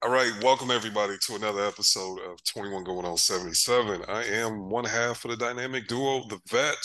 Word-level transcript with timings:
All 0.00 0.12
right, 0.12 0.30
welcome 0.44 0.70
everybody 0.70 1.16
to 1.26 1.34
another 1.34 1.64
episode 1.64 2.20
of 2.20 2.40
21 2.44 2.84
Going 2.84 3.04
on 3.04 3.16
77. 3.16 4.04
I 4.06 4.22
am 4.26 4.70
one 4.70 4.84
half 4.84 5.24
of 5.24 5.32
the 5.32 5.36
dynamic 5.36 5.88
duo, 5.88 6.22
The 6.28 6.38
Vet. 6.48 6.76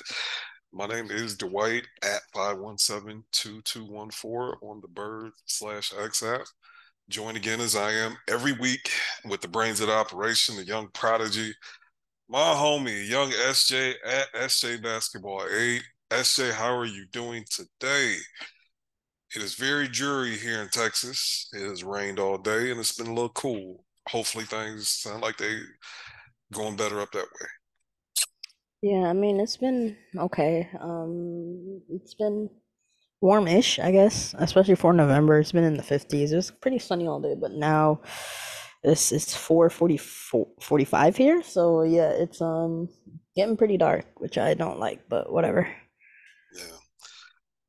My 0.73 0.88
name 0.88 1.12
is 1.12 1.38
Dwight 1.38 1.84
at 2.02 2.21
517-2214 2.36 4.55
on 4.63 4.81
the 4.81 4.88
Bird 4.88 5.31
slash 5.46 5.94
X 5.96 6.23
app. 6.23 6.41
Join 7.07 7.36
again 7.36 7.62
as 7.62 7.76
I 7.76 7.91
am 7.91 8.18
every 8.27 8.54
week 8.54 8.89
with 9.25 9.41
the 9.41 9.48
brains 9.48 9.80
of 9.80 9.88
the 9.88 9.93
operation, 9.93 10.55
the 10.55 10.66
young 10.66 10.88
prodigy, 10.95 11.54
my 12.27 12.39
homie, 12.39 13.07
young 13.07 13.30
SJ 13.30 13.93
at 14.04 14.34
SJ 14.34 14.82
Basketball 14.82 15.45
8. 15.55 15.84
SJ, 16.09 16.52
how 16.52 16.75
are 16.75 16.86
you 16.86 17.05
doing 17.11 17.45
today? 17.52 18.16
It 19.36 19.41
is 19.41 19.55
very 19.55 19.88
dreary 19.88 20.38
here 20.38 20.61
in 20.61 20.70
Texas. 20.70 21.49
It 21.54 21.68
has 21.68 21.84
rained 21.84 22.20
all 22.20 22.38
day 22.38 22.70
and 22.70 22.79
it's 22.79 22.95
been 22.95 23.07
a 23.07 23.13
little 23.13 23.30
cool. 23.30 23.84
Hopefully 24.09 24.45
things 24.45 24.89
sound 24.89 25.21
like 25.21 25.38
they 25.38 25.59
going 26.53 26.75
better 26.75 27.02
up 27.02 27.12
that 27.13 27.25
way. 27.25 27.48
Yeah, 28.84 29.09
I 29.09 29.13
mean 29.13 29.39
it's 29.39 29.58
been 29.58 29.98
okay. 30.17 30.70
Um, 30.80 31.81
it's 31.89 32.13
been 32.13 32.49
warmish, 33.22 33.80
I 33.80 33.91
guess, 33.91 34.35
especially 34.38 34.75
for 34.75 34.94
November. 34.94 35.39
It's 35.39 35.53
been 35.53 35.63
in 35.63 35.77
the 35.77 35.84
50s. 35.84 36.31
It 36.31 36.36
was 36.36 36.52
pretty 36.52 36.80
sunny 36.80 37.08
all 37.08 37.22
day, 37.22 37.36
but 37.39 37.53
now 37.53 38.02
this 38.84 39.11
is 39.11 39.25
4:44 39.34 40.47
45 40.61 41.17
here. 41.17 41.41
So 41.41 41.84
yeah, 41.84 42.09
it's 42.09 42.41
um 42.41 42.89
getting 43.36 43.58
pretty 43.58 43.77
dark, 43.77 44.05
which 44.17 44.38
I 44.38 44.53
don't 44.53 44.80
like, 44.80 45.09
but 45.09 45.31
whatever. 45.31 45.67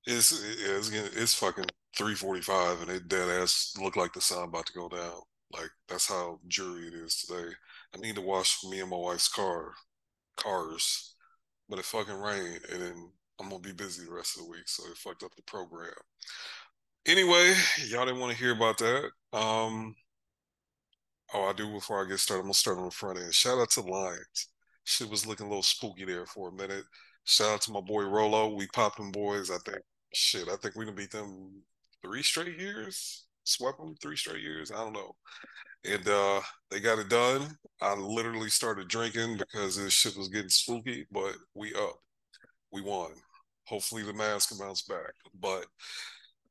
It's 0.07 0.33
it's 0.33 0.91
it's 0.91 1.35
fucking 1.35 1.65
345 1.97 2.83
and 2.83 2.91
it 2.91 3.09
dead 3.09 3.29
ass 3.29 3.75
look 3.81 3.97
like 3.97 4.12
the 4.12 4.21
sun 4.21 4.45
about 4.45 4.67
to 4.67 4.73
go 4.75 4.89
down. 4.89 5.21
Like 5.53 5.71
that's 5.89 6.09
how 6.09 6.41
dreary 6.49 6.89
it 6.89 6.95
is 6.95 7.23
today. 7.23 7.51
I 7.95 7.98
need 7.98 8.17
to 8.17 8.20
wash 8.20 8.62
me 8.65 8.81
and 8.81 8.91
my 8.91 8.97
wife's 8.97 9.28
car 9.28 9.73
cars, 10.37 11.15
but 11.69 11.78
it 11.78 11.87
fucking 11.87 12.20
rained 12.20 12.61
and 12.70 12.83
then 12.83 13.11
I'm 13.41 13.48
gonna 13.48 13.61
be 13.61 13.73
busy 13.73 14.05
the 14.05 14.12
rest 14.12 14.37
of 14.37 14.45
the 14.45 14.51
week, 14.51 14.67
so 14.69 14.84
it 14.91 14.97
fucked 14.98 15.23
up 15.23 15.34
the 15.37 15.43
program. 15.43 15.91
Anyway, 17.06 17.55
y'all 17.89 18.05
didn't 18.05 18.21
want 18.21 18.33
to 18.33 18.39
hear 18.39 18.53
about 18.53 18.78
that. 18.78 19.11
Um 19.33 19.95
oh 21.33 21.45
I 21.45 21.53
do 21.55 21.73
before 21.73 22.05
I 22.05 22.09
get 22.09 22.19
started, 22.19 22.41
I'm 22.41 22.47
gonna 22.47 22.55
start 22.55 22.78
on 22.78 22.84
the 22.84 22.91
front 22.91 23.19
end. 23.19 23.33
Shout 23.34 23.59
out 23.59 23.71
to 23.71 23.81
Lions. 23.81 24.48
Shit 24.84 25.09
was 25.09 25.27
looking 25.27 25.47
a 25.47 25.48
little 25.48 25.62
spooky 25.62 26.05
there 26.05 26.27
for 26.27 26.50
a 26.50 26.53
minute. 26.53 26.84
Shout 27.25 27.55
out 27.55 27.61
to 27.62 27.73
my 27.73 27.81
boy 27.81 28.03
Rolo. 28.03 28.55
We 28.55 28.67
popped 28.67 28.98
them 28.98 29.11
boys, 29.11 29.50
I 29.50 29.56
think 29.65 29.83
shit, 30.17 30.48
I 30.48 30.57
think 30.57 30.75
we 30.75 30.84
can 30.84 30.95
beat 30.95 31.11
them 31.11 31.62
three 32.03 32.23
straight 32.23 32.59
years, 32.59 33.27
swept 33.45 33.79
them 33.79 33.95
three 34.01 34.17
straight 34.17 34.43
years. 34.43 34.71
I 34.71 34.77
don't 34.77 34.93
know. 34.93 35.15
And 35.84 36.09
uh, 36.09 36.41
they 36.71 36.81
got 36.81 36.98
it 36.98 37.09
done. 37.09 37.43
I 37.83 37.95
literally 37.95 38.48
started 38.48 38.89
drinking 38.89 39.37
because 39.37 39.77
this 39.77 39.93
shit 39.93 40.17
was 40.17 40.29
getting 40.29 40.48
spooky, 40.48 41.06
but 41.11 41.34
we 41.55 41.75
up. 41.75 41.97
We 42.73 42.83
won. 42.83 43.11
Hopefully 43.67 44.03
the 44.03 44.12
Mavs 44.12 44.48
can 44.48 44.59
bounce 44.59 44.83
back. 44.83 45.12
But 45.39 45.67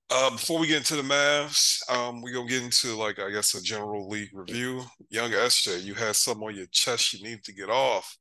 uh, 0.09 0.31
before 0.31 0.59
we 0.59 0.67
get 0.67 0.77
into 0.77 0.95
the 0.95 1.02
Mavs, 1.02 1.89
um, 1.89 2.22
we're 2.22 2.33
gonna 2.33 2.48
get 2.48 2.64
into 2.64 2.95
like 2.95 3.20
I 3.20 3.31
guess 3.31 3.55
a 3.55 3.61
general 3.61 4.08
league 4.08 4.30
review. 4.33 4.83
Young 5.09 5.31
SJ, 5.31 5.83
you 5.83 5.95
had 5.95 6.16
something 6.16 6.48
on 6.48 6.55
your 6.55 6.67
chest 6.67 7.14
you 7.14 7.23
need 7.23 7.44
to 7.44 7.53
get 7.53 7.70
off. 7.70 8.16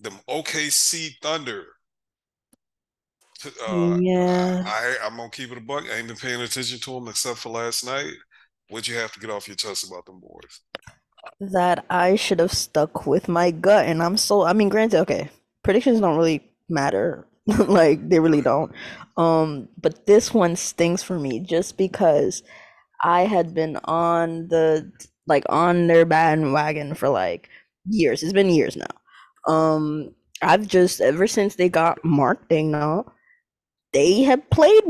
Them 0.00 0.18
OKC 0.28 1.14
Thunder 1.22 1.66
uh, 3.46 3.98
Yeah, 4.06 4.66
I, 4.66 4.96
I 5.02 5.06
am 5.06 5.16
gonna 5.16 5.30
keep 5.30 5.52
it 5.52 5.58
a 5.58 5.60
buck. 5.60 5.84
I 5.90 5.96
ain't 5.98 6.08
been 6.08 6.16
paying 6.16 6.40
attention 6.42 6.78
to 6.80 6.92
them 6.94 7.08
except 7.08 7.38
for 7.40 7.50
last 7.50 7.84
night. 7.86 8.12
What'd 8.68 8.88
you 8.88 8.96
have 8.96 9.12
to 9.12 9.20
get 9.20 9.30
off 9.30 9.48
your 9.48 9.56
chest 9.56 9.86
about 9.88 10.06
them 10.06 10.20
boys? 10.20 10.60
that 11.40 11.84
I 11.90 12.16
should 12.16 12.38
have 12.40 12.52
stuck 12.52 13.06
with 13.06 13.28
my 13.28 13.50
gut, 13.50 13.86
and 13.86 14.02
I'm 14.02 14.16
so. 14.16 14.42
I 14.44 14.52
mean, 14.52 14.68
granted, 14.68 15.00
okay, 15.00 15.30
predictions 15.62 16.00
don't 16.00 16.16
really 16.16 16.42
matter, 16.68 17.26
like 17.68 18.08
they 18.08 18.20
really 18.20 18.40
don't. 18.40 18.72
Um, 19.16 19.68
but 19.80 20.06
this 20.06 20.32
one 20.34 20.56
stings 20.56 21.02
for 21.02 21.18
me 21.18 21.40
just 21.40 21.76
because 21.76 22.42
I 23.02 23.22
had 23.22 23.54
been 23.54 23.78
on 23.84 24.48
the 24.48 24.90
like 25.26 25.44
on 25.48 25.86
their 25.86 26.04
bandwagon 26.04 26.94
for 26.94 27.08
like 27.08 27.48
years. 27.88 28.22
It's 28.22 28.32
been 28.32 28.50
years 28.50 28.76
now. 28.76 29.52
Um, 29.52 30.14
I've 30.42 30.66
just 30.66 31.00
ever 31.00 31.26
since 31.26 31.56
they 31.56 31.68
got 31.68 32.04
Mark 32.04 32.48
Daigneault, 32.48 33.10
they 33.94 34.22
have 34.24 34.48
played 34.50 34.82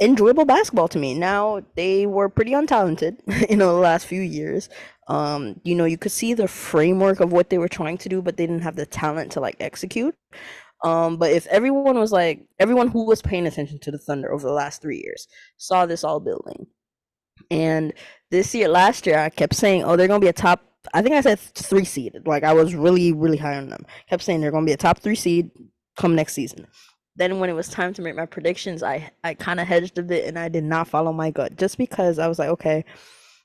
enjoyable 0.00 0.44
basketball 0.44 0.88
to 0.88 0.98
me. 0.98 1.14
Now 1.14 1.64
they 1.74 2.06
were 2.06 2.28
pretty 2.28 2.52
untalented, 2.52 3.16
know, 3.56 3.74
the 3.74 3.80
last 3.80 4.06
few 4.06 4.20
years. 4.20 4.68
Um, 5.08 5.60
you 5.64 5.74
know, 5.74 5.84
you 5.84 5.98
could 5.98 6.12
see 6.12 6.34
the 6.34 6.48
framework 6.48 7.20
of 7.20 7.32
what 7.32 7.50
they 7.50 7.58
were 7.58 7.68
trying 7.68 7.98
to 7.98 8.08
do, 8.08 8.22
but 8.22 8.36
they 8.36 8.46
didn't 8.46 8.62
have 8.62 8.76
the 8.76 8.86
talent 8.86 9.32
to 9.32 9.40
like 9.40 9.56
execute. 9.60 10.14
Um, 10.82 11.16
but 11.16 11.30
if 11.30 11.46
everyone 11.46 11.98
was 11.98 12.12
like 12.12 12.46
everyone 12.58 12.88
who 12.88 13.06
was 13.06 13.22
paying 13.22 13.46
attention 13.46 13.78
to 13.80 13.90
the 13.90 13.98
Thunder 13.98 14.32
over 14.32 14.46
the 14.46 14.52
last 14.52 14.82
three 14.82 15.02
years 15.02 15.26
saw 15.56 15.86
this 15.86 16.04
all 16.04 16.20
building. 16.20 16.66
And 17.50 17.92
this 18.30 18.54
year, 18.54 18.68
last 18.68 19.06
year, 19.06 19.18
I 19.18 19.28
kept 19.30 19.54
saying, 19.54 19.84
"Oh, 19.84 19.96
they're 19.96 20.08
gonna 20.08 20.20
be 20.20 20.28
a 20.28 20.32
top." 20.32 20.62
I 20.92 21.02
think 21.02 21.14
I 21.14 21.20
said 21.22 21.38
three 21.40 21.84
seed. 21.84 22.14
Like 22.26 22.44
I 22.44 22.52
was 22.52 22.74
really, 22.74 23.12
really 23.12 23.38
high 23.38 23.56
on 23.56 23.70
them. 23.70 23.86
Kept 24.08 24.22
saying 24.22 24.40
they're 24.40 24.50
gonna 24.50 24.66
be 24.66 24.72
a 24.72 24.76
top 24.76 24.98
three 24.98 25.14
seed 25.14 25.50
come 25.96 26.14
next 26.14 26.34
season. 26.34 26.66
Then 27.16 27.38
when 27.38 27.50
it 27.50 27.54
was 27.54 27.68
time 27.68 27.94
to 27.94 28.02
make 28.02 28.16
my 28.16 28.26
predictions, 28.26 28.82
I 28.82 29.10
I 29.22 29.34
kind 29.34 29.60
of 29.60 29.66
hedged 29.68 29.98
a 29.98 30.02
bit 30.02 30.26
and 30.26 30.38
I 30.38 30.48
did 30.48 30.64
not 30.64 30.88
follow 30.88 31.12
my 31.12 31.30
gut 31.30 31.56
just 31.56 31.78
because 31.78 32.18
I 32.18 32.26
was 32.28 32.38
like, 32.38 32.48
okay, 32.50 32.84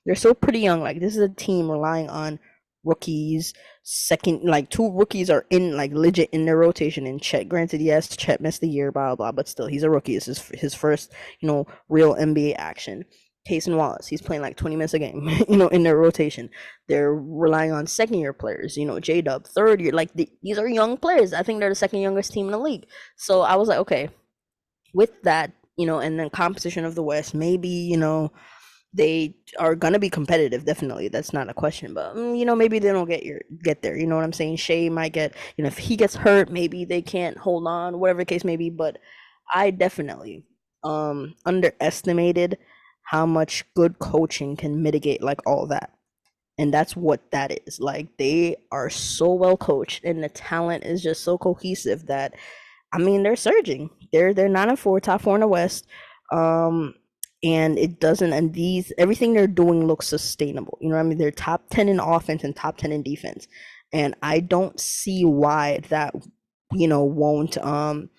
they're 0.06 0.16
so 0.16 0.34
pretty 0.34 0.59
young. 0.59 0.81
Like 0.81 1.00
this 1.00 1.16
is 1.16 1.22
a 1.22 1.30
team 1.30 1.69
relying 1.69 2.09
on 2.09 2.40
rookies. 2.84 3.53
Second, 3.84 4.44
like 4.44 4.69
two 4.69 4.91
rookies 4.91 5.29
are 5.29 5.46
in 5.50 5.75
like 5.75 5.91
legit 5.94 6.29
in 6.31 6.46
their 6.46 6.58
rotation. 6.58 7.06
And 7.06 7.22
Chet, 7.22 7.50
granted, 7.50 7.81
yes, 7.81 8.16
Chet 8.16 8.41
missed 8.41 8.62
the 8.62 8.69
year, 8.69 8.91
blah 8.91 9.16
blah, 9.16 9.31
but 9.31 9.47
still, 9.47 9.68
he's 9.68 9.84
a 9.84 9.90
rookie. 9.90 10.16
This 10.16 10.28
is 10.28 10.47
his 10.53 10.74
first, 10.74 11.13
you 11.40 11.47
know, 11.47 11.68
real 11.90 12.16
NBA 12.16 12.56
action. 12.58 13.06
Cason 13.48 13.78
Wallace, 13.78 14.08
he's 14.08 14.22
playing 14.22 14.42
like 14.42 14.58
20 14.58 14.76
minutes 14.76 14.94
a 14.94 15.00
game, 15.00 15.30
you 15.50 15.58
know, 15.58 15.68
in 15.70 15.84
their 15.84 15.98
rotation. 15.98 16.50
They're 16.88 17.14
relying 17.14 17.72
on 17.72 17.88
second 17.88 18.20
year 18.20 18.34
players, 18.34 18.78
you 18.78 18.86
know, 18.86 19.00
J 19.00 19.22
Dub, 19.22 19.46
third 19.46 19.82
year. 19.82 19.92
Like 19.92 20.14
the, 20.14 20.30
these 20.44 20.58
are 20.58 20.68
young 20.68 20.98
players. 20.98 21.34
I 21.34 21.44
think 21.44 21.60
they're 21.60 21.70
the 21.70 21.76
second 21.76 22.02
youngest 22.02 22.34
team 22.34 22.48
in 22.48 22.52
the 22.52 22.60
league. 22.60 22.86
So 23.16 23.42
I 23.42 23.56
was 23.56 23.68
like, 23.68 23.80
okay, 23.80 24.10
with 24.94 25.22
that, 25.24 25.52
you 25.78 25.86
know, 25.86 26.00
and 26.00 26.20
then 26.20 26.30
composition 26.30 26.86
of 26.86 26.96
the 26.96 27.04
West, 27.04 27.34
maybe, 27.34 27.70
you 27.70 27.98
know, 27.98 28.32
they 28.94 29.36
are 29.60 29.76
gonna 29.76 30.00
be 30.00 30.10
competitive. 30.10 30.66
Definitely, 30.66 31.10
that's 31.10 31.32
not 31.32 31.50
a 31.50 31.54
question. 31.54 31.94
But 31.94 32.16
mm, 32.16 32.38
you 32.38 32.46
know, 32.46 32.56
maybe 32.56 32.80
they 32.80 32.92
don't 32.92 33.08
get 33.08 33.24
your 33.24 33.42
get 33.64 33.82
there. 33.82 33.96
You 33.96 34.08
know 34.08 34.16
what 34.16 34.24
I'm 34.26 34.34
saying? 34.34 34.56
Shai 34.56 34.90
might 34.90 35.14
get. 35.14 35.36
You 35.58 35.64
know, 35.64 35.68
if 35.68 35.78
he 35.78 35.96
gets 35.96 36.16
hurt, 36.16 36.52
maybe 36.52 36.86
they 36.86 37.02
can't 37.02 37.38
hold 37.38 37.68
on. 37.68 38.00
Whatever 38.00 38.22
the 38.22 38.26
case 38.26 38.44
may 38.44 38.58
be. 38.58 38.70
But 38.70 38.98
I 39.54 39.72
definitely 39.72 40.44
um 40.84 41.36
underestimated 41.46 42.58
how 43.09 43.25
much 43.25 43.66
good 43.75 43.97
coaching 43.97 44.56
can 44.56 44.84
mitigate 44.84 45.24
like 45.24 45.40
all 45.47 45.66
that. 45.66 45.92
And 46.59 46.72
that's 46.72 46.96
what 46.96 47.31
that 47.31 47.59
is. 47.66 47.80
Like 47.80 48.08
they 48.20 48.58
are 48.72 48.88
so 48.92 49.34
well 49.34 49.58
coached 49.58 50.03
and 50.03 50.24
the 50.24 50.30
talent 50.30 50.84
is 50.84 51.02
just 51.02 51.24
so 51.24 51.36
cohesive 51.36 52.06
that 52.06 52.36
I 52.94 53.00
mean 53.00 53.24
they're 53.24 53.36
surging. 53.36 53.90
They're 54.14 54.36
they're 54.36 54.47
nine 54.47 54.70
and 54.70 54.78
four, 54.78 55.00
top 55.00 55.24
four 55.24 55.34
in 55.34 55.42
the 55.42 55.47
West. 55.47 55.88
Um 56.31 56.94
and 57.44 57.80
it 57.80 58.00
doesn't 58.00 58.31
and 58.31 58.53
these 58.53 58.94
everything 59.00 59.34
they're 59.34 59.47
doing 59.47 59.88
looks 59.88 60.08
sustainable. 60.08 60.78
You 60.80 60.90
know 60.90 60.96
what 60.96 61.02
I 61.02 61.06
mean? 61.06 61.18
They're 61.18 61.31
top 61.31 61.64
10 61.72 61.90
in 61.90 62.00
offense 62.00 62.44
and 62.44 62.56
top 62.56 62.78
10 62.78 62.91
in 62.91 63.02
defense. 63.02 63.47
And 63.91 64.14
I 64.22 64.40
don't 64.40 64.80
see 64.80 65.26
why 65.26 65.80
that 65.90 66.14
you 66.74 66.88
know 66.88 67.03
won't 67.03 67.58
um 67.58 68.12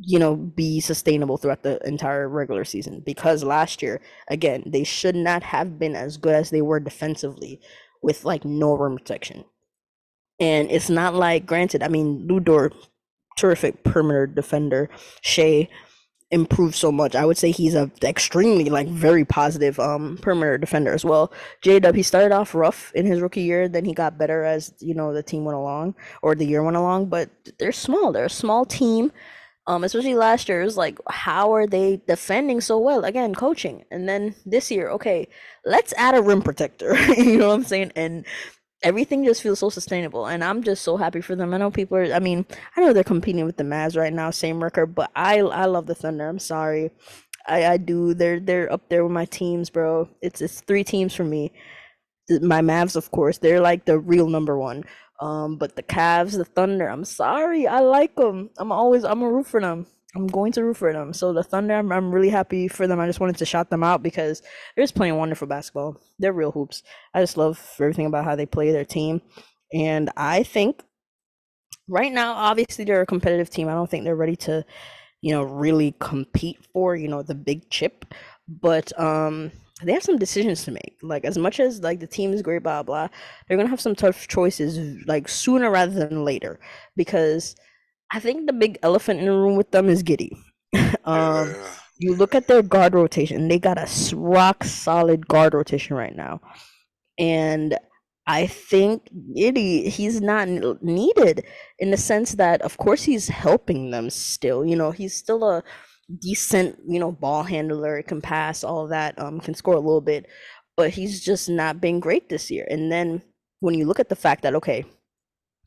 you 0.00 0.18
know, 0.18 0.36
be 0.36 0.80
sustainable 0.80 1.36
throughout 1.36 1.62
the 1.62 1.78
entire 1.86 2.28
regular 2.28 2.64
season. 2.64 3.00
Because 3.04 3.44
last 3.44 3.82
year, 3.82 4.00
again, 4.28 4.62
they 4.66 4.84
should 4.84 5.14
not 5.14 5.42
have 5.42 5.78
been 5.78 5.94
as 5.94 6.16
good 6.16 6.34
as 6.34 6.50
they 6.50 6.62
were 6.62 6.80
defensively 6.80 7.60
with 8.02 8.24
like 8.24 8.44
no 8.44 8.74
rim 8.74 8.96
protection. 8.96 9.44
And 10.40 10.70
it's 10.70 10.90
not 10.90 11.14
like, 11.14 11.46
granted, 11.46 11.82
I 11.82 11.88
mean, 11.88 12.26
Lu 12.26 12.40
Dort, 12.40 12.74
terrific 13.38 13.84
perimeter 13.84 14.26
defender. 14.26 14.88
Shai 15.22 15.68
improved 16.30 16.74
so 16.74 16.90
much. 16.90 17.14
I 17.14 17.24
would 17.24 17.38
say 17.38 17.52
he's 17.52 17.74
a 17.74 17.90
extremely 18.02 18.70
like 18.70 18.88
very 18.88 19.24
positive 19.24 19.78
um 19.78 20.18
perimeter 20.20 20.58
defender 20.58 20.92
as 20.92 21.04
well. 21.04 21.32
J 21.62 21.78
Dub 21.78 21.94
he 21.94 22.02
started 22.02 22.32
off 22.32 22.54
rough 22.54 22.90
in 22.94 23.06
his 23.06 23.20
rookie 23.20 23.42
year, 23.42 23.68
then 23.68 23.84
he 23.84 23.94
got 23.94 24.18
better 24.18 24.42
as 24.44 24.74
you 24.80 24.94
know 24.94 25.12
the 25.12 25.22
team 25.22 25.44
went 25.44 25.56
along 25.56 25.94
or 26.22 26.34
the 26.34 26.46
year 26.46 26.62
went 26.62 26.76
along. 26.76 27.06
But 27.06 27.30
they're 27.58 27.72
small. 27.72 28.12
They're 28.12 28.24
a 28.24 28.30
small 28.30 28.64
team 28.64 29.12
um, 29.66 29.84
especially 29.84 30.14
last 30.14 30.48
year, 30.48 30.60
it 30.60 30.66
was 30.66 30.76
like, 30.76 30.98
how 31.08 31.54
are 31.54 31.66
they 31.66 32.02
defending 32.06 32.60
so 32.60 32.78
well? 32.78 33.04
Again, 33.04 33.34
coaching. 33.34 33.84
And 33.90 34.08
then 34.08 34.34
this 34.44 34.70
year, 34.70 34.90
okay, 34.90 35.28
let's 35.64 35.94
add 35.96 36.14
a 36.14 36.22
rim 36.22 36.42
protector. 36.42 36.94
you 37.16 37.38
know 37.38 37.48
what 37.48 37.54
I'm 37.54 37.64
saying? 37.64 37.92
And 37.96 38.26
everything 38.82 39.24
just 39.24 39.42
feels 39.42 39.58
so 39.58 39.70
sustainable. 39.70 40.26
And 40.26 40.44
I'm 40.44 40.62
just 40.62 40.82
so 40.82 40.96
happy 40.98 41.22
for 41.22 41.34
them. 41.34 41.54
I 41.54 41.56
know 41.56 41.70
people 41.70 41.96
are, 41.96 42.12
I 42.12 42.18
mean, 42.18 42.44
I 42.76 42.82
know 42.82 42.92
they're 42.92 43.04
competing 43.04 43.46
with 43.46 43.56
the 43.56 43.64
Mavs 43.64 43.96
right 43.96 44.12
now, 44.12 44.30
same 44.30 44.62
record, 44.62 44.94
but 44.94 45.10
I 45.16 45.38
I 45.40 45.64
love 45.64 45.86
the 45.86 45.94
Thunder. 45.94 46.28
I'm 46.28 46.38
sorry. 46.38 46.90
I, 47.46 47.66
I 47.66 47.76
do. 47.78 48.14
They're 48.14 48.40
they're 48.40 48.72
up 48.72 48.88
there 48.88 49.02
with 49.04 49.12
my 49.12 49.24
teams, 49.26 49.70
bro. 49.70 50.08
It's 50.22 50.40
it's 50.40 50.60
three 50.60 50.84
teams 50.84 51.14
for 51.14 51.24
me. 51.24 51.52
my 52.42 52.60
Mavs, 52.62 52.96
of 52.96 53.10
course, 53.10 53.38
they're 53.38 53.60
like 53.60 53.84
the 53.86 53.98
real 53.98 54.28
number 54.28 54.58
one. 54.58 54.84
Um, 55.20 55.56
but 55.56 55.76
the 55.76 55.82
Cavs, 55.82 56.36
the 56.36 56.44
Thunder, 56.44 56.88
I'm 56.88 57.04
sorry, 57.04 57.66
I 57.66 57.80
like 57.80 58.16
them. 58.16 58.50
I'm 58.58 58.72
always 58.72 59.04
I'm 59.04 59.22
a 59.22 59.30
root 59.30 59.46
for 59.46 59.60
them. 59.60 59.86
I'm 60.16 60.26
going 60.26 60.52
to 60.52 60.64
root 60.64 60.76
for 60.76 60.92
them. 60.92 61.12
So 61.12 61.32
the 61.32 61.42
Thunder, 61.42 61.74
I'm, 61.74 61.90
I'm 61.92 62.12
really 62.12 62.28
happy 62.28 62.68
for 62.68 62.86
them. 62.86 63.00
I 63.00 63.06
just 63.06 63.20
wanted 63.20 63.36
to 63.38 63.46
shout 63.46 63.70
them 63.70 63.82
out 63.82 64.02
because 64.02 64.42
they're 64.76 64.84
just 64.84 64.94
playing 64.94 65.16
wonderful 65.16 65.48
basketball. 65.48 66.00
They're 66.18 66.32
real 66.32 66.52
hoops. 66.52 66.82
I 67.14 67.20
just 67.20 67.36
love 67.36 67.60
everything 67.80 68.06
about 68.06 68.24
how 68.24 68.36
they 68.36 68.46
play 68.46 68.72
their 68.72 68.84
team, 68.84 69.22
and 69.72 70.10
I 70.16 70.42
think 70.42 70.82
right 71.88 72.12
now, 72.12 72.34
obviously, 72.34 72.84
they're 72.84 73.02
a 73.02 73.06
competitive 73.06 73.50
team. 73.50 73.68
I 73.68 73.72
don't 73.74 73.90
think 73.90 74.04
they're 74.04 74.16
ready 74.16 74.36
to, 74.36 74.64
you 75.20 75.32
know, 75.32 75.42
really 75.42 75.94
compete 76.00 76.58
for 76.72 76.96
you 76.96 77.08
know 77.08 77.22
the 77.22 77.34
big 77.34 77.68
chip, 77.70 78.04
but 78.48 78.98
um 78.98 79.52
they 79.84 79.92
have 79.92 80.02
some 80.02 80.18
decisions 80.18 80.64
to 80.64 80.72
make. 80.72 80.96
Like 81.02 81.24
as 81.24 81.38
much 81.38 81.60
as 81.60 81.82
like 81.82 82.00
the 82.00 82.06
team 82.06 82.32
is 82.32 82.42
great, 82.42 82.62
blah 82.62 82.82
blah, 82.82 83.08
they're 83.46 83.56
gonna 83.56 83.68
have 83.68 83.80
some 83.80 83.94
tough 83.94 84.26
choices 84.28 85.04
like 85.06 85.28
sooner 85.28 85.70
rather 85.70 85.92
than 85.92 86.24
later 86.24 86.58
because 86.96 87.56
I 88.12 88.20
think 88.20 88.46
the 88.46 88.52
big 88.52 88.78
elephant 88.82 89.20
in 89.20 89.26
the 89.26 89.32
room 89.32 89.56
with 89.56 89.70
them 89.70 89.88
is 89.88 90.02
Giddey. 90.02 90.36
um, 91.04 91.54
you 91.98 92.14
look 92.14 92.34
at 92.34 92.46
their 92.46 92.62
guard 92.62 92.94
rotation; 92.94 93.48
they 93.48 93.58
got 93.58 93.78
a 93.78 94.16
rock 94.16 94.64
solid 94.64 95.28
guard 95.28 95.54
rotation 95.54 95.96
right 95.96 96.14
now, 96.14 96.40
and 97.18 97.76
I 98.26 98.46
think 98.46 99.08
Giddey 99.36 99.88
he's 99.88 100.20
not 100.20 100.48
needed 100.82 101.44
in 101.78 101.90
the 101.90 101.96
sense 101.96 102.32
that, 102.32 102.62
of 102.62 102.78
course, 102.78 103.02
he's 103.02 103.28
helping 103.28 103.90
them 103.90 104.10
still. 104.10 104.64
You 104.64 104.76
know, 104.76 104.90
he's 104.90 105.14
still 105.14 105.44
a 105.44 105.62
decent, 106.20 106.78
you 106.86 106.98
know, 106.98 107.12
ball 107.12 107.42
handler, 107.42 108.02
can 108.02 108.20
pass, 108.20 108.64
all 108.64 108.84
of 108.84 108.90
that, 108.90 109.18
um, 109.18 109.40
can 109.40 109.54
score 109.54 109.74
a 109.74 109.80
little 109.80 110.00
bit, 110.00 110.26
but 110.76 110.90
he's 110.90 111.24
just 111.24 111.48
not 111.48 111.80
been 111.80 112.00
great 112.00 112.28
this 112.28 112.50
year. 112.50 112.66
And 112.70 112.90
then 112.90 113.22
when 113.60 113.74
you 113.74 113.86
look 113.86 114.00
at 114.00 114.08
the 114.08 114.16
fact 114.16 114.42
that, 114.42 114.54
okay, 114.54 114.84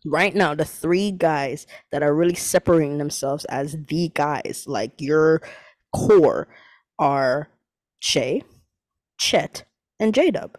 right 0.05 0.35
now, 0.35 0.53
the 0.53 0.65
three 0.65 1.11
guys 1.11 1.65
that 1.91 2.03
are 2.03 2.13
really 2.13 2.35
separating 2.35 2.97
themselves 2.97 3.45
as 3.45 3.77
the 3.87 4.09
guys, 4.13 4.65
like 4.67 4.93
your 4.99 5.41
core, 5.95 6.47
are 6.99 7.49
Shai, 7.99 8.41
Chet, 9.19 9.65
and 9.99 10.13
J 10.13 10.31
Dub. 10.31 10.57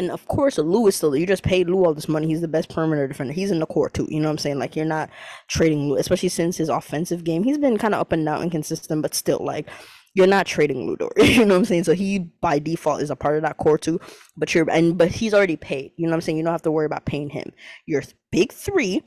And 0.00 0.10
of 0.10 0.26
course, 0.28 0.56
Lu 0.56 0.86
is 0.86 0.96
still. 0.96 1.14
You 1.14 1.26
just 1.26 1.42
paid 1.42 1.68
Lu 1.68 1.84
all 1.84 1.92
this 1.92 2.08
money. 2.08 2.26
He's 2.26 2.40
the 2.40 2.48
best 2.48 2.70
perimeter 2.70 3.06
defender. 3.06 3.34
He's 3.34 3.50
in 3.50 3.58
the 3.58 3.66
core 3.66 3.90
too. 3.90 4.06
You 4.08 4.18
know 4.18 4.28
what 4.28 4.32
I'm 4.32 4.38
saying? 4.38 4.58
Like 4.58 4.74
you're 4.74 4.86
not 4.86 5.10
trading 5.46 5.90
Lu, 5.90 5.96
especially 5.96 6.30
since 6.30 6.56
his 6.56 6.70
offensive 6.70 7.22
game. 7.22 7.42
He's 7.42 7.58
been 7.58 7.76
kind 7.76 7.94
of 7.94 8.00
up 8.00 8.10
and 8.10 8.24
down, 8.24 8.36
and 8.36 8.44
inconsistent, 8.44 9.02
but 9.02 9.14
still, 9.14 9.44
like 9.44 9.68
you're 10.14 10.26
not 10.26 10.46
trading 10.46 10.86
Lu 10.86 10.96
Dort. 10.96 11.12
You 11.22 11.44
know 11.44 11.52
what 11.52 11.58
I'm 11.58 11.64
saying? 11.66 11.84
So 11.84 11.92
he 11.92 12.20
by 12.40 12.58
default 12.58 13.02
is 13.02 13.10
a 13.10 13.16
part 13.16 13.36
of 13.36 13.42
that 13.42 13.58
core 13.58 13.76
too. 13.76 14.00
But 14.38 14.54
you're 14.54 14.70
and 14.70 14.96
but 14.96 15.10
he's 15.10 15.34
already 15.34 15.56
paid. 15.56 15.92
You 15.98 16.06
know 16.06 16.12
what 16.12 16.16
I'm 16.16 16.20
saying? 16.22 16.38
You 16.38 16.44
don't 16.44 16.52
have 16.52 16.62
to 16.62 16.70
worry 16.70 16.86
about 16.86 17.04
paying 17.04 17.28
him. 17.28 17.52
Your 17.84 18.02
big 18.30 18.52
three, 18.52 19.02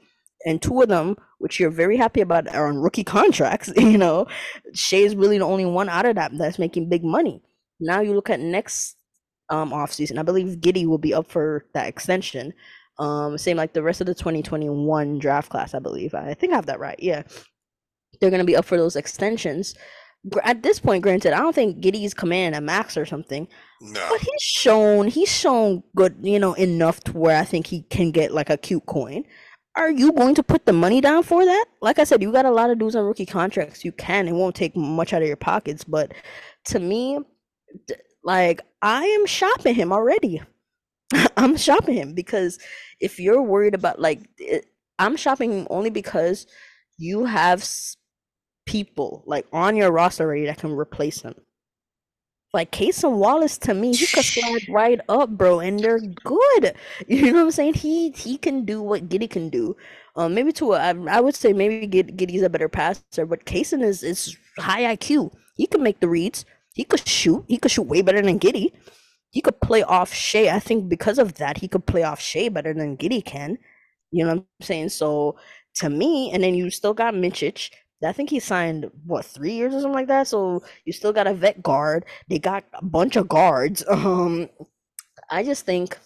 and 0.45 0.61
two 0.61 0.79
of 0.79 0.89
them, 0.89 1.17
which 1.39 1.59
you're 1.59 1.71
very 1.71 1.97
happy 1.97 2.21
about, 2.21 2.53
are 2.53 2.67
on 2.67 2.77
rookie 2.77 3.03
contracts. 3.17 3.73
You 3.77 3.97
know, 3.97 4.27
Shai 4.75 4.97
is 4.97 5.15
really 5.15 5.39
the 5.39 5.45
only 5.45 5.65
one 5.65 5.89
out 5.89 6.05
of 6.05 6.17
that 6.17 6.37
that's 6.37 6.59
making 6.59 6.89
big 6.89 7.03
money. 7.03 7.41
Now 7.79 8.01
you 8.01 8.13
look 8.13 8.29
at 8.29 8.39
next 8.39 8.95
um 9.49 9.71
offseason. 9.71 10.17
I 10.17 10.23
believe 10.23 10.59
Giddey 10.59 10.85
will 10.85 10.97
be 10.97 11.13
up 11.13 11.27
for 11.27 11.65
that 11.73 11.87
extension. 11.87 12.53
Um, 12.99 13.37
same 13.37 13.57
like 13.57 13.73
the 13.73 13.83
rest 13.83 14.01
of 14.01 14.07
the 14.07 14.13
2021 14.13 15.19
draft 15.19 15.49
class, 15.49 15.73
I 15.73 15.79
believe. 15.79 16.13
I 16.13 16.33
think 16.33 16.53
I 16.53 16.55
have 16.55 16.67
that 16.67 16.79
right. 16.79 16.99
Yeah. 16.99 17.23
They're 18.19 18.31
gonna 18.31 18.43
be 18.43 18.55
up 18.55 18.65
for 18.65 18.77
those 18.77 18.95
extensions. 18.95 19.75
At 20.43 20.63
this 20.63 20.79
point, 20.79 21.03
granted, 21.03 21.33
I 21.33 21.39
don't 21.39 21.53
think 21.53 21.83
Giddey's 21.83 22.13
command 22.13 22.55
a 22.55 22.61
max 22.61 22.95
or 22.95 23.05
something, 23.05 23.45
no, 23.81 24.07
but 24.09 24.21
he's 24.21 24.41
shown 24.41 25.07
he's 25.07 25.29
shown 25.29 25.83
good, 25.97 26.15
you 26.21 26.39
know, 26.39 26.53
enough 26.53 27.01
to 27.01 27.11
where 27.11 27.37
I 27.37 27.43
think 27.43 27.67
he 27.67 27.81
can 27.89 28.11
get 28.11 28.31
like 28.31 28.49
a 28.49 28.55
cute 28.55 28.85
coin. 28.85 29.25
Are 29.75 29.91
you 29.91 30.11
going 30.13 30.35
to 30.35 30.43
put 30.43 30.65
the 30.65 30.73
money 30.73 31.01
down 31.01 31.23
for 31.23 31.43
that? 31.43 31.65
Like 31.81 31.97
I 31.97 32.03
said, 32.03 32.21
you 32.21 32.31
got 32.31 32.45
a 32.45 32.51
lot 32.51 32.69
of 32.69 32.77
dudes 32.77 32.95
on 32.95 33.05
rookie 33.05 33.25
contracts. 33.25 33.83
You 33.83 33.91
can. 33.91 34.27
It 34.27 34.33
won't 34.33 34.55
take 34.55 34.77
much 34.77 35.13
out 35.13 35.23
of 35.23 35.27
your 35.27 35.35
pockets, 35.35 35.83
but 35.83 36.13
to 36.65 36.79
me, 36.79 37.19
like 38.23 38.61
I 38.81 39.05
am 39.05 39.25
shopping 39.25 39.75
him 39.75 39.91
already. 39.91 40.41
I'm 41.37 41.57
shopping 41.57 41.95
him 41.95 42.13
because 42.13 42.59
if 42.99 43.19
you're 43.19 43.41
worried 43.41 43.75
about 43.75 43.99
like 43.99 44.21
it, 44.37 44.65
I'm 44.99 45.15
shopping 45.17 45.51
him 45.51 45.67
only 45.69 45.89
because 45.89 46.47
you 46.97 47.25
have 47.25 47.63
people 48.65 49.23
like 49.25 49.45
on 49.53 49.75
your 49.75 49.91
roster 49.91 50.23
already 50.25 50.45
that 50.45 50.57
can 50.57 50.71
replace 50.73 51.21
him. 51.21 51.35
Like 52.53 52.71
Cason 52.71 53.17
Wallace 53.17 53.57
to 53.59 53.73
me, 53.73 53.95
he 53.95 54.05
could 54.05 54.23
slide 54.25 54.67
right 54.69 54.99
up, 55.09 55.31
bro, 55.31 55.59
and 55.59 55.79
they're 55.79 55.99
good. 55.99 56.75
You 57.07 57.31
know 57.31 57.39
what 57.39 57.45
I'm 57.45 57.51
saying? 57.51 57.73
He 57.75 58.11
he 58.11 58.37
can 58.37 58.63
do 58.63 58.81
what 58.81 59.09
Giddey 59.09 59.29
can 59.29 59.49
do. 59.49 59.75
Um, 60.15 60.35
maybe 60.35 60.51
to 60.53 60.73
a, 60.73 60.77
I, 60.77 60.89
I 61.17 61.19
would 61.19 61.33
say 61.35 61.51
maybe 61.53 61.87
Giddey's 61.87 62.43
a 62.43 62.49
better 62.49 62.69
passer, 62.69 63.25
but 63.25 63.45
Cason 63.45 63.81
is 63.83 64.03
is 64.03 64.37
high 64.59 64.83
IQ. 64.83 65.31
He 65.55 65.65
can 65.65 65.81
make 65.81 65.99
the 65.99 66.07
reads. 66.07 66.45
He 66.73 66.83
could 66.83 67.07
shoot. 67.07 67.45
He 67.47 67.57
could 67.57 67.71
shoot 67.71 67.83
way 67.83 68.01
better 68.01 68.21
than 68.21 68.39
Giddey. 68.39 68.71
He 69.31 69.41
could 69.41 69.59
play 69.61 69.83
off 69.83 70.13
Shai. 70.13 70.49
I 70.49 70.59
think 70.59 70.89
because 70.89 71.19
of 71.19 71.35
that, 71.35 71.57
he 71.59 71.67
could 71.67 71.85
play 71.85 72.03
off 72.03 72.19
Shai 72.21 72.49
better 72.49 72.73
than 72.73 72.97
Giddey 72.97 73.23
can. 73.23 73.57
You 74.11 74.25
know 74.25 74.35
what 74.35 74.45
I'm 74.61 74.65
saying? 74.65 74.89
So 74.89 75.37
to 75.75 75.89
me, 75.89 76.31
and 76.31 76.43
then 76.43 76.55
you 76.55 76.69
still 76.69 76.93
got 76.93 77.13
Micic. 77.15 77.71
I 78.05 78.11
think 78.11 78.29
he 78.29 78.39
signed 78.39 78.91
what 79.05 79.25
three 79.25 79.53
years 79.53 79.73
or 79.73 79.79
something 79.79 79.93
like 79.93 80.07
that. 80.09 80.27
So 80.27 80.61
you 80.85 80.93
still 80.93 81.13
got 81.13 81.27
a 81.27 81.33
vet 81.33 81.63
guard. 81.63 82.05
They 82.27 82.37
got 82.39 82.65
a 82.73 82.83
bunch 82.85 83.15
of 83.15 83.27
guards. 83.29 83.83
Um, 83.89 84.49
I 85.29 85.43
just 85.43 85.65
think 85.65 85.97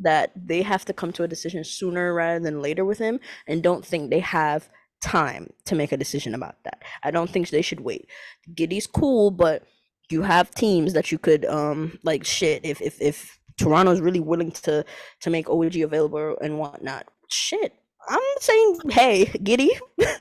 that 0.00 0.32
they 0.36 0.62
have 0.62 0.84
to 0.86 0.92
come 0.92 1.12
to 1.12 1.24
a 1.24 1.28
decision 1.28 1.64
sooner 1.64 2.14
rather 2.14 2.40
than 2.40 2.62
later 2.62 2.84
with 2.84 2.98
him, 2.98 3.20
and 3.46 3.62
don't 3.62 3.84
think 3.84 4.10
they 4.10 4.20
have 4.20 4.68
time 5.02 5.50
to 5.64 5.74
make 5.74 5.92
a 5.92 5.96
decision 5.96 6.34
about 6.34 6.56
that. 6.64 6.82
I 7.02 7.10
don't 7.10 7.30
think 7.30 7.50
they 7.50 7.62
should 7.62 7.80
wait. 7.80 8.08
Giddey's 8.54 8.86
cool, 8.86 9.30
but 9.30 9.64
you 10.10 10.22
have 10.22 10.54
teams 10.54 10.92
that 10.94 11.12
you 11.12 11.18
could 11.18 11.44
um 11.46 11.98
like 12.02 12.24
shit 12.24 12.64
if 12.64 12.80
if 12.80 13.00
if 13.00 13.38
Toronto's 13.58 14.00
really 14.00 14.20
willing 14.20 14.52
to 14.52 14.84
to 15.20 15.30
make 15.30 15.48
OG 15.50 15.76
available 15.76 16.36
and 16.40 16.58
whatnot. 16.58 17.06
Shit, 17.28 17.72
I'm 18.08 18.20
saying 18.40 18.80
hey 18.90 19.26
Giddey. 19.26 19.70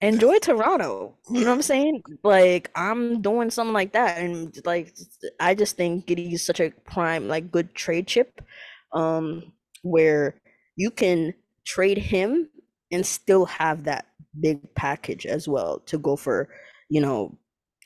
Enjoy 0.00 0.38
Toronto. 0.40 1.14
You 1.30 1.42
know 1.42 1.46
what 1.46 1.54
I'm 1.54 1.62
saying? 1.62 2.02
Like 2.24 2.70
I'm 2.74 3.22
doing 3.22 3.50
something 3.50 3.72
like 3.72 3.92
that, 3.92 4.18
and 4.18 4.52
like 4.64 4.94
I 5.38 5.54
just 5.54 5.76
think 5.76 6.06
Giddey 6.06 6.32
is 6.32 6.44
such 6.44 6.58
a 6.60 6.70
prime, 6.84 7.28
like 7.28 7.52
good 7.52 7.72
trade 7.74 8.08
chip, 8.08 8.42
um, 8.92 9.52
where 9.82 10.34
you 10.76 10.90
can 10.90 11.34
trade 11.64 11.98
him 11.98 12.48
and 12.90 13.06
still 13.06 13.44
have 13.46 13.84
that 13.84 14.06
big 14.40 14.74
package 14.74 15.24
as 15.26 15.46
well 15.48 15.80
to 15.86 15.98
go 15.98 16.16
for, 16.16 16.48
you 16.88 17.00
know, 17.00 17.38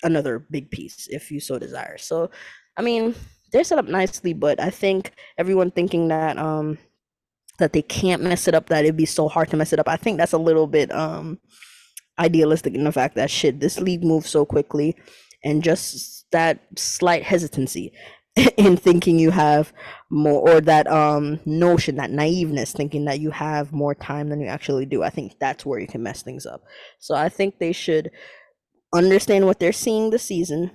another 0.03 0.39
big 0.39 0.71
piece 0.71 1.09
if 1.11 1.31
you 1.31 1.41
so 1.41 1.59
desire. 1.59 1.99
So, 1.99 2.31
I 2.77 2.83
mean, 2.83 3.15
they're 3.53 3.65
set 3.65 3.79
up 3.79 3.87
nicely, 3.87 4.33
but 4.33 4.61
I 4.61 4.71
think 4.71 5.13
everyone 5.39 5.71
thinking 5.71 6.09
that 6.09 6.39
um 6.39 6.79
that 7.59 7.73
they 7.73 7.83
can't 7.83 8.23
mess 8.23 8.47
it 8.49 8.55
up, 8.55 8.69
that 8.69 8.85
it'd 8.85 8.97
be 8.97 9.07
so 9.07 9.29
hard 9.29 9.49
to 9.51 9.57
mess 9.57 9.73
it 9.73 9.79
up. 9.79 9.89
I 9.89 9.97
think 9.97 10.19
that's 10.19 10.33
a 10.35 10.39
little 10.39 10.67
bit 10.67 10.93
um 10.95 11.39
idealistic 12.19 12.75
in 12.75 12.85
the 12.85 12.93
fact 12.93 13.15
that 13.17 13.31
shit, 13.31 13.61
this 13.61 13.79
league 13.79 14.05
moves 14.05 14.29
so 14.31 14.45
quickly, 14.45 14.97
and 15.45 15.63
just 15.63 16.31
that 16.33 16.61
slight 16.77 17.23
hesitancy 17.23 17.93
in 18.57 18.77
thinking 18.77 19.19
you 19.19 19.31
have 19.31 19.73
more, 20.11 20.49
or 20.49 20.61
that 20.61 20.87
um 20.89 21.41
notion, 21.47 21.97
that 21.97 22.11
naiveness, 22.11 22.73
thinking 22.73 23.05
that 23.07 23.21
you 23.21 23.31
have 23.31 23.73
more 23.73 23.95
time 23.95 24.29
than 24.29 24.41
you 24.41 24.49
actually 24.49 24.87
do. 24.87 25.03
I 25.03 25.11
think 25.11 25.39
that's 25.39 25.65
where 25.65 25.79
you 25.79 25.87
can 25.87 26.03
mess 26.03 26.23
things 26.23 26.47
up. 26.47 26.63
So 26.99 27.15
I 27.15 27.29
think 27.29 27.59
they 27.59 27.73
should 27.73 28.11
understand 28.95 29.47
what 29.47 29.59
they're 29.61 29.73
seeing 29.73 30.11
this 30.11 30.23
season, 30.25 30.71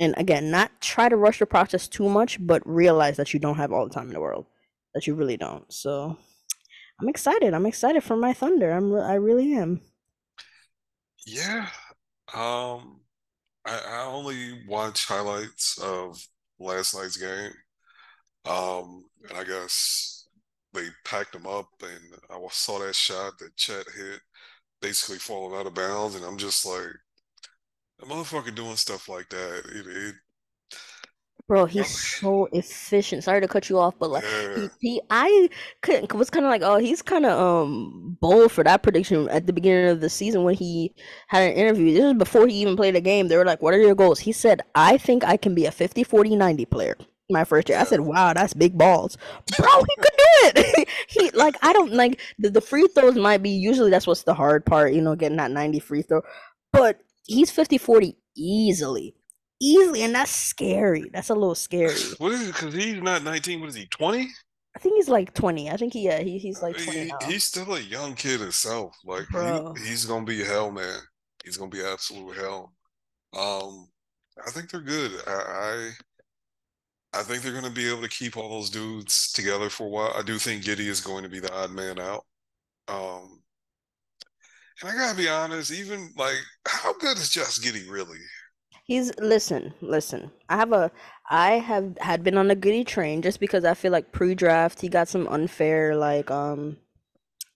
and 0.00 0.14
again, 0.16 0.50
not 0.50 0.80
try 0.80 1.08
to 1.08 1.16
rush 1.16 1.38
the 1.38 1.46
process 1.46 1.88
too 1.88 2.08
much, 2.08 2.38
but 2.44 2.62
realize 2.66 3.16
that 3.16 3.32
you 3.34 3.40
don't 3.40 3.56
have 3.56 3.72
all 3.72 3.86
the 3.86 3.94
time 3.94 4.08
in 4.08 4.14
the 4.14 4.20
world, 4.20 4.46
that 4.94 5.06
you 5.06 5.14
really 5.14 5.36
don't. 5.36 5.70
So. 5.72 6.18
I'm 6.98 7.10
excited. 7.10 7.52
I'm 7.52 7.66
excited 7.66 8.02
for 8.02 8.16
my 8.16 8.32
Thunder. 8.32 8.70
I'm. 8.70 8.90
re- 8.90 9.02
I 9.02 9.14
really 9.14 9.52
am. 9.54 9.82
yeah. 11.26 11.68
Um, 12.34 13.00
I, 13.66 13.80
I 13.86 14.04
only 14.06 14.64
watch 14.66 15.04
highlights 15.06 15.78
of 15.78 16.18
last 16.58 16.94
night's 16.94 17.16
game. 17.18 17.52
Um, 18.46 19.04
and 19.28 19.36
I 19.38 19.44
guess 19.44 20.26
they 20.72 20.86
packed 21.04 21.32
them 21.32 21.46
up, 21.46 21.68
and 21.82 22.20
I 22.30 22.38
saw 22.50 22.78
that 22.78 22.94
shot 22.94 23.38
that 23.40 23.56
Chet 23.56 23.84
hit, 23.94 24.20
basically 24.80 25.18
falling 25.18 25.58
out 25.58 25.66
of 25.66 25.74
bounds, 25.74 26.14
and 26.14 26.24
I'm 26.24 26.38
just 26.38 26.64
like, 26.64 26.94
a 28.02 28.06
motherfucker 28.06 28.54
doing 28.54 28.76
stuff 28.76 29.08
like 29.08 29.28
that. 29.30 29.62
It, 29.66 29.86
it 29.86 30.14
Bro, 31.48 31.66
he's 31.66 32.18
so 32.18 32.48
efficient. 32.52 33.22
Sorry 33.22 33.40
to 33.40 33.46
cut 33.46 33.70
you 33.70 33.78
off, 33.78 33.94
but 34.00 34.10
like 34.10 34.24
yeah, 34.24 34.66
he, 34.80 34.94
he 34.94 35.00
I 35.10 35.48
couldn't 35.80 36.12
was 36.12 36.28
kind 36.28 36.44
of 36.44 36.50
like, 36.50 36.62
oh, 36.62 36.78
he's 36.78 37.02
kind 37.02 37.24
of 37.24 37.38
um 37.38 38.16
bold 38.20 38.50
for 38.50 38.64
that 38.64 38.82
prediction 38.82 39.28
at 39.28 39.46
the 39.46 39.52
beginning 39.52 39.88
of 39.90 40.00
the 40.00 40.10
season 40.10 40.42
when 40.42 40.56
he 40.56 40.92
had 41.28 41.44
an 41.44 41.52
interview. 41.52 41.94
This 41.94 42.02
was 42.02 42.14
before 42.14 42.48
he 42.48 42.54
even 42.54 42.74
played 42.74 42.96
a 42.96 43.00
game. 43.00 43.28
They 43.28 43.36
were 43.36 43.44
like, 43.44 43.62
"What 43.62 43.74
are 43.74 43.80
your 43.80 43.94
goals?" 43.94 44.18
He 44.18 44.32
said, 44.32 44.60
"I 44.74 44.98
think 44.98 45.22
I 45.22 45.36
can 45.36 45.54
be 45.54 45.66
a 45.66 45.70
50 45.70 46.02
40 46.02 46.34
90 46.34 46.64
player." 46.66 46.96
my 47.28 47.44
first 47.44 47.68
year. 47.68 47.78
I 47.78 47.84
said, 47.84 48.00
"Wow, 48.00 48.32
that's 48.34 48.54
big 48.54 48.76
balls, 48.78 49.16
bro. 49.56 49.68
He 49.68 49.96
could 49.96 50.16
do 50.16 50.24
it. 50.42 50.88
he 51.08 51.30
like 51.30 51.56
I 51.62 51.72
don't 51.72 51.92
like 51.92 52.20
the, 52.38 52.50
the 52.50 52.60
free 52.60 52.88
throws 52.94 53.16
might 53.16 53.42
be 53.42 53.50
usually 53.50 53.90
that's 53.90 54.06
what's 54.06 54.22
the 54.24 54.34
hard 54.34 54.64
part, 54.66 54.94
you 54.94 55.00
know, 55.00 55.14
getting 55.14 55.38
that 55.38 55.50
ninety 55.50 55.78
free 55.80 56.02
throw, 56.02 56.22
but 56.72 57.00
he's 57.26 57.50
50-40 57.50 58.14
easily, 58.36 59.14
easily, 59.60 60.02
and 60.02 60.14
that's 60.14 60.30
scary. 60.30 61.10
That's 61.12 61.30
a 61.30 61.34
little 61.34 61.54
scary. 61.54 61.94
What 62.18 62.32
is 62.32 62.48
it? 62.48 62.54
Because 62.54 62.74
he's 62.74 63.02
not 63.02 63.22
nineteen. 63.22 63.60
What 63.60 63.68
is 63.68 63.74
he? 63.74 63.86
Twenty? 63.86 64.28
I 64.74 64.78
think 64.78 64.96
he's 64.96 65.08
like 65.08 65.34
twenty. 65.34 65.70
I 65.70 65.76
think 65.76 65.92
he 65.94 66.04
yeah 66.04 66.20
he, 66.20 66.38
he's 66.38 66.62
like 66.62 66.76
twenty 66.76 67.04
He, 67.04 67.06
now, 67.06 67.18
he's 67.26 67.44
still 67.44 67.74
a 67.74 67.80
young 67.80 68.14
kid 68.14 68.40
himself. 68.40 68.96
Like 69.04 69.26
he, 69.30 69.88
he's 69.88 70.04
gonna 70.04 70.26
be 70.26 70.44
hell, 70.44 70.70
man. 70.70 70.98
He's 71.44 71.56
gonna 71.56 71.70
be 71.70 71.82
absolute 71.82 72.36
hell. 72.36 72.72
Um, 73.36 73.88
I 74.46 74.50
think 74.50 74.70
they're 74.70 74.80
good. 74.80 75.12
I, 75.26 75.30
I 75.30 75.90
I 77.20 77.22
think 77.22 77.42
they're 77.42 77.54
gonna 77.54 77.70
be 77.70 77.88
able 77.88 78.02
to 78.02 78.08
keep 78.08 78.36
all 78.36 78.50
those 78.50 78.70
dudes 78.70 79.32
together 79.32 79.70
for 79.70 79.86
a 79.86 79.90
while. 79.90 80.12
I 80.14 80.22
do 80.22 80.38
think 80.38 80.64
Giddey 80.64 80.86
is 80.86 81.00
going 81.00 81.22
to 81.22 81.28
be 81.30 81.40
the 81.40 81.52
odd 81.54 81.70
man 81.70 81.98
out. 81.98 82.24
Um, 82.88 83.40
and 84.80 84.90
I 84.90 84.94
gotta 84.94 85.16
be 85.16 85.28
honest, 85.28 85.72
even 85.72 86.12
like 86.16 86.36
how 86.66 86.92
good 86.94 87.18
is 87.18 87.30
Josh 87.30 87.58
Giddey 87.60 87.88
really? 87.90 88.18
He's 88.84 89.12
listen, 89.18 89.74
listen. 89.80 90.30
I 90.48 90.56
have 90.56 90.72
a 90.72 90.90
I 91.28 91.52
have 91.52 91.98
had 91.98 92.22
been 92.22 92.38
on 92.38 92.48
the 92.48 92.56
Giddey 92.56 92.86
train 92.86 93.20
just 93.22 93.40
because 93.40 93.64
I 93.64 93.74
feel 93.74 93.92
like 93.92 94.12
pre-draft 94.12 94.80
he 94.80 94.88
got 94.88 95.08
some 95.08 95.26
unfair 95.28 95.96
like 95.96 96.30
um 96.30 96.76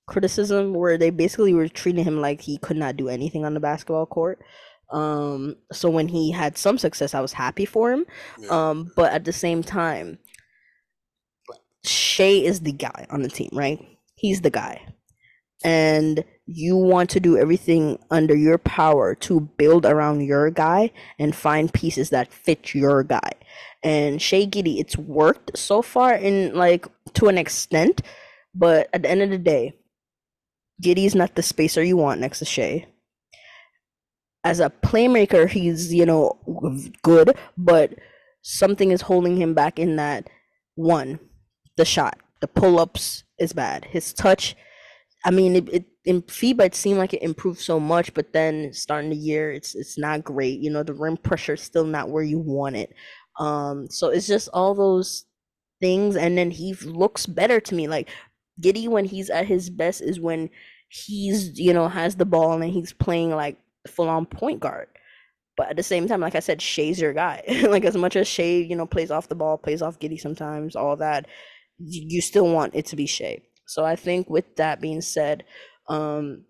criticism 0.06 0.74
where 0.74 0.98
they 0.98 1.10
basically 1.10 1.54
were 1.54 1.68
treating 1.68 2.04
him 2.04 2.20
like 2.20 2.40
he 2.42 2.58
could 2.58 2.76
not 2.76 2.96
do 2.96 3.08
anything 3.08 3.44
on 3.44 3.54
the 3.54 3.60
basketball 3.60 4.06
court. 4.06 4.40
Um 4.90 5.56
so 5.72 5.90
when 5.90 6.08
he 6.08 6.32
had 6.32 6.58
some 6.58 6.78
success 6.78 7.14
I 7.14 7.20
was 7.20 7.32
happy 7.34 7.64
for 7.66 7.92
him. 7.92 8.06
Yeah, 8.38 8.48
Um 8.50 8.92
but 8.96 9.12
at 9.12 9.24
the 9.24 9.32
same 9.32 9.62
time 9.62 10.18
Shai 11.84 12.42
is 12.44 12.60
the 12.60 12.72
guy 12.72 13.06
on 13.10 13.22
the 13.22 13.28
team, 13.28 13.50
right? 13.52 13.78
He's 14.14 14.40
the 14.42 14.50
guy. 14.50 14.86
And 15.64 16.24
you 16.52 16.76
want 16.76 17.08
to 17.10 17.20
do 17.20 17.38
everything 17.38 17.96
under 18.10 18.34
your 18.34 18.58
power 18.58 19.14
to 19.14 19.40
build 19.56 19.86
around 19.86 20.22
your 20.22 20.50
guy 20.50 20.90
and 21.16 21.34
find 21.34 21.72
pieces 21.72 22.10
that 22.10 22.32
fit 22.32 22.74
your 22.74 23.04
guy. 23.04 23.30
And 23.84 24.20
Shai 24.20 24.46
Giddey, 24.46 24.80
it's 24.80 24.96
worked 24.96 25.56
so 25.56 25.80
far 25.80 26.14
in 26.14 26.54
like 26.54 26.88
to 27.14 27.28
an 27.28 27.38
extent, 27.38 28.02
but 28.52 28.88
at 28.92 29.02
the 29.02 29.10
end 29.10 29.22
of 29.22 29.30
the 29.30 29.38
day, 29.38 29.74
Giddey's 30.82 31.14
not 31.14 31.36
the 31.36 31.42
spacer 31.42 31.84
you 31.84 31.96
want 31.96 32.20
next 32.20 32.40
to 32.40 32.44
Shai. 32.44 32.86
As 34.42 34.58
a 34.58 34.72
playmaker, 34.82 35.48
he's, 35.48 35.94
you 35.94 36.04
know, 36.06 36.36
good, 37.02 37.36
but 37.56 37.94
something 38.42 38.90
is 38.90 39.02
holding 39.02 39.36
him 39.36 39.54
back 39.54 39.78
in 39.78 39.96
that 39.96 40.28
one, 40.74 41.20
the 41.76 41.84
shot, 41.84 42.18
the 42.40 42.48
pull 42.48 42.80
ups 42.80 43.22
is 43.38 43.52
bad. 43.52 43.84
His 43.84 44.12
touch 44.12 44.56
I 45.24 45.30
mean, 45.30 45.56
it, 45.56 45.68
it 45.68 45.84
in 46.04 46.22
FIBA 46.22 46.66
it 46.66 46.74
seemed 46.74 46.98
like 46.98 47.12
it 47.14 47.22
improved 47.22 47.60
so 47.60 47.78
much, 47.78 48.14
but 48.14 48.32
then 48.32 48.72
starting 48.72 49.10
the 49.10 49.16
year, 49.16 49.52
it's 49.52 49.74
it's 49.74 49.98
not 49.98 50.24
great. 50.24 50.60
You 50.60 50.70
know, 50.70 50.82
the 50.82 50.94
rim 50.94 51.16
pressure 51.18 51.54
is 51.54 51.62
still 51.62 51.84
not 51.84 52.08
where 52.10 52.22
you 52.22 52.38
want 52.38 52.76
it. 52.76 52.94
Um, 53.38 53.88
so 53.90 54.08
it's 54.08 54.26
just 54.26 54.48
all 54.54 54.74
those 54.74 55.26
things, 55.80 56.16
and 56.16 56.38
then 56.38 56.50
he 56.50 56.74
looks 56.84 57.26
better 57.26 57.60
to 57.60 57.74
me. 57.74 57.88
Like 57.88 58.08
Giddey, 58.62 58.88
when 58.88 59.04
he's 59.04 59.30
at 59.30 59.46
his 59.46 59.70
best, 59.70 60.00
is 60.02 60.20
when 60.20 60.50
he's 60.88 61.58
you 61.58 61.72
know 61.74 61.88
has 61.88 62.16
the 62.16 62.24
ball 62.26 62.60
and 62.60 62.72
he's 62.72 62.92
playing 62.92 63.30
like 63.30 63.58
full 63.88 64.08
on 64.08 64.26
point 64.26 64.60
guard. 64.60 64.88
But 65.56 65.70
at 65.70 65.76
the 65.76 65.82
same 65.82 66.08
time, 66.08 66.20
like 66.20 66.34
I 66.34 66.40
said, 66.40 66.62
Shai's 66.62 67.00
your 67.00 67.12
guy. 67.12 67.42
like 67.68 67.84
as 67.84 67.96
much 67.96 68.16
as 68.16 68.26
Shai, 68.28 68.44
you 68.68 68.76
know, 68.76 68.86
plays 68.86 69.10
off 69.10 69.28
the 69.28 69.34
ball, 69.34 69.58
plays 69.58 69.82
off 69.82 69.98
Giddey 69.98 70.18
sometimes, 70.18 70.74
all 70.76 70.96
that, 70.96 71.26
you, 71.78 72.04
you 72.08 72.22
still 72.22 72.48
want 72.50 72.74
it 72.74 72.86
to 72.86 72.96
be 72.96 73.06
Shai. 73.06 73.42
So 73.70 73.84
I 73.84 73.94
think 73.94 74.28
with 74.28 74.56
that 74.56 74.80
being 74.80 75.00
said, 75.00 75.44
um, 75.88 76.44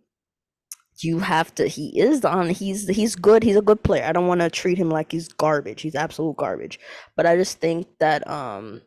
you 1.03 1.19
have 1.19 1.55
to. 1.57 1.67
He 1.67 2.01
is 2.01 2.25
on. 2.25 2.49
He's 2.49 2.89
he's 2.89 3.15
good. 3.15 3.43
He's 3.43 3.57
a 3.57 3.63
good 3.63 3.83
player. 3.83 4.05
I 4.07 4.13
don't 4.13 4.27
want 4.27 4.41
to 4.41 4.49
treat 4.49 4.79
him 4.79 4.89
like 4.91 5.13
he's 5.13 5.29
garbage. 5.29 5.83
He's 5.83 5.95
absolute 5.95 6.39
garbage. 6.39 6.81
But 7.17 7.27
I 7.27 7.37
just 7.37 7.59
think 7.59 7.87
that 7.99 8.27
um, 8.27 8.81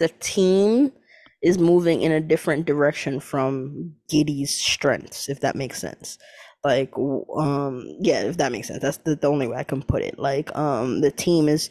the 0.00 0.08
team 0.18 0.92
is 1.42 1.58
moving 1.58 2.02
in 2.02 2.10
a 2.10 2.20
different 2.20 2.66
direction 2.66 3.20
from 3.20 3.94
Giddey's 4.10 4.52
strengths, 4.52 5.28
if 5.28 5.38
that 5.40 5.54
makes 5.54 5.80
sense. 5.80 6.18
Like, 6.64 6.92
um, 6.98 7.84
yeah, 8.00 8.22
if 8.22 8.36
that 8.38 8.50
makes 8.50 8.66
sense. 8.66 8.82
That's 8.82 8.98
the, 8.98 9.14
the 9.14 9.28
only 9.28 9.46
way 9.46 9.56
I 9.56 9.64
can 9.64 9.82
put 9.82 10.02
it. 10.02 10.18
Like, 10.18 10.54
um, 10.58 11.02
the 11.02 11.12
team 11.12 11.48
is 11.48 11.70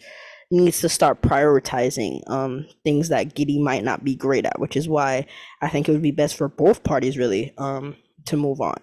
needs 0.51 0.79
to 0.81 0.89
start 0.89 1.21
prioritizing 1.21 2.21
um 2.29 2.67
things 2.83 3.09
that 3.09 3.35
Giddey 3.35 3.59
might 3.61 3.83
not 3.83 4.03
be 4.03 4.15
great 4.15 4.45
at, 4.45 4.59
which 4.59 4.75
is 4.75 4.87
why 4.89 5.25
I 5.61 5.69
think 5.69 5.87
it 5.87 5.91
would 5.91 6.01
be 6.01 6.11
best 6.11 6.35
for 6.35 6.47
both 6.47 6.83
parties 6.83 7.17
really 7.17 7.53
um 7.57 7.95
to 8.25 8.37
move 8.37 8.61
on. 8.61 8.77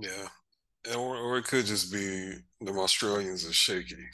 yeah. 0.00 0.28
Or 0.96 1.16
or 1.16 1.38
it 1.38 1.44
could 1.46 1.66
just 1.66 1.92
be 1.92 2.32
the 2.60 2.72
Australians 2.72 3.46
are 3.48 3.52
shaky. 3.52 4.08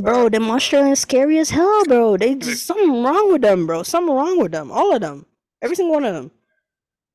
Bro, 0.00 0.28
them 0.30 0.48
Australians 0.50 1.00
scary 1.00 1.38
as 1.38 1.50
hell, 1.50 1.84
bro. 1.86 2.16
They 2.16 2.34
they, 2.34 2.52
just 2.52 2.66
something 2.66 3.02
wrong 3.02 3.32
with 3.32 3.42
them, 3.42 3.66
bro. 3.66 3.82
Something 3.82 4.14
wrong 4.14 4.38
with 4.40 4.52
them. 4.52 4.70
All 4.70 4.94
of 4.94 5.00
them. 5.00 5.26
Every 5.62 5.74
single 5.76 5.94
one 5.94 6.04
of 6.04 6.14
them. 6.14 6.30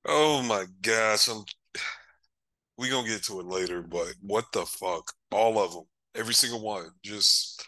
oh 0.05 0.41
my 0.43 0.65
gosh, 0.81 1.27
I'm 1.27 1.43
we 2.77 2.89
gonna 2.89 3.07
get 3.07 3.23
to 3.23 3.39
it 3.39 3.45
later, 3.45 3.81
but 3.81 4.13
what 4.21 4.51
the 4.53 4.65
fuck? 4.65 5.13
All 5.31 5.59
of 5.59 5.73
them, 5.73 5.85
every 6.15 6.33
single 6.33 6.61
one, 6.61 6.85
just 7.03 7.65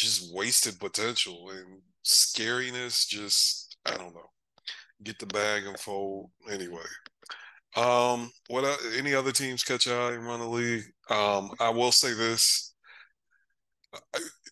just 0.00 0.34
wasted 0.34 0.78
potential 0.80 1.50
and 1.50 1.82
scariness. 2.04 3.06
Just 3.06 3.76
I 3.86 3.96
don't 3.96 4.14
know. 4.14 4.30
Get 5.02 5.18
the 5.18 5.26
bag 5.26 5.64
and 5.66 5.78
fold 5.78 6.30
anyway. 6.50 6.82
Um, 7.76 8.30
what 8.48 8.64
any 8.96 9.14
other 9.14 9.32
teams 9.32 9.62
catch 9.62 9.86
your 9.86 10.00
eye 10.00 10.14
and 10.14 10.26
run 10.26 10.40
the 10.40 10.46
league? 10.48 10.84
Um, 11.08 11.50
I 11.60 11.70
will 11.70 11.92
say 11.92 12.12
this 12.12 12.74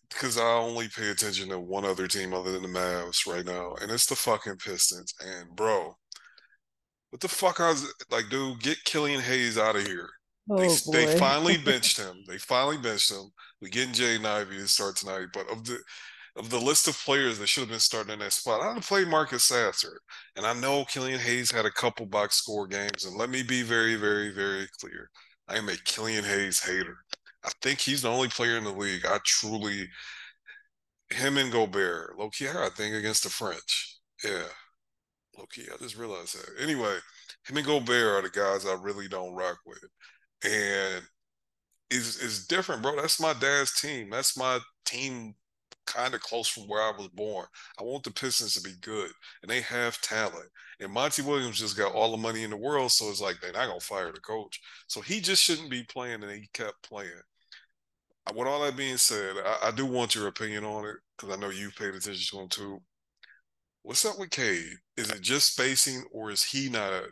because 0.09 0.37
I 0.37 0.43
only 0.43 0.87
pay 0.89 1.09
attention 1.09 1.49
to 1.49 1.59
one 1.59 1.85
other 1.85 2.07
team 2.07 2.33
other 2.33 2.51
than 2.51 2.63
the 2.63 2.67
Mavs 2.79 3.27
right 3.27 3.45
now, 3.45 3.75
and 3.81 3.91
it's 3.91 4.05
the 4.07 4.15
fucking 4.15 4.57
Pistons. 4.57 5.13
And 5.21 5.55
bro, 5.55 5.95
what 7.11 7.21
the 7.21 7.27
fuck? 7.27 7.59
I 7.59 7.69
was 7.69 7.91
like, 8.11 8.29
dude, 8.29 8.61
get 8.61 8.83
Killian 8.85 9.21
Hayes 9.21 9.57
out 9.57 9.75
of 9.75 9.85
here. 9.85 10.09
They 10.55 10.67
Oh 10.67 10.75
they 10.91 11.05
boy. 11.05 11.17
finally 11.17 11.57
benched 11.65 11.97
him. 11.97 12.23
They 12.27 12.37
finally 12.37 12.77
benched 12.77 13.11
him. 13.11 13.31
We 13.61 13.69
getting 13.69 13.93
Jay 13.93 14.15
Ivey 14.15 14.57
to 14.57 14.67
start 14.67 14.95
tonight, 14.95 15.27
but 15.33 15.49
of 15.51 15.65
the 15.65 15.79
of 16.35 16.49
the 16.49 16.59
list 16.59 16.87
of 16.87 16.97
players 16.97 17.39
that 17.39 17.47
should 17.47 17.61
have 17.61 17.69
been 17.69 17.79
starting 17.79 18.13
in 18.13 18.19
that 18.19 18.31
spot, 18.31 18.61
I'd 18.61 18.75
have 18.75 18.87
played 18.87 19.07
Marcus 19.07 19.43
Sasser. 19.43 19.99
And 20.35 20.45
I 20.45 20.53
know 20.53 20.85
Killian 20.85 21.19
Hayes 21.19 21.51
had 21.51 21.65
a 21.65 21.71
couple 21.71 22.05
box 22.05 22.35
score 22.35 22.67
games. 22.67 23.03
And 23.03 23.17
let 23.17 23.29
me 23.29 23.43
be 23.43 23.61
very, 23.61 23.95
very, 23.95 24.31
very 24.31 24.67
clear. 24.79 25.09
I 25.49 25.57
am 25.57 25.67
a 25.67 25.75
Killian 25.83 26.23
Hayes 26.23 26.61
hater. 26.63 26.95
I 27.43 27.49
think 27.61 27.79
he's 27.79 28.03
the 28.03 28.09
only 28.09 28.29
player 28.29 28.57
in 28.57 28.63
the 28.63 28.71
league. 28.71 29.05
I 29.05 29.17
truly 29.25 29.87
him 31.09 31.37
and 31.37 31.51
Gobert. 31.51 32.17
Low 32.17 32.29
key, 32.29 32.47
I 32.47 32.69
think, 32.75 32.95
against 32.95 33.23
the 33.23 33.29
French. 33.29 33.97
Yeah. 34.23 34.43
Low 35.37 35.45
key, 35.51 35.67
I 35.73 35.77
just 35.77 35.97
realized 35.97 36.37
that. 36.37 36.61
Anyway, 36.61 36.97
him 37.47 37.57
and 37.57 37.65
Gobert 37.65 38.07
are 38.07 38.21
the 38.21 38.29
guys 38.29 38.65
I 38.65 38.77
really 38.81 39.07
don't 39.07 39.35
rock 39.35 39.57
with. 39.65 39.83
And 40.43 41.03
it's, 41.89 42.21
it's 42.21 42.47
different, 42.47 42.81
bro. 42.81 42.95
That's 42.95 43.19
my 43.19 43.33
dad's 43.33 43.79
team. 43.79 44.09
That's 44.09 44.37
my 44.37 44.59
team 44.85 45.35
kind 45.85 46.13
of 46.13 46.21
close 46.21 46.47
from 46.47 46.63
where 46.63 46.81
I 46.81 46.91
was 46.95 47.07
born. 47.09 47.47
I 47.79 47.83
want 47.83 48.03
the 48.03 48.11
Pistons 48.11 48.53
to 48.53 48.61
be 48.61 48.75
good, 48.81 49.09
and 49.41 49.49
they 49.49 49.61
have 49.61 49.99
talent. 50.01 50.49
And 50.79 50.91
Monty 50.91 51.23
Williams 51.23 51.59
just 51.59 51.77
got 51.77 51.93
all 51.93 52.11
the 52.11 52.17
money 52.17 52.43
in 52.43 52.51
the 52.51 52.57
world, 52.57 52.91
so 52.91 53.09
it's 53.09 53.21
like 53.21 53.37
they're 53.41 53.51
not 53.51 53.67
gonna 53.67 53.79
fire 53.79 54.11
the 54.11 54.19
coach. 54.19 54.61
So 54.87 55.01
he 55.01 55.19
just 55.19 55.43
shouldn't 55.43 55.71
be 55.71 55.83
playing, 55.83 56.23
and 56.23 56.31
he 56.31 56.47
kept 56.53 56.83
playing. 56.83 57.11
Uh, 58.27 58.33
with 58.35 58.47
all 58.47 58.61
that 58.63 58.77
being 58.77 58.97
said, 58.97 59.35
I, 59.43 59.69
I 59.69 59.71
do 59.71 59.85
want 59.85 60.15
your 60.15 60.27
opinion 60.27 60.63
on 60.63 60.85
it 60.85 60.97
because 61.17 61.35
I 61.35 61.39
know 61.39 61.49
you've 61.49 61.75
paid 61.75 61.95
attention 61.95 62.37
to 62.37 62.43
him 62.43 62.49
too. 62.49 62.81
What's 63.81 64.05
up 64.05 64.19
with 64.19 64.29
Cade? 64.29 64.73
Is 64.97 65.09
it 65.09 65.21
just 65.21 65.53
spacing, 65.53 66.03
or 66.11 66.29
is 66.31 66.43
he 66.43 66.69
not 66.69 66.93
a 66.93 67.07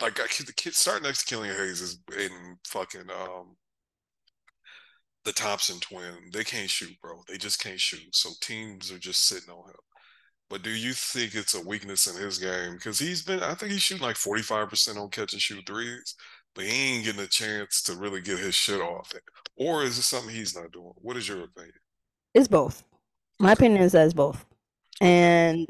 like 0.00 0.14
the 0.14 0.52
kid 0.52 0.74
starting 0.74 1.04
next 1.04 1.24
to 1.24 1.34
Killian 1.34 1.56
Hayes 1.56 1.80
is 1.80 1.98
in 2.16 2.58
fucking 2.66 3.10
um 3.10 3.56
the 5.24 5.32
Thompson 5.32 5.78
twin. 5.80 6.30
They 6.32 6.44
can't 6.44 6.70
shoot, 6.70 6.96
bro. 7.02 7.22
They 7.28 7.36
just 7.36 7.62
can't 7.62 7.80
shoot. 7.80 8.14
So 8.14 8.30
teams 8.40 8.90
are 8.90 8.98
just 8.98 9.26
sitting 9.26 9.50
on 9.50 9.68
him. 9.68 9.76
But 10.48 10.62
do 10.62 10.70
you 10.70 10.92
think 10.92 11.34
it's 11.34 11.54
a 11.54 11.60
weakness 11.60 12.06
in 12.06 12.20
his 12.20 12.38
game? 12.38 12.74
Because 12.74 12.98
he's 12.98 13.22
been, 13.22 13.42
I 13.42 13.54
think 13.54 13.72
he's 13.72 13.82
shooting 13.82 14.06
like 14.06 14.16
45% 14.16 14.96
on 14.96 15.10
catch 15.10 15.34
and 15.34 15.42
shoot 15.42 15.66
threes, 15.66 16.14
but 16.54 16.64
he 16.64 16.94
ain't 16.94 17.04
getting 17.04 17.20
a 17.20 17.26
chance 17.26 17.82
to 17.82 17.96
really 17.96 18.22
get 18.22 18.38
his 18.38 18.54
shit 18.54 18.80
off. 18.80 19.12
Or 19.56 19.82
is 19.82 19.98
it 19.98 20.02
something 20.02 20.34
he's 20.34 20.56
not 20.56 20.72
doing? 20.72 20.94
What 20.96 21.18
is 21.18 21.28
your 21.28 21.44
opinion? 21.44 21.74
It's 22.32 22.48
both. 22.48 22.82
My 23.38 23.52
opinion 23.52 23.82
is 23.82 23.92
that 23.92 24.06
it's 24.06 24.14
both. 24.14 24.46
And 25.00 25.68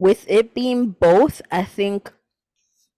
with 0.00 0.24
it 0.28 0.54
being 0.54 0.90
both, 0.90 1.40
I 1.52 1.62
think 1.62 2.12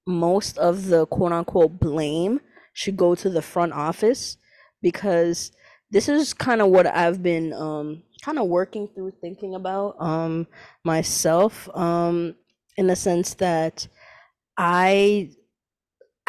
most 0.07 0.59
of 0.59 0.87
the 0.87 1.07
quote 1.07 1.33
unquote 1.33 1.79
blame 1.81 2.41
should 2.73 2.97
go 2.97 3.15
to 3.15 3.31
the 3.31 3.43
front 3.43 3.73
office 3.73 4.37
because 4.83 5.53
this 5.91 6.09
is 6.09 6.35
kind 6.35 6.61
of 6.61 6.69
what 6.69 6.87
I've 6.87 7.23
been 7.23 7.53
um 7.53 8.03
kind 8.23 8.39
of 8.39 8.49
working 8.49 8.89
through 8.89 9.13
thinking 9.21 9.55
about 9.55 9.97
um 10.01 10.47
myself 10.85 11.69
um 11.75 12.35
in 12.77 12.87
the 12.87 12.97
sense 12.97 13.35
that 13.35 13.87
I 14.57 15.31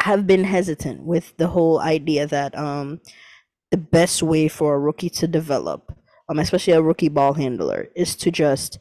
have 0.00 0.26
been 0.26 0.44
hesitant 0.44 1.02
with 1.02 1.36
the 1.36 1.48
whole 1.48 1.80
idea 1.80 2.26
that 2.26 2.56
um 2.56 3.00
the 3.70 3.76
best 3.76 4.22
way 4.22 4.48
for 4.48 4.74
a 4.74 4.78
rookie 4.78 5.10
to 5.10 5.26
develop, 5.26 5.92
um 6.28 6.38
especially 6.38 6.72
a 6.72 6.82
rookie 6.82 7.08
ball 7.08 7.34
handler, 7.34 7.88
is 7.94 8.14
to 8.16 8.30
just 8.30 8.78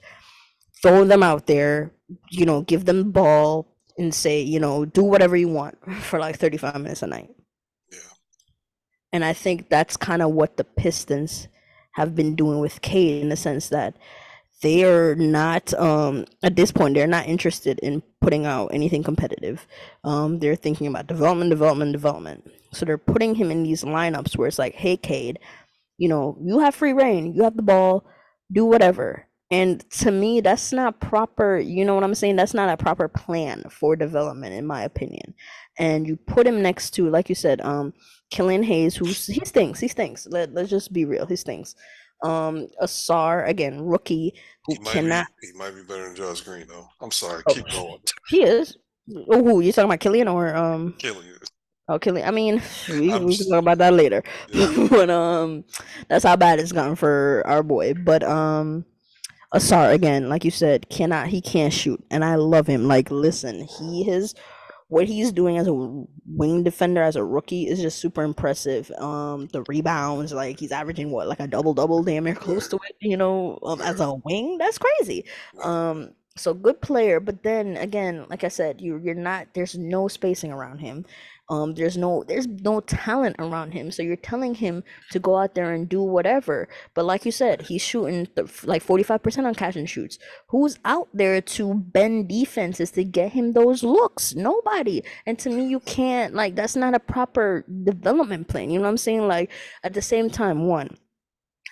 throw 0.81 1.03
them 1.03 1.23
out 1.23 1.47
there, 1.47 1.91
you 2.29 2.45
know, 2.45 2.61
give 2.61 2.85
them 2.85 2.97
the 2.99 3.03
ball 3.05 3.74
and 3.97 4.13
say, 4.13 4.41
you 4.41 4.59
know, 4.59 4.85
do 4.85 5.03
whatever 5.03 5.35
you 5.37 5.49
want 5.49 5.77
for 6.01 6.19
like 6.19 6.37
35 6.39 6.75
minutes 6.81 7.03
a 7.03 7.07
night. 7.07 7.29
Yeah. 7.91 7.99
And 9.13 9.25
I 9.25 9.33
think 9.33 9.69
that's 9.69 9.97
kind 9.97 10.21
of 10.21 10.31
what 10.31 10.57
the 10.57 10.63
Pistons 10.63 11.47
have 11.93 12.15
been 12.15 12.35
doing 12.35 12.59
with 12.59 12.81
Cade 12.81 13.21
in 13.21 13.29
the 13.29 13.37
sense 13.37 13.69
that 13.69 13.95
they 14.61 14.83
are 14.85 15.15
not 15.15 15.73
um 15.75 16.25
at 16.43 16.55
this 16.55 16.71
point 16.71 16.95
they're 16.95 17.07
not 17.07 17.27
interested 17.27 17.79
in 17.79 18.01
putting 18.21 18.45
out 18.45 18.67
anything 18.73 19.03
competitive. 19.03 19.67
Um 20.03 20.39
they're 20.39 20.55
thinking 20.55 20.87
about 20.87 21.07
development, 21.07 21.49
development, 21.51 21.91
development. 21.91 22.49
So 22.73 22.85
they're 22.85 22.97
putting 22.97 23.35
him 23.35 23.51
in 23.51 23.63
these 23.63 23.83
lineups 23.83 24.37
where 24.37 24.47
it's 24.47 24.59
like, 24.59 24.75
"Hey 24.75 24.97
Cade, 24.97 25.39
you 25.97 26.09
know, 26.09 26.37
you 26.41 26.59
have 26.59 26.75
free 26.75 26.93
reign. 26.93 27.33
You 27.35 27.43
have 27.43 27.55
the 27.57 27.63
ball. 27.63 28.05
Do 28.51 28.65
whatever." 28.65 29.24
And 29.51 29.87
to 29.91 30.11
me, 30.11 30.41
that's 30.41 30.73
not 30.73 30.99
proper. 30.99 31.57
You 31.59 31.85
know 31.85 31.93
what 31.93 32.03
I'm 32.03 32.15
saying? 32.15 32.35
That's 32.35 32.53
not 32.55 32.69
a 32.69 32.77
proper 32.77 33.07
plan 33.07 33.63
for 33.69 33.95
development, 33.95 34.53
in 34.55 34.65
my 34.65 34.81
opinion. 34.83 35.35
And 35.77 36.07
you 36.07 36.15
put 36.17 36.47
him 36.47 36.61
next 36.63 36.91
to, 36.91 37.09
like 37.09 37.29
you 37.29 37.35
said, 37.35 37.61
um, 37.61 37.93
Killian 38.31 38.63
Hayes, 38.63 38.95
who 38.95 39.05
he 39.05 39.13
stinks. 39.13 39.79
He 39.79 39.87
stinks. 39.87 40.25
Let 40.27 40.53
Let's 40.53 40.69
just 40.69 40.91
be 40.93 41.05
real. 41.05 41.25
He 41.27 41.35
stinks. 41.35 41.75
Um, 42.23 42.67
Ausar 42.81 43.47
again, 43.47 43.81
rookie 43.81 44.33
who 44.65 44.77
cannot. 44.77 45.27
be 45.41 45.47
he 45.47 45.53
might 45.53 45.75
be 45.75 45.83
better 45.83 46.05
than 46.07 46.15
Josh 46.15 46.41
Green 46.41 46.65
though. 46.67 46.87
I'm 47.01 47.11
sorry, 47.11 47.43
Oh, 47.47 47.53
keep 47.53 47.69
going. 47.69 47.99
he 48.29 48.41
is. 48.43 48.77
Oh, 49.27 49.59
you 49.59 49.71
talking 49.71 49.89
about, 49.89 49.99
Killian 49.99 50.27
or 50.27 50.55
um? 50.55 50.93
Killing 50.97 51.27
you. 51.27 51.35
Oh, 51.87 51.99
Killian. 51.99 52.27
I 52.27 52.31
mean, 52.31 52.63
we 52.89 53.13
I'm 53.13 53.25
we 53.25 53.37
can 53.37 53.47
talk 53.49 53.59
about 53.59 53.77
that 53.77 53.93
later. 53.93 54.23
yeah. 54.49 54.87
but 54.89 55.11
um, 55.11 55.65
that's 56.07 56.23
how 56.25 56.35
bad 56.35 56.59
it's 56.59 56.71
gone 56.71 56.95
for 56.95 57.43
our 57.45 57.61
boy. 57.61 57.93
But 57.93 58.23
um. 58.23 58.85
Ausar 59.55 59.93
again, 59.93 60.27
like 60.29 60.43
you 60.43 60.51
said, 60.51 60.89
cannot 60.89 61.27
he 61.27 61.41
can't 61.41 61.73
shoot, 61.73 62.03
and 62.11 62.25
I 62.25 62.35
love 62.35 62.67
him. 62.67 62.87
Like, 62.87 63.09
listen, 63.09 63.61
he 63.79 64.09
is 64.09 64.35
what 64.89 65.07
he's 65.07 65.31
doing 65.31 65.57
as 65.57 65.67
a 65.67 65.73
wing 66.27 66.63
defender 66.63 67.01
as 67.01 67.15
a 67.15 67.23
rookie 67.23 67.67
is 67.67 67.81
just 67.81 67.99
super 67.99 68.23
impressive. 68.23 68.91
Um, 68.99 69.47
the 69.53 69.63
rebounds, 69.67 70.33
like 70.33 70.59
he's 70.59 70.71
averaging 70.73 71.11
what, 71.11 71.27
like 71.27 71.39
a 71.39 71.47
double 71.47 71.73
double, 71.73 72.03
damn 72.03 72.25
near 72.25 72.35
close 72.35 72.67
to 72.69 72.77
it. 72.89 72.95
You 73.01 73.17
know, 73.17 73.59
um, 73.63 73.81
as 73.81 73.99
a 74.01 74.13
wing, 74.25 74.57
that's 74.57 74.77
crazy. 74.77 75.25
Um, 75.63 76.11
so 76.37 76.53
good 76.53 76.81
player, 76.81 77.19
but 77.21 77.43
then 77.43 77.77
again, 77.77 78.25
like 78.29 78.43
I 78.43 78.49
said, 78.49 78.81
you 78.81 78.97
you're 79.03 79.15
not. 79.15 79.47
There's 79.53 79.77
no 79.77 80.07
spacing 80.09 80.51
around 80.51 80.79
him. 80.79 81.05
Um, 81.49 81.75
there's 81.75 81.95
no 81.97 82.23
there's 82.27 82.47
no 82.47 82.79
talent 82.81 83.35
around 83.39 83.71
him. 83.71 83.91
So 83.91 84.01
you're 84.01 84.15
telling 84.15 84.55
him 84.55 84.83
to 85.11 85.19
go 85.19 85.37
out 85.37 85.53
there 85.55 85.71
and 85.73 85.87
do 85.87 86.01
whatever. 86.01 86.67
But 86.93 87.05
like 87.05 87.25
you 87.25 87.31
said, 87.31 87.61
he's 87.63 87.81
shooting 87.81 88.25
th- 88.35 88.63
like 88.65 88.83
45% 88.83 89.45
on 89.45 89.53
catch 89.55 89.75
and 89.75 89.89
shoots. 89.89 90.17
Who's 90.49 90.77
out 90.85 91.07
there 91.13 91.41
to 91.41 91.73
bend 91.75 92.29
defenses 92.29 92.91
to 92.91 93.03
get 93.03 93.33
him 93.33 93.53
those 93.53 93.83
looks? 93.83 94.33
Nobody. 94.33 95.03
And 95.25 95.37
to 95.39 95.49
me, 95.49 95.67
you 95.67 95.79
can't 95.81 96.33
like 96.33 96.55
that's 96.55 96.75
not 96.75 96.95
a 96.95 96.99
proper 96.99 97.63
development 97.83 98.47
plan. 98.47 98.69
You 98.69 98.79
know 98.79 98.83
what 98.83 98.89
I'm 98.89 98.97
saying? 98.97 99.27
Like 99.27 99.51
at 99.83 99.93
the 99.93 100.01
same 100.01 100.29
time, 100.29 100.67
one 100.67 100.97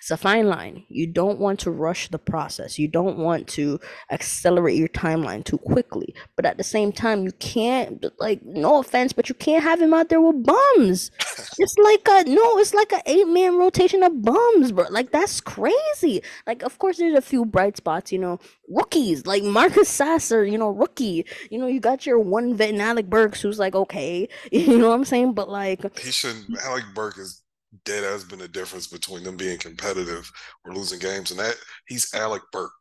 it's 0.04 0.10
a 0.10 0.18
fine 0.18 0.48
line. 0.48 0.84
You 0.90 1.06
don't 1.06 1.38
want 1.38 1.60
to 1.60 1.70
rush 1.70 2.08
the 2.08 2.18
process. 2.18 2.78
You 2.78 2.88
don't 2.88 3.16
want 3.16 3.48
to 3.56 3.80
accelerate 4.10 4.76
your 4.76 4.88
timeline 4.88 5.42
too 5.44 5.56
quickly. 5.56 6.14
But 6.36 6.44
at 6.44 6.58
the 6.58 6.62
same 6.62 6.92
time, 6.92 7.24
you 7.24 7.32
can't 7.32 8.04
like 8.18 8.44
no 8.44 8.80
offense, 8.80 9.14
but 9.14 9.30
you 9.30 9.34
can't 9.34 9.62
have 9.62 9.80
him 9.80 9.94
out 9.94 10.10
there 10.10 10.20
with 10.20 10.44
bums. 10.44 11.10
It's 11.56 11.78
like 11.78 12.06
a 12.10 12.28
no, 12.28 12.58
it's 12.58 12.74
like 12.74 12.92
a 12.92 13.00
eight 13.06 13.28
man 13.28 13.56
rotation 13.56 14.02
of 14.02 14.20
bums, 14.20 14.72
bro. 14.72 14.86
Like 14.90 15.10
that's 15.10 15.40
crazy. 15.40 16.20
Like 16.46 16.62
of 16.62 16.78
course 16.78 16.98
there's 16.98 17.16
a 17.16 17.22
few 17.22 17.46
bright 17.46 17.76
spots, 17.76 18.12
you 18.12 18.18
know, 18.18 18.40
rookies 18.68 19.24
like 19.24 19.42
Marcus 19.42 19.88
Sasser, 19.88 20.44
you 20.44 20.58
know, 20.58 20.68
rookie. 20.68 21.24
You 21.50 21.58
know, 21.58 21.66
you 21.66 21.80
got 21.80 22.06
your 22.06 22.18
one 22.18 22.56
vet 22.56 22.74
in 22.74 22.80
Alec 22.80 23.08
Burks 23.08 23.40
who's 23.40 23.58
like 23.58 23.74
okay, 23.74 24.28
you 24.52 24.76
know 24.76 24.88
what 24.88 24.96
I'm 24.96 25.04
saying? 25.04 25.32
But 25.32 25.48
like 25.48 25.96
He 25.98 26.10
shouldn't 26.10 26.46
Alec 26.62 26.84
Burke 26.94 27.18
is 27.18 27.43
dead 27.84 28.04
has 28.04 28.24
been 28.24 28.38
the 28.38 28.48
difference 28.48 28.86
between 28.86 29.22
them 29.24 29.36
being 29.36 29.58
competitive 29.58 30.30
or 30.64 30.72
losing 30.74 30.98
games. 30.98 31.30
And 31.30 31.40
that 31.40 31.56
he's 31.86 32.12
Alec 32.14 32.42
Burke. 32.52 32.72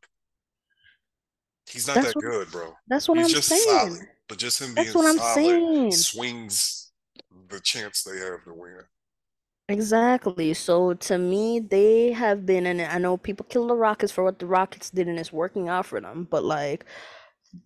He's 1.69 1.87
not 1.87 1.95
that's 1.95 2.07
that 2.07 2.15
what 2.15 2.25
good, 2.25 2.51
bro. 2.51 2.73
that's 2.87 3.07
what 3.09 3.17
He's 3.17 3.25
I'm 3.25 3.33
just 3.33 3.49
saying. 3.49 3.61
solid. 3.63 3.99
But 4.27 4.37
just 4.37 4.61
him 4.61 4.75
being 4.75 4.85
That's 4.85 4.95
what 4.95 5.05
I'm 5.05 5.19
solid 5.19 5.19
saying. 5.19 5.91
swings 5.91 6.91
the 7.49 7.59
chance 7.59 8.03
they 8.03 8.17
have 8.19 8.43
to 8.45 8.53
win. 8.53 8.81
Exactly. 9.69 10.53
So 10.53 10.93
to 10.93 11.17
me, 11.17 11.59
they 11.59 12.11
have 12.11 12.45
been, 12.45 12.65
and 12.65 12.81
I 12.81 12.97
know 12.97 13.15
people 13.17 13.45
kill 13.49 13.67
the 13.67 13.75
Rockets 13.75 14.11
for 14.11 14.23
what 14.23 14.39
the 14.39 14.45
Rockets 14.45 14.89
did, 14.89 15.07
and 15.07 15.17
it's 15.17 15.31
working 15.31 15.69
out 15.69 15.85
for 15.85 16.01
them. 16.01 16.27
But 16.29 16.43
like, 16.43 16.85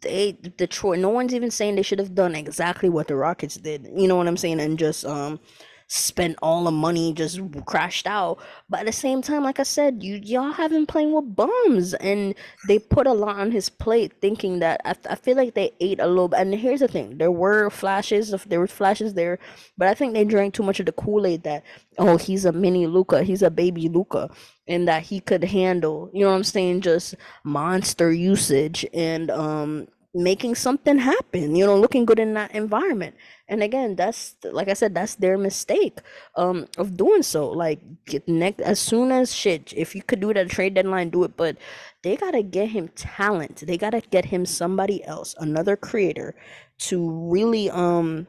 they 0.01 0.33
Detroit, 0.33 0.99
no 0.99 1.09
one's 1.09 1.33
even 1.35 1.51
saying 1.51 1.75
they 1.75 1.81
should 1.83 1.99
have 1.99 2.15
done 2.15 2.35
exactly 2.35 2.89
what 2.89 3.07
the 3.07 3.15
Rockets 3.15 3.57
did. 3.57 3.87
You 3.95 4.07
know 4.07 4.17
what 4.17 4.27
I'm 4.27 4.37
saying? 4.37 4.59
And 4.61 4.79
just 4.79 5.05
um 5.05 5.39
spent 5.87 6.37
all 6.41 6.65
the 6.65 6.71
money, 6.71 7.13
just 7.13 7.39
crashed 7.65 8.07
out. 8.07 8.39
But 8.69 8.81
at 8.81 8.85
the 8.85 8.91
same 8.91 9.21
time, 9.21 9.43
like 9.43 9.59
I 9.59 9.63
said, 9.63 10.03
you 10.03 10.15
y'all 10.23 10.51
have 10.51 10.71
him 10.71 10.85
playing 10.85 11.13
with 11.13 11.35
bums, 11.35 11.93
and 11.95 12.35
they 12.67 12.79
put 12.79 13.07
a 13.07 13.13
lot 13.13 13.37
on 13.39 13.51
his 13.51 13.69
plate, 13.69 14.13
thinking 14.21 14.59
that 14.59 14.81
I, 14.85 14.95
I 15.09 15.15
feel 15.15 15.37
like 15.37 15.53
they 15.53 15.71
ate 15.79 15.99
a 15.99 16.07
little. 16.07 16.27
bit. 16.29 16.39
And 16.39 16.53
here's 16.53 16.81
the 16.81 16.87
thing: 16.87 17.17
there 17.17 17.31
were 17.31 17.69
flashes 17.69 18.33
of 18.33 18.47
there 18.49 18.59
were 18.59 18.67
flashes 18.67 19.13
there, 19.13 19.39
but 19.77 19.87
I 19.87 19.93
think 19.93 20.13
they 20.13 20.25
drank 20.25 20.53
too 20.53 20.63
much 20.63 20.79
of 20.79 20.85
the 20.85 20.91
Kool-Aid 20.91 21.43
that 21.43 21.63
oh 21.97 22.17
he's 22.17 22.45
a 22.45 22.51
mini 22.51 22.87
Luka, 22.87 23.23
he's 23.23 23.41
a 23.41 23.49
baby 23.49 23.89
Luka, 23.89 24.29
and 24.67 24.87
that 24.87 25.03
he 25.03 25.19
could 25.19 25.43
handle. 25.43 26.09
You 26.13 26.25
know 26.25 26.31
what 26.31 26.37
I'm 26.37 26.43
saying? 26.43 26.81
Just 26.81 27.15
monster 27.43 28.11
usage 28.11 28.85
and 28.93 29.31
um 29.31 29.87
making 30.13 30.55
something 30.55 30.97
happen. 30.97 31.55
You 31.55 31.65
know, 31.65 31.77
looking 31.77 32.05
good 32.05 32.19
in 32.19 32.33
that 32.33 32.51
environment. 32.55 33.15
And 33.47 33.63
again, 33.63 33.95
that's 33.95 34.35
like 34.43 34.67
I 34.69 34.73
said, 34.73 34.93
that's 34.95 35.15
their 35.15 35.37
mistake 35.37 35.99
um 36.35 36.67
of 36.77 36.97
doing 36.97 37.23
so. 37.23 37.49
Like 37.49 37.79
get 38.05 38.27
next 38.27 38.61
as 38.61 38.79
soon 38.79 39.11
as 39.11 39.33
shit, 39.33 39.73
if 39.75 39.95
you 39.95 40.03
could 40.03 40.19
do 40.19 40.29
it 40.31 40.37
at 40.37 40.49
trade 40.49 40.73
deadline, 40.75 41.09
do 41.09 41.23
it. 41.23 41.37
But 41.37 41.57
they 42.03 42.15
gotta 42.17 42.43
get 42.43 42.69
him 42.69 42.89
talent. 42.89 43.63
They 43.65 43.77
gotta 43.77 44.01
get 44.01 44.25
him 44.25 44.45
somebody 44.45 45.03
else, 45.05 45.35
another 45.39 45.75
creator, 45.77 46.35
to 46.79 47.09
really 47.31 47.69
um 47.69 48.27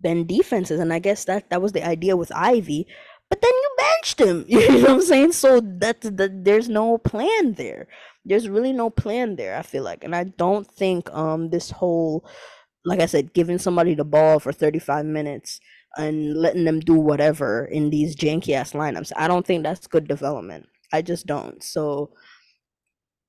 bend 0.00 0.28
defenses. 0.28 0.80
And 0.80 0.92
I 0.92 0.98
guess 0.98 1.24
that 1.24 1.50
that 1.50 1.62
was 1.62 1.72
the 1.72 1.86
idea 1.86 2.16
with 2.16 2.32
Ivey. 2.34 2.86
But 3.28 3.40
then 3.42 3.52
you 3.52 3.70
benched 3.78 4.20
him. 4.20 4.44
You 4.48 4.68
know 4.68 4.80
what 4.82 4.90
I'm 4.90 5.02
saying? 5.02 5.32
So 5.32 5.60
that, 5.60 6.00
that 6.02 6.44
there's 6.44 6.68
no 6.68 6.98
plan 6.98 7.54
there. 7.54 7.88
There's 8.26 8.48
really 8.48 8.72
no 8.72 8.90
plan 8.90 9.36
there, 9.36 9.56
I 9.56 9.62
feel 9.62 9.84
like. 9.84 10.04
And 10.04 10.14
I 10.14 10.24
don't 10.24 10.66
think 10.66 11.10
um 11.14 11.50
this 11.50 11.70
whole 11.70 12.26
like 12.84 13.00
I 13.00 13.06
said, 13.06 13.34
giving 13.34 13.58
somebody 13.58 13.94
the 13.94 14.04
ball 14.04 14.38
for 14.40 14.52
35 14.52 15.06
minutes 15.06 15.60
and 15.98 16.36
letting 16.36 16.64
them 16.64 16.80
do 16.80 16.94
whatever 16.94 17.64
in 17.66 17.90
these 17.90 18.16
janky 18.16 18.54
ass 18.54 18.72
lineups. 18.72 19.12
I 19.16 19.28
don't 19.28 19.46
think 19.46 19.62
that's 19.64 19.86
good 19.88 20.08
development. 20.08 20.68
I 20.92 21.02
just 21.02 21.26
don't. 21.26 21.62
So 21.62 22.12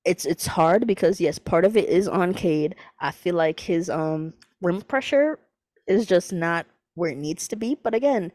it's 0.05 0.25
it's 0.25 0.47
hard 0.47 0.87
because 0.87 1.19
yes, 1.19 1.37
part 1.39 1.65
of 1.65 1.75
it 1.75 1.89
is 1.89 2.07
on 2.07 2.33
Cade. 2.33 2.75
I 3.01 3.11
feel 3.11 3.35
like 3.35 3.59
his 3.59 3.89
um 3.89 4.33
rim 4.61 4.81
pressure 4.81 5.39
is 5.87 6.05
just 6.05 6.31
not 6.33 6.65
where 6.95 7.11
it 7.11 7.17
needs 7.17 7.47
to 7.49 7.55
be. 7.55 7.75
But 7.83 7.93
again, 7.93 8.31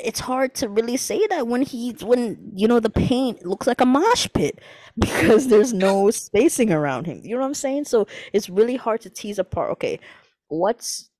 it's 0.00 0.20
hard 0.20 0.54
to 0.56 0.68
really 0.68 0.96
say 0.96 1.26
that 1.28 1.46
when 1.46 1.62
he's 1.62 2.02
when 2.04 2.52
you 2.54 2.68
know 2.68 2.80
the 2.80 2.90
paint 2.90 3.46
looks 3.46 3.66
like 3.66 3.80
a 3.80 3.86
mosh 3.86 4.28
pit 4.34 4.60
because 4.98 5.48
there's 5.48 5.72
no 5.72 6.10
spacing 6.10 6.72
around 6.72 7.06
him. 7.06 7.20
You 7.24 7.34
know 7.34 7.40
what 7.40 7.46
I'm 7.46 7.54
saying? 7.54 7.84
So 7.84 8.06
it's 8.32 8.48
really 8.48 8.76
hard 8.76 9.00
to 9.02 9.10
tease 9.10 9.38
apart. 9.38 9.70
Okay, 9.72 10.00
what's 10.48 11.10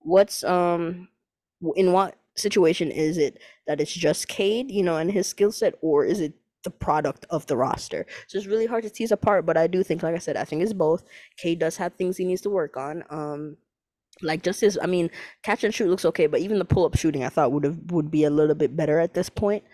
what's 0.00 0.42
um 0.44 1.08
in 1.76 1.92
what 1.92 2.16
situation 2.36 2.90
is 2.90 3.18
it 3.18 3.38
that 3.66 3.80
it's 3.80 3.92
just 3.92 4.28
Cade, 4.28 4.70
you 4.70 4.82
know, 4.82 4.96
and 4.96 5.10
his 5.10 5.26
skill 5.26 5.52
set, 5.52 5.74
or 5.82 6.04
is 6.04 6.20
it 6.20 6.34
the 6.64 6.70
product 6.70 7.26
of 7.30 7.46
the 7.46 7.56
roster? 7.56 8.06
So 8.28 8.38
it's 8.38 8.46
really 8.46 8.66
hard 8.66 8.84
to 8.84 8.90
tease 8.90 9.12
apart. 9.12 9.46
But 9.46 9.56
I 9.56 9.66
do 9.66 9.82
think, 9.82 10.02
like 10.02 10.14
I 10.14 10.18
said, 10.18 10.36
I 10.36 10.44
think 10.44 10.62
it's 10.62 10.72
both. 10.72 11.04
Cade 11.36 11.58
does 11.58 11.76
have 11.76 11.94
things 11.94 12.16
he 12.16 12.24
needs 12.24 12.42
to 12.42 12.50
work 12.50 12.76
on. 12.76 13.04
Um, 13.10 13.56
like 14.22 14.42
just 14.42 14.60
his, 14.60 14.78
I 14.80 14.86
mean, 14.86 15.10
catch 15.42 15.64
and 15.64 15.74
shoot 15.74 15.88
looks 15.88 16.04
okay, 16.04 16.26
but 16.26 16.40
even 16.40 16.58
the 16.58 16.64
pull 16.64 16.84
up 16.84 16.96
shooting 16.96 17.24
I 17.24 17.28
thought 17.28 17.52
would 17.52 17.64
have 17.64 17.78
would 17.90 18.10
be 18.10 18.24
a 18.24 18.30
little 18.30 18.54
bit 18.54 18.76
better 18.76 18.98
at 18.98 19.14
this 19.14 19.28
point. 19.28 19.64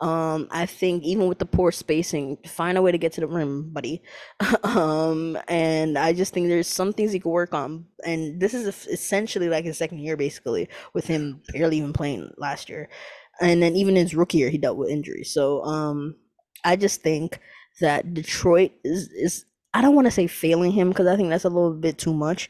Um, 0.00 0.48
I 0.50 0.66
think 0.66 1.04
even 1.04 1.26
with 1.26 1.38
the 1.38 1.46
poor 1.46 1.72
spacing, 1.72 2.36
find 2.46 2.76
a 2.76 2.82
way 2.82 2.92
to 2.92 2.98
get 2.98 3.12
to 3.12 3.22
the 3.22 3.26
rim, 3.26 3.70
buddy. 3.72 4.02
um, 4.62 5.38
and 5.48 5.96
I 5.96 6.12
just 6.12 6.34
think 6.34 6.48
there's 6.48 6.68
some 6.68 6.92
things 6.92 7.12
he 7.12 7.20
could 7.20 7.30
work 7.30 7.54
on. 7.54 7.86
And 8.04 8.38
this 8.38 8.52
is 8.52 8.66
essentially 8.86 9.48
like 9.48 9.64
his 9.64 9.78
second 9.78 10.00
year, 10.00 10.16
basically, 10.16 10.68
with 10.92 11.06
him 11.06 11.40
barely 11.52 11.78
even 11.78 11.94
playing 11.94 12.30
last 12.36 12.68
year. 12.68 12.90
and 13.40 13.62
then 13.62 13.76
even 13.76 13.96
his 13.96 14.14
rookie 14.14 14.38
year, 14.38 14.50
he 14.50 14.58
dealt 14.58 14.78
with 14.78 14.90
injuries. 14.90 15.32
So 15.32 15.62
um, 15.64 16.16
I 16.64 16.76
just 16.76 17.02
think 17.02 17.40
that 17.80 18.14
Detroit 18.14 18.72
is 18.84 19.08
is 19.10 19.44
I 19.74 19.82
don't 19.82 19.94
want 19.94 20.06
to 20.06 20.10
say 20.10 20.26
failing 20.26 20.72
him 20.72 20.88
because 20.88 21.06
I 21.06 21.16
think 21.16 21.28
that's 21.28 21.44
a 21.44 21.50
little 21.50 21.74
bit 21.74 21.98
too 21.98 22.14
much, 22.14 22.48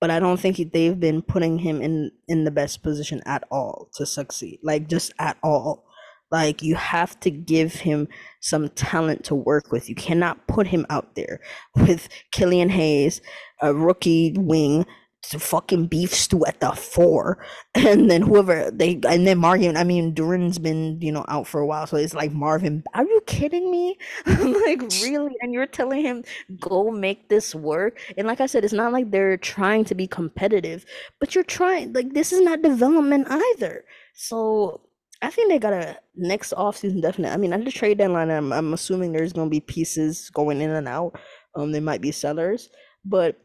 but 0.00 0.10
I 0.10 0.20
don't 0.20 0.38
think 0.38 0.72
they've 0.72 0.98
been 0.98 1.22
putting 1.22 1.58
him 1.58 1.80
in 1.82 2.10
in 2.28 2.44
the 2.44 2.50
best 2.50 2.82
position 2.82 3.22
at 3.26 3.44
all 3.50 3.88
to 3.94 4.06
succeed. 4.06 4.60
Like 4.62 4.88
just 4.88 5.12
at 5.18 5.36
all. 5.42 5.84
Like 6.30 6.62
you 6.62 6.74
have 6.74 7.18
to 7.20 7.30
give 7.30 7.72
him 7.72 8.06
some 8.40 8.68
talent 8.70 9.24
to 9.24 9.34
work 9.34 9.72
with. 9.72 9.88
You 9.88 9.94
cannot 9.94 10.46
put 10.46 10.66
him 10.66 10.84
out 10.90 11.14
there 11.14 11.40
with 11.74 12.08
Killian 12.32 12.68
Hayes, 12.68 13.22
a 13.62 13.72
rookie 13.72 14.34
wing, 14.36 14.84
fucking 15.32 15.86
beef 15.86 16.14
stew 16.14 16.44
at 16.46 16.60
the 16.60 16.72
four, 16.72 17.44
and 17.74 18.10
then 18.10 18.22
whoever 18.22 18.70
they 18.70 19.00
and 19.08 19.26
then 19.26 19.38
Marvin. 19.38 19.76
I 19.76 19.84
mean, 19.84 20.14
Duren's 20.14 20.58
been 20.58 21.00
you 21.00 21.12
know 21.12 21.24
out 21.28 21.46
for 21.46 21.60
a 21.60 21.66
while, 21.66 21.86
so 21.86 21.96
it's 21.96 22.14
like 22.14 22.32
Marvin. 22.32 22.82
Are 22.94 23.04
you 23.04 23.20
kidding 23.26 23.70
me? 23.70 23.98
like 24.26 24.82
really? 25.02 25.34
And 25.40 25.52
you're 25.52 25.66
telling 25.66 26.02
him 26.02 26.24
go 26.60 26.90
make 26.90 27.28
this 27.28 27.54
work? 27.54 28.00
And 28.16 28.26
like 28.26 28.40
I 28.40 28.46
said, 28.46 28.64
it's 28.64 28.72
not 28.72 28.92
like 28.92 29.10
they're 29.10 29.36
trying 29.36 29.84
to 29.86 29.94
be 29.94 30.06
competitive, 30.06 30.84
but 31.20 31.34
you're 31.34 31.44
trying. 31.44 31.92
Like 31.92 32.14
this 32.14 32.32
is 32.32 32.40
not 32.40 32.62
development 32.62 33.26
either. 33.30 33.84
So 34.14 34.80
I 35.20 35.30
think 35.30 35.48
they 35.48 35.58
got 35.58 35.72
a 35.72 35.98
next 36.16 36.52
offseason 36.52 37.02
definite. 37.02 37.32
I 37.32 37.36
mean, 37.36 37.52
at 37.52 37.64
the 37.64 37.72
trade 37.72 37.98
deadline, 37.98 38.30
I'm 38.30 38.52
I'm 38.52 38.72
assuming 38.72 39.12
there's 39.12 39.32
gonna 39.32 39.50
be 39.50 39.60
pieces 39.60 40.30
going 40.30 40.60
in 40.60 40.70
and 40.70 40.88
out. 40.88 41.18
Um, 41.54 41.72
there 41.72 41.82
might 41.82 42.00
be 42.00 42.12
sellers, 42.12 42.68
but 43.04 43.36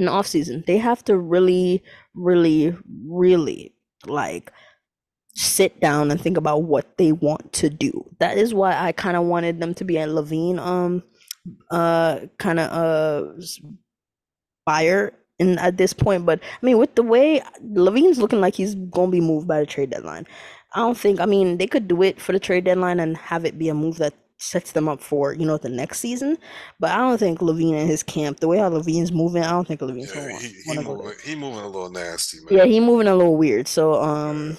in 0.00 0.08
off 0.08 0.26
season. 0.26 0.64
They 0.66 0.78
have 0.78 1.04
to 1.04 1.16
really, 1.18 1.84
really, 2.14 2.74
really 3.06 3.74
like 4.06 4.50
sit 5.34 5.78
down 5.80 6.10
and 6.10 6.20
think 6.20 6.36
about 6.36 6.64
what 6.64 6.96
they 6.98 7.12
want 7.12 7.52
to 7.52 7.70
do. 7.70 8.04
That 8.18 8.36
is 8.36 8.52
why 8.52 8.76
I 8.76 8.92
kind 8.92 9.16
of 9.16 9.24
wanted 9.24 9.60
them 9.60 9.74
to 9.74 9.84
be 9.84 9.96
a 9.98 10.06
LaVine 10.06 10.58
um 10.58 11.02
uh 11.70 12.20
kind 12.38 12.58
of 12.58 12.70
uh 12.72 13.42
buyer 14.66 15.12
in 15.38 15.58
at 15.58 15.76
this 15.76 15.92
point. 15.92 16.26
But 16.26 16.40
I 16.42 16.66
mean, 16.66 16.78
with 16.78 16.94
the 16.94 17.02
way 17.02 17.42
LaVine's 17.62 18.18
looking 18.18 18.40
like 18.40 18.54
he's 18.54 18.74
gonna 18.74 19.12
be 19.12 19.20
moved 19.20 19.46
by 19.46 19.60
the 19.60 19.66
trade 19.66 19.90
deadline, 19.90 20.26
I 20.74 20.80
don't 20.80 20.98
think. 20.98 21.20
I 21.20 21.26
mean, 21.26 21.58
they 21.58 21.66
could 21.66 21.88
do 21.88 22.02
it 22.02 22.20
for 22.20 22.32
the 22.32 22.40
trade 22.40 22.64
deadline 22.64 23.00
and 23.00 23.16
have 23.16 23.44
it 23.44 23.58
be 23.58 23.68
a 23.68 23.74
move 23.74 23.98
that 23.98 24.14
sets 24.40 24.72
them 24.72 24.88
up 24.88 25.00
for 25.00 25.34
you 25.34 25.46
know 25.46 25.58
the 25.58 25.68
next 25.68 26.00
season. 26.00 26.38
But 26.80 26.90
I 26.90 26.96
don't 26.98 27.18
think 27.18 27.40
LaVine 27.40 27.74
and 27.78 27.88
his 27.88 28.02
camp, 28.02 28.40
the 28.40 28.48
way 28.48 28.58
how 28.58 28.70
LaVine's 28.70 29.12
moving, 29.12 29.42
I 29.44 29.50
don't 29.50 29.68
think 29.68 29.80
LaVine's 29.80 30.14
yeah, 30.14 30.38
he, 30.38 30.48
he 30.48 30.78
moving 30.78 31.12
he 31.24 31.34
moving 31.34 31.60
a 31.60 31.66
little 31.68 31.90
nasty, 31.90 32.38
man. 32.38 32.58
Yeah, 32.58 32.64
he 32.64 32.80
moving 32.80 33.06
a 33.06 33.14
little 33.14 33.36
weird. 33.36 33.68
So 33.68 33.94
um. 34.02 34.50
Yeah. 34.50 34.54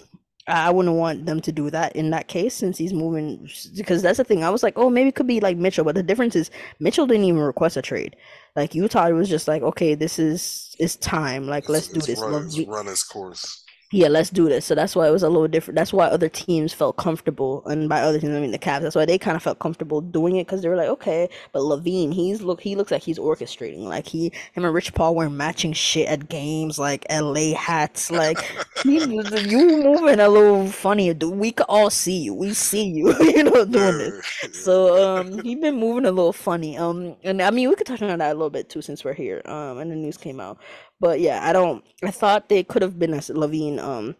I 0.48 0.72
wouldn't 0.72 0.96
want 0.96 1.28
them 1.28 1.40
to 1.42 1.52
do 1.52 1.70
that 1.70 1.96
in 1.96 2.10
that 2.10 2.28
case 2.28 2.56
since 2.56 2.78
he's 2.78 2.94
moving 2.94 3.48
because 3.78 4.02
that's 4.02 4.18
the 4.18 4.24
thing. 4.24 4.44
I 4.44 4.50
was 4.50 4.64
like, 4.64 4.74
oh, 4.76 4.90
maybe 4.90 5.10
it 5.10 5.16
could 5.16 5.28
be 5.28 5.40
like 5.40 5.56
Mitchell, 5.56 5.86
but 5.86 5.96
the 5.96 6.04
difference 6.04 6.36
is 6.36 6.50
Mitchell 6.80 7.06
didn't 7.06 7.26
even 7.26 7.40
request 7.42 7.78
a 7.78 7.82
trade. 7.82 8.16
Like 8.56 8.74
Utah 8.74 9.10
was 9.12 9.30
just 9.30 9.48
like, 9.48 9.62
okay, 9.62 9.94
this 9.96 10.18
is 10.18 10.76
it's 10.80 10.96
time. 10.98 11.46
Like 11.48 11.70
It's, 11.70 11.70
let's 11.70 11.88
do 11.90 11.98
it's 12.00 12.08
this. 12.08 12.20
run 12.20 12.50
you. 12.52 12.66
run 12.66 12.88
its 12.88 13.04
course. 13.04 13.64
Yeah, 13.94 14.08
let's 14.08 14.30
do 14.30 14.48
this. 14.48 14.66
So 14.66 14.74
that's 14.74 14.96
why 14.96 15.08
it 15.08 15.12
was 15.12 15.22
a 15.24 15.30
little 15.30 15.50
different. 15.50 15.76
That's 15.76 15.92
why 15.92 16.06
other 16.08 16.30
teams 16.30 16.74
felt 16.74 16.96
comfortable, 16.96 17.62
and 17.68 17.90
by 17.90 18.00
other 18.02 18.22
teams 18.22 18.34
I 18.34 18.40
mean 18.40 18.52
the 18.52 18.58
Cavs. 18.60 18.82
That's 18.84 18.96
why 18.96 19.06
they 19.06 19.18
kind 19.18 19.36
of 19.36 19.44
felt 19.44 19.60
comfortable 19.60 20.00
doing 20.00 20.38
it 20.38 20.48
because 20.48 20.62
they 20.62 20.70
were 20.70 20.78
like, 20.78 20.88
okay. 20.88 21.28
But 21.52 21.64
LaVine, 21.64 22.14
he's 22.14 22.42
look, 22.42 22.62
he 22.62 22.78
looks 22.78 22.90
like 22.92 23.04
he's 23.04 23.20
orchestrating. 23.20 23.80
Like 23.80 24.08
he, 24.08 24.32
him 24.54 24.64
and 24.64 24.74
Rich 24.74 24.94
Paul 24.94 25.14
wearing 25.16 25.36
matching 25.36 25.74
shit 25.74 26.08
at 26.08 26.30
games, 26.30 26.80
like 26.80 27.06
LA 27.12 27.54
hats. 27.54 28.10
Like 28.10 28.40
he, 28.84 29.04
you 29.04 29.84
moving 29.84 30.20
a 30.22 30.30
little 30.30 30.68
funny. 30.68 31.14
dude. 31.14 31.36
We 31.36 31.52
could 31.52 31.66
all 31.68 31.90
see 31.90 32.18
you. 32.18 32.34
We 32.34 32.54
see 32.54 32.86
you, 32.86 33.14
you 33.20 33.44
know, 33.44 33.66
doing 33.66 33.98
this. 33.98 34.26
So 34.54 35.18
um, 35.18 35.44
he 35.44 35.56
been 35.56 35.76
moving 35.76 36.06
a 36.06 36.12
little 36.12 36.34
funny. 36.34 36.78
Um, 36.78 37.18
and 37.24 37.42
I 37.42 37.52
mean 37.52 37.68
we 37.68 37.76
could 37.76 37.88
touch 37.88 38.02
on 38.02 38.20
that 38.20 38.32
a 38.32 38.36
little 38.36 38.50
bit 38.50 38.70
too 38.70 38.82
since 38.82 39.04
we're 39.04 39.14
here. 39.14 39.42
Um, 39.46 39.80
and 39.80 39.92
the 39.92 39.96
news 39.96 40.16
came 40.18 40.40
out. 40.40 40.60
But 41.02 41.22
yeah, 41.22 41.42
I 41.48 41.54
don't. 41.54 41.86
I 42.04 42.12
thought 42.12 42.50
they 42.50 42.64
could 42.64 42.84
have 42.84 43.00
been 43.00 43.16
a 43.16 43.20
LaVine 43.20 43.80
um 43.80 44.16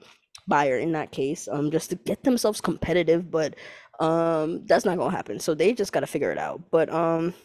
buyer 0.48 0.80
in 0.80 0.94
that 0.94 1.12
case, 1.12 1.48
um, 1.50 1.72
just 1.72 1.92
to 1.92 1.98
get 1.98 2.24
themselves 2.24 2.62
competitive. 2.62 3.32
But 3.32 3.56
um, 4.02 4.66
that's 4.68 4.86
not 4.86 4.98
gonna 5.00 5.16
happen. 5.16 5.40
So 5.40 5.56
they 5.56 5.74
just 5.74 5.94
gotta 5.94 6.08
figure 6.08 6.32
it 6.34 6.40
out. 6.40 6.62
But 6.72 6.92
um, 6.92 7.36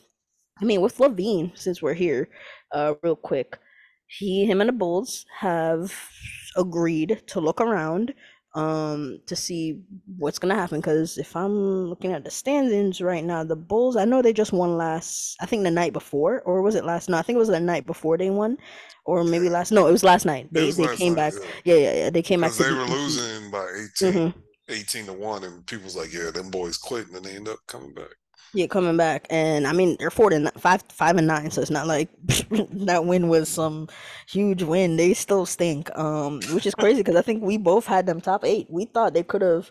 I 0.60 0.66
mean, 0.66 0.82
with 0.82 0.98
LaVine, 0.98 1.56
since 1.58 1.82
we're 1.82 1.94
here, 1.94 2.28
uh, 2.72 2.94
real 3.02 3.16
quick, 3.16 3.58
he, 4.08 4.46
him, 4.46 4.60
and 4.62 4.68
the 4.68 4.74
Bulls 4.74 5.26
have 5.40 5.92
agreed 6.56 7.22
to 7.28 7.40
look 7.40 7.60
around, 7.60 8.14
um, 8.56 9.20
to 9.26 9.36
see 9.36 9.78
what's 10.16 10.38
gonna 10.38 10.54
happen. 10.54 10.80
Because 10.80 11.18
if 11.18 11.36
I'm 11.36 11.86
looking 11.86 12.12
at 12.12 12.24
the 12.24 12.30
standings 12.30 13.00
right 13.00 13.22
now, 13.22 13.44
the 13.44 13.54
Bulls, 13.54 13.96
I 13.96 14.06
know 14.06 14.22
they 14.22 14.32
just 14.32 14.52
won 14.52 14.76
last, 14.76 15.36
I 15.40 15.46
think 15.46 15.62
the 15.62 15.70
night 15.70 15.92
before, 15.92 16.40
or 16.42 16.62
was 16.62 16.74
it 16.74 16.84
last? 16.84 17.08
No, 17.08 17.18
I 17.18 17.22
think 17.22 17.36
it 17.36 17.40
was 17.40 17.48
the 17.48 17.60
night 17.60 17.86
before 17.86 18.16
they 18.16 18.30
won, 18.30 18.56
or 19.04 19.22
maybe 19.24 19.50
last. 19.50 19.72
No, 19.72 19.86
it 19.86 19.92
was 19.92 20.02
last 20.02 20.24
night. 20.24 20.48
They 20.50 20.70
they 20.70 20.96
came 20.96 21.14
night, 21.14 21.34
back. 21.34 21.42
yeah. 21.64 21.74
Yeah, 21.74 21.80
yeah, 21.80 21.94
yeah. 21.94 22.10
They 22.10 22.22
came 22.22 22.40
back 22.40 22.52
they 22.52 22.72
were 22.72 22.86
losing 22.86 23.50
by 23.50 23.86
18, 24.02 24.12
hmm 24.12 24.38
18 24.68 25.06
to 25.06 25.12
1, 25.12 25.44
and 25.44 25.66
people 25.66 25.84
was 25.84 25.96
like, 25.96 26.12
yeah, 26.12 26.30
them 26.30 26.50
boys 26.50 26.76
quitting, 26.78 27.14
and 27.14 27.24
they 27.24 27.36
end 27.36 27.48
up 27.48 27.58
coming 27.68 27.94
back. 27.94 28.16
Yeah, 28.56 28.66
coming 28.68 28.96
back, 28.96 29.26
and 29.28 29.66
I 29.66 29.72
mean 29.74 29.96
they're 29.98 30.10
four 30.10 30.32
and 30.32 30.50
five, 30.58 30.82
five 30.88 31.16
and 31.16 31.26
nine, 31.26 31.50
so 31.50 31.60
it's 31.60 31.70
not 31.70 31.86
like 31.86 32.08
that 32.50 33.04
win 33.04 33.28
was 33.28 33.50
some 33.50 33.88
huge 34.28 34.62
win. 34.62 34.96
They 34.96 35.12
still 35.12 35.44
stink, 35.44 35.90
um, 35.98 36.40
which 36.52 36.64
is 36.64 36.74
crazy 36.74 37.00
because 37.02 37.16
I 37.16 37.22
think 37.22 37.42
we 37.42 37.58
both 37.58 37.84
had 37.86 38.06
them 38.06 38.20
top 38.20 38.44
eight. 38.46 38.66
We 38.70 38.86
thought 38.86 39.12
they 39.12 39.22
could 39.22 39.42
have 39.42 39.70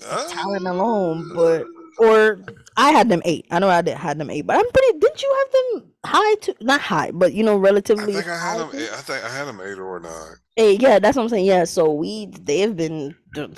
talent 0.00 0.66
alone, 0.66 1.28
but 1.34 1.62
Uh, 1.62 1.64
or 1.98 2.40
I 2.76 2.90
had 2.92 3.08
them 3.08 3.22
eight. 3.24 3.46
I 3.50 3.58
know 3.58 3.68
I 3.68 3.82
did 3.82 3.96
had 3.96 4.18
them 4.18 4.30
eight, 4.30 4.46
but 4.46 4.56
I'm 4.56 4.70
pretty. 4.70 4.98
Didn't 4.98 5.22
you 5.22 5.36
have 5.38 5.52
them 5.82 5.92
high 6.06 6.34
to 6.42 6.54
not 6.60 6.80
high, 6.80 7.10
but 7.12 7.32
you 7.34 7.42
know 7.44 7.54
I 7.54 7.60
relatively 7.60 8.14
think 8.14 8.28
I 8.28 8.38
had 8.38 8.60
them. 8.60 8.70
Eight, 8.74 8.90
I 8.92 8.96
think 9.00 9.24
I 9.24 9.28
had 9.28 9.44
them 9.46 9.60
eight 9.60 9.78
or 9.78 10.00
nine. 10.00 10.36
Eight, 10.56 10.80
yeah, 10.80 11.00
that's 11.00 11.16
what 11.16 11.24
I'm 11.24 11.28
saying. 11.30 11.46
Yeah, 11.46 11.64
so 11.64 11.92
we 11.92 12.26
they've 12.26 12.76
been 12.76 13.14
d- 13.34 13.48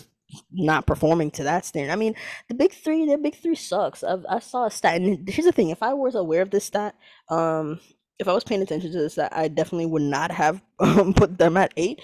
not 0.51 0.87
performing 0.87 1.31
to 1.33 1.45
that 1.45 1.65
standard. 1.65 1.93
I 1.93 1.97
mean, 1.97 2.15
the 2.49 2.55
big 2.55 2.73
three, 2.73 3.07
the 3.07 3.19
big 3.19 3.37
three 3.37 3.55
sucks. 3.55 4.03
I've, 4.03 4.25
I 4.29 4.39
saw 4.41 4.67
a 4.67 4.71
stat, 4.71 5.01
and 5.01 5.29
here's 5.29 5.47
the 5.47 5.53
thing: 5.53 5.71
if 5.71 5.83
I 5.83 5.95
was 5.95 6.15
aware 6.15 6.43
of 6.43 6.51
this 6.51 6.65
stat, 6.65 6.95
um, 7.29 7.81
if 8.19 8.29
I 8.29 8.33
was 8.33 8.45
paying 8.45 8.63
attention 8.63 8.93
to 8.93 8.99
this 8.99 9.15
stat, 9.15 9.33
I 9.35 9.49
definitely 9.49 9.87
would 9.87 10.03
not 10.03 10.31
have 10.31 10.63
um, 10.81 11.15
put 11.15 11.39
them 11.39 11.57
at 11.57 11.73
eight. 11.77 12.01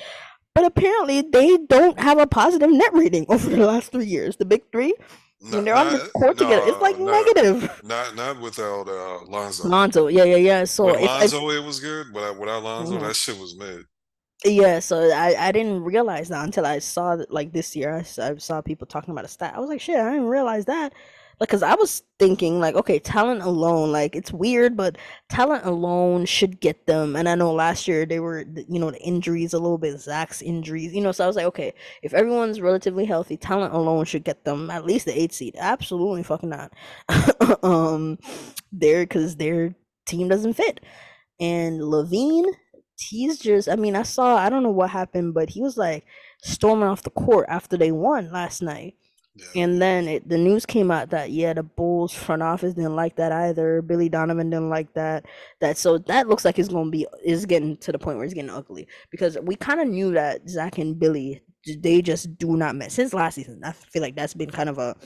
But 0.55 0.67
apparently, 0.67 1.23
they 1.23 1.57
don't 1.57 1.99
have 1.99 2.19
a 2.19 2.27
positive 2.27 2.71
net 2.71 2.93
rating 2.93 3.27
over 3.31 3.49
the 3.49 3.67
last 3.67 3.91
three 3.93 4.05
years. 4.07 4.37
The 4.37 4.45
big 4.45 4.63
three, 4.71 4.95
when 5.41 5.51
Not, 5.53 5.65
they're 5.65 5.75
on 5.75 5.87
the 5.93 5.99
not, 5.99 6.13
court 6.13 6.39
together, 6.39 6.63
it's 6.67 6.81
like 6.81 6.99
no, 6.99 7.07
no, 7.07 7.13
negative. 7.13 7.81
not, 7.83 8.15
not 8.15 8.41
without 8.41 8.87
uh, 8.89 9.25
Lonzo. 9.29 9.67
Lonzo, 9.69 10.07
yeah, 10.09 10.25
yeah, 10.25 10.37
yeah. 10.37 10.65
So 10.65 10.87
With 10.87 11.01
Lonzo, 11.01 11.51
it 11.51 11.65
was 11.65 11.81
good, 11.81 12.13
but 12.13 12.39
without 12.39 12.63
Lonzo, 12.63 12.99
Mhm. 12.99 13.01
that 13.01 13.17
shit 13.17 13.39
was 13.39 13.57
mid. 13.57 13.87
Yeah, 14.45 14.81
so 14.81 15.11
I, 15.13 15.37
I 15.49 15.53
didn't 15.53 15.85
realize 15.85 16.29
that 16.31 16.45
until 16.45 16.67
I 16.67 16.81
saw 16.81 17.15
that 17.17 17.31
like 17.33 17.53
this 17.53 17.77
year 17.77 17.95
I, 17.95 17.99
I 18.23 18.37
saw 18.39 18.61
people 18.61 18.87
talking 18.89 19.13
about 19.13 19.25
a 19.25 19.29
stat. 19.29 19.55
I 19.55 19.61
was 19.61 19.69
like, 19.69 19.81
shit, 19.81 19.97
I 19.97 20.11
didn't 20.11 20.27
realize 20.29 20.65
that. 20.65 20.93
Like, 21.39 21.49
cause 21.49 21.63
I 21.63 21.75
was 21.75 22.03
thinking 22.19 22.61
like, 22.61 22.75
okay, 22.77 22.99
talent 22.99 23.43
alone, 23.43 23.91
like 23.93 24.15
it's 24.17 24.33
weird, 24.33 24.77
but 24.77 24.97
talent 25.29 25.65
alone 25.65 26.25
should 26.25 26.61
get 26.61 26.87
them. 26.87 27.17
And 27.17 27.29
I 27.29 27.35
know 27.35 27.53
last 27.53 27.89
year 27.89 28.05
they 28.05 28.21
were, 28.21 28.45
you 28.69 28.79
know, 28.79 28.91
the 28.91 29.01
injuries 29.01 29.53
a 29.53 29.59
little 29.59 29.79
bit, 29.79 29.99
Zach's 30.01 30.43
injuries, 30.43 30.93
you 30.95 31.01
know. 31.01 31.11
So 31.13 31.25
I 31.25 31.27
was 31.27 31.37
like, 31.37 31.47
okay, 31.47 31.73
if 32.03 32.13
everyone's 32.15 32.61
relatively 32.61 33.05
healthy, 33.07 33.37
talent 33.37 33.75
alone 33.75 34.05
should 34.05 34.25
get 34.25 34.45
them 34.45 34.71
at 34.71 34.85
least 34.85 35.07
the 35.07 35.19
eight 35.21 35.33
seed. 35.33 35.57
Absolutely 35.59 36.23
fucking 36.23 36.49
not. 36.51 36.73
um, 37.65 38.19
there, 38.73 39.05
cause 39.07 39.37
their 39.37 39.75
team 40.07 40.29
doesn't 40.29 40.55
fit. 40.55 40.81
And 41.41 41.81
LaVine, 41.81 42.47
he's 43.03 43.39
just, 43.39 43.69
I 43.69 43.77
mean, 43.77 43.97
I 43.97 44.03
saw, 44.03 44.37
I 44.37 44.49
don't 44.49 44.63
know 44.63 44.71
what 44.71 44.91
happened, 44.91 45.35
but 45.35 45.51
he 45.51 45.61
was 45.61 45.77
like 45.77 46.05
storming 46.43 46.89
off 46.89 47.03
the 47.03 47.11
court 47.11 47.47
after 47.49 47.77
they 47.77 47.93
won 47.93 48.31
last 48.33 48.63
night. 48.63 48.95
Yeah. 49.35 49.63
And 49.63 49.81
then 49.81 50.09
it, 50.09 50.29
the 50.29 50.37
news 50.37 50.67
came 50.67 50.91
out 50.91 51.11
that, 51.11 51.31
yeah, 51.31 51.55
the 51.55 51.63
Bulls 51.63 52.13
front 52.13 52.43
office 52.43 52.75
didn't 52.75 52.97
like 52.97 53.17
that 53.17 53.33
either. 53.33 53.81
Billy 53.81 54.09
Donovan 54.09 54.51
didn't 54.51 54.69
like 54.69 54.93
that. 54.93 55.25
That 55.61 55.79
so 55.79 55.97
that 55.99 56.29
looks 56.29 56.45
like 56.45 56.59
it's 56.59 56.69
gonna 56.69 56.91
be 56.91 57.07
is 57.25 57.47
getting 57.47 57.79
to 57.79 57.93
the 57.93 57.99
point 57.99 58.19
where 58.19 58.27
it's 58.27 58.35
getting 58.35 58.51
ugly 58.51 58.87
because 59.11 59.39
we 59.43 59.57
kind 59.57 59.81
of 59.81 59.89
knew 59.89 60.13
that 60.13 60.49
Zach 60.51 60.77
and 60.77 60.99
Billy 60.99 61.43
they 61.79 62.03
just 62.03 62.37
do 62.39 62.57
not 62.57 62.77
mess 62.77 62.95
since 62.95 63.15
last 63.15 63.37
season. 63.37 63.63
I 63.65 63.73
feel 63.73 64.03
like 64.03 64.17
that's 64.17 64.35
been 64.35 64.51
kind 64.51 64.69
of 64.69 64.79
a 64.79 64.97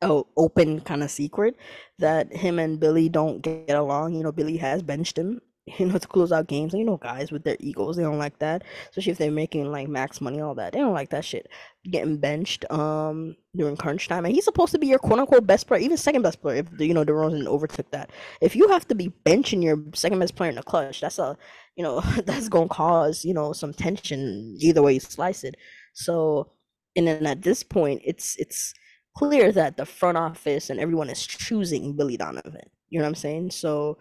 a 0.00 0.22
open 0.36 0.80
kind 0.80 1.02
of 1.02 1.10
secret 1.10 1.56
that 1.98 2.32
him 2.32 2.58
and 2.58 2.78
Billy 2.80 3.08
don't 3.08 3.42
get 3.42 3.70
along. 3.70 4.14
You 4.14 4.22
know, 4.22 4.32
Billy 4.32 4.56
has 4.58 4.82
benched 4.82 5.18
him, 5.18 5.40
you 5.78 5.86
know, 5.86 5.98
to 5.98 6.08
close 6.08 6.32
out 6.32 6.46
games. 6.48 6.72
And 6.72 6.80
you 6.80 6.86
know, 6.86 6.96
guys 6.96 7.32
with 7.32 7.44
their 7.44 7.56
egos, 7.60 7.96
they 7.96 8.02
don't 8.02 8.18
like 8.18 8.38
that. 8.40 8.62
Especially 8.90 9.12
if 9.12 9.18
they're 9.18 9.30
making 9.30 9.70
like 9.70 9.88
max 9.88 10.20
money, 10.20 10.40
all 10.40 10.54
that. 10.56 10.72
They 10.72 10.80
don't 10.80 10.94
like 10.94 11.10
that 11.10 11.24
shit. 11.24 11.48
Getting 11.90 12.18
benched 12.18 12.70
um 12.70 13.36
during 13.56 13.76
crunch 13.76 14.08
time. 14.08 14.24
And 14.24 14.34
he's 14.34 14.44
supposed 14.44 14.72
to 14.72 14.78
be 14.78 14.86
your 14.88 14.98
quote 14.98 15.18
unquote 15.20 15.46
best 15.46 15.66
player, 15.66 15.80
even 15.80 15.96
second 15.96 16.22
best 16.22 16.40
player, 16.42 16.58
if 16.58 16.80
you 16.80 16.94
know 16.94 17.04
DeRozan 17.04 17.46
overtook 17.46 17.90
that. 17.92 18.10
If 18.40 18.54
you 18.56 18.68
have 18.68 18.86
to 18.88 18.94
be 18.94 19.12
benching 19.24 19.62
your 19.62 19.78
second 19.94 20.18
best 20.18 20.34
player 20.36 20.50
in 20.50 20.56
the 20.56 20.62
clutch, 20.62 21.00
that's 21.00 21.18
a 21.18 21.36
you 21.76 21.82
know, 21.84 22.00
that's 22.24 22.48
gonna 22.48 22.68
cause, 22.68 23.24
you 23.24 23.34
know, 23.34 23.52
some 23.52 23.72
tension 23.72 24.56
either 24.60 24.82
way 24.82 24.94
you 24.94 25.00
slice 25.00 25.44
it. 25.44 25.56
So 25.94 26.52
And 26.96 27.06
then 27.06 27.26
at 27.26 27.42
this 27.42 27.62
point, 27.62 28.02
it's 28.04 28.36
it's 28.38 28.74
clear 29.16 29.52
that 29.52 29.76
the 29.76 29.86
front 29.86 30.18
office 30.18 30.70
and 30.70 30.80
everyone 30.80 31.10
is 31.10 31.26
choosing 31.26 31.96
Billy 31.96 32.16
Donovan. 32.16 32.70
You 32.90 32.98
know 32.98 33.04
what 33.04 33.08
I'm 33.10 33.14
saying? 33.16 33.50
So, 33.50 33.98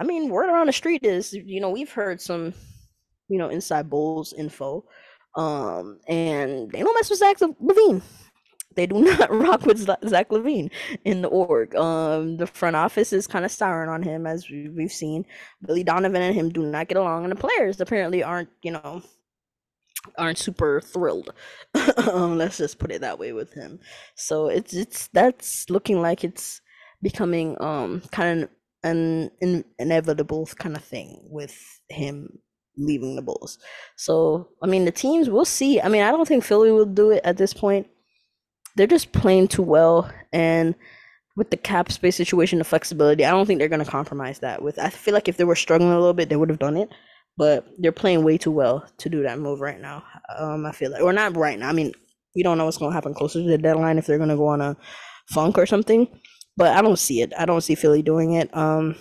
I 0.00 0.04
mean, 0.04 0.30
word 0.30 0.48
around 0.48 0.66
the 0.66 0.72
street 0.72 1.04
is, 1.04 1.34
you 1.34 1.60
know, 1.60 1.68
we've 1.68 1.92
heard 1.92 2.22
some, 2.22 2.54
you 3.28 3.36
know, 3.36 3.50
inside 3.50 3.90
Bulls 3.90 4.32
info, 4.32 4.86
um, 5.36 6.00
and 6.08 6.70
they 6.70 6.80
don't 6.80 6.94
mess 6.94 7.10
with 7.10 7.18
Zach 7.18 7.38
LaVine. 7.38 8.02
They 8.76 8.86
do 8.86 9.00
not 9.04 9.30
rock 9.30 9.66
with 9.66 9.78
Zach 9.78 10.30
LaVine 10.30 10.70
in 11.04 11.20
the 11.20 11.28
org. 11.28 11.76
Um, 11.76 12.38
the 12.38 12.46
front 12.46 12.76
office 12.76 13.12
is 13.12 13.26
kind 13.26 13.44
of 13.44 13.50
souring 13.50 13.90
on 13.90 14.02
him, 14.02 14.26
as 14.26 14.48
we've 14.48 14.90
seen. 14.90 15.26
Billy 15.66 15.84
Donovan 15.84 16.22
and 16.22 16.34
him 16.34 16.48
do 16.48 16.62
not 16.62 16.88
get 16.88 16.96
along, 16.96 17.24
and 17.24 17.32
the 17.32 17.36
players 17.36 17.78
apparently 17.78 18.22
aren't, 18.22 18.48
you 18.62 18.72
know, 18.72 19.02
aren't 20.16 20.38
super 20.38 20.80
thrilled. 20.80 21.34
um, 22.10 22.38
let's 22.38 22.56
just 22.56 22.78
put 22.78 22.90
it 22.90 23.02
that 23.02 23.18
way 23.18 23.34
with 23.34 23.52
him. 23.52 23.78
So 24.14 24.48
it's 24.48 24.72
it's 24.72 25.08
that's 25.08 25.68
looking 25.68 26.00
like 26.00 26.24
it's 26.24 26.62
becoming 27.02 27.60
um 27.60 28.02
kind 28.12 28.42
of 28.44 28.48
an, 28.82 29.30
an 29.40 29.64
inevitable 29.78 30.46
kind 30.58 30.76
of 30.76 30.84
thing 30.84 31.20
with 31.30 31.56
him 31.88 32.38
leaving 32.76 33.16
the 33.16 33.22
Bulls. 33.22 33.58
So 33.96 34.48
I 34.62 34.66
mean 34.66 34.84
the 34.84 34.92
teams 34.92 35.28
we'll 35.28 35.44
see. 35.44 35.80
I 35.80 35.88
mean 35.88 36.02
I 36.02 36.10
don't 36.10 36.26
think 36.26 36.44
Philly 36.44 36.70
will 36.70 36.86
do 36.86 37.10
it 37.10 37.20
at 37.24 37.36
this 37.36 37.52
point. 37.52 37.86
They're 38.76 38.86
just 38.86 39.12
playing 39.12 39.48
too 39.48 39.62
well 39.62 40.10
and 40.32 40.74
with 41.36 41.50
the 41.50 41.56
cap 41.56 41.90
space 41.92 42.16
situation, 42.16 42.58
the 42.58 42.64
flexibility, 42.64 43.24
I 43.24 43.30
don't 43.30 43.46
think 43.46 43.58
they're 43.58 43.68
gonna 43.68 43.84
compromise 43.84 44.40
that 44.40 44.62
with 44.62 44.78
I 44.78 44.90
feel 44.90 45.14
like 45.14 45.28
if 45.28 45.36
they 45.36 45.44
were 45.44 45.56
struggling 45.56 45.92
a 45.92 45.98
little 45.98 46.14
bit, 46.14 46.28
they 46.28 46.36
would 46.36 46.50
have 46.50 46.58
done 46.58 46.76
it 46.76 46.90
but 47.40 47.66
they're 47.78 47.90
playing 47.90 48.22
way 48.22 48.36
too 48.36 48.50
well 48.50 48.84
to 48.98 49.08
do 49.08 49.22
that 49.22 49.38
move 49.38 49.62
right 49.62 49.80
now. 49.80 50.04
Um, 50.38 50.66
I 50.66 50.72
feel 50.72 50.90
like, 50.90 51.02
or 51.02 51.10
not 51.10 51.34
right 51.38 51.58
now. 51.58 51.70
I 51.70 51.72
mean, 51.72 51.92
we 52.34 52.42
don't 52.42 52.58
know 52.58 52.66
what's 52.66 52.76
going 52.76 52.90
to 52.90 52.94
happen 52.94 53.14
closer 53.14 53.40
to 53.42 53.48
the 53.48 53.56
deadline 53.56 53.96
if 53.96 54.06
they're 54.06 54.18
going 54.18 54.28
to 54.28 54.36
go 54.36 54.48
on 54.48 54.60
a 54.60 54.76
funk 55.30 55.56
or 55.56 55.64
something, 55.64 56.06
but 56.56 56.76
I 56.76 56.82
don't 56.82 56.98
see 56.98 57.22
it. 57.22 57.32
I 57.38 57.46
don't 57.46 57.60
see 57.60 57.74
Philly 57.74 58.02
doing 58.02 58.34
it. 58.34 58.54
Um, 58.56 58.96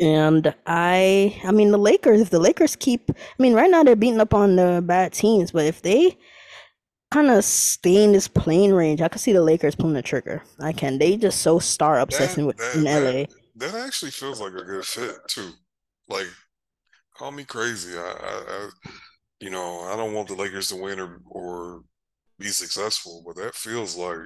and 0.00 0.54
I, 0.66 1.40
I 1.44 1.52
mean, 1.52 1.70
the 1.70 1.78
Lakers. 1.78 2.20
If 2.20 2.30
the 2.30 2.38
Lakers 2.38 2.76
keep, 2.76 3.10
I 3.10 3.42
mean, 3.42 3.54
right 3.54 3.70
now 3.70 3.82
they're 3.82 3.96
beating 3.96 4.20
up 4.20 4.34
on 4.34 4.56
the 4.56 4.82
bad 4.84 5.12
teams, 5.12 5.52
but 5.52 5.66
if 5.66 5.82
they 5.82 6.16
kind 7.10 7.30
of 7.30 7.44
stay 7.44 8.02
in 8.02 8.12
this 8.12 8.28
playing 8.28 8.72
range, 8.72 9.00
I 9.00 9.08
could 9.08 9.20
see 9.20 9.32
the 9.32 9.42
Lakers 9.42 9.74
pulling 9.74 9.94
the 9.94 10.02
trigger. 10.02 10.42
I 10.60 10.72
can. 10.72 10.98
They 10.98 11.16
just 11.16 11.42
so 11.42 11.58
star 11.58 12.00
obsessing 12.00 12.46
with 12.46 12.58
in 12.74 12.84
that, 12.84 13.00
LA. 13.02 13.24
That 13.56 13.74
actually 13.74 14.12
feels 14.12 14.40
like 14.40 14.54
a 14.54 14.64
good 14.64 14.84
fit 14.84 15.16
too. 15.28 15.50
Like 16.08 16.26
call 17.14 17.30
me 17.30 17.44
crazy. 17.44 17.96
I, 17.96 18.00
I, 18.00 18.44
I, 18.48 18.68
you 19.40 19.50
know, 19.50 19.80
I 19.82 19.96
don't 19.96 20.14
want 20.14 20.28
the 20.28 20.34
Lakers 20.34 20.68
to 20.68 20.76
win 20.76 20.98
or 20.98 21.20
or 21.26 21.82
be 22.38 22.48
successful, 22.48 23.22
but 23.26 23.36
that 23.36 23.54
feels 23.54 23.96
like 23.96 24.20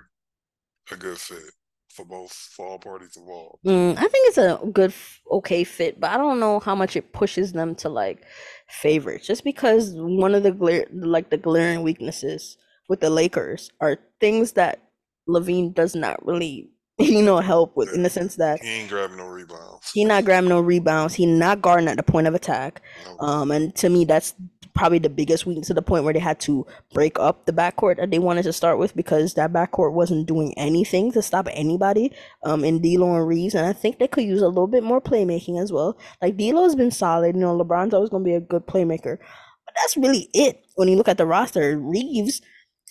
a 0.93 0.97
good 0.97 1.19
fit 1.19 1.51
for 1.97 2.05
both 2.05 2.33
for 2.33 2.67
all 2.67 2.79
parties 2.79 3.17
involved. 3.17 3.65
Mm, 3.65 3.97
I 3.97 4.01
think 4.01 4.29
it's 4.29 4.39
a 4.39 4.61
good, 4.73 4.93
okay 5.31 5.65
fit, 5.65 5.99
but 5.99 6.11
I 6.11 6.19
don't 6.19 6.39
know 6.39 6.61
how 6.61 6.75
much 6.75 6.95
it 6.95 7.13
pushes 7.13 7.53
them 7.53 7.75
to 7.77 7.89
like 7.89 8.23
favorites. 8.69 9.27
Just 9.27 9.45
because 9.45 9.93
one 9.95 10.35
of 10.35 10.43
the 10.43 10.53
glare, 10.53 10.87
like 10.93 11.31
the 11.31 11.39
glaring 11.39 11.83
weaknesses 11.83 12.59
with 12.89 13.01
the 13.01 13.11
Lakers 13.11 13.71
are 13.81 13.99
things 14.21 14.53
that 14.53 14.81
LaVine 15.29 15.75
does 15.75 15.97
not 15.97 16.25
really 16.25 16.71
you 16.99 17.21
know, 17.21 17.41
help 17.41 17.77
with 17.77 17.93
in 17.93 18.03
the 18.03 18.09
sense 18.09 18.37
that 18.37 18.63
he 18.63 18.69
ain't 18.71 18.89
grabbing 18.89 19.19
no 19.19 19.27
rebounds. 19.27 19.91
He 19.93 20.05
not 20.07 20.25
grabbing 20.25 20.49
no 20.49 20.61
rebounds. 20.61 21.13
He 21.13 21.27
not 21.27 21.61
guarding 21.61 21.89
at 21.89 21.99
the 21.99 22.03
point 22.03 22.27
of 22.27 22.35
attack. 22.35 22.81
Um, 23.21 23.51
and 23.51 23.75
to 23.77 23.91
me, 23.91 24.07
that's 24.07 24.35
probably 24.77 24.99
the 24.99 25.09
biggest 25.09 25.47
weakness 25.47 25.69
to 25.69 25.75
the 25.75 25.83
point 25.83 26.05
where 26.05 26.13
they 26.13 26.21
had 26.21 26.39
to 26.39 26.67
break 26.93 27.19
up 27.19 27.47
the 27.47 27.53
backcourt 27.53 27.97
that 27.97 28.11
they 28.11 28.19
wanted 28.19 28.43
to 28.45 28.53
start 28.53 28.79
with 28.79 28.95
because 28.95 29.35
that 29.35 29.53
backcourt 29.53 29.93
wasn't 29.93 30.27
doing 30.27 30.57
anything 30.59 31.11
to 31.13 31.23
stop 31.23 31.49
anybody. 31.51 32.13
Um, 32.45 32.65
in 32.65 32.81
D'Lo 32.81 33.17
and 33.17 33.27
Reaves, 33.27 33.55
and 33.55 33.67
I 33.67 33.73
think 33.73 33.99
they 33.99 34.07
could 34.07 34.25
use 34.25 34.43
a 34.43 34.49
little 34.49 34.67
bit 34.67 34.85
more 34.85 35.01
playmaking 35.01 35.61
as 35.61 35.73
well. 35.73 35.99
Like 36.23 36.37
D'Lo's 36.37 36.75
been 36.75 36.91
solid. 36.91 37.35
You 37.35 37.41
know, 37.41 37.59
LeBron's 37.59 37.95
always 37.95 38.11
gonna 38.11 38.25
be 38.25 38.35
a 38.35 38.41
good 38.41 38.67
playmaker, 38.67 39.19
but 39.19 39.75
that's 39.77 39.97
really 39.97 40.29
it. 40.35 40.65
When 40.77 40.89
you 40.89 40.97
look 40.97 41.09
at 41.09 41.19
the 41.19 41.27
roster, 41.27 41.79
Reaves 41.79 42.43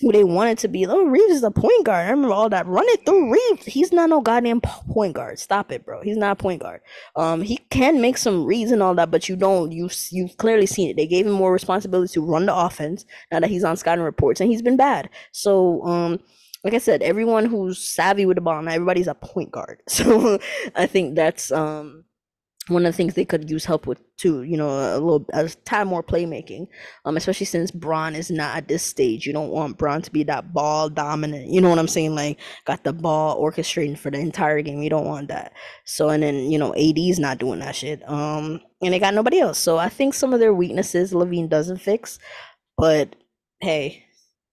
who 0.02 0.12
they 0.12 0.24
wanted 0.24 0.58
to 0.60 0.68
be. 0.68 0.86
Little 0.86 1.06
Reaves 1.06 1.36
is 1.36 1.44
a 1.44 1.52
point 1.52 1.86
guard. 1.86 2.06
I 2.06 2.10
remember 2.10 2.34
all 2.34 2.50
that. 2.50 2.68
Run 2.68 2.86
it 2.90 3.06
through 3.06 3.32
Reaves. 3.32 3.66
He's 3.66 3.94
not 3.94 4.10
no 4.10 4.22
goddamn 4.22 4.62
point 4.62 5.14
guard. 5.16 5.40
Stop 5.40 5.72
it, 5.72 5.86
bro. 5.86 6.02
He's 6.02 6.18
not 6.18 6.34
a 6.34 6.36
point 6.36 6.62
guard. 6.62 6.82
Um, 7.16 7.42
he 7.42 7.58
can 7.70 8.02
make 8.02 8.18
some 8.18 8.46
reads 8.46 8.72
and 8.72 8.84
all 8.84 8.96
that, 8.96 9.12
but 9.12 9.30
you 9.30 9.36
don't. 9.36 9.72
You 9.72 9.90
you've 10.12 10.38
clearly 10.38 10.66
seen 10.66 10.90
it. 10.90 10.98
They 10.98 11.08
gave 11.08 11.26
him 11.26 11.34
more 11.34 11.54
responsibility 11.54 12.14
to 12.14 12.26
run 12.26 12.46
the 12.46 12.56
offense 12.56 13.06
now 13.32 13.40
that 13.40 13.50
he's 13.50 13.64
on 13.64 13.78
scouting 13.78 14.04
reports, 14.04 14.42
and 14.42 14.50
he's 14.50 14.62
been 14.62 14.78
bad. 14.78 15.10
So 15.32 15.84
um. 15.84 16.20
Like 16.64 16.74
I 16.74 16.80
said, 16.80 17.04
everyone 17.04 17.46
who's 17.46 17.78
savvy 17.78 18.26
with 18.26 18.38
the 18.38 18.42
ball, 18.42 18.60
now 18.64 18.72
everybody's 18.72 19.06
a 19.08 19.14
point 19.14 19.52
guard. 19.52 19.84
So 19.88 20.40
I 20.76 20.88
think 20.88 21.16
that's 21.16 21.52
um 21.52 22.05
one 22.68 22.86
of 22.86 22.92
the 22.94 22.98
things 22.98 23.14
they 23.14 23.26
could 23.26 23.50
use 23.50 23.66
help 23.66 23.86
with 23.86 24.02
too, 24.18 24.42
you 24.42 24.58
know, 24.58 24.70
a 24.70 24.98
little 24.98 25.26
a 25.34 25.48
time 25.66 25.88
more 25.88 26.02
playmaking. 26.02 26.68
Um, 27.06 27.16
especially 27.16 27.46
since 27.46 27.70
Bron 27.70 28.16
is 28.16 28.32
not 28.32 28.58
at 28.58 28.68
this 28.68 28.82
stage. 28.82 29.28
You 29.28 29.34
don't 29.34 29.50
want 29.50 29.78
Bron 29.78 30.02
to 30.02 30.12
be 30.12 30.24
that 30.24 30.52
ball 30.52 30.90
dominant. 30.90 31.48
You 31.48 31.62
know 31.62 31.70
what 31.70 31.78
I'm 31.78 31.88
saying? 31.88 32.16
Like 32.16 32.40
got 32.66 32.84
the 32.84 32.94
ball 32.94 33.40
orchestrating 33.42 33.98
for 33.98 34.10
the 34.10 34.18
entire 34.18 34.62
game. 34.62 34.82
You 34.82 34.90
don't 34.90 35.06
want 35.06 35.28
that. 35.28 35.54
So 35.86 36.10
and 36.10 36.24
then, 36.24 36.52
you 36.52 36.58
know, 36.58 36.74
AD's 36.76 37.20
not 37.20 37.38
doing 37.38 37.60
that 37.60 37.76
shit. 37.76 38.08
Um 38.10 38.62
and 38.82 38.94
they 38.94 39.00
got 39.00 39.14
nobody 39.14 39.40
else. 39.40 39.60
So 39.60 39.78
I 39.78 39.90
think 39.90 40.16
some 40.16 40.34
of 40.34 40.40
their 40.40 40.54
weaknesses 40.54 41.14
LaVine 41.14 41.50
doesn't 41.50 41.82
fix. 41.82 42.18
But 42.78 43.16
hey, 43.60 44.05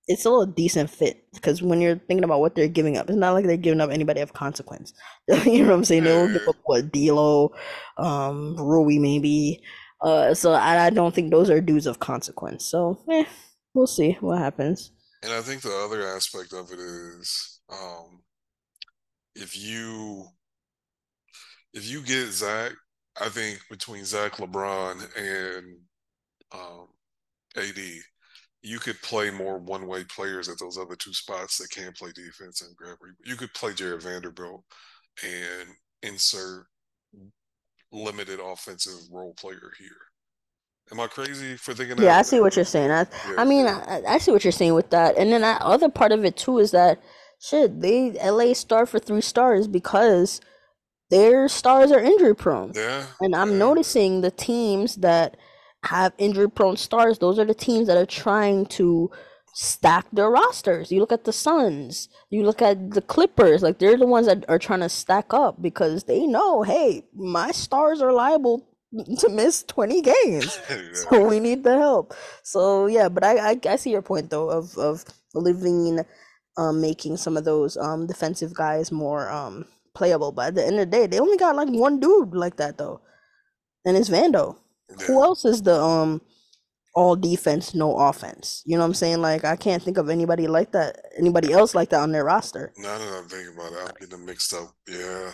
it's 0.09 0.21
still 0.21 0.43
a 0.43 0.47
decent 0.47 0.91
fit 0.91 1.25
because 1.33 1.62
when 1.62 1.81
you're 1.81 1.97
thinking 1.97 2.25
about 2.25 2.41
what 2.41 2.55
they're 2.55 2.69
giving 2.69 2.97
up, 2.97 3.09
it's 3.09 3.19
not 3.19 3.33
like 3.33 3.47
they're 3.47 3.57
giving 3.57 3.81
up 3.81 3.91
anybody 3.91 4.21
of 4.21 4.33
consequence. 4.33 4.93
you 5.29 5.62
know 5.62 5.69
what 5.69 5.75
I'm 5.75 5.85
saying? 5.85 6.05
They'll 6.05 6.33
give 6.33 6.49
up 6.49 6.57
what 6.65 6.93
D'Lo, 6.93 7.53
um, 7.99 8.57
Rui 8.57 8.99
maybe. 8.99 9.62
Uh, 10.01 10.35
so 10.35 10.53
I, 10.53 10.87
I 10.87 10.91
don't 10.91 11.15
think 11.15 11.31
those 11.31 11.51
are 11.51 11.61
dudes 11.61 11.87
of 11.87 12.01
consequence. 12.01 12.65
So 12.65 12.99
eh, 13.11 13.25
we'll 13.75 13.87
see 13.87 14.17
what 14.21 14.38
happens. 14.38 14.91
And 15.23 15.33
I 15.33 15.41
think 15.41 15.62
the 15.62 15.75
other 15.85 16.03
aspect 16.09 16.53
of 16.53 16.73
it 16.73 16.81
is, 16.81 17.61
um, 17.71 18.23
if 19.37 19.57
you 19.57 20.27
if 21.73 21.88
you 21.88 22.03
get 22.03 22.33
Zach, 22.33 22.73
I 23.21 23.29
think 23.29 23.61
between 23.71 24.05
Zach 24.05 24.33
LeBron 24.33 25.17
and 25.17 25.79
um, 26.53 26.88
AD, 27.57 27.79
you 28.62 28.79
could 28.79 29.01
play 29.03 29.31
more 29.31 29.59
one 29.59 29.87
way 29.87 30.05
players 30.05 30.48
at 30.48 30.59
those 30.59 30.79
other 30.79 30.94
two 30.94 31.12
spots 31.12 31.59
that 31.59 31.70
can 31.70 31.92
play 31.92 32.11
defense 32.14 32.62
and 32.62 32.75
grab. 32.77 32.96
You 33.25 33.37
could 33.37 33.53
play 33.55 33.75
Jared 33.75 34.03
Vanderbilt 34.03 34.64
and 35.22 35.68
insert 36.03 36.66
limited 37.90 38.40
offensive 38.40 39.01
role 39.11 39.35
player 39.35 39.72
here. 39.79 39.88
Am 40.90 41.01
I 41.01 41.07
crazy 41.07 41.57
for 41.57 41.75
thinking 41.75 41.96
that? 41.96 42.03
Yeah, 42.03 42.18
I 42.18 42.22
see 42.22 42.40
what 42.40 42.57
you're 42.57 42.64
saying. 42.64 42.90
I, 42.90 43.07
yeah, 43.29 43.35
I 43.38 43.44
mean, 43.44 43.66
I, 43.66 44.03
I, 44.09 44.18
see 44.18 44.31
what 44.31 44.44
you're 44.44 44.53
saying 44.53 44.75
with 44.75 44.90
that. 44.90 45.16
And 45.16 45.33
then 45.33 45.42
that 45.42 45.62
other 45.62 45.88
part 45.88 46.12
of 46.12 46.25
it 46.25 46.37
too 46.37 46.59
is 46.59 46.70
that 46.72 47.01
shit, 47.40 47.81
they 47.81 48.12
LA 48.12 48.53
star 48.53 48.87
for 48.87 48.98
three 48.98 49.20
stars 49.20 49.66
because 49.66 50.40
their 51.11 51.48
stars 51.48 51.92
are 51.92 52.01
injury 52.01 52.35
prone. 52.35 52.72
Yeah. 52.75 53.07
And 53.20 53.35
I'm 53.35 53.53
yeah. 53.53 53.59
noticing 53.59 54.20
the 54.20 54.31
teams 54.31 54.96
that 54.96 55.37
have 55.85 56.12
injury 56.18 56.51
prone 56.51 56.77
stars, 56.77 57.18
those 57.18 57.38
are 57.38 57.45
the 57.45 57.55
teams 57.55 57.88
that 57.88 57.97
are 57.97 58.07
trying 58.07 58.66
to 58.66 59.11
stack 59.55 60.07
their 60.12 60.31
rosters. 60.31 60.90
You 60.90 61.01
look 61.01 61.12
at 61.12 61.25
the 61.25 61.33
Suns, 61.33 62.09
you 62.31 62.45
look 62.45 62.62
at 62.62 62.92
the 62.92 63.03
Clippers, 63.03 63.62
like 63.62 63.79
they're 63.79 63.97
the 63.97 64.07
ones 64.07 64.27
that 64.27 64.45
are 64.49 64.59
trying 64.59 64.81
to 64.81 64.88
stack 64.88 65.35
up 65.35 65.61
because 65.61 66.05
they 66.05 66.27
know, 66.27 66.62
hey, 66.62 67.05
my 67.14 67.51
stars 67.51 68.01
are 68.01 68.12
liable 68.12 68.66
to 69.18 69.29
miss 69.29 69.62
20 69.64 70.03
games. 70.03 70.59
so 70.95 71.27
we 71.27 71.40
need 71.40 71.64
the 71.64 71.77
help. 71.77 72.14
So 72.42 72.87
yeah, 72.87 73.09
but 73.09 73.25
I, 73.25 73.53
I, 73.53 73.61
I 73.68 73.77
see 73.77 73.90
your 73.90 74.03
point 74.03 74.31
though 74.31 74.51
of 74.51 74.77
of 74.79 75.05
living 75.35 76.01
um 76.59 76.81
making 76.81 77.16
some 77.16 77.37
of 77.37 77.45
those 77.45 77.77
um 77.77 78.07
defensive 78.07 78.55
guys 78.55 78.92
more 78.92 79.31
um 79.31 79.66
playable. 79.95 80.33
But 80.33 80.49
at 80.49 80.55
the 80.57 80.66
end 80.66 80.81
of 80.81 80.90
the 80.90 80.97
day, 80.97 81.07
they 81.07 81.21
only 81.21 81.38
got 81.38 81.57
like 81.57 81.68
one 81.68 82.01
dude 82.01 82.35
like 82.35 82.57
that 82.57 82.79
though. 82.79 83.01
And 83.85 83.97
it's 83.97 84.11
Vando. 84.11 84.57
Yeah. 84.90 85.07
Who 85.07 85.23
else 85.23 85.45
is 85.45 85.62
the 85.62 85.81
um 85.81 86.21
all 86.95 87.16
defense, 87.16 87.75
no 87.75 87.97
offense? 87.97 88.62
You 88.66 88.77
know 88.77 88.83
what 88.83 88.88
I'm 88.88 88.95
saying? 88.95 89.21
Like 89.21 89.45
I 89.45 89.57
can't 89.57 89.83
think 89.83 89.99
of 89.99 90.11
anybody 90.11 90.47
like 90.47 90.73
that, 90.73 90.99
anybody 91.18 91.53
else 91.53 91.75
like 91.75 91.90
that 91.90 92.01
on 92.01 92.12
their 92.12 92.25
roster. 92.25 92.73
Now 92.77 92.99
that 92.99 93.18
I'm 93.18 93.29
thinking 93.29 93.55
about 93.55 93.73
it, 93.73 93.79
I'm 93.88 94.09
getting 94.09 94.27
mixed 94.27 94.53
up. 94.55 94.75
Yeah. 94.88 95.33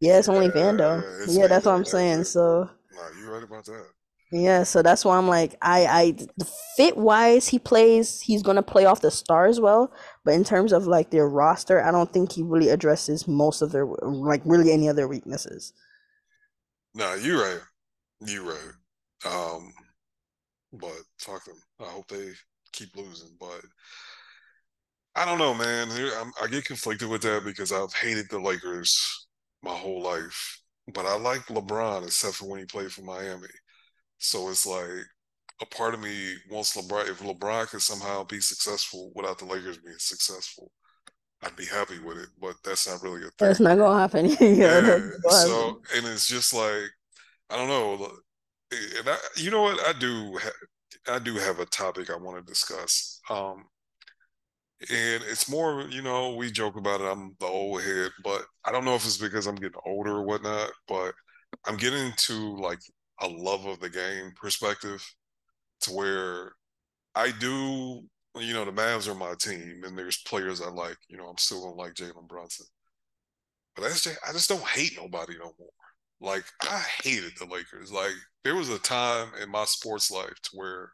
Yeah, 0.00 0.18
it's 0.18 0.28
only 0.28 0.48
Vando. 0.48 1.02
Yeah, 1.28 1.46
that's 1.46 1.64
what 1.64 1.74
I'm 1.74 1.84
saying. 1.84 2.24
So. 2.24 2.68
Nah, 2.94 3.20
you 3.20 3.30
right 3.30 3.42
about 3.42 3.64
that. 3.64 3.86
Yeah, 4.32 4.64
so 4.64 4.82
that's 4.82 5.04
why 5.04 5.16
I'm 5.16 5.28
like, 5.28 5.56
I, 5.62 5.86
I, 5.86 6.44
fit 6.76 6.96
wise, 6.96 7.46
he 7.46 7.60
plays, 7.60 8.20
he's 8.20 8.42
gonna 8.42 8.62
play 8.62 8.84
off 8.84 9.00
the 9.00 9.10
stars 9.10 9.60
well, 9.60 9.92
but 10.24 10.34
in 10.34 10.42
terms 10.42 10.72
of 10.72 10.86
like 10.86 11.10
their 11.10 11.28
roster, 11.28 11.82
I 11.82 11.92
don't 11.92 12.12
think 12.12 12.32
he 12.32 12.42
really 12.42 12.68
addresses 12.70 13.28
most 13.28 13.62
of 13.62 13.70
their, 13.70 13.86
like, 13.86 14.42
really 14.44 14.72
any 14.72 14.88
of 14.88 14.96
their 14.96 15.06
weaknesses. 15.06 15.72
Nah, 16.94 17.14
you're 17.14 17.40
right. 17.40 17.60
You're 18.26 18.44
right. 18.44 18.72
Um, 19.26 19.72
but 20.72 20.96
fuck 21.18 21.44
them. 21.44 21.60
I 21.80 21.84
hope 21.84 22.08
they 22.08 22.30
keep 22.72 22.94
losing. 22.96 23.36
But 23.38 23.60
I 25.14 25.24
don't 25.24 25.38
know, 25.38 25.54
man. 25.54 25.88
I'm, 25.90 26.32
I 26.42 26.46
get 26.46 26.64
conflicted 26.64 27.08
with 27.08 27.22
that 27.22 27.44
because 27.44 27.72
I've 27.72 27.94
hated 27.94 28.26
the 28.30 28.40
Lakers 28.40 29.26
my 29.62 29.74
whole 29.74 30.02
life, 30.02 30.60
but 30.92 31.06
I 31.06 31.16
like 31.16 31.46
LeBron 31.46 32.04
except 32.04 32.36
for 32.36 32.48
when 32.48 32.60
he 32.60 32.66
played 32.66 32.92
for 32.92 33.02
Miami. 33.02 33.48
So 34.18 34.48
it's 34.48 34.66
like 34.66 35.04
a 35.62 35.66
part 35.66 35.94
of 35.94 36.00
me 36.00 36.34
wants 36.50 36.76
LeBron. 36.76 37.08
If 37.08 37.20
LeBron 37.20 37.68
could 37.68 37.82
somehow 37.82 38.24
be 38.24 38.40
successful 38.40 39.12
without 39.14 39.38
the 39.38 39.46
Lakers 39.46 39.78
being 39.78 39.96
successful, 39.98 40.70
I'd 41.42 41.56
be 41.56 41.66
happy 41.66 41.98
with 41.98 42.18
it. 42.18 42.28
But 42.40 42.56
that's 42.64 42.88
not 42.88 43.02
really 43.02 43.22
a 43.22 43.24
thing. 43.24 43.32
That's 43.40 43.60
not 43.60 43.78
gonna 43.78 43.98
happen. 43.98 44.26
yeah. 44.40 44.80
yeah 44.86 45.00
so 45.30 45.80
and 45.94 46.06
it's 46.06 46.26
just 46.28 46.52
like 46.54 46.90
I 47.50 47.56
don't 47.56 47.68
know. 47.68 48.10
And 48.72 49.08
I, 49.08 49.16
you 49.36 49.50
know 49.50 49.62
what? 49.62 49.80
I 49.86 49.98
do. 49.98 50.38
I 51.08 51.18
do 51.18 51.34
have 51.36 51.60
a 51.60 51.66
topic 51.66 52.10
I 52.10 52.16
want 52.16 52.38
to 52.38 52.52
discuss. 52.52 53.20
Um, 53.30 53.66
and 54.90 55.22
it's 55.24 55.48
more, 55.48 55.86
you 55.90 56.02
know, 56.02 56.34
we 56.34 56.50
joke 56.50 56.76
about 56.76 57.00
it. 57.00 57.04
I'm 57.04 57.34
the 57.40 57.46
old 57.46 57.82
head, 57.82 58.10
but 58.22 58.42
I 58.64 58.72
don't 58.72 58.84
know 58.84 58.94
if 58.94 59.04
it's 59.06 59.16
because 59.16 59.46
I'm 59.46 59.54
getting 59.54 59.80
older 59.86 60.10
or 60.16 60.22
whatnot, 60.22 60.70
but 60.86 61.14
I'm 61.66 61.76
getting 61.76 62.12
to 62.16 62.56
like 62.56 62.80
a 63.20 63.28
love 63.28 63.66
of 63.66 63.80
the 63.80 63.88
game 63.90 64.32
perspective 64.40 65.02
to 65.82 65.92
where 65.92 66.52
I 67.14 67.32
do, 67.32 68.02
you 68.38 68.54
know, 68.54 68.64
the 68.66 68.72
Mavs 68.72 69.08
are 69.08 69.14
my 69.16 69.34
team 69.40 69.82
and 69.84 69.98
there's 69.98 70.18
players 70.24 70.62
I 70.62 70.70
like, 70.70 70.98
you 71.08 71.18
know, 71.18 71.26
I'm 71.28 71.38
still 71.38 71.62
gonna 71.62 71.76
like 71.76 71.94
Jalen 71.94 72.28
Brunson. 72.28 72.66
But 73.76 73.82
that's 73.82 74.06
I 74.06 74.32
just 74.32 74.48
don't 74.48 74.66
hate 74.66 74.96
nobody 74.96 75.34
no 75.38 75.54
more. 75.58 75.85
Like 76.20 76.44
I 76.62 76.82
hated 77.02 77.32
the 77.38 77.46
Lakers. 77.46 77.92
Like 77.92 78.14
there 78.44 78.56
was 78.56 78.70
a 78.70 78.78
time 78.78 79.28
in 79.42 79.50
my 79.50 79.64
sports 79.64 80.10
life 80.10 80.40
to 80.44 80.50
where 80.54 80.92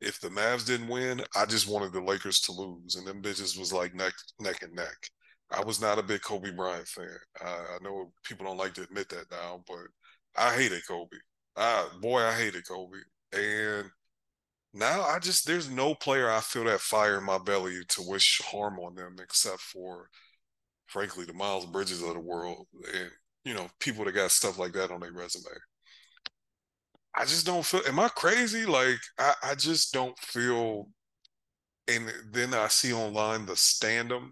if 0.00 0.20
the 0.20 0.28
Mavs 0.28 0.66
didn't 0.66 0.88
win, 0.88 1.22
I 1.34 1.46
just 1.46 1.68
wanted 1.68 1.92
the 1.92 2.00
Lakers 2.00 2.40
to 2.42 2.52
lose, 2.52 2.96
and 2.96 3.06
them 3.06 3.22
bitches 3.22 3.58
was 3.58 3.72
like 3.72 3.94
neck 3.94 4.12
neck 4.40 4.62
and 4.62 4.74
neck. 4.74 5.10
I 5.50 5.62
was 5.62 5.80
not 5.80 5.98
a 5.98 6.02
big 6.02 6.22
Kobe 6.22 6.50
Bryant 6.50 6.88
fan. 6.88 7.16
I 7.40 7.78
know 7.82 8.12
people 8.24 8.46
don't 8.46 8.56
like 8.56 8.74
to 8.74 8.82
admit 8.82 9.08
that 9.10 9.30
now, 9.30 9.62
but 9.66 9.86
I 10.36 10.54
hated 10.54 10.86
Kobe. 10.86 11.16
I, 11.56 11.88
boy, 12.00 12.22
I 12.22 12.32
hated 12.32 12.66
Kobe, 12.66 12.98
and 13.32 13.90
now 14.72 15.02
I 15.02 15.18
just 15.20 15.46
there's 15.46 15.70
no 15.70 15.94
player 15.94 16.30
I 16.30 16.40
feel 16.40 16.64
that 16.64 16.80
fire 16.80 17.18
in 17.18 17.24
my 17.24 17.38
belly 17.38 17.80
to 17.88 18.02
wish 18.02 18.40
harm 18.44 18.78
on 18.80 18.94
them 18.94 19.16
except 19.22 19.60
for, 19.60 20.10
frankly, 20.86 21.24
the 21.24 21.32
Miles 21.32 21.66
Bridges 21.66 22.02
of 22.02 22.14
the 22.14 22.20
world, 22.20 22.66
and 22.92 23.10
you 23.44 23.54
know 23.54 23.68
people 23.80 24.04
that 24.04 24.12
got 24.12 24.30
stuff 24.30 24.58
like 24.58 24.72
that 24.74 24.90
on 24.90 25.00
their 25.00 25.12
resume. 25.12 25.44
I 27.16 27.24
just 27.24 27.46
don't 27.46 27.64
feel. 27.64 27.82
Am 27.86 27.98
I 27.98 28.08
crazy? 28.08 28.66
Like 28.66 28.98
I, 29.18 29.34
I 29.42 29.54
just 29.54 29.92
don't 29.92 30.18
feel. 30.18 30.88
And 31.88 32.12
then 32.32 32.54
I 32.54 32.68
see 32.68 32.92
online 32.94 33.46
the 33.46 33.52
standom 33.54 34.30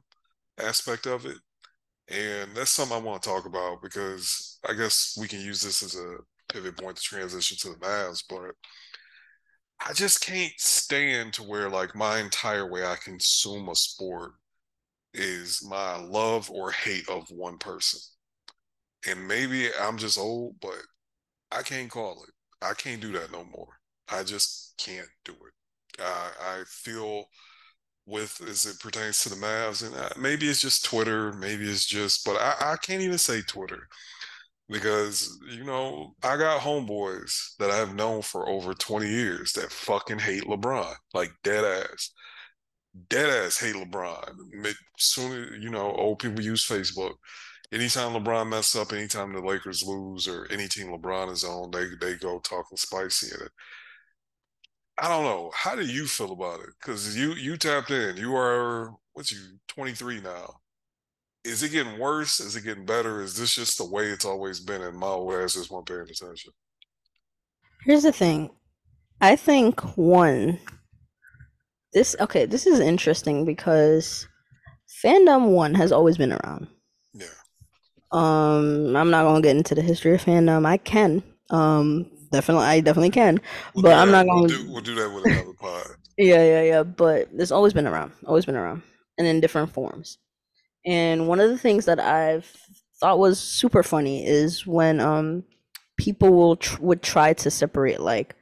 aspect 0.59 1.07
of 1.07 1.27
it, 1.27 1.39
and 2.09 2.57
that's 2.57 2.71
something 2.73 2.97
I 2.97 3.01
want 3.01 3.23
to 3.23 3.29
talk 3.31 3.47
about 3.47 3.83
because 3.83 4.59
I 4.69 4.75
guess 4.75 5.17
we 5.21 5.29
can 5.29 5.41
use 5.41 5.63
this 5.63 5.83
as 5.83 5.97
a 5.97 6.19
pivot 6.53 6.79
point 6.79 6.97
to 6.97 7.03
transition 7.03 7.59
to 7.59 7.71
the 7.71 7.87
Mavs. 7.87 8.25
But 8.29 8.53
I 9.87 9.93
just 9.93 10.21
can't 10.23 10.53
stand 10.59 11.35
to 11.35 11.43
where 11.43 11.69
like 11.69 11.95
my 11.95 12.19
entire 12.21 12.67
way 12.67 12.87
I 12.87 12.97
consume 12.97 13.69
a 13.69 13.75
sport 13.75 14.33
is 15.15 15.65
my 15.65 15.97
love 15.97 16.51
or 16.51 16.73
hate 16.73 17.09
of 17.09 17.31
one 17.31 17.59
person. 17.59 18.01
And 19.09 19.27
maybe 19.27 19.69
I'm 19.81 19.99
just 19.99 20.19
old, 20.19 20.57
but 20.61 20.79
I 21.51 21.63
can't 21.63 21.91
call 21.91 22.23
it. 22.25 22.31
I 22.65 22.75
can't 22.75 23.01
do 23.01 23.13
that 23.13 23.33
no 23.33 23.45
more. 23.45 23.79
I 24.09 24.23
just 24.23 24.75
can't 24.79 25.09
do 25.25 25.33
it. 25.33 26.03
Uh, 26.03 26.31
I 26.41 26.63
feel 26.67 27.27
with 28.07 28.41
as 28.49 28.67
it 28.67 28.81
pertains 28.81 29.23
to 29.23 29.29
the 29.29 29.37
Mavs, 29.37 29.87
and 29.87 29.95
uh, 29.97 30.11
maybe 30.19 30.49
it's 30.49 30.61
just 30.61 30.85
Twitter, 30.85 31.33
maybe 31.35 31.69
it's 31.71 31.87
just, 31.87 32.25
but 32.25 32.37
I, 32.37 32.73
I 32.73 32.77
can't 32.77 33.03
even 33.03 33.19
say 33.19 33.43
Twitter 33.43 33.89
because 34.69 35.39
you 35.51 35.65
know 35.65 36.15
I 36.23 36.37
got 36.37 36.61
homeboys 36.61 37.57
that 37.59 37.71
I've 37.71 37.95
known 37.95 38.23
for 38.23 38.49
over 38.49 38.75
20 38.75 39.09
years 39.09 39.53
that 39.53 39.73
fucking 39.73 40.19
hate 40.21 40.45
LeBron, 40.45 40.95
like 41.15 41.33
dead 41.45 41.65
ass, 41.65 42.11
dead 43.09 43.29
ass 43.29 43.59
hate 43.59 43.75
LeBron. 43.75 44.75
Soon, 44.99 45.61
you 45.61 45.71
know, 45.71 45.93
old 45.93 46.19
people 46.21 46.43
use 46.43 46.67
Facebook 46.67 47.15
anytime 47.73 48.13
LeBron 48.13 48.49
mess 48.49 48.77
up, 48.77 48.93
anytime 48.93 49.33
the 49.33 49.41
Lakers 49.41 49.83
lose, 49.83 50.29
or 50.29 50.47
any 50.51 50.69
team 50.69 50.89
LeBron 50.89 51.33
is 51.33 51.45
on, 51.45 51.71
they 51.71 51.87
they 52.01 52.17
go 52.17 52.39
talking 52.39 52.77
spicy 52.77 53.35
in 53.35 53.47
it. 53.47 53.53
I 54.99 55.09
don't 55.09 55.25
know. 55.25 55.51
How 55.55 55.75
do 55.75 55.85
you 55.85 56.07
feel 56.07 56.33
about 56.33 56.61
it? 56.61 56.71
Because 56.81 57.17
you 57.17 57.33
you 57.33 57.57
tapped 57.57 57.91
in. 57.91 58.17
You 58.17 58.37
are 58.37 58.95
what's 59.15 59.33
you 59.33 59.59
23 59.69 60.21
now. 60.21 60.55
Is 61.45 61.63
it 61.63 61.73
getting 61.73 61.99
worse? 61.99 62.39
Is 62.39 62.55
it 62.55 62.65
getting 62.65 62.87
better? 62.87 63.21
Is 63.21 63.37
this 63.37 63.55
just 63.55 63.79
the 63.79 63.85
way 63.85 64.07
it's 64.07 64.25
always 64.25 64.61
been? 64.61 64.83
And 64.83 64.97
my 64.97 65.09
old 65.09 65.35
ass 65.35 65.55
just 65.55 65.73
one 65.73 65.85
paying 65.85 66.03
attention. 66.03 66.53
Here's 67.85 68.05
the 68.05 68.13
thing. 68.13 68.51
I 69.21 69.35
think 69.35 69.81
one. 69.97 70.59
This 71.93 72.15
okay. 72.21 72.47
This 72.47 72.67
is 72.67 72.79
interesting 72.79 73.45
because 73.45 74.29
fandom 75.05 75.53
one 75.53 75.75
has 75.75 75.91
always 75.91 76.17
been 76.17 76.33
around. 76.33 76.69
Um, 78.13 78.95
I'm 78.97 79.11
not 79.11 79.25
gonna 79.25 79.41
get 79.43 79.57
into 79.57 79.75
the 79.75 79.83
history 79.83 80.15
of 80.15 80.23
fandom. 80.25 80.67
I 80.67 80.77
can. 80.77 81.23
Um, 81.51 82.11
definitely, 82.31 82.65
I 82.67 82.81
definitely 82.81 83.11
can. 83.11 83.41
We'll 83.75 83.85
but 83.85 83.95
I'm 83.95 84.11
that, 84.11 84.27
not 84.27 84.35
we'll 84.35 84.49
gonna. 84.49 84.63
do, 84.63 84.71
we'll 84.71 84.83
do 84.83 84.95
that 84.97 85.13
with 85.15 85.25
another 85.27 85.53
pod. 85.59 85.87
Yeah, 86.19 86.45
yeah, 86.45 86.63
yeah. 86.63 86.83
But 86.83 87.29
it's 87.33 87.51
always 87.51 87.73
been 87.73 87.87
around. 87.87 88.13
Always 88.27 88.45
been 88.45 88.57
around, 88.57 88.83
and 89.19 89.27
in 89.27 89.41
different 89.41 89.73
forms. 89.73 90.19
And 90.85 91.29
one 91.29 91.41
of 91.41 91.49
the 91.49 91.59
things 91.59 91.87
that 91.87 92.01
I've 92.01 92.51
thought 93.01 93.19
was 93.19 93.39
super 93.39 93.83
funny 93.83 94.27
is 94.27 94.67
when 94.67 95.01
um 95.01 95.45
people 95.97 96.31
will 96.33 96.57
tr- 96.57 96.83
would 96.83 97.03
try 97.03 97.33
to 97.35 97.51
separate 97.51 98.01
like 98.01 98.35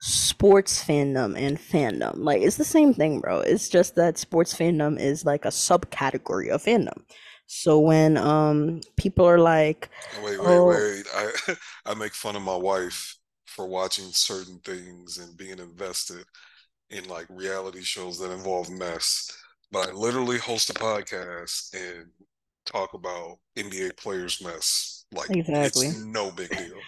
sports 0.00 0.84
fandom 0.84 1.36
and 1.36 1.58
fandom. 1.58 2.14
Like 2.18 2.42
it's 2.42 2.56
the 2.56 2.64
same 2.64 2.94
thing, 2.94 3.20
bro. 3.20 3.40
It's 3.40 3.68
just 3.68 3.94
that 3.96 4.18
sports 4.18 4.54
fandom 4.54 4.98
is 4.98 5.24
like 5.24 5.44
a 5.44 5.48
subcategory 5.48 6.48
of 6.50 6.62
fandom. 6.64 7.02
So 7.48 7.80
when 7.80 8.18
um 8.18 8.82
people 8.96 9.26
are 9.26 9.40
like, 9.40 9.90
Wait, 10.12 10.38
wait, 10.42 10.60
"Oh, 10.60 10.64
wait. 10.64 11.06
I 11.14 11.54
I 11.86 11.94
make 11.94 12.14
fun 12.14 12.36
of 12.36 12.42
my 12.42 12.56
wife 12.56 13.16
for 13.46 13.66
watching 13.66 14.12
certain 14.12 14.58
things 14.60 15.18
and 15.18 15.36
being 15.36 15.58
invested 15.58 16.24
in 16.90 17.08
like 17.08 17.26
reality 17.30 17.82
shows 17.82 18.18
that 18.20 18.32
involve 18.32 18.70
mess. 18.70 19.30
But 19.72 19.90
I 19.90 19.92
literally 19.92 20.38
host 20.38 20.70
a 20.70 20.74
podcast 20.74 21.74
and 21.74 22.10
talk 22.66 22.94
about 22.94 23.38
NBA 23.56 23.94
players' 23.94 24.42
mess. 24.42 24.97
Like 25.12 25.30
exactly, 25.30 25.88
it's 25.88 25.94
no 25.94 26.30
big 26.30 26.50
deal. 26.56 26.84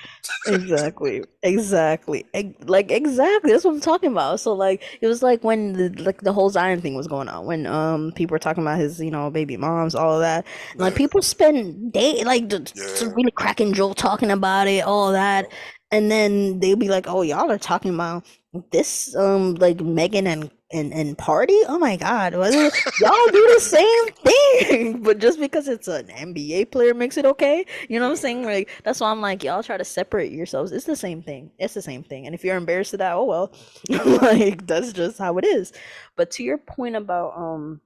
exactly, 0.46 1.22
exactly, 1.42 2.26
Ex- 2.35 2.54
like 2.68 2.90
exactly. 2.90 3.52
That's 3.52 3.64
what 3.64 3.74
I'm 3.74 3.80
talking 3.80 4.12
about. 4.12 4.40
So 4.40 4.52
like, 4.52 4.83
it 5.00 5.06
was 5.06 5.22
like 5.22 5.42
when 5.44 5.72
the 5.72 5.88
like 6.02 6.20
the 6.22 6.33
whole 6.33 6.50
Zion 6.50 6.80
thing 6.80 6.94
was 6.94 7.06
going 7.06 7.28
on, 7.28 7.46
when 7.46 7.66
um 7.66 8.12
people 8.12 8.35
were 8.35 8.38
talking 8.38 8.62
about 8.62 8.78
his 8.78 9.00
you 9.00 9.11
know 9.11 9.30
baby 9.30 9.56
moms, 9.56 9.94
all 9.94 10.14
of 10.14 10.20
that. 10.20 10.46
Like 10.78 10.94
Yeah, 10.94 10.96
people 10.96 11.22
spend 11.22 11.92
day 11.92 12.22
like 12.24 12.48
the, 12.48 12.70
yeah. 12.74 13.12
really 13.14 13.30
cracking 13.33 13.72
joke 13.72 13.96
talking 13.96 14.30
about 14.30 14.68
it, 14.68 14.85
all 14.85 15.12
that, 15.12 15.46
and 15.90 16.11
then 16.11 16.61
they'll 16.61 16.76
be 16.76 16.88
like, 16.88 17.06
"Oh, 17.09 17.22
y'all 17.22 17.50
are 17.50 17.59
talking 17.59 17.94
about 17.94 18.26
this 18.72 19.14
um 19.16 19.54
like 19.56 19.80
Megan 19.80 20.26
and 20.26 20.50
and 20.72 20.92
and 20.92 21.18
party? 21.18 21.59
Oh 21.68 21.78
my 21.78 21.96
god. 21.96 22.33
Y'all 22.33 22.42
do 22.50 23.52
the 23.54 23.61
same 23.61 24.06
thing 24.24 25.02
but 25.02 25.18
just 25.18 25.40
because 25.40 25.68
it's 25.68 25.88
an 25.88 26.06
nba 26.06 26.70
player 26.70 26.94
makes 26.94 27.16
it 27.16 27.24
okay? 27.24 27.64
You 27.88 27.98
know 27.98 28.06
what 28.06 28.12
i'm 28.12 28.16
saying? 28.16 28.44
Like 28.44 28.70
that's 28.85 29.00
why 29.00 29.11
i'm 29.11 29.20
like 29.20 29.42
y'all 29.42 29.62
try 29.62 29.76
to 29.76 29.85
separate 29.85 30.33
yourselves. 30.33 30.72
It's 30.72 30.87
the 30.87 30.96
same 30.96 31.22
thing. 31.22 31.50
It's 31.59 31.74
the 31.74 31.83
same 31.83 32.02
thing. 32.02 32.26
And 32.26 32.35
if 32.35 32.44
you're 32.44 32.56
embarrassed 32.56 32.92
of 32.94 32.98
that 32.98 33.14
oh 33.14 33.24
well. 33.24 33.52
Like 34.20 34.66
that's 34.66 34.92
just 34.92 35.18
how 35.18 35.38
it 35.38 35.44
is. 35.44 35.72
But 36.16 36.31
to 36.33 36.42
your 36.44 36.58
point 36.58 36.96
about 36.96 37.37
um 37.37 37.81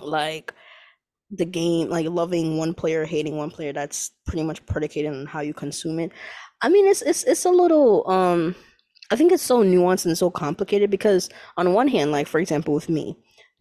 like 0.00 0.54
the 1.30 1.44
game 1.44 1.88
like 1.90 2.06
loving 2.06 2.56
one 2.56 2.72
player 2.72 3.04
hating 3.04 3.36
one 3.36 3.50
player 3.50 3.72
that's 3.72 4.12
pretty 4.26 4.42
much 4.42 4.64
predicated 4.66 5.12
on 5.12 5.26
how 5.26 5.40
you 5.40 5.52
consume 5.52 5.98
it. 5.98 6.12
I 6.62 6.68
mean 6.68 6.86
it's 6.88 7.02
it's 7.02 7.24
it's 7.24 7.44
a 7.44 7.50
little 7.50 8.08
um 8.10 8.54
i 9.10 9.16
think 9.16 9.32
it's 9.32 9.42
so 9.42 9.62
nuanced 9.62 10.06
and 10.06 10.16
so 10.18 10.30
complicated 10.30 10.90
because 10.90 11.28
on 11.56 11.72
one 11.72 11.88
hand 11.88 12.10
like 12.12 12.26
for 12.26 12.38
example 12.40 12.74
with 12.74 12.88
me 12.88 13.16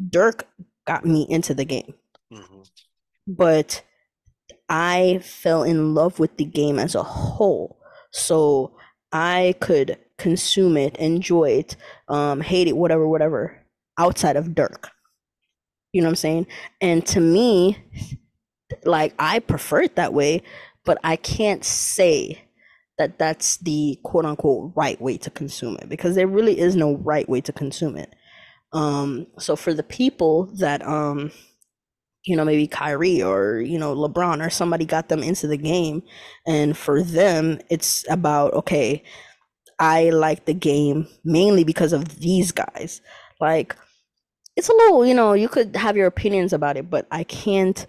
dirk 0.10 0.48
got 0.86 1.06
me 1.06 1.26
into 1.30 1.54
the 1.54 1.66
game. 1.66 1.94
Hmm 2.32 2.62
but 3.28 3.84
i 4.70 5.20
fell 5.22 5.64
in 5.64 5.94
love 5.94 6.20
with 6.20 6.38
the 6.38 6.46
game 6.46 6.80
as 6.80 6.96
a 6.96 7.04
whole. 7.04 7.78
So 8.12 8.72
i 9.12 9.56
could 9.60 9.98
consume 10.18 10.78
it 10.78 10.96
enjoy 10.98 11.50
it 11.52 11.76
um 12.08 12.42
hate 12.42 12.68
it 12.68 12.76
whatever 12.76 13.08
whatever 13.08 13.62
outside 13.98 14.36
of 14.36 14.56
dirk. 14.56 14.90
You 15.94 16.02
know 16.02 16.08
what 16.08 16.12
i'm 16.12 16.16
saying? 16.16 16.48
And 16.82 17.06
to 17.08 17.20
me 17.20 17.78
like 18.84 19.14
I 19.20 19.40
prefer 19.40 19.82
it 19.82 19.96
that 19.96 20.14
way, 20.14 20.42
but 20.86 20.98
I 21.04 21.16
can't 21.16 21.64
say 21.64 22.42
that 22.98 23.20
that's 23.20 23.58
the 23.58 24.00
quote 24.04 24.26
unquote 24.26 24.74
right 24.76 25.00
way 25.02 25.18
to 25.18 25.30
consume 25.30 25.78
it 25.82 25.90
because 25.90 26.16
there 26.16 26.28
really 26.28 26.60
is 26.60 26.76
no 26.76 26.96
right 26.98 27.28
way 27.30 27.42
to 27.42 27.54
consume 27.54 27.98
it. 27.98 28.14
Um, 28.74 29.28
so 29.40 29.56
for 29.56 29.74
the 29.74 29.84
people 29.84 30.46
that 30.58 30.86
um, 30.86 31.32
you 32.26 32.36
know, 32.36 32.44
maybe 32.44 32.68
Kyrie 32.68 33.24
or 33.24 33.62
you 33.62 33.80
know 33.80 33.96
LeBron 33.96 34.46
or 34.46 34.50
somebody 34.50 34.86
got 34.86 35.10
them 35.10 35.24
into 35.24 35.48
the 35.48 35.58
game, 35.58 36.04
and 36.46 36.78
for 36.78 37.02
them, 37.02 37.60
it's 37.70 38.06
about 38.10 38.54
okay, 38.54 39.04
I 39.80 40.10
like 40.10 40.46
the 40.46 40.54
game 40.54 41.08
mainly 41.24 41.64
because 41.64 41.94
of 41.94 42.20
these 42.20 42.52
guys. 42.52 43.02
Like, 43.40 43.76
it's 44.56 44.70
a 44.70 44.74
little, 44.74 45.06
you 45.06 45.14
know, 45.14 45.34
you 45.34 45.48
could 45.48 45.76
have 45.76 45.96
your 45.96 46.08
opinions 46.08 46.54
about 46.54 46.78
it, 46.78 46.90
but 46.90 47.08
I 47.12 47.24
can't 47.24 47.86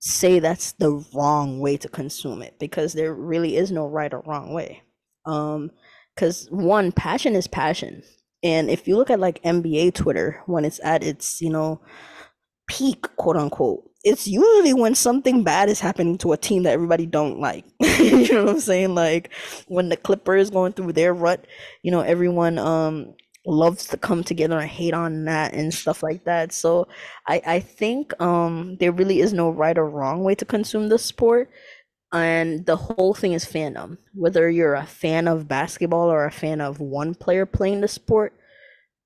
say 0.00 0.38
that's 0.38 0.72
the 0.72 1.04
wrong 1.14 1.60
way 1.60 1.76
to 1.76 1.88
consume 1.88 2.42
it 2.42 2.58
because 2.58 2.94
there 2.94 3.14
really 3.14 3.56
is 3.56 3.70
no 3.70 3.86
right 3.86 4.12
or 4.12 4.22
wrong 4.26 4.52
way. 4.52 4.82
Um, 5.26 5.70
because 6.14 6.48
one, 6.50 6.92
passion 6.92 7.34
is 7.34 7.46
passion. 7.46 8.02
And 8.42 8.70
if 8.70 8.88
you 8.88 8.96
look 8.96 9.10
at 9.10 9.20
like 9.20 9.42
NBA 9.42 9.94
Twitter 9.94 10.42
when 10.46 10.64
it's 10.64 10.80
at 10.82 11.02
its, 11.02 11.40
you 11.40 11.50
know, 11.50 11.80
peak, 12.68 13.06
quote 13.16 13.36
unquote, 13.36 13.90
it's 14.02 14.26
usually 14.26 14.72
when 14.74 14.94
something 14.94 15.44
bad 15.44 15.68
is 15.68 15.80
happening 15.80 16.16
to 16.18 16.32
a 16.32 16.36
team 16.36 16.62
that 16.62 16.72
everybody 16.72 17.06
don't 17.06 17.38
like. 17.38 17.64
you 17.80 18.32
know 18.32 18.44
what 18.44 18.54
I'm 18.54 18.60
saying? 18.60 18.94
Like 18.94 19.30
when 19.68 19.90
the 19.90 19.96
Clippers 19.96 20.50
going 20.50 20.72
through 20.72 20.92
their 20.92 21.12
rut, 21.12 21.46
you 21.82 21.90
know, 21.90 22.00
everyone 22.00 22.58
um 22.58 23.14
loves 23.50 23.86
to 23.88 23.96
come 23.96 24.24
together 24.24 24.58
and 24.58 24.70
hate 24.70 24.94
on 24.94 25.24
that 25.24 25.52
and 25.54 25.74
stuff 25.74 26.02
like 26.02 26.24
that. 26.24 26.52
So 26.52 26.88
I 27.26 27.42
I 27.46 27.60
think 27.60 28.18
um 28.20 28.76
there 28.80 28.92
really 28.92 29.20
is 29.20 29.32
no 29.32 29.50
right 29.50 29.76
or 29.76 29.88
wrong 29.88 30.22
way 30.24 30.34
to 30.36 30.44
consume 30.44 30.88
the 30.88 30.98
sport. 30.98 31.50
And 32.12 32.66
the 32.66 32.76
whole 32.76 33.14
thing 33.14 33.32
is 33.34 33.44
fandom. 33.44 33.98
Whether 34.14 34.50
you're 34.50 34.74
a 34.74 34.86
fan 34.86 35.28
of 35.28 35.46
basketball 35.48 36.10
or 36.10 36.24
a 36.26 36.32
fan 36.32 36.60
of 36.60 36.80
one 36.80 37.14
player 37.14 37.46
playing 37.46 37.82
the 37.82 37.88
sport, 37.88 38.32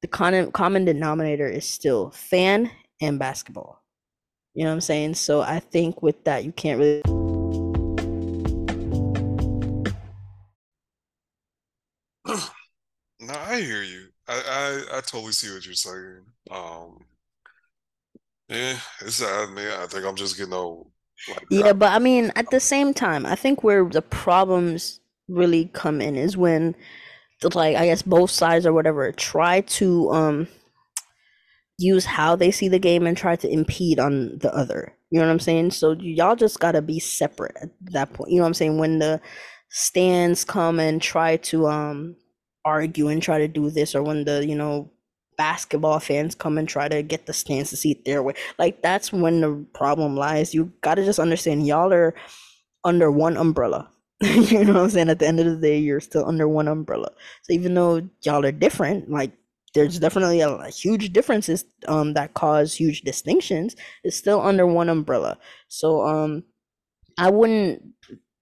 the 0.03 0.09
common 0.09 0.53
common 0.53 0.85
denominator 0.85 1.49
is 1.49 1.67
still 1.67 2.11
fan 2.11 2.71
and 3.01 3.19
basketball. 3.19 3.83
You 4.55 4.65
know 4.65 4.71
what 4.71 4.75
I'm 4.75 4.81
saying? 4.83 5.15
So 5.15 5.41
I 5.43 5.61
think 5.61 6.03
with 6.03 6.25
that 6.25 6.45
you 6.45 6.53
can't 6.53 6.79
really 6.79 7.03
no, 13.21 13.35
I 13.35 13.61
hear 13.61 13.83
you. 13.83 14.04
I, 14.29 14.83
I 14.93 14.99
I 14.99 15.01
totally 15.01 15.33
see 15.33 15.53
what 15.53 15.65
you're 15.65 15.75
saying. 15.75 16.23
Um, 16.51 16.99
yeah, 18.49 18.77
it's 19.01 19.17
sad, 19.17 19.51
man. 19.51 19.81
I 19.81 19.87
think 19.87 20.05
I'm 20.05 20.17
just 20.17 20.37
getting 20.37 20.53
old. 20.53 20.91
Like, 21.29 21.43
I, 21.43 21.45
Yeah, 21.51 21.73
but 21.73 21.93
I 21.93 21.99
mean, 21.99 22.33
at 22.37 22.51
the 22.51 22.61
same 22.61 22.95
time, 22.95 23.27
I 23.27 23.35
think 23.35 23.63
where 23.63 23.85
the 23.85 24.03
problems 24.03 25.01
really 25.29 25.71
come 25.73 26.01
in 26.01 26.17
is 26.17 26.37
when, 26.37 26.75
the, 27.41 27.57
like, 27.57 27.77
I 27.77 27.87
guess 27.87 28.03
both 28.03 28.31
sides 28.31 28.67
or 28.67 28.73
whatever 28.73 29.11
try 29.13 29.63
to 29.63 30.11
um 30.13 30.49
use 31.79 32.05
how 32.05 32.37
they 32.37 32.51
see 32.51 32.69
the 32.69 32.79
game 32.79 33.07
and 33.07 33.17
try 33.17 33.37
to 33.37 33.51
impede 33.51 33.99
on 33.99 34.39
the 34.39 34.55
other. 34.55 34.97
You 35.11 35.21
know 35.21 35.27
what 35.27 35.33
I'm 35.33 35.41
saying? 35.41 35.73
So 35.73 35.93
y'all 35.93 36.37
just 36.37 36.61
gotta 36.61 36.83
be 36.83 36.99
separate 37.01 37.57
at 37.61 37.71
that 37.93 38.13
point. 38.13 38.31
You 38.31 38.37
know 38.37 38.43
what 38.43 38.49
I'm 38.49 38.55
saying? 38.55 38.79
When 38.79 38.99
the 38.99 39.21
stands 39.71 40.45
come 40.45 40.79
and 40.79 41.03
try 41.03 41.37
to 41.37 41.67
um 41.67 42.17
argue 42.65 43.09
and 43.09 43.23
try 43.23 43.39
to 43.39 43.49
do 43.49 43.71
this, 43.71 43.95
or 43.95 44.03
when 44.03 44.25
the 44.25 44.47
you 44.47 44.55
know 44.55 44.91
basketball 45.37 45.99
fans 45.99 46.35
come 46.35 46.59
and 46.59 46.69
try 46.69 46.89
to 46.89 47.03
get 47.03 47.27
the 47.27 47.33
stands 47.33 47.71
to 47.71 47.77
see 47.77 48.01
their 48.07 48.23
way, 48.23 48.35
like 48.59 48.83
that's 48.83 49.13
when 49.13 49.41
the 49.41 49.67
problem 49.75 50.17
lies. 50.17 50.55
You 50.55 50.73
gotta 50.83 51.05
just 51.05 51.19
understand 51.19 51.67
y'all 51.67 51.93
are 51.93 52.15
under 52.85 53.11
one 53.11 53.37
umbrella. 53.37 53.89
you 54.23 54.65
know 54.65 54.75
what 54.75 54.83
I'm 54.83 54.91
saying? 54.91 55.11
At 55.11 55.19
the 55.19 55.27
end 55.27 55.41
of 55.41 55.47
the 55.47 55.57
day, 55.57 55.79
you're 55.79 56.01
still 56.01 56.27
under 56.27 56.49
one 56.49 56.69
umbrella. 56.69 57.11
So 57.43 57.53
even 57.53 57.75
though 57.75 58.09
y'all 58.23 58.45
are 58.45 58.53
different, 58.53 59.11
like 59.11 59.33
there's 59.75 59.99
definitely 59.99 60.41
a, 60.41 60.49
a 60.51 60.71
huge 60.71 61.13
differences 61.13 61.65
um 61.89 62.15
that 62.15 62.35
cause 62.35 62.75
huge 62.75 63.03
distinctions. 63.03 63.77
It's 64.05 64.17
still 64.17 64.41
under 64.41 64.67
one 64.67 64.89
umbrella. 64.89 65.39
So 65.69 66.03
um 66.07 66.45
I 67.19 67.31
wouldn't 67.31 67.83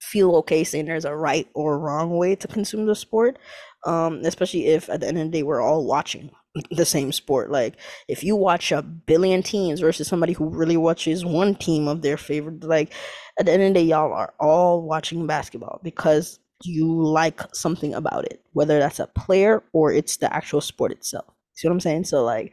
feel 0.00 0.36
okay 0.36 0.64
saying 0.64 0.86
there's 0.86 1.04
a 1.04 1.14
right 1.14 1.48
or 1.54 1.78
wrong 1.78 2.16
way 2.16 2.34
to 2.36 2.48
consume 2.48 2.86
the 2.86 2.94
sport. 2.94 3.38
Um, 3.84 4.20
especially 4.24 4.66
if 4.66 4.88
at 4.88 5.00
the 5.00 5.08
end 5.08 5.18
of 5.18 5.24
the 5.24 5.30
day 5.30 5.42
we're 5.42 5.60
all 5.60 5.84
watching 5.84 6.30
the 6.70 6.84
same 6.84 7.12
sport. 7.12 7.50
Like 7.50 7.76
if 8.08 8.22
you 8.22 8.36
watch 8.36 8.72
a 8.72 8.82
billion 8.82 9.42
teams 9.42 9.80
versus 9.80 10.08
somebody 10.08 10.32
who 10.32 10.48
really 10.48 10.76
watches 10.76 11.24
one 11.24 11.54
team 11.54 11.88
of 11.88 12.02
their 12.02 12.16
favorite, 12.16 12.64
like 12.64 12.92
at 13.38 13.46
the 13.46 13.52
end 13.52 13.62
of 13.62 13.68
the 13.68 13.80
day, 13.80 13.86
y'all 13.86 14.12
are 14.12 14.34
all 14.38 14.82
watching 14.82 15.26
basketball 15.26 15.80
because 15.82 16.38
you 16.64 17.02
like 17.02 17.40
something 17.54 17.94
about 17.94 18.24
it, 18.26 18.40
whether 18.52 18.78
that's 18.78 19.00
a 19.00 19.06
player 19.08 19.62
or 19.72 19.92
it's 19.92 20.18
the 20.18 20.32
actual 20.32 20.60
sport 20.60 20.92
itself. 20.92 21.26
See 21.54 21.66
what 21.66 21.72
I'm 21.72 21.80
saying? 21.80 22.04
So 22.04 22.24
like 22.24 22.52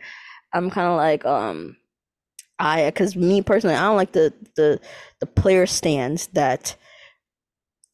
I'm 0.53 0.69
kind 0.69 0.88
of 0.88 0.97
like 0.97 1.25
um 1.25 1.75
I 2.59 2.86
because 2.86 3.15
me 3.15 3.41
personally, 3.41 3.75
I 3.75 3.84
don't 3.84 3.95
like 3.95 4.11
the 4.11 4.34
the 4.55 4.80
the 5.19 5.25
player 5.25 5.65
stands 5.65 6.27
that 6.27 6.75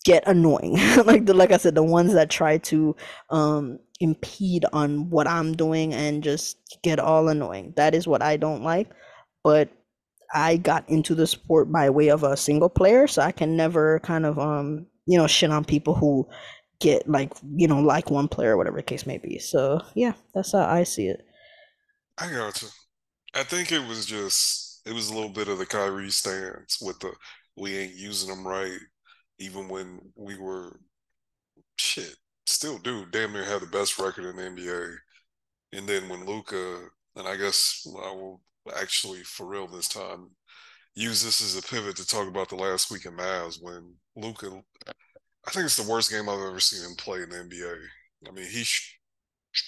get 0.06 0.28
annoying. 0.28 0.74
like 1.06 1.26
the 1.26 1.34
like 1.34 1.52
I 1.52 1.58
said, 1.58 1.76
the 1.76 1.84
ones 1.84 2.14
that 2.14 2.30
try 2.30 2.58
to 2.60 2.96
um 3.30 3.80
impede 4.00 4.66
on 4.72 5.10
what 5.10 5.28
I'm 5.28 5.56
doing 5.56 5.94
and 5.94 6.24
just 6.24 6.58
get 6.84 7.00
all 7.00 7.28
annoying. 7.28 7.74
That 7.76 7.94
is 7.96 8.08
what 8.08 8.22
I 8.22 8.38
don't 8.38 8.64
like. 8.64 8.90
But 9.44 9.70
I 10.34 10.58
got 10.58 10.88
into 10.90 11.16
the 11.16 11.28
sport 11.28 11.72
by 11.72 11.90
way 11.90 12.10
of 12.10 12.24
a 12.24 12.38
single 12.38 12.70
player, 12.70 13.08
so 13.08 13.22
I 13.22 13.32
can 13.32 13.58
never 13.58 14.00
kind 14.00 14.26
of 14.26 14.40
um 14.40 14.86
you 15.06 15.18
know 15.18 15.28
shit 15.28 15.52
on 15.52 15.66
people 15.66 15.96
who 15.96 16.28
get 16.80 17.08
like 17.10 17.34
you 17.56 17.68
know 17.68 17.80
like 17.80 18.10
one 18.10 18.28
player 18.28 18.54
or 18.54 18.58
whatever 18.58 18.78
the 18.78 18.84
case 18.84 19.06
may 19.06 19.18
be. 19.18 19.40
So 19.40 19.82
yeah, 19.96 20.14
that's 20.34 20.52
how 20.52 20.66
I 20.66 20.84
see 20.84 21.08
it. 21.08 21.26
I 22.18 22.32
got 22.32 22.62
you. 22.62 22.70
I 23.34 23.44
think 23.44 23.72
it 23.72 23.86
was 23.86 24.06
just 24.06 24.82
it 24.86 24.94
was 24.94 25.10
a 25.10 25.14
little 25.14 25.30
bit 25.30 25.48
of 25.48 25.58
the 25.58 25.66
Kyrie 25.66 26.10
stance 26.10 26.80
with 26.82 27.00
the 27.00 27.12
we 27.58 27.78
ain't 27.78 27.96
using 27.96 28.30
them 28.30 28.46
right, 28.46 28.80
even 29.40 29.68
when 29.68 30.00
we 30.16 30.38
were 30.38 30.80
shit 31.78 32.16
still 32.46 32.78
do 32.78 33.06
damn 33.12 33.34
near 33.34 33.44
have 33.44 33.62
the 33.62 33.68
best 33.68 34.00
record 34.00 34.26
in 34.26 34.36
the 34.36 34.62
NBA. 34.62 34.96
And 35.74 35.88
then 35.88 36.08
when 36.10 36.26
Luka, 36.26 36.88
and 37.16 37.28
I 37.28 37.36
guess 37.36 37.86
I 37.86 38.12
will 38.12 38.42
actually 38.80 39.24
for 39.24 39.46
real 39.46 39.68
this 39.68 39.88
time 39.88 40.30
use 40.96 41.24
this 41.24 41.42
as 41.42 41.58
a 41.58 41.62
pivot 41.62 41.96
to 41.98 42.08
talk 42.08 42.28
about 42.28 42.50
the 42.50 42.56
last 42.56 42.90
week 42.90 43.06
in 43.06 43.14
Mavs 43.14 43.62
when 43.62 43.94
Luka, 44.16 44.62
I 45.48 45.52
think 45.52 45.66
it's 45.66 45.76
the 45.76 45.92
worst 45.92 46.12
game 46.12 46.30
I've 46.30 46.40
ever 46.40 46.60
seen 46.60 46.88
him 46.90 46.96
play 46.98 47.22
in 47.22 47.30
the 47.30 47.36
NBA. 47.36 47.76
I 48.28 48.32
mean, 48.32 48.50
he 48.50 48.64
sh- 48.64 49.00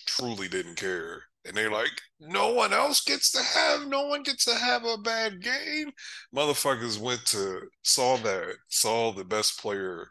truly 0.05 0.47
didn't 0.47 0.75
care. 0.75 1.23
And 1.47 1.55
they're 1.55 1.71
like, 1.71 2.01
no 2.19 2.53
one 2.53 2.73
else 2.73 3.01
gets 3.01 3.31
to 3.31 3.41
have, 3.41 3.87
no 3.87 4.07
one 4.07 4.23
gets 4.23 4.45
to 4.45 4.55
have 4.55 4.83
a 4.85 4.97
bad 4.97 5.41
game. 5.41 5.91
Motherfuckers 6.35 6.99
went 6.99 7.25
to 7.27 7.61
saw 7.83 8.17
that, 8.17 8.55
saw 8.69 9.11
the 9.11 9.23
best 9.23 9.59
player. 9.59 10.09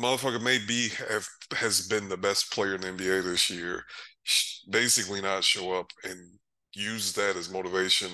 Motherfucker 0.00 0.42
may 0.42 0.58
be 0.66 0.88
have 1.08 1.26
has 1.52 1.86
been 1.86 2.08
the 2.08 2.16
best 2.16 2.52
player 2.52 2.74
in 2.74 2.80
the 2.80 2.88
NBA 2.88 3.24
this 3.24 3.48
year. 3.50 3.84
Basically, 4.70 5.20
not 5.20 5.44
show 5.44 5.72
up 5.72 5.90
and 6.04 6.18
use 6.74 7.12
that 7.12 7.36
as 7.36 7.52
motivation 7.52 8.10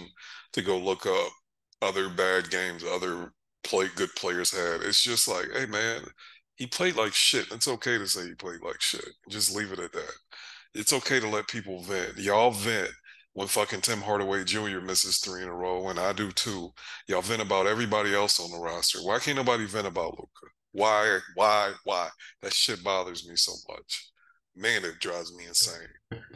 to 0.52 0.62
go 0.62 0.76
look 0.76 1.06
up 1.06 1.30
other 1.80 2.08
bad 2.08 2.50
games 2.50 2.82
other 2.84 3.32
play 3.64 3.86
good 3.94 4.10
players 4.16 4.50
had. 4.50 4.82
It's 4.82 5.02
just 5.02 5.28
like, 5.28 5.46
hey 5.54 5.66
man, 5.66 6.02
he 6.56 6.66
played 6.66 6.96
like 6.96 7.12
shit. 7.12 7.50
It's 7.52 7.68
okay 7.68 7.98
to 7.98 8.06
say 8.06 8.26
he 8.26 8.34
played 8.34 8.60
like 8.62 8.80
shit. 8.80 9.08
Just 9.28 9.54
leave 9.54 9.72
it 9.72 9.78
at 9.78 9.92
that. 9.92 10.12
It's 10.74 10.92
okay 10.92 11.20
to 11.20 11.28
let 11.28 11.48
people 11.48 11.82
vent. 11.82 12.18
Y'all 12.18 12.50
vent 12.50 12.90
when 13.32 13.48
fucking 13.48 13.80
Tim 13.80 14.00
Hardaway 14.00 14.44
Jr. 14.44 14.80
misses 14.80 15.18
three 15.18 15.42
in 15.42 15.48
a 15.48 15.54
row, 15.54 15.88
and 15.88 15.98
I 15.98 16.12
do 16.12 16.30
too. 16.32 16.70
Y'all 17.06 17.22
vent 17.22 17.42
about 17.42 17.66
everybody 17.66 18.14
else 18.14 18.40
on 18.40 18.50
the 18.50 18.58
roster. 18.58 18.98
Why 18.98 19.18
can't 19.18 19.36
nobody 19.36 19.66
vent 19.66 19.86
about 19.86 20.18
Luka? 20.18 20.52
Why, 20.72 21.18
why, 21.34 21.72
why? 21.84 22.08
That 22.42 22.52
shit 22.52 22.82
bothers 22.84 23.28
me 23.28 23.36
so 23.36 23.52
much. 23.68 24.10
Man, 24.58 24.84
it 24.84 24.98
drives 25.00 25.32
me 25.32 25.46
insane. 25.46 25.88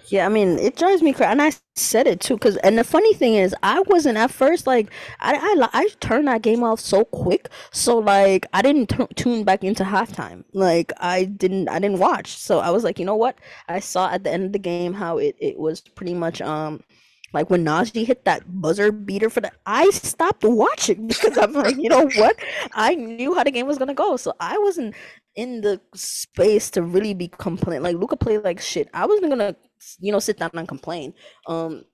Yeah, 0.09 0.27
I 0.27 0.29
mean, 0.29 0.59
it 0.59 0.77
drives 0.77 1.03
me 1.03 1.13
crazy, 1.13 1.31
and 1.31 1.43
I 1.43 1.53
said 1.77 2.07
it 2.07 2.21
too. 2.21 2.39
Cause, 2.39 2.57
and 2.59 2.79
the 2.79 2.85
funny 2.85 3.15
thing 3.15 3.35
is, 3.35 3.55
I 3.63 3.81
wasn't 3.83 4.19
at 4.19 4.31
first 4.31 4.67
like 4.67 4.91
I 5.21 5.35
I 5.35 5.69
I 5.73 5.89
turned 6.01 6.29
that 6.29 6.43
game 6.43 6.63
off 6.63 6.81
so 6.81 7.05
quick, 7.05 7.49
so 7.73 7.99
like 7.99 8.47
I 8.53 8.63
didn't 8.63 8.89
tu- 8.91 9.09
tune 9.17 9.45
back 9.45 9.65
into 9.65 9.85
halftime. 9.85 10.45
Like 10.53 10.93
I 10.99 11.25
didn't 11.25 11.69
I 11.69 11.79
didn't 11.79 11.99
watch. 11.99 12.37
So 12.37 12.61
I 12.61 12.71
was 12.71 12.85
like, 12.85 12.99
you 12.99 13.07
know 13.07 13.17
what? 13.17 13.37
I 13.69 13.81
saw 13.81 14.11
at 14.11 14.25
the 14.25 14.31
end 14.31 14.45
of 14.45 14.53
the 14.53 14.59
game 14.59 14.93
how 14.95 15.19
it 15.19 15.37
it 15.41 15.59
was 15.59 15.81
pretty 15.81 16.15
much 16.15 16.41
um 16.43 16.83
like 17.33 17.49
when 17.51 17.65
Naji 17.65 18.07
hit 18.07 18.25
that 18.27 18.43
buzzer 18.61 18.93
beater 18.93 19.31
for 19.31 19.41
the, 19.41 19.51
I 19.67 19.91
stopped 19.91 20.45
watching 20.45 21.07
because 21.09 21.39
I'm 21.39 21.53
like, 21.55 21.77
you 21.77 21.89
know 21.89 22.09
what? 22.17 22.37
I 22.75 22.95
knew 22.95 23.35
how 23.35 23.45
the 23.45 23.51
game 23.51 23.67
was 23.67 23.79
gonna 23.79 23.95
go, 23.95 24.17
so 24.17 24.35
I 24.41 24.59
wasn't 24.59 24.95
in 25.37 25.61
the 25.63 25.81
space 25.95 26.71
to 26.73 26.83
really 26.83 27.15
be 27.15 27.29
complaining. 27.29 27.83
Like 27.83 27.97
Luka 27.97 28.17
played 28.17 28.45
like 28.45 28.61
shit. 28.61 28.89
I 28.95 29.07
wasn't 29.07 29.31
gonna, 29.31 29.57
you 29.99 30.13
know, 30.13 30.19
sit 30.19 30.39
down 30.39 30.51
and 30.55 30.69
complain. 30.69 31.15
Um, 31.47 31.85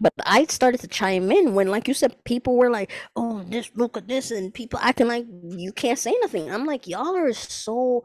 But 0.00 0.12
I 0.26 0.44
started 0.44 0.80
to 0.82 0.88
chime 0.88 1.32
in 1.32 1.54
when, 1.54 1.68
like 1.68 1.88
you 1.88 1.94
said, 1.94 2.22
people 2.24 2.56
were 2.56 2.70
like, 2.70 2.92
"Oh, 3.16 3.42
this 3.48 3.70
look 3.76 3.96
at 3.96 4.08
this," 4.08 4.30
and 4.30 4.52
people 4.52 4.78
acting 4.82 5.08
like 5.08 5.24
you 5.48 5.72
can't 5.72 5.98
say 5.98 6.14
nothing. 6.20 6.50
I'm 6.50 6.66
like, 6.66 6.86
y'all 6.86 7.16
are 7.16 7.32
so 7.32 8.04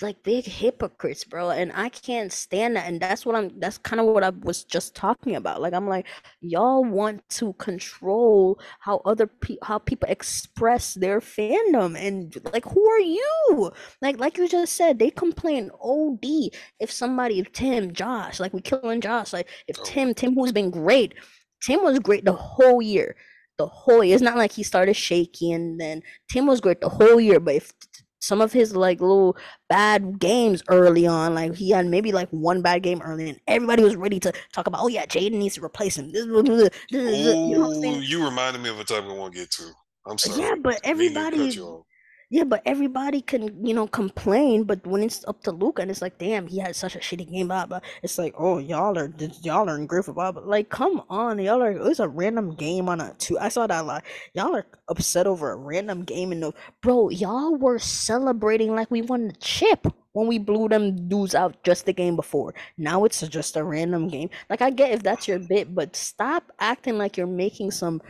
like 0.00 0.22
big 0.22 0.44
hypocrites, 0.46 1.24
bro, 1.24 1.50
and 1.50 1.72
I 1.74 1.88
can't 1.90 2.32
stand 2.32 2.76
that. 2.76 2.86
And 2.88 3.00
that's 3.00 3.26
what 3.26 3.36
I'm. 3.36 3.58
That's 3.60 3.78
kind 3.78 4.00
of 4.00 4.06
what 4.06 4.24
I 4.24 4.30
was 4.30 4.64
just 4.64 4.94
talking 4.94 5.36
about. 5.36 5.60
Like, 5.60 5.74
I'm 5.74 5.88
like, 5.88 6.06
y'all 6.40 6.84
want 6.84 7.28
to 7.30 7.52
control 7.54 8.58
how 8.80 8.98
other 9.04 9.26
people, 9.26 9.66
how 9.66 9.78
people 9.78 10.08
express 10.08 10.94
their 10.94 11.20
fandom, 11.20 11.96
and 11.98 12.34
like, 12.52 12.64
who 12.64 12.86
are 12.88 13.00
you? 13.00 13.72
Like, 14.02 14.18
like 14.18 14.38
you 14.38 14.48
just 14.48 14.74
said, 14.74 14.98
they 14.98 15.10
complain 15.10 15.70
OD 15.80 16.50
if 16.80 16.90
somebody, 16.90 17.38
if 17.40 17.52
Tim, 17.52 17.92
Josh, 17.92 18.40
like 18.40 18.52
we 18.52 18.60
killing 18.60 19.00
Josh, 19.00 19.32
like 19.32 19.48
if 19.68 19.76
Oh, 19.78 19.82
Tim, 19.82 20.14
Tim, 20.14 20.34
who's 20.34 20.52
been 20.52 20.70
great 20.70 21.14
Tim 21.62 21.82
was 21.82 21.98
great 21.98 22.24
the 22.24 22.32
whole 22.32 22.82
year. 22.82 23.16
The 23.58 23.66
whole 23.66 24.04
year. 24.04 24.14
It's 24.14 24.22
not 24.22 24.36
like 24.36 24.52
he 24.52 24.62
started 24.62 24.94
shaky 24.94 25.52
and 25.52 25.80
then 25.80 26.02
Tim 26.30 26.46
was 26.46 26.60
great 26.60 26.80
the 26.80 26.88
whole 26.88 27.20
year. 27.20 27.40
But 27.40 27.54
if 27.54 27.72
some 28.20 28.40
of 28.40 28.52
his 28.52 28.74
like 28.74 29.00
little 29.00 29.36
bad 29.68 30.18
games 30.18 30.62
early 30.68 31.06
on, 31.06 31.34
like 31.34 31.54
he 31.54 31.70
had 31.70 31.86
maybe 31.86 32.12
like 32.12 32.28
one 32.30 32.60
bad 32.62 32.82
game 32.82 33.00
early, 33.02 33.30
and 33.30 33.40
everybody 33.46 33.82
was 33.82 33.96
ready 33.96 34.18
to 34.20 34.32
talk 34.52 34.66
about, 34.66 34.82
oh 34.82 34.88
yeah, 34.88 35.06
Jaden 35.06 35.32
needs 35.32 35.54
to 35.54 35.64
replace 35.64 35.96
him. 35.96 36.10
You 36.12 36.26
know 36.26 36.42
what 36.42 36.48
I'm 36.48 37.76
Ooh, 37.76 37.80
saying? 37.80 38.02
you 38.02 38.24
reminded 38.24 38.62
me 38.62 38.70
of 38.70 38.80
a 38.80 38.84
topic 38.84 39.10
I 39.10 39.14
want 39.14 39.32
to 39.34 39.40
get 39.40 39.50
to. 39.52 39.70
I'm 40.06 40.18
sorry. 40.18 40.42
Yeah, 40.42 40.54
but 40.60 40.80
I 40.84 40.94
mean 40.94 41.14
to 41.14 41.14
cut 41.14 41.32
everybody 41.32 41.54
you. 41.54 41.84
Yeah, 42.28 42.42
but 42.42 42.60
everybody 42.66 43.20
can, 43.20 43.64
you 43.64 43.72
know, 43.72 43.86
complain, 43.86 44.64
but 44.64 44.84
when 44.84 45.02
it's 45.02 45.24
up 45.28 45.42
to 45.44 45.52
Luka 45.52 45.82
and 45.82 45.90
it's 45.90 46.02
like, 46.02 46.18
damn, 46.18 46.48
he 46.48 46.58
had 46.58 46.74
such 46.74 46.96
a 46.96 46.98
shitty 46.98 47.30
game, 47.30 47.46
blah, 47.46 47.66
blah. 47.66 47.78
It's 48.02 48.18
like, 48.18 48.34
oh, 48.36 48.58
y'all 48.58 48.98
are, 48.98 49.12
y'all 49.42 49.70
are 49.70 49.76
in 49.76 49.86
grief, 49.86 50.06
blah, 50.06 50.32
blah. 50.32 50.42
Like, 50.42 50.68
come 50.68 51.02
on, 51.08 51.38
y'all 51.38 51.62
are, 51.62 51.70
it 51.70 51.80
was 51.80 52.00
a 52.00 52.08
random 52.08 52.54
game 52.56 52.88
on 52.88 53.00
a 53.00 53.14
two. 53.18 53.38
I 53.38 53.48
saw 53.48 53.68
that 53.68 53.82
a 53.84 53.86
lot. 53.86 54.04
Y'all 54.34 54.56
are 54.56 54.66
upset 54.88 55.28
over 55.28 55.52
a 55.52 55.56
random 55.56 56.02
game 56.02 56.32
and 56.32 56.40
no, 56.40 56.52
bro, 56.82 57.10
y'all 57.10 57.54
were 57.54 57.78
celebrating 57.78 58.74
like 58.74 58.90
we 58.90 59.02
won 59.02 59.28
the 59.28 59.34
chip 59.34 59.86
when 60.12 60.26
we 60.26 60.38
blew 60.38 60.68
them 60.68 61.08
dudes 61.08 61.34
out 61.34 61.62
just 61.62 61.86
the 61.86 61.92
game 61.92 62.16
before. 62.16 62.54
Now 62.76 63.04
it's 63.04 63.20
just 63.28 63.56
a 63.56 63.62
random 63.62 64.08
game. 64.08 64.30
Like, 64.50 64.62
I 64.62 64.70
get 64.70 64.90
if 64.90 65.02
that's 65.04 65.28
your 65.28 65.38
bit, 65.38 65.74
but 65.76 65.94
stop 65.94 66.50
acting 66.58 66.98
like 66.98 67.16
you're 67.16 67.26
making 67.28 67.70
some 67.70 68.00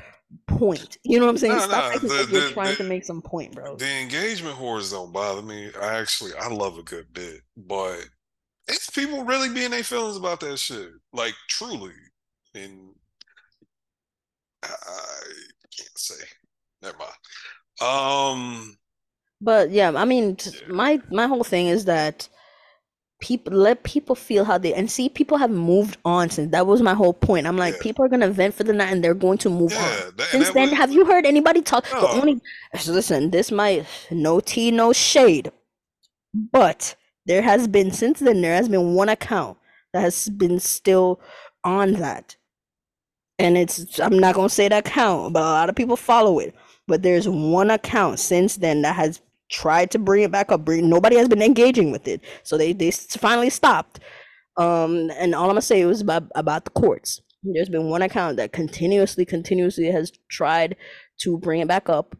point. 0.46 0.98
You 1.04 1.18
know 1.18 1.26
what 1.26 1.32
I'm 1.32 1.38
saying? 1.38 1.54
No, 1.54 1.58
Stop 1.60 1.84
no, 1.84 1.90
acting 1.94 2.08
the, 2.08 2.14
like 2.14 2.30
you're 2.30 2.40
the 2.42 2.50
trying 2.50 2.76
to 2.76 2.84
make 2.84 3.04
some 3.04 3.22
point, 3.22 3.54
bro. 3.54 3.76
the 3.76 3.88
engagement 3.88 4.56
whores 4.56 4.90
don't 4.90 5.12
bother 5.12 5.42
me. 5.42 5.70
I 5.80 5.98
actually 5.98 6.32
I 6.34 6.48
love 6.48 6.78
a 6.78 6.82
good 6.82 7.12
bit, 7.12 7.40
but 7.56 7.98
it's 8.68 8.90
people 8.90 9.24
really 9.24 9.48
being 9.52 9.70
their 9.70 9.84
feelings 9.84 10.16
about 10.16 10.40
that 10.40 10.58
shit. 10.58 10.90
Like 11.12 11.34
truly. 11.48 11.92
And 12.54 12.94
I, 14.62 14.68
I 14.68 15.22
can't 15.76 15.98
say. 15.98 16.24
Never 16.82 16.96
mind. 16.98 17.12
Um 17.80 18.76
But 19.40 19.70
yeah, 19.70 19.92
I 19.94 20.04
mean, 20.04 20.36
yeah. 20.44 20.52
my 20.68 21.00
my 21.10 21.26
whole 21.26 21.44
thing 21.44 21.66
is 21.68 21.84
that 21.84 22.28
people 23.20 23.52
let 23.54 23.82
people 23.82 24.14
feel 24.14 24.44
how 24.44 24.58
they 24.58 24.74
and 24.74 24.90
see 24.90 25.08
people 25.08 25.38
have 25.38 25.50
moved 25.50 25.96
on 26.04 26.28
since 26.28 26.50
that 26.52 26.66
was 26.66 26.82
my 26.82 26.94
whole 26.94 27.14
point. 27.14 27.46
I'm 27.46 27.56
like, 27.56 27.74
Yeah. 27.74 27.82
people 27.82 28.04
are 28.04 28.08
gonna 28.08 28.28
vent 28.30 28.54
for 28.54 28.64
the 28.64 28.72
night 28.72 28.92
and 28.92 29.02
they're 29.02 29.14
going 29.14 29.38
to 29.38 29.50
move 29.50 29.72
on. 29.72 30.16
That, 30.16 30.28
Since 30.30 30.48
that 30.48 30.54
then, 30.54 30.70
was 30.70 30.78
have 30.78 30.92
you 30.92 31.04
heard 31.06 31.24
anybody 31.24 31.62
talk? 31.62 31.84
The 31.88 32.08
only 32.08 32.40
listen, 32.86 33.30
this 33.30 33.50
might 33.50 33.86
no 34.10 34.40
tea, 34.40 34.70
no 34.70 34.92
shade, 34.92 35.50
but 36.34 36.94
there 37.24 37.42
has 37.42 37.66
been 37.66 37.90
since 37.90 38.20
then 38.20 38.42
there 38.42 38.54
has 38.54 38.68
been 38.68 38.94
one 38.94 39.08
account 39.08 39.58
that 39.92 40.00
has 40.02 40.28
been 40.28 40.60
still 40.60 41.20
on 41.64 41.94
that 41.94 42.36
and 43.38 43.56
it's 43.56 43.98
I'm 44.00 44.18
not 44.18 44.34
gonna 44.34 44.48
say 44.48 44.68
that 44.68 44.86
account, 44.86 45.32
but 45.32 45.40
a 45.40 45.44
lot 45.44 45.68
of 45.68 45.74
people 45.76 45.96
follow 45.96 46.38
it. 46.38 46.54
But 46.88 47.02
there's 47.02 47.28
one 47.28 47.70
account 47.70 48.18
since 48.18 48.56
then 48.56 48.82
that 48.82 48.94
has 48.96 49.20
tried 49.50 49.90
to 49.92 49.98
bring 49.98 50.22
it 50.22 50.30
back 50.30 50.50
up. 50.52 50.66
Nobody 50.68 51.16
has 51.16 51.28
been 51.28 51.42
engaging 51.42 51.90
with 51.90 52.08
it, 52.08 52.20
so 52.42 52.56
they 52.56 52.72
they 52.72 52.90
finally 52.90 53.50
stopped. 53.50 54.00
Um, 54.56 55.10
and 55.18 55.34
all 55.34 55.44
I'm 55.44 55.50
gonna 55.50 55.62
say 55.62 55.84
was 55.84 56.00
about 56.00 56.24
about 56.34 56.64
the 56.64 56.70
courts. 56.70 57.20
There's 57.42 57.68
been 57.68 57.88
one 57.90 58.02
account 58.02 58.38
that 58.38 58.52
continuously, 58.52 59.24
continuously 59.24 59.86
has 59.86 60.12
tried 60.28 60.76
to 61.18 61.38
bring 61.38 61.60
it 61.60 61.68
back 61.68 61.88
up, 61.88 62.16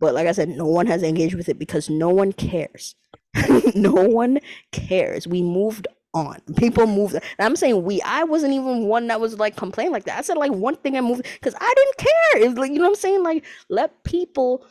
but 0.00 0.14
like 0.14 0.26
I 0.26 0.32
said, 0.32 0.48
no 0.48 0.66
one 0.66 0.86
has 0.86 1.02
engaged 1.02 1.34
with 1.34 1.48
it 1.48 1.58
because 1.58 1.88
no 1.88 2.08
one 2.08 2.32
cares. 2.32 2.94
no 3.74 3.92
one 3.92 4.40
cares. 4.72 5.26
We 5.26 5.42
moved 5.42 5.86
on. 6.14 6.40
People 6.56 6.86
moved. 6.86 7.16
I'm 7.38 7.56
saying 7.56 7.84
we. 7.84 8.00
I 8.02 8.24
wasn't 8.24 8.54
even 8.54 8.86
one 8.86 9.06
that 9.08 9.20
was 9.20 9.38
like 9.38 9.56
complaining 9.56 9.92
like 9.92 10.04
that. 10.04 10.18
I 10.18 10.22
said 10.22 10.36
like 10.36 10.52
one 10.52 10.76
thing 10.76 10.96
I 10.96 11.00
moved 11.00 11.22
because 11.22 11.54
I 11.60 11.74
didn't 11.76 11.96
care. 11.98 12.48
It's 12.48 12.58
like 12.58 12.70
you 12.70 12.78
know 12.78 12.84
what 12.84 12.90
I'm 12.90 12.94
saying. 12.96 13.22
Like 13.22 13.44
let 13.68 14.04
people 14.04 14.66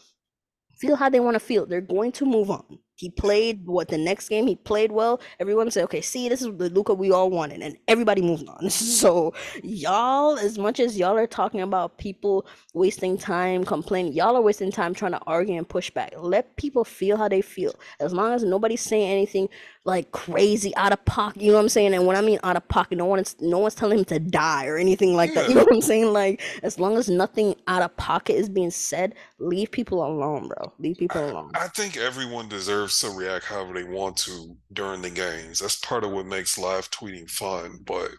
feel 0.78 0.96
how 0.96 1.10
they 1.10 1.20
want 1.20 1.36
to 1.36 1.40
feel. 1.40 1.66
They're 1.66 1.82
going 1.82 2.12
to 2.14 2.26
move 2.26 2.50
on. 2.50 2.80
He 2.98 3.12
played 3.12 3.68
what 3.68 3.90
the 3.90 3.98
next 3.98 4.28
game 4.28 4.48
he 4.48 4.56
played 4.56 4.92
well. 4.92 5.22
Everyone 5.40 5.70
said, 5.70 5.84
"Okay, 5.84 6.02
see, 6.02 6.30
this 6.30 6.42
is 6.42 6.48
the 6.58 6.70
Luka 6.72 6.96
we 6.96 7.12
all 7.12 7.30
wanted," 7.30 7.62
and 7.62 7.78
everybody 7.88 8.22
moved 8.22 8.48
on. 8.50 8.70
So 8.98 9.34
y'all, 9.64 10.40
as 10.40 10.58
much 10.58 10.80
as 10.80 10.98
y'all 10.98 11.16
are 11.16 11.28
talking 11.28 11.62
about 11.62 12.00
people 12.00 12.48
wasting 12.74 13.16
time 13.16 13.64
complaining, 13.64 14.14
y'all 14.14 14.36
are 14.36 14.42
wasting 14.42 14.72
time 14.72 14.96
trying 14.96 15.12
to 15.12 15.22
argue 15.28 15.58
and 15.58 15.70
push 15.70 15.92
back. 15.92 16.14
Let 16.18 16.56
people 16.58 16.84
feel 16.84 17.18
how 17.18 17.28
they 17.28 17.42
feel. 17.42 17.76
As 18.00 18.14
long 18.14 18.34
as 18.34 18.44
nobody's 18.44 18.82
saying 18.82 19.12
anything 19.12 19.50
like 19.88 20.12
crazy 20.12 20.76
out 20.76 20.92
of 20.92 21.04
pocket, 21.06 21.42
you 21.42 21.48
know 21.48 21.58
what 21.58 21.64
I'm 21.64 21.70
saying? 21.70 21.94
And 21.94 22.06
when 22.06 22.18
I 22.18 22.22
mean 22.22 22.40
out 22.44 22.58
of 22.58 22.68
pocket, 22.68 22.98
no 22.98 23.06
one's 23.06 23.38
no 23.40 23.58
one's 23.58 23.74
telling 23.74 24.00
him 24.00 24.06
to 24.06 24.20
die 24.20 24.66
or 24.66 24.78
anything 24.78 25.16
like 25.16 25.34
that. 25.34 25.48
You 25.48 25.56
know 25.56 25.64
what 25.64 25.76
I'm 25.76 25.82
saying? 25.82 26.12
Like 26.12 26.42
as 26.62 26.78
long 26.78 26.98
as 26.98 27.08
nothing 27.08 27.56
out 27.68 27.82
of 27.82 27.96
pocket 27.96 28.36
is 28.36 28.50
being 28.50 28.70
said, 28.70 29.16
leave 29.40 29.72
people 29.72 30.06
alone, 30.06 30.50
bro. 30.50 30.74
Leave 30.78 30.98
people 30.98 31.24
alone. 31.24 31.52
I 31.56 31.70
think 31.70 31.96
everyone 31.96 32.50
deserves 32.50 33.00
to 33.00 33.12
react 33.12 33.46
however 33.46 33.74
they 33.74 33.86
want 33.86 34.18
to 34.18 34.58
during 34.74 35.02
the 35.02 35.10
games. 35.10 35.60
That's 35.60 35.78
part 35.78 36.04
of 36.04 36.12
what 36.12 36.26
makes 36.26 36.58
live 36.58 36.92
tweeting 36.92 37.30
fun. 37.30 37.80
But 37.86 38.12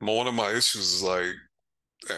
one 0.00 0.26
of 0.26 0.34
my 0.34 0.50
issues 0.50 0.92
is 0.92 1.02
like, 1.02 1.32
uh, 2.10 2.14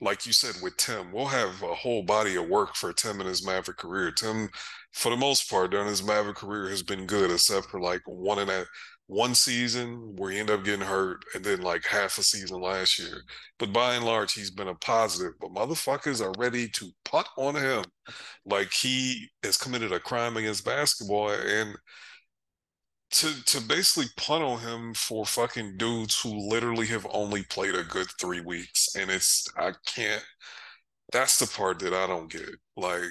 like 0.00 0.26
you 0.26 0.32
said 0.32 0.56
with 0.62 0.76
Tim, 0.76 1.12
we'll 1.12 1.26
have 1.26 1.62
a 1.62 1.74
whole 1.74 2.02
body 2.02 2.36
of 2.36 2.48
work 2.48 2.74
for 2.74 2.92
Tim 2.92 3.20
in 3.20 3.26
his 3.26 3.46
Maverick 3.46 3.78
career. 3.78 4.10
Tim, 4.10 4.48
for 4.92 5.10
the 5.10 5.16
most 5.16 5.48
part, 5.48 5.70
during 5.70 5.88
his 5.88 6.02
Maverick 6.02 6.36
career, 6.36 6.68
has 6.68 6.82
been 6.82 7.06
good, 7.06 7.30
except 7.30 7.66
for 7.66 7.80
like 7.80 8.02
one 8.06 8.40
and 8.40 8.50
a 8.50 8.66
one 9.06 9.34
season 9.34 10.14
where 10.16 10.30
he 10.30 10.38
ended 10.38 10.58
up 10.58 10.64
getting 10.64 10.86
hurt, 10.86 11.24
and 11.34 11.44
then 11.44 11.60
like 11.62 11.84
half 11.84 12.18
a 12.18 12.22
season 12.22 12.60
last 12.60 12.98
year. 12.98 13.22
But 13.58 13.72
by 13.72 13.94
and 13.94 14.04
large, 14.04 14.32
he's 14.32 14.50
been 14.50 14.68
a 14.68 14.74
positive. 14.74 15.34
But 15.40 15.52
motherfuckers 15.54 16.24
are 16.24 16.32
ready 16.38 16.68
to 16.68 16.90
punt 17.04 17.28
on 17.36 17.54
him 17.54 17.84
like 18.46 18.72
he 18.72 19.28
has 19.42 19.56
committed 19.56 19.92
a 19.92 20.00
crime 20.00 20.36
against 20.36 20.64
basketball 20.64 21.30
and 21.30 21.76
to 23.14 23.44
to 23.44 23.60
basically 23.60 24.08
punt 24.16 24.42
on 24.42 24.58
him 24.60 24.94
for 24.94 25.24
fucking 25.24 25.76
dudes 25.76 26.20
who 26.20 26.48
literally 26.50 26.86
have 26.86 27.06
only 27.10 27.44
played 27.44 27.74
a 27.74 27.84
good 27.84 28.08
three 28.20 28.40
weeks 28.40 28.94
and 28.96 29.10
it's 29.10 29.46
i 29.56 29.72
can't 29.86 30.24
that's 31.12 31.38
the 31.38 31.46
part 31.46 31.78
that 31.80 31.94
i 31.94 32.06
don't 32.06 32.30
get. 32.30 32.48
Like 32.76 33.04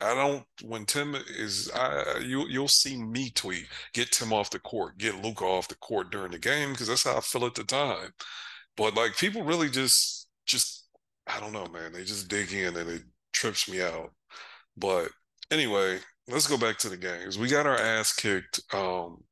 i 0.00 0.14
don't 0.14 0.44
when 0.62 0.86
tim 0.86 1.16
is 1.38 1.70
i 1.74 2.18
you 2.24 2.46
you'll 2.48 2.68
see 2.68 2.96
me 3.02 3.30
tweet 3.30 3.66
get 3.94 4.12
tim 4.12 4.32
off 4.32 4.50
the 4.50 4.58
court 4.60 4.96
get 4.98 5.22
luka 5.22 5.44
off 5.44 5.68
the 5.68 5.74
court 5.76 6.10
during 6.10 6.30
the 6.32 6.38
game 6.38 6.70
because 6.72 6.88
that's 6.88 7.04
how 7.04 7.16
i 7.16 7.20
feel 7.20 7.46
at 7.46 7.54
the 7.54 7.64
time. 7.64 8.10
But 8.76 8.94
like 8.94 9.16
people 9.16 9.42
really 9.44 9.68
just 9.70 10.28
just 10.46 10.88
i 11.26 11.40
don't 11.40 11.52
know 11.52 11.66
man 11.66 11.92
they 11.92 12.04
just 12.04 12.28
dig 12.28 12.52
in 12.52 12.76
and 12.76 12.90
it 12.90 13.02
trips 13.32 13.68
me 13.68 13.82
out. 13.82 14.12
But 14.76 15.10
anyway, 15.50 15.98
let's 16.28 16.46
go 16.46 16.58
back 16.58 16.78
to 16.78 16.88
the 16.88 16.96
games. 16.96 17.38
We 17.38 17.48
got 17.48 17.66
our 17.66 17.78
ass 17.78 18.12
kicked. 18.12 18.60
Um, 18.72 19.22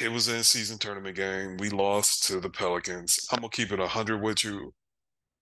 it 0.00 0.12
was 0.12 0.28
in 0.28 0.42
season 0.42 0.78
tournament 0.78 1.16
game. 1.16 1.56
We 1.56 1.70
lost 1.70 2.24
to 2.28 2.40
the 2.40 2.50
Pelicans. 2.50 3.18
I'm 3.32 3.40
gonna 3.40 3.50
keep 3.50 3.72
it 3.72 3.80
hundred 3.80 4.18
with 4.22 4.44
you. 4.44 4.72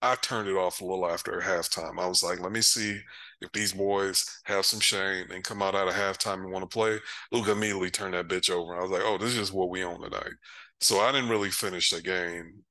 I 0.01 0.15
turned 0.17 0.49
it 0.49 0.57
off 0.57 0.81
a 0.81 0.85
little 0.85 1.09
after 1.11 1.41
halftime. 1.41 1.99
I 1.99 2.07
was 2.07 2.23
like, 2.23 2.41
let 2.41 2.53
me 2.53 2.61
see 2.61 3.01
if 3.41 3.51
these 3.53 3.73
boys 3.73 4.25
have 4.45 4.65
some 4.65 4.81
shame 4.81 5.31
and 5.33 5.43
come 5.43 5.61
out 5.63 5.75
at 5.75 5.89
a 5.89 5.91
halftime 5.91 6.43
and 6.45 6.53
want 6.53 6.63
to 6.63 6.73
play. 6.73 6.99
Luka 7.33 7.53
immediately 7.53 7.91
turned 7.91 8.15
that 8.15 8.29
bitch 8.29 8.49
over. 8.51 8.79
I 8.79 8.83
was 8.83 8.93
like, 8.93 9.03
oh, 9.05 9.19
this 9.19 9.37
is 9.37 9.53
what 9.53 9.71
we 9.71 9.83
own 9.85 10.01
tonight. 10.01 10.35
So 10.81 11.01
I 11.01 11.11
didn't 11.11 11.31
really 11.31 11.51
finish 11.51 11.91
the 11.91 12.01
game 12.01 12.63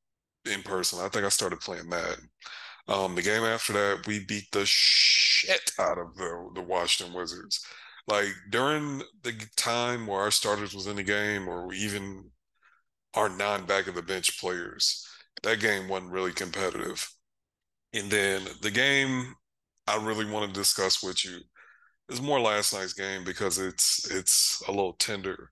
in 0.46 0.64
person. 0.64 1.00
I 1.00 1.10
think 1.10 1.26
I 1.26 1.30
started 1.30 1.60
playing 1.60 1.90
Madden. 1.90 2.30
Um, 2.88 3.16
the 3.16 3.22
game 3.22 3.44
after 3.44 3.74
that, 3.74 4.08
we 4.08 4.24
beat 4.24 4.52
the 4.52 4.66
shit 4.66 5.72
out 5.80 5.98
of 5.98 6.16
the 6.16 6.50
the 6.56 6.62
Washington 6.62 7.14
Wizards. 7.16 7.66
Like 8.08 8.30
during 8.50 9.02
the 9.24 9.34
time 9.58 10.08
where 10.08 10.22
our 10.22 10.32
starters 10.32 10.74
was 10.74 10.88
in 10.88 10.96
the 10.96 11.04
game, 11.04 11.48
or 11.48 11.74
even 11.74 12.32
our 13.14 13.30
non-back 13.30 13.88
of 13.88 13.96
the 13.96 14.02
bench 14.02 14.40
players, 14.40 15.06
that 15.44 15.60
game 15.60 15.90
wasn't 15.90 16.12
really 16.12 16.32
competitive. 16.32 17.10
And 17.94 18.10
then 18.10 18.44
the 18.62 18.72
game 18.72 19.36
I 19.88 20.04
really 20.04 20.30
want 20.30 20.48
to 20.48 20.60
discuss 20.60 21.04
with 21.04 21.26
you 21.26 21.40
is 22.10 22.22
more 22.22 22.40
last 22.40 22.74
night's 22.74 22.94
game 22.94 23.24
because 23.24 23.58
it's 23.58 24.10
it's 24.12 24.62
a 24.68 24.72
little 24.72 24.94
tender. 24.94 25.52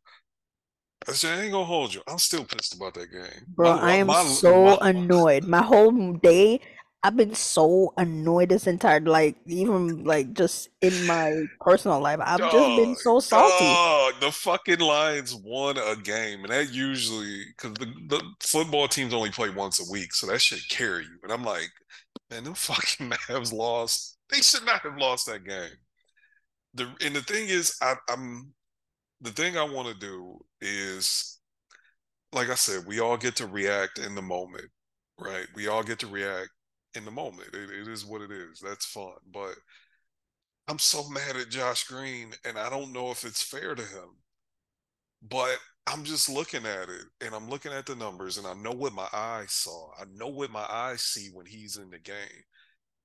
I 1.08 1.12
said, 1.12 1.38
I 1.38 1.44
ain't 1.44 1.52
gonna 1.52 1.66
hold 1.66 1.94
you. 1.94 2.02
I'm 2.08 2.18
still 2.18 2.46
pissed 2.46 2.76
about 2.76 2.96
that 2.96 3.12
game. 3.12 3.46
Bro, 3.50 3.76
My, 3.76 3.82
I 3.82 3.96
am 3.98 4.08
my, 4.08 4.24
so 4.24 4.78
my, 4.82 4.90
annoyed. 4.90 5.46
My 5.46 5.62
whole 5.62 6.14
day, 6.14 6.60
I've 7.06 7.16
been 7.16 7.36
so 7.36 7.94
annoyed 7.98 8.50
this 8.50 8.66
entire 8.66 9.00
like 9.00 9.36
even 9.46 10.06
like 10.06 10.34
just 10.34 10.70
in 10.82 11.06
my 11.06 11.46
personal 11.62 12.00
life. 12.00 12.18
I've 12.20 12.40
just 12.40 12.82
been 12.82 12.96
so 12.96 13.20
salty. 13.20 13.64
dog, 13.64 14.14
the 14.22 14.32
fucking 14.32 14.80
Lions 14.80 15.36
won 15.36 15.78
a 15.78 15.96
game, 15.98 16.40
and 16.40 16.50
that 16.50 16.74
usually 16.74 17.44
because 17.56 17.76
the, 17.76 17.94
the 18.08 18.24
football 18.40 18.88
teams 18.88 19.14
only 19.14 19.30
play 19.30 19.52
once 19.52 19.80
a 19.80 19.92
week, 19.92 20.16
so 20.16 20.26
that 20.26 20.42
should 20.42 20.68
carry 20.68 21.04
you. 21.04 21.20
And 21.22 21.32
I'm 21.32 21.44
like, 21.44 21.70
man, 22.32 22.44
them 22.44 22.56
fucking 22.56 23.08
Mavs 23.12 23.54
lost. 23.54 24.18
They 24.32 24.42
should 24.42 24.66
not 24.66 24.82
have 24.82 24.98
lost 24.98 25.28
that 25.28 25.44
game. 25.46 25.78
The 26.74 26.92
and 27.06 27.16
the 27.16 27.22
thing 27.22 27.50
is, 27.50 27.78
I, 27.84 27.94
I'm 28.10 28.52
the 29.22 29.30
thing 29.30 29.60
I 29.60 29.64
want 29.64 29.90
to 29.90 29.94
do 29.94 30.40
is, 30.60 31.40
like 32.34 32.50
I 32.50 32.56
said, 32.56 32.88
we 32.88 33.00
all 33.00 33.16
get 33.16 33.36
to 33.36 33.46
react 33.46 34.00
in 34.00 34.16
the 34.16 34.24
moment, 34.24 34.66
right? 35.20 35.46
We 35.54 35.68
all 35.68 35.84
get 35.84 36.00
to 36.00 36.08
react 36.08 36.50
in 36.96 37.06
the 37.06 37.12
moment. 37.12 37.50
It, 37.54 37.70
it 37.70 37.88
is 37.88 38.06
what 38.06 38.22
it 38.22 38.32
is. 38.32 38.60
That's 38.60 38.86
fun. 38.86 39.14
But 39.32 39.56
I'm 40.68 40.80
so 40.80 41.08
mad 41.10 41.36
at 41.36 41.50
Josh 41.50 41.86
Green, 41.86 42.32
and 42.46 42.58
I 42.58 42.70
don't 42.70 42.94
know 42.94 43.12
if 43.12 43.24
it's 43.24 43.44
fair 43.44 43.76
to 43.76 43.82
him. 43.82 44.18
But 45.28 45.58
I'm 45.88 46.04
just 46.04 46.30
looking 46.30 46.66
at 46.66 46.90
it, 46.90 47.06
and 47.22 47.36
I'm 47.36 47.50
looking 47.50 47.72
at 47.72 47.86
the 47.86 47.96
numbers, 47.96 48.38
and 48.38 48.48
I 48.48 48.54
know 48.54 48.72
what 48.72 48.94
my 48.94 49.08
eyes 49.14 49.52
saw. 49.52 49.92
I 50.00 50.06
know 50.16 50.28
what 50.28 50.52
my 50.52 50.66
eyes 50.70 51.02
see 51.02 51.30
when 51.34 51.46
he's 51.46 51.78
in 51.78 51.90
the 51.90 52.00
game. 52.00 52.44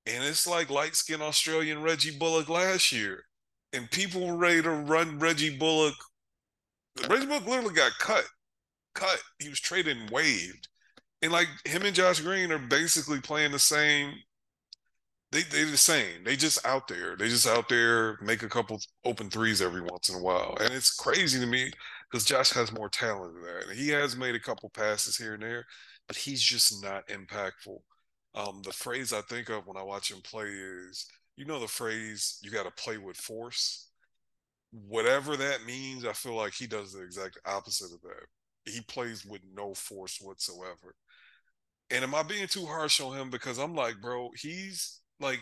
And 0.07 0.25
it's 0.25 0.47
like 0.47 0.71
light 0.71 0.97
skinned 0.97 1.23
Australian 1.23 1.83
Reggie 1.83 2.17
Bullock 2.17 2.49
last 2.49 2.91
year. 2.91 3.25
And 3.73 3.91
people 3.91 4.27
were 4.27 4.37
ready 4.37 4.63
to 4.63 4.71
run 4.71 5.19
Reggie 5.19 5.57
Bullock. 5.57 5.95
Reggie 7.09 7.27
Bullock 7.27 7.47
literally 7.47 7.75
got 7.75 7.93
cut. 7.99 8.25
Cut. 8.95 9.21
He 9.39 9.49
was 9.49 9.61
traded 9.61 9.97
and 9.97 10.11
waived. 10.11 10.69
And 11.23 11.33
like 11.33 11.49
him 11.67 11.83
and 11.83 11.95
Josh 11.95 12.21
Green 12.21 12.51
are 12.53 12.59
basically 12.59 13.21
playing 13.21 13.53
the 13.53 13.59
same. 13.59 14.15
They 15.33 15.43
they're 15.43 15.67
the 15.67 15.77
same. 15.77 16.25
They 16.25 16.37
just 16.37 16.65
out 16.67 16.89
there. 16.89 17.17
They 17.17 17.29
just 17.29 17.47
out 17.47 17.69
there 17.69 18.19
make 18.21 18.43
a 18.43 18.49
couple 18.49 18.81
open 19.05 19.31
threes 19.31 19.63
every 19.63 19.81
once 19.81 20.09
in 20.09 20.17
a 20.17 20.23
while. 20.23 20.57
And 20.61 20.73
it's 20.75 20.91
crazy 20.95 21.39
to 21.39 21.47
me 21.47 21.71
because 22.11 22.25
Josh 22.25 22.51
has 22.51 22.73
more 22.73 22.89
talent 22.89 23.35
than 23.35 23.43
that. 23.43 23.77
He 23.77 23.89
has 23.91 24.17
made 24.17 24.35
a 24.35 24.41
couple 24.41 24.69
passes 24.71 25.17
here 25.17 25.35
and 25.35 25.43
there, 25.43 25.67
but 26.09 26.17
he's 26.17 26.43
just 26.43 26.83
not 26.83 27.07
impactful. 27.09 27.79
Um, 28.35 28.63
the 28.65 28.73
phrase 28.73 29.13
I 29.13 29.23
think 29.23 29.49
of 29.51 29.67
when 29.67 29.77
I 29.77 29.83
watch 29.83 30.11
him 30.11 30.21
play 30.23 30.47
is, 30.49 31.07
you 31.37 31.45
know, 31.45 31.61
the 31.61 31.69
phrase 31.69 32.39
"you 32.43 32.51
got 32.51 32.65
to 32.65 32.83
play 32.83 32.99
with 32.99 33.17
force." 33.17 33.89
Whatever 34.73 35.37
that 35.37 35.65
means, 35.67 36.05
I 36.05 36.13
feel 36.13 36.35
like 36.35 36.55
he 36.55 36.67
does 36.67 36.93
the 36.93 37.03
exact 37.03 37.39
opposite 37.45 37.93
of 37.93 38.01
that. 38.03 38.27
He 38.73 38.81
plays 38.83 39.25
with 39.25 39.43
no 39.55 39.75
force 39.75 40.19
whatsoever. 40.21 40.95
And 41.91 42.05
am 42.05 42.15
I 42.15 42.23
being 42.23 42.47
too 42.47 42.67
harsh 42.67 43.01
on 43.01 43.17
him? 43.17 43.31
Because 43.31 43.59
I'm 43.59 43.75
like, 43.75 44.01
bro, 44.01 44.31
he's 44.37 45.01
like, 45.19 45.41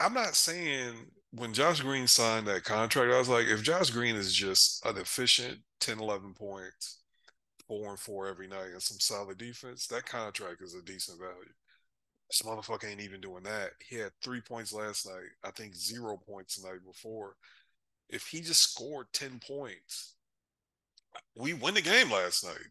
I'm 0.00 0.14
not 0.14 0.36
saying 0.36 0.94
when 1.32 1.52
Josh 1.52 1.80
Green 1.80 2.06
signed 2.06 2.46
that 2.46 2.64
contract, 2.64 3.12
I 3.12 3.18
was 3.18 3.28
like, 3.28 3.46
if 3.46 3.62
Josh 3.62 3.90
Green 3.90 4.16
is 4.16 4.32
just 4.32 4.84
an 4.86 4.96
efficient 4.96 5.58
10, 5.80 5.98
11 5.98 6.34
points, 6.34 7.00
four 7.66 7.90
and 7.90 7.98
four 7.98 8.28
every 8.28 8.48
night, 8.48 8.70
and 8.72 8.82
some 8.82 9.00
solid 9.00 9.38
defense, 9.38 9.86
that 9.88 10.06
contract 10.06 10.62
is 10.62 10.74
a 10.74 10.82
decent 10.82 11.18
value. 11.18 11.52
This 12.30 12.42
motherfucker 12.42 12.90
ain't 12.90 13.00
even 13.00 13.20
doing 13.20 13.42
that. 13.44 13.70
He 13.86 13.96
had 13.96 14.12
three 14.22 14.40
points 14.40 14.72
last 14.72 15.06
night. 15.06 15.30
I 15.44 15.50
think 15.50 15.74
zero 15.74 16.16
points 16.16 16.56
the 16.56 16.68
night 16.68 16.84
before. 16.86 17.36
If 18.08 18.26
he 18.26 18.40
just 18.40 18.72
scored 18.72 19.06
10 19.12 19.40
points, 19.46 20.14
we 21.34 21.54
win 21.54 21.74
the 21.74 21.82
game 21.82 22.10
last 22.10 22.44
night. 22.44 22.68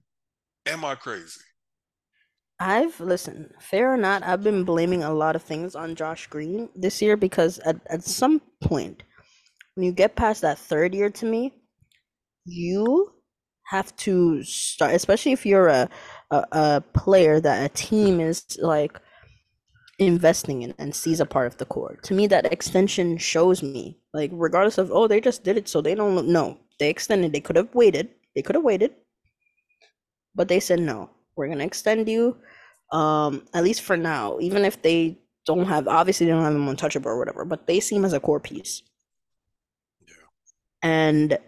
Am 0.66 0.86
I 0.86 0.96
crazy? 0.96 1.42
I've 2.60 3.00
listen, 3.00 3.54
fair 3.60 3.94
or 3.94 3.98
not, 3.98 4.24
I've 4.24 4.44
been 4.44 4.64
blaming 4.64 5.04
a 5.04 5.14
lot 5.14 5.36
of 5.36 5.44
things 5.44 5.76
on 5.76 5.96
Josh 5.96 6.28
Green 6.28 6.70
this 6.76 7.02
year 7.02 7.16
because 7.16 7.60
at, 7.60 7.78
at 7.88 8.04
some 8.04 8.42
point, 8.62 9.04
when 9.76 9.86
you 9.86 9.92
get 9.92 10.16
past 10.16 10.42
that 10.42 10.58
third 10.58 10.96
year 10.96 11.10
to 11.12 11.26
me, 11.26 11.54
you 12.46 13.14
have 13.66 13.96
to 13.98 14.42
start, 14.44 14.94
especially 14.96 15.34
if 15.34 15.46
you're 15.46 15.68
a, 15.68 15.90
a, 16.32 16.46
a 16.52 16.84
player 16.94 17.40
that 17.40 17.66
a 17.66 17.74
team 17.74 18.20
is 18.20 18.58
like 18.60 19.00
investing 20.00 20.62
in 20.64 20.74
and 20.78 20.96
sees 20.96 21.20
a 21.20 21.26
part 21.26 21.48
of 21.48 21.58
the 21.58 21.66
core. 21.66 21.98
To 22.04 22.14
me, 22.14 22.28
that 22.28 22.52
extension 22.52 23.18
shows 23.18 23.62
me, 23.62 24.00
like, 24.14 24.32
regardless 24.34 24.78
of, 24.78 24.92
oh, 24.92 25.08
they 25.08 25.22
just 25.22 25.44
did 25.44 25.58
it, 25.58 25.68
so 25.68 25.82
they 25.82 25.96
don't 25.96 26.28
know. 26.28 26.58
They 26.80 26.90
extended. 26.90 27.34
They 27.34 27.42
could 27.42 27.56
have 27.56 27.74
waited. 27.76 28.10
They 28.36 28.42
could 28.42 28.56
have 28.56 28.64
waited. 28.64 28.94
But 30.36 30.48
they 30.48 30.60
said, 30.60 30.80
no, 30.80 31.10
we're 31.38 31.48
going 31.48 31.60
to 31.60 31.66
extend 31.66 32.08
you, 32.10 32.38
um, 32.92 33.46
at 33.54 33.64
least 33.64 33.82
for 33.82 33.98
now. 33.98 34.38
Even 34.40 34.66
if 34.66 34.82
they 34.82 35.18
don't 35.46 35.66
have, 35.66 35.88
obviously, 35.88 36.26
they 36.26 36.32
don't 36.32 36.44
have 36.44 36.56
him 36.56 36.68
untouchable 36.68 37.12
or 37.12 37.18
whatever, 37.18 37.46
but 37.46 37.68
they 37.68 37.80
see 37.80 37.96
him 37.96 38.06
as 38.06 38.14
a 38.14 38.20
core 38.20 38.40
piece. 38.40 38.82
Yeah. 40.08 40.14
And 40.82 41.40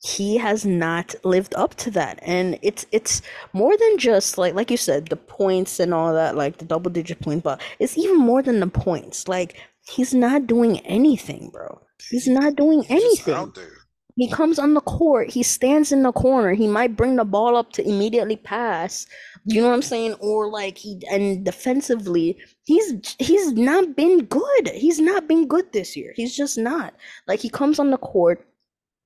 he 0.00 0.36
has 0.36 0.64
not 0.64 1.14
lived 1.24 1.54
up 1.56 1.74
to 1.74 1.90
that 1.90 2.20
and 2.22 2.56
it's 2.62 2.86
it's 2.92 3.20
more 3.52 3.76
than 3.76 3.98
just 3.98 4.38
like 4.38 4.54
like 4.54 4.70
you 4.70 4.76
said 4.76 5.08
the 5.08 5.16
points 5.16 5.80
and 5.80 5.92
all 5.92 6.14
that 6.14 6.36
like 6.36 6.58
the 6.58 6.64
double 6.64 6.90
digit 6.90 7.20
point 7.20 7.42
but 7.42 7.60
it's 7.80 7.98
even 7.98 8.16
more 8.16 8.40
than 8.40 8.60
the 8.60 8.66
points 8.68 9.26
like 9.26 9.56
he's 9.88 10.14
not 10.14 10.46
doing 10.46 10.78
anything 10.80 11.50
bro 11.50 11.80
he's 12.10 12.28
not 12.28 12.54
doing 12.54 12.82
He's 12.82 12.90
anything 12.92 13.34
out 13.34 13.54
there. 13.56 13.72
He 14.18 14.28
comes 14.28 14.58
on 14.58 14.74
the 14.74 14.80
court. 14.80 15.30
He 15.30 15.44
stands 15.44 15.92
in 15.92 16.02
the 16.02 16.10
corner. 16.10 16.52
He 16.52 16.66
might 16.66 16.96
bring 16.96 17.14
the 17.14 17.24
ball 17.24 17.56
up 17.56 17.72
to 17.74 17.88
immediately 17.88 18.36
pass. 18.36 19.06
You 19.44 19.60
know 19.62 19.68
what 19.68 19.74
i'm 19.74 19.82
saying? 19.82 20.14
Or 20.14 20.50
like 20.50 20.76
he 20.76 21.00
and 21.08 21.44
defensively 21.44 22.36
he's 22.64 23.14
he's 23.20 23.52
not 23.52 23.94
been 23.94 24.24
good. 24.24 24.68
He's 24.74 24.98
not 24.98 25.28
been 25.28 25.46
good 25.46 25.72
this 25.72 25.96
year. 25.96 26.12
He's 26.16 26.36
just 26.36 26.58
not. 26.58 26.94
Like 27.28 27.38
he 27.38 27.48
comes 27.48 27.78
on 27.78 27.92
the 27.92 27.96
court 27.96 28.44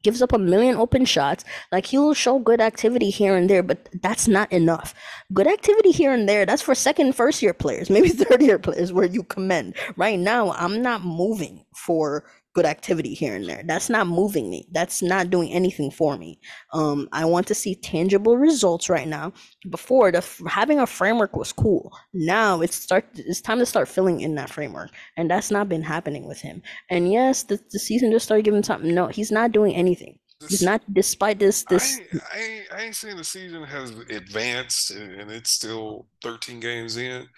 gives 0.03 0.23
up 0.23 0.33
a 0.33 0.39
million 0.39 0.77
open 0.77 1.05
shots. 1.05 1.45
Like 1.71 1.87
he'll 1.87 2.15
show 2.15 2.39
good 2.39 2.61
activity 2.61 3.11
here 3.11 3.37
and 3.37 3.49
there, 3.49 3.63
but 3.63 3.89
that's 4.03 4.27
not 4.29 4.51
enough. 4.51 4.95
Good 5.33 5.47
activity 5.47 5.91
here 5.91 6.13
and 6.13 6.29
there, 6.29 6.45
that's 6.47 6.63
for 6.63 6.75
second, 6.75 7.15
first 7.15 7.43
year 7.43 7.55
players, 7.55 7.91
maybe 7.91 8.09
third 8.11 8.43
year 8.43 8.59
players 8.59 8.93
where 8.93 9.07
you 9.07 9.23
commend. 9.25 9.77
Right 9.97 10.19
now, 10.19 10.53
I'm 10.53 10.83
not 10.83 11.05
moving 11.05 11.65
for 11.77 12.25
good 12.55 12.67
activity 12.67 13.15
here 13.15 13.35
and 13.35 13.49
there. 13.49 13.63
That's 13.65 13.89
not 13.89 14.07
moving 14.07 14.51
me. 14.51 14.69
That's 14.73 15.01
not 15.03 15.31
doing 15.31 15.51
anything 15.53 15.91
for 15.91 16.17
me. 16.19 16.39
Um, 16.73 17.09
I 17.13 17.25
want 17.25 17.47
to 17.47 17.55
see 17.55 17.75
tangible 17.75 18.37
results 18.37 18.89
right 18.89 19.09
now. 19.09 19.33
Before 19.71 20.11
the 20.13 20.19
f- 20.19 20.41
having 20.47 20.79
a 20.79 20.87
framework 20.87 21.35
was 21.37 21.53
cool. 21.53 21.93
Now 22.13 22.61
it's 22.61 22.77
start. 22.77 23.07
It's 23.15 23.41
time 23.41 23.59
to 23.59 23.67
start 23.67 23.89
filling 23.89 24.21
in 24.21 24.35
that 24.35 24.51
framework, 24.51 24.91
and 25.17 25.31
that's 25.31 25.51
not 25.51 25.69
been 25.69 25.83
happening 25.83 26.27
with 26.29 26.41
him. 26.41 26.63
And 26.91 27.11
yes, 27.11 27.45
the, 27.45 27.59
the 27.71 27.79
season 27.79 28.11
just 28.13 28.25
started 28.27 28.45
giving 28.45 28.63
something. 28.63 28.95
No, 28.95 29.07
he's 29.09 29.33
not 29.33 29.53
doing 29.53 29.75
anything. 29.75 30.19
He's 30.49 30.63
not. 30.63 30.83
Despite 30.93 31.39
this, 31.39 31.65
I, 31.69 31.75
this 31.75 31.99
ain't- 32.01 32.23
I, 32.35 32.39
ain't, 32.41 32.67
I 32.75 32.83
ain't 32.83 32.97
saying 32.97 33.17
the 33.17 33.25
season 33.25 33.63
has 33.63 33.91
advanced 34.11 34.91
and, 34.91 35.21
and 35.21 35.31
it's 35.31 35.51
still 35.51 36.09
13 36.23 36.59
games 36.61 36.97
in. 36.97 37.29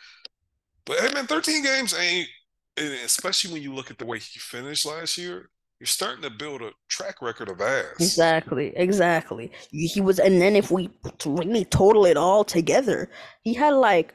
But 0.87 0.99
hey, 1.01 1.12
man, 1.15 1.27
13 1.27 1.62
games 1.62 1.95
ain't, 1.95 2.29
especially 2.77 3.53
when 3.53 3.62
you 3.62 3.75
look 3.75 3.91
at 3.91 3.99
the 3.99 4.07
way 4.07 4.18
he 4.18 4.39
finished 4.39 4.87
last 4.87 5.16
year, 5.18 5.51
you're 5.81 5.87
starting 5.87 6.22
to 6.22 6.31
build 6.31 6.62
a 6.62 6.70
track 6.89 7.20
record 7.20 7.49
of 7.49 7.61
ass. 7.61 7.95
Exactly, 7.99 8.72
exactly. 8.77 9.51
He 9.70 10.01
was, 10.01 10.18
and 10.18 10.41
then 10.41 10.57
if 10.57 10.70
we 10.70 10.91
really 11.27 11.64
total 11.64 12.07
it 12.07 12.16
all 12.16 12.45
together, 12.45 13.11
he 13.43 13.55
had 13.55 13.70
like 13.75 14.14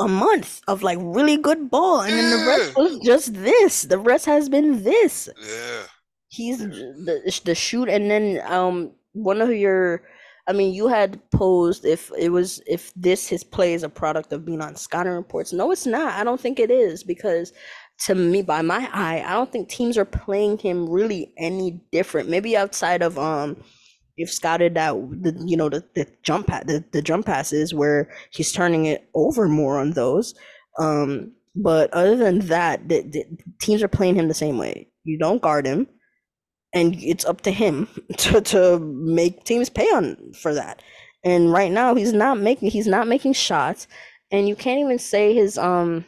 a 0.00 0.08
month 0.08 0.60
of 0.68 0.82
like 0.82 0.98
really 1.00 1.36
good 1.36 1.70
ball, 1.70 2.02
and 2.02 2.12
then 2.12 2.30
the 2.30 2.46
rest 2.46 2.76
was 2.76 2.98
just 3.00 3.34
this. 3.34 3.82
The 3.82 3.98
rest 3.98 4.26
has 4.26 4.48
been 4.48 4.82
this. 4.82 5.28
Yeah. 5.40 5.82
He's 6.28 6.58
the 6.58 7.40
the 7.44 7.54
shoot, 7.54 7.88
and 7.88 8.10
then 8.10 8.42
um 8.50 8.92
one 9.12 9.40
of 9.40 9.50
your, 9.50 10.02
I 10.48 10.52
mean, 10.52 10.72
you 10.72 10.88
had 10.88 11.20
posed 11.30 11.84
if 11.84 12.10
it 12.18 12.30
was 12.30 12.62
if 12.66 12.92
this 12.96 13.28
his 13.28 13.44
play 13.44 13.74
is 13.74 13.82
a 13.82 13.88
product 13.88 14.32
of 14.32 14.46
being 14.46 14.62
on 14.62 14.76
scouting 14.76 15.12
reports. 15.12 15.52
No, 15.52 15.70
it's 15.70 15.86
not. 15.86 16.14
I 16.14 16.24
don't 16.24 16.40
think 16.40 16.58
it 16.58 16.70
is 16.70 17.04
because 17.04 17.52
to 18.06 18.14
me, 18.14 18.42
by 18.42 18.62
my 18.62 18.88
eye, 18.92 19.22
I 19.26 19.32
don't 19.34 19.52
think 19.52 19.68
teams 19.68 19.98
are 19.98 20.04
playing 20.04 20.58
him 20.58 20.88
really 20.88 21.32
any 21.36 21.80
different. 21.92 22.30
Maybe 22.30 22.56
outside 22.56 23.02
of 23.02 23.18
um, 23.18 23.62
you've 24.16 24.30
scouted 24.30 24.74
that 24.74 24.92
the 24.92 25.42
you 25.46 25.56
know 25.56 25.68
the, 25.68 25.84
the 25.94 26.06
jump 26.22 26.46
pa- 26.46 26.62
the, 26.64 26.84
the 26.92 27.02
jump 27.02 27.26
passes 27.26 27.74
where 27.74 28.10
he's 28.30 28.52
turning 28.52 28.86
it 28.86 29.08
over 29.14 29.48
more 29.48 29.78
on 29.78 29.92
those. 29.92 30.34
Um, 30.78 31.32
but 31.56 31.92
other 31.92 32.16
than 32.16 32.38
that, 32.40 32.88
the, 32.88 33.02
the 33.02 33.24
teams 33.60 33.82
are 33.82 33.88
playing 33.88 34.14
him 34.14 34.28
the 34.28 34.34
same 34.34 34.58
way. 34.58 34.88
You 35.04 35.18
don't 35.18 35.42
guard 35.42 35.66
him, 35.66 35.88
and 36.72 36.94
it's 36.96 37.24
up 37.24 37.40
to 37.42 37.50
him 37.50 37.88
to 38.18 38.40
to 38.40 38.78
make 38.78 39.44
teams 39.44 39.68
pay 39.68 39.86
on 39.86 40.32
for 40.32 40.54
that. 40.54 40.82
And 41.24 41.52
right 41.52 41.72
now, 41.72 41.94
he's 41.94 42.12
not 42.12 42.38
making 42.38 42.70
he's 42.70 42.86
not 42.86 43.08
making 43.08 43.32
shots, 43.32 43.86
and 44.30 44.48
you 44.48 44.56
can't 44.56 44.80
even 44.80 44.98
say 44.98 45.34
his 45.34 45.58
um 45.58 46.04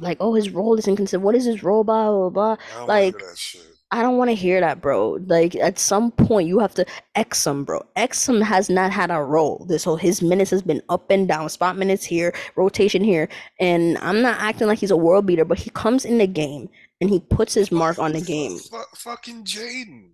like 0.00 0.16
oh 0.20 0.34
his 0.34 0.50
role 0.50 0.78
is 0.78 0.88
inconsistent. 0.88 1.22
What 1.22 1.34
is 1.34 1.44
his 1.44 1.62
role? 1.62 1.84
Blah 1.84 2.10
blah 2.10 2.30
blah. 2.30 2.56
I 2.74 2.78
Like 2.80 2.88
like 2.88 3.18
that 3.18 3.38
shit. 3.38 3.62
I 3.94 4.02
don't 4.02 4.16
want 4.16 4.28
to 4.30 4.34
hear 4.34 4.60
that, 4.60 4.80
bro. 4.80 5.18
Like 5.26 5.54
at 5.54 5.78
some 5.78 6.10
point 6.10 6.48
you 6.48 6.58
have 6.58 6.74
to 6.74 6.86
Exum, 7.16 7.64
bro. 7.64 7.80
Exum 7.96 8.42
has 8.42 8.68
not 8.68 8.90
had 8.90 9.12
a 9.12 9.22
role. 9.22 9.64
This 9.68 9.84
whole 9.84 9.94
his 9.96 10.20
minutes 10.20 10.50
has 10.50 10.62
been 10.62 10.82
up 10.88 11.08
and 11.10 11.28
down, 11.28 11.48
spot 11.48 11.76
minutes 11.76 12.04
here, 12.04 12.34
rotation 12.56 13.04
here, 13.04 13.28
and 13.60 13.96
I'm 13.98 14.20
not 14.20 14.40
acting 14.40 14.66
like 14.66 14.80
he's 14.80 14.90
a 14.90 14.96
world 14.96 15.26
beater, 15.26 15.44
but 15.44 15.58
he 15.58 15.70
comes 15.70 16.04
in 16.04 16.18
the 16.18 16.26
game 16.26 16.68
and 17.04 17.12
he 17.12 17.20
puts 17.20 17.52
his 17.52 17.70
mark 17.70 17.98
on 17.98 18.12
the 18.12 18.20
game. 18.22 18.58
fucking 18.94 19.44
Jaden. 19.44 20.08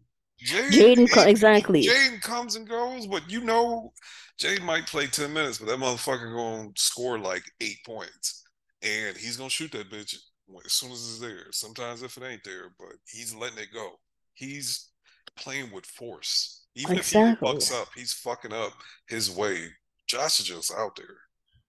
Jaden, 0.44 1.06
Jaden 1.06 1.26
exactly. 1.28 1.86
Jaden 1.86 2.20
comes 2.20 2.56
and 2.56 2.68
goes, 2.68 3.06
but 3.06 3.30
you 3.30 3.42
know, 3.42 3.92
Jaden 4.40 4.62
might 4.62 4.88
play 4.88 5.06
ten 5.06 5.32
minutes, 5.32 5.58
but 5.58 5.68
that 5.68 5.78
motherfucker 5.78 6.34
gonna 6.34 6.70
score 6.76 7.16
like 7.16 7.44
eight 7.60 7.76
points, 7.86 8.42
and 8.82 9.16
he's 9.16 9.36
gonna 9.36 9.50
shoot 9.50 9.70
that 9.70 9.88
bitch 9.88 10.16
as 10.64 10.72
soon 10.72 10.90
as 10.90 10.98
it's 10.98 11.20
there. 11.20 11.46
Sometimes 11.52 12.02
if 12.02 12.16
it 12.16 12.24
ain't 12.24 12.42
there, 12.42 12.72
but 12.76 12.94
he's 13.06 13.34
letting 13.36 13.58
it 13.58 13.68
go. 13.72 13.92
He's 14.34 14.88
playing 15.36 15.70
with 15.70 15.86
force. 15.86 16.66
Even 16.74 16.98
exactly. 16.98 17.48
if 17.48 17.54
he 17.54 17.58
fucks 17.58 17.80
up, 17.80 17.88
he's 17.94 18.14
fucking 18.14 18.52
up 18.52 18.72
his 19.06 19.30
way. 19.30 19.68
Josh 20.08 20.40
is 20.40 20.46
just 20.46 20.72
out 20.76 20.96
there. 20.96 21.18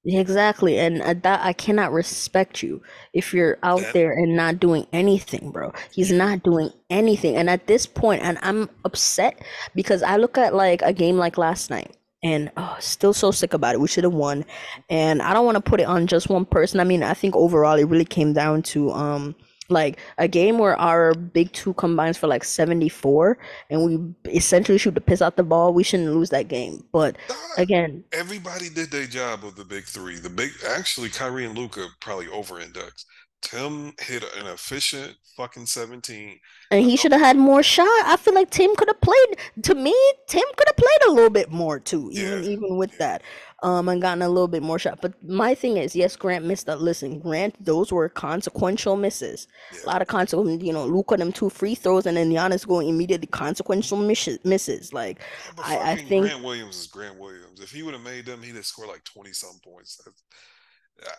Exactly, 0.03 0.79
and 0.79 0.99
that 1.21 1.41
I 1.45 1.53
cannot 1.53 1.91
respect 1.91 2.63
you 2.63 2.81
if 3.13 3.35
you're 3.35 3.59
out 3.61 3.81
yeah. 3.81 3.91
there 3.91 4.11
and 4.13 4.35
not 4.35 4.59
doing 4.59 4.87
anything, 4.91 5.51
bro. 5.51 5.73
He's 5.91 6.11
not 6.11 6.41
doing 6.41 6.71
anything, 6.89 7.35
and 7.35 7.47
at 7.47 7.67
this 7.67 7.85
point, 7.85 8.23
and 8.23 8.39
I'm 8.41 8.67
upset 8.83 9.39
because 9.75 10.01
I 10.01 10.17
look 10.17 10.39
at 10.39 10.55
like 10.55 10.81
a 10.81 10.91
game 10.91 11.17
like 11.17 11.37
last 11.37 11.69
night 11.69 11.95
and 12.23 12.51
oh, 12.57 12.77
still 12.79 13.13
so 13.13 13.29
sick 13.29 13.53
about 13.53 13.75
it. 13.75 13.81
We 13.81 13.87
should 13.87 14.03
have 14.03 14.13
won, 14.13 14.43
and 14.89 15.21
I 15.21 15.35
don't 15.35 15.45
want 15.45 15.57
to 15.57 15.69
put 15.69 15.79
it 15.79 15.87
on 15.87 16.07
just 16.07 16.29
one 16.29 16.45
person. 16.45 16.79
I 16.79 16.83
mean, 16.83 17.03
I 17.03 17.13
think 17.13 17.35
overall 17.35 17.77
it 17.77 17.83
really 17.83 18.05
came 18.05 18.33
down 18.33 18.63
to 18.63 18.89
um 18.91 19.35
like 19.71 19.99
a 20.17 20.27
game 20.27 20.57
where 20.57 20.75
our 20.79 21.13
big 21.13 21.51
two 21.53 21.73
combines 21.75 22.17
for 22.17 22.27
like 22.27 22.43
74 22.43 23.37
and 23.69 23.85
we 23.85 24.31
essentially 24.31 24.77
shoot 24.77 24.95
the 24.95 25.01
piss 25.01 25.21
out 25.21 25.37
the 25.37 25.43
ball 25.43 25.73
we 25.73 25.83
shouldn't 25.83 26.13
lose 26.13 26.29
that 26.29 26.47
game 26.47 26.83
but 26.91 27.17
again 27.57 28.03
everybody 28.11 28.69
did 28.69 28.91
their 28.91 29.05
job 29.05 29.43
of 29.43 29.55
the 29.55 29.65
big 29.65 29.85
three 29.85 30.17
the 30.17 30.29
big 30.29 30.51
actually 30.69 31.09
Kyrie 31.09 31.45
and 31.45 31.57
Luka 31.57 31.87
probably 31.99 32.27
over 32.27 32.59
indexed 32.59 33.05
Tim 33.41 33.93
hit 33.99 34.23
an 34.37 34.45
efficient 34.47 35.15
fucking 35.35 35.65
17. 35.65 36.39
And 36.69 36.85
he 36.85 36.95
should 36.95 37.11
have 37.11 37.21
had 37.21 37.37
more 37.37 37.63
shot. 37.63 37.87
I 38.05 38.15
feel 38.17 38.35
like 38.35 38.51
Tim 38.51 38.75
could 38.75 38.87
have 38.87 39.01
played 39.01 39.37
to 39.63 39.75
me, 39.75 39.95
Tim 40.27 40.43
could 40.55 40.67
have 40.67 40.77
played 40.77 41.09
a 41.09 41.11
little 41.11 41.29
bit 41.29 41.51
more 41.51 41.79
too, 41.79 42.09
even 42.13 42.43
yeah. 42.43 42.49
even 42.49 42.77
with 42.77 42.97
that. 42.99 43.23
Um 43.63 43.89
and 43.89 44.01
gotten 44.01 44.21
a 44.21 44.29
little 44.29 44.47
bit 44.47 44.63
more 44.63 44.79
shot. 44.79 44.99
But 45.01 45.13
my 45.23 45.53
thing 45.53 45.77
is, 45.77 45.95
yes, 45.95 46.15
Grant 46.15 46.45
missed 46.45 46.65
that. 46.65 46.81
Listen, 46.81 47.19
Grant, 47.19 47.63
those 47.63 47.91
were 47.91 48.09
consequential 48.09 48.97
misses. 48.97 49.47
A 49.83 49.87
lot 49.87 50.01
of 50.01 50.07
consequential, 50.07 50.65
you 50.65 50.73
know, 50.73 50.85
Luka 50.85 51.17
them 51.17 51.31
two 51.31 51.49
free 51.49 51.75
throws 51.75 52.05
and 52.05 52.17
then 52.17 52.31
Giannis 52.31 52.67
going 52.67 52.89
immediately 52.89 53.27
consequential 53.27 53.97
misses 53.97 54.39
misses. 54.43 54.93
Like 54.93 55.19
yeah, 55.57 55.63
I, 55.63 55.91
I 55.91 55.95
think 55.95 56.25
Grant 56.25 56.43
Williams 56.43 56.77
is 56.77 56.87
Grant 56.87 57.19
Williams. 57.19 57.61
If 57.61 57.71
he 57.71 57.83
would 57.83 57.93
have 57.93 58.03
made 58.03 58.25
them, 58.25 58.41
he'd 58.41 58.55
have 58.55 58.65
scored 58.65 58.89
like 58.89 59.03
20 59.03 59.33
some 59.33 59.59
points. 59.63 60.01
That's, 60.03 60.23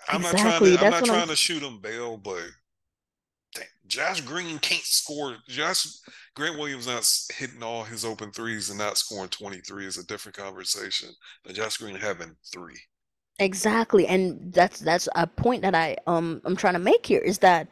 I'm 0.09 0.21
exactly. 0.21 0.71
not 0.73 0.79
trying 0.79 0.79
to. 0.79 0.85
I'm 0.85 0.91
not 0.91 1.05
trying 1.05 1.23
I'm... 1.23 1.29
to 1.29 1.37
shoot 1.37 1.63
him 1.63 1.79
bail, 1.79 2.17
but 2.17 2.43
Josh 3.87 4.21
Green 4.21 4.59
can't 4.59 4.83
score. 4.83 5.37
Josh 5.49 5.87
Grant 6.35 6.59
Williams 6.59 6.87
not 6.87 7.07
hitting 7.37 7.63
all 7.63 7.85
his 7.85 8.05
open 8.05 8.31
threes 8.33 8.71
and 8.71 8.79
not 8.79 8.97
scoring 8.97 9.29
23 9.29 9.87
is 9.87 9.99
a 9.99 10.07
different 10.07 10.37
conversation 10.37 11.11
than 11.45 11.55
Josh 11.55 11.77
Green 11.79 11.97
having 11.97 12.37
three. 12.53 12.79
Exactly, 13.39 14.07
and 14.07 14.53
that's 14.53 14.81
that's 14.81 15.09
a 15.17 15.27
point 15.27 15.63
that 15.63 15.75
I 15.75 15.97
um 16.07 16.41
I'm 16.45 16.57
trying 16.57 16.75
to 16.75 16.79
make 16.79 17.07
here 17.07 17.21
is 17.21 17.39
that 17.39 17.69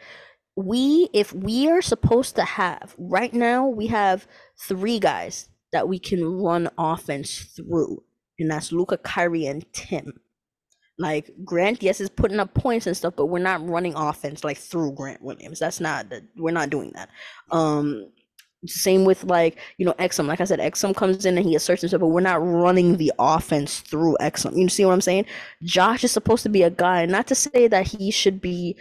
we 0.57 1.09
if 1.13 1.33
we 1.33 1.69
are 1.69 1.83
supposed 1.83 2.35
to 2.37 2.45
have 2.45 2.95
right 2.99 3.33
now 3.33 3.67
we 3.67 3.87
have 3.87 4.27
three 4.59 4.99
guys 4.99 5.49
that 5.73 5.89
we 5.89 5.99
can 5.99 6.25
run 6.25 6.69
offense 6.77 7.53
through, 7.57 8.03
and 8.39 8.51
that's 8.51 8.73
Luka, 8.73 8.99
Kyrie, 8.99 9.47
and 9.47 9.71
Tim 9.73 10.21
like 11.01 11.31
Grant, 11.45 11.83
yes, 11.83 12.01
is 12.01 12.11
putting 12.11 12.39
up 12.39 12.53
points 12.55 12.87
and 12.87 12.97
stuff, 12.97 13.15
but 13.17 13.27
we're 13.27 13.39
not 13.39 13.67
running 13.67 13.95
offense 13.95 14.45
like 14.45 14.59
through 14.59 14.93
Grant 14.93 15.23
Williams. 15.23 15.59
That's 15.59 15.81
not 15.81 16.11
that 16.11 16.23
we're 16.37 16.51
not 16.53 16.71
doing 16.71 16.93
that. 16.95 17.09
Um 17.51 18.11
same 18.67 19.07
with 19.07 19.25
like, 19.25 19.59
you 19.79 19.87
know, 19.87 19.95
Exum. 19.95 20.27
Like 20.27 20.43
I 20.43 20.45
said, 20.45 20.59
Exum 20.59 20.95
comes 20.95 21.25
in 21.25 21.39
and 21.39 21.47
he 21.47 21.55
asserts 21.57 21.81
himself, 21.81 22.01
but 22.01 22.09
we're 22.09 22.21
not 22.21 22.47
running 22.47 22.99
the 22.99 23.11
offense 23.19 23.81
through 23.81 24.19
Exum. 24.21 24.55
You 24.55 24.69
see 24.69 24.85
what 24.85 24.93
I'm 24.93 25.01
saying? 25.01 25.25
Josh 25.63 26.05
is 26.05 26.13
supposed 26.13 26.43
to 26.43 26.51
be 26.51 26.63
a 26.63 26.69
guy, 26.69 27.07
not 27.07 27.27
to 27.29 27.35
say 27.35 27.69
that 27.69 27.87
he 27.87 28.11
should 28.11 28.39
be 28.39 28.77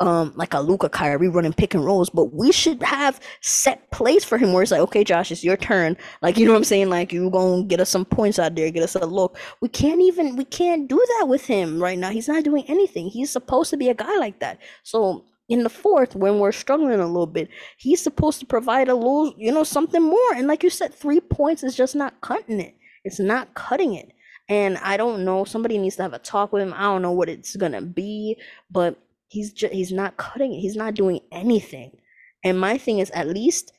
um 0.00 0.32
like 0.34 0.54
a 0.54 0.60
Luka 0.60 0.88
Kyrie 0.88 1.28
running 1.28 1.52
pick 1.52 1.74
and 1.74 1.84
rolls, 1.84 2.10
but 2.10 2.34
we 2.34 2.50
should 2.50 2.82
have 2.82 3.20
set 3.42 3.90
plays 3.92 4.24
for 4.24 4.38
him 4.38 4.52
where 4.52 4.62
it's 4.62 4.72
like, 4.72 4.80
okay, 4.80 5.04
Josh, 5.04 5.30
it's 5.30 5.44
your 5.44 5.56
turn. 5.56 5.96
Like, 6.20 6.36
you 6.36 6.46
know 6.46 6.52
what 6.52 6.58
I'm 6.58 6.64
saying? 6.64 6.90
Like 6.90 7.12
you 7.12 7.30
gonna 7.30 7.64
get 7.64 7.80
us 7.80 7.90
some 7.90 8.04
points 8.04 8.38
out 8.38 8.54
there, 8.54 8.70
get 8.70 8.82
us 8.82 8.96
a 8.96 9.06
look. 9.06 9.38
We 9.60 9.68
can't 9.68 10.00
even 10.00 10.36
we 10.36 10.44
can't 10.44 10.88
do 10.88 11.04
that 11.18 11.28
with 11.28 11.46
him 11.46 11.80
right 11.80 11.98
now. 11.98 12.10
He's 12.10 12.28
not 12.28 12.44
doing 12.44 12.64
anything. 12.68 13.08
He's 13.08 13.30
supposed 13.30 13.70
to 13.70 13.76
be 13.76 13.88
a 13.88 13.94
guy 13.94 14.16
like 14.18 14.40
that. 14.40 14.58
So 14.82 15.24
in 15.48 15.62
the 15.62 15.68
fourth, 15.70 16.16
when 16.16 16.38
we're 16.38 16.52
struggling 16.52 16.98
a 16.98 17.06
little 17.06 17.26
bit, 17.26 17.48
he's 17.76 18.02
supposed 18.02 18.40
to 18.40 18.46
provide 18.46 18.88
a 18.88 18.94
little, 18.94 19.34
you 19.36 19.52
know, 19.52 19.64
something 19.64 20.02
more. 20.02 20.34
And 20.34 20.48
like 20.48 20.62
you 20.62 20.70
said, 20.70 20.94
three 20.94 21.20
points 21.20 21.62
is 21.62 21.76
just 21.76 21.94
not 21.94 22.20
cutting 22.22 22.60
it. 22.60 22.74
It's 23.04 23.20
not 23.20 23.54
cutting 23.54 23.94
it. 23.94 24.12
And 24.48 24.78
I 24.78 24.96
don't 24.96 25.24
know. 25.24 25.44
Somebody 25.44 25.78
needs 25.78 25.96
to 25.96 26.02
have 26.02 26.12
a 26.14 26.18
talk 26.18 26.52
with 26.52 26.62
him. 26.62 26.74
I 26.74 26.82
don't 26.82 27.02
know 27.02 27.12
what 27.12 27.28
it's 27.28 27.56
gonna 27.56 27.82
be, 27.82 28.36
but 28.70 28.98
he's 29.34 29.52
just 29.52 29.74
he's 29.74 29.92
not 29.92 30.16
cutting 30.16 30.54
it 30.54 30.60
he's 30.60 30.76
not 30.76 30.94
doing 30.94 31.20
anything. 31.32 31.98
And 32.44 32.60
my 32.60 32.78
thing 32.78 33.00
is 33.00 33.10
at 33.10 33.28
least 33.28 33.72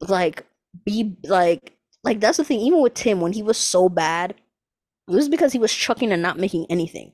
like 0.00 0.46
be 0.84 1.16
like 1.24 1.74
like 2.04 2.20
that's 2.20 2.38
the 2.38 2.44
thing 2.44 2.60
even 2.60 2.80
with 2.80 2.94
tim 2.94 3.20
when 3.20 3.32
he 3.32 3.42
was 3.42 3.58
so 3.58 3.88
bad 3.88 4.32
it 5.08 5.14
was 5.14 5.28
because 5.28 5.52
he 5.52 5.58
was 5.58 5.74
chucking 5.74 6.12
and 6.12 6.22
not 6.22 6.38
making 6.38 6.66
anything. 6.70 7.12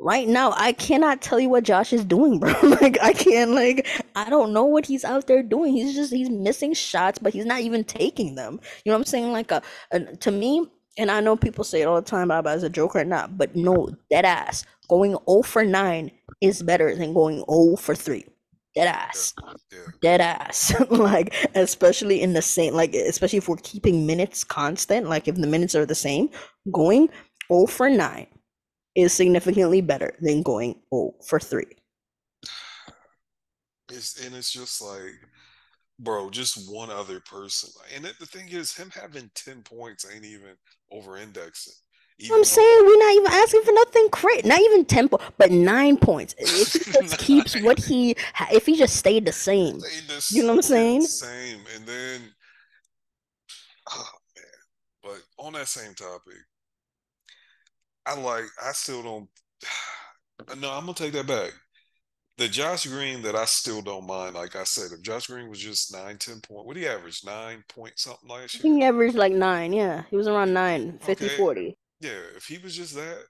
Right 0.00 0.28
now 0.28 0.52
i 0.56 0.72
cannot 0.72 1.22
tell 1.22 1.40
you 1.40 1.48
what 1.48 1.64
josh 1.64 1.92
is 1.92 2.04
doing 2.04 2.38
bro. 2.40 2.52
Like 2.62 2.98
i 3.02 3.12
can't 3.12 3.52
like 3.52 3.86
i 4.16 4.28
don't 4.30 4.52
know 4.52 4.64
what 4.64 4.86
he's 4.86 5.04
out 5.04 5.26
there 5.26 5.42
doing. 5.42 5.72
He's 5.74 5.94
just 5.94 6.12
he's 6.12 6.30
missing 6.30 6.74
shots 6.74 7.18
but 7.18 7.32
he's 7.32 7.46
not 7.46 7.60
even 7.60 7.84
taking 7.84 8.34
them. 8.34 8.60
You 8.84 8.92
know 8.92 8.96
what 8.98 9.02
i'm 9.02 9.06
saying? 9.06 9.32
Like 9.32 9.52
uh, 9.52 9.60
a, 9.92 9.96
a 9.98 10.16
to 10.16 10.30
me 10.30 10.66
and 10.98 11.10
i 11.10 11.20
know 11.20 11.36
people 11.36 11.64
say 11.64 11.82
it 11.82 11.86
all 11.86 12.00
the 12.00 12.02
time 12.02 12.30
about 12.30 12.46
as 12.46 12.62
a 12.62 12.70
joke 12.70 12.96
or 12.96 13.04
not 13.04 13.36
but 13.36 13.54
no 13.54 13.88
dead 14.10 14.24
ass. 14.24 14.64
Going 14.88 15.16
0 15.28 15.42
for 15.42 15.64
9 15.64 16.10
is 16.40 16.62
better 16.62 16.94
than 16.94 17.12
going 17.12 17.44
0 17.50 17.76
for 17.76 17.94
3 17.94 18.24
dead 18.74 18.88
ass. 18.88 19.34
Yeah. 19.72 19.78
dead 20.00 20.20
ass. 20.20 20.74
Like 20.90 21.34
especially 21.54 22.22
in 22.22 22.34
the 22.34 22.42
same 22.42 22.74
like 22.74 22.94
especially 22.94 23.38
if 23.38 23.48
we're 23.48 23.56
keeping 23.56 24.06
minutes 24.06 24.44
constant 24.44 25.08
like 25.08 25.28
if 25.28 25.34
the 25.36 25.46
minutes 25.46 25.74
are 25.74 25.86
the 25.86 25.94
same 25.94 26.30
going 26.70 27.08
0 27.52 27.66
for 27.66 27.90
9 27.90 28.26
is 28.94 29.12
significantly 29.12 29.80
better 29.80 30.14
than 30.20 30.42
going 30.42 30.80
0 30.92 31.14
for 31.26 31.40
3 31.40 31.64
it's 33.92 34.24
and 34.24 34.34
it's 34.34 34.50
just 34.52 34.82
like 34.82 35.14
bro 35.98 36.28
just 36.30 36.70
one 36.70 36.90
other 36.90 37.20
person 37.20 37.70
and 37.94 38.04
it, 38.04 38.18
the 38.18 38.26
thing 38.26 38.48
is 38.48 38.76
him 38.76 38.90
having 38.90 39.30
10 39.34 39.62
points 39.62 40.06
ain't 40.12 40.24
even 40.24 40.50
over 40.90 41.16
indexing 41.16 41.74
I'm 42.32 42.44
saying 42.44 42.78
we're 42.86 42.98
not 42.98 43.12
even 43.12 43.32
asking 43.32 43.62
for 43.62 43.72
nothing 43.72 44.08
crazy, 44.08 44.48
not 44.48 44.60
even 44.60 44.86
tempo, 44.86 45.18
but 45.36 45.50
nine 45.50 45.98
points. 45.98 46.34
If 46.38 46.72
he 46.72 46.92
just 46.92 47.18
keeps 47.18 47.60
what 47.60 47.78
he, 47.78 48.16
if 48.50 48.64
he 48.64 48.76
just 48.76 48.96
stayed 48.96 49.26
the 49.26 49.32
same, 49.32 49.80
stayed 49.80 50.08
the 50.08 50.26
you 50.30 50.42
know 50.42 50.48
what 50.48 50.56
I'm 50.56 50.62
saying? 50.62 51.02
Same, 51.02 51.60
and 51.74 51.84
then, 51.84 52.22
oh 53.90 54.08
man. 54.34 54.44
But 55.02 55.44
on 55.44 55.52
that 55.54 55.68
same 55.68 55.92
topic, 55.92 56.38
I 58.06 58.18
like. 58.18 58.44
I 58.64 58.72
still 58.72 59.02
don't. 59.02 59.28
No, 60.58 60.70
I'm 60.70 60.82
gonna 60.82 60.92
take 60.92 61.14
that 61.14 61.26
back. 61.26 61.50
The 62.38 62.48
Josh 62.48 62.86
Green 62.86 63.22
that 63.22 63.34
I 63.34 63.46
still 63.46 63.80
don't 63.80 64.06
mind. 64.06 64.34
Like 64.34 64.56
I 64.56 64.64
said, 64.64 64.92
if 64.92 65.00
Josh 65.00 65.28
Green 65.28 65.48
was 65.48 65.58
just 65.58 65.92
nine, 65.92 66.18
ten 66.18 66.40
point, 66.40 66.66
what 66.66 66.76
he 66.76 66.86
average? 66.86 67.24
Nine 67.24 67.64
point 67.68 67.98
something 67.98 68.28
last 68.28 68.62
year. 68.62 68.74
He 68.74 68.84
averaged 68.84 69.14
like 69.14 69.32
nine. 69.32 69.72
Yeah, 69.72 70.02
he 70.10 70.16
was 70.16 70.28
around 70.28 70.52
nine, 70.52 70.98
50, 70.98 71.24
okay. 71.24 71.36
40. 71.36 71.76
Yeah, 72.00 72.10
if 72.36 72.44
he 72.44 72.58
was 72.58 72.76
just 72.76 72.94
that 72.94 73.22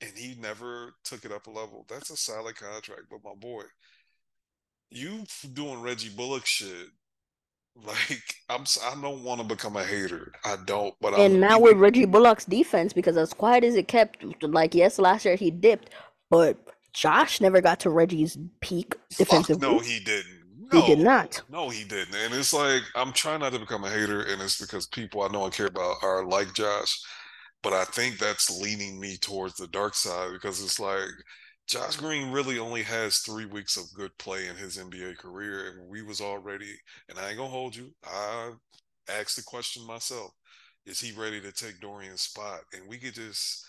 and 0.00 0.12
he 0.14 0.36
never 0.40 0.94
took 1.02 1.24
it 1.24 1.32
up 1.32 1.48
a 1.48 1.50
level, 1.50 1.84
that's 1.88 2.10
a 2.10 2.16
solid 2.16 2.54
contract. 2.54 3.06
But 3.10 3.24
my 3.24 3.34
boy, 3.34 3.64
you 4.90 5.24
doing 5.52 5.82
Reggie 5.82 6.10
Bullock 6.10 6.46
shit. 6.46 6.68
Like 7.86 8.34
I'm, 8.48 8.64
I 8.82 9.00
don't 9.00 9.22
want 9.22 9.40
to 9.40 9.46
become 9.46 9.76
a 9.76 9.84
hater. 9.84 10.32
I 10.44 10.56
don't. 10.66 10.96
But 11.00 11.14
and 11.14 11.34
I'm, 11.34 11.40
now 11.40 11.60
with 11.60 11.76
Reggie 11.76 12.06
Bullock's 12.06 12.44
defense, 12.44 12.92
because 12.92 13.16
as 13.16 13.32
quiet 13.32 13.62
as 13.62 13.76
it 13.76 13.86
kept, 13.86 14.42
like 14.42 14.74
yes, 14.74 14.98
last 14.98 15.24
year 15.24 15.36
he 15.36 15.52
dipped, 15.52 15.90
but 16.28 16.56
Josh 16.98 17.40
never 17.40 17.60
got 17.60 17.80
to 17.80 17.90
Reggie's 17.90 18.36
peak 18.60 18.96
defensively. 19.16 19.66
no, 19.66 19.78
he 19.78 20.00
didn't. 20.00 20.38
No, 20.72 20.82
he 20.82 20.94
did 20.94 21.04
not. 21.04 21.40
No, 21.48 21.68
he 21.70 21.84
didn't. 21.84 22.14
And 22.14 22.34
it's 22.34 22.52
like 22.52 22.82
I'm 22.94 23.12
trying 23.12 23.40
not 23.40 23.52
to 23.52 23.58
become 23.58 23.84
a 23.84 23.90
hater, 23.90 24.22
and 24.22 24.42
it's 24.42 24.60
because 24.60 24.86
people 24.86 25.22
I 25.22 25.28
know 25.28 25.44
and 25.44 25.52
care 25.52 25.66
about 25.66 25.96
are 26.02 26.24
like 26.24 26.52
Josh 26.54 27.00
but 27.62 27.72
I 27.72 27.84
think 27.84 28.18
that's 28.18 28.60
leaning 28.60 29.00
me 29.00 29.16
towards 29.16 29.54
the 29.54 29.66
dark 29.68 29.94
side 29.94 30.30
because 30.32 30.62
it's 30.62 30.78
like 30.78 31.08
Josh 31.66 31.96
Green 31.96 32.30
really 32.30 32.58
only 32.58 32.82
has 32.82 33.18
three 33.18 33.46
weeks 33.46 33.76
of 33.76 33.92
good 33.94 34.16
play 34.18 34.46
in 34.46 34.56
his 34.56 34.78
NBA 34.78 35.18
career, 35.18 35.70
and 35.70 35.88
we 35.88 36.02
was 36.02 36.20
already. 36.20 36.74
And 37.08 37.18
I 37.18 37.28
ain't 37.28 37.38
gonna 37.38 37.50
hold 37.50 37.76
you. 37.76 37.92
I 38.04 38.52
asked 39.08 39.36
the 39.36 39.42
question 39.42 39.86
myself: 39.86 40.30
Is 40.86 41.00
he 41.00 41.12
ready 41.12 41.40
to 41.40 41.52
take 41.52 41.80
Dorian's 41.80 42.22
spot? 42.22 42.60
And 42.72 42.88
we 42.88 42.98
could 42.98 43.14
just, 43.14 43.66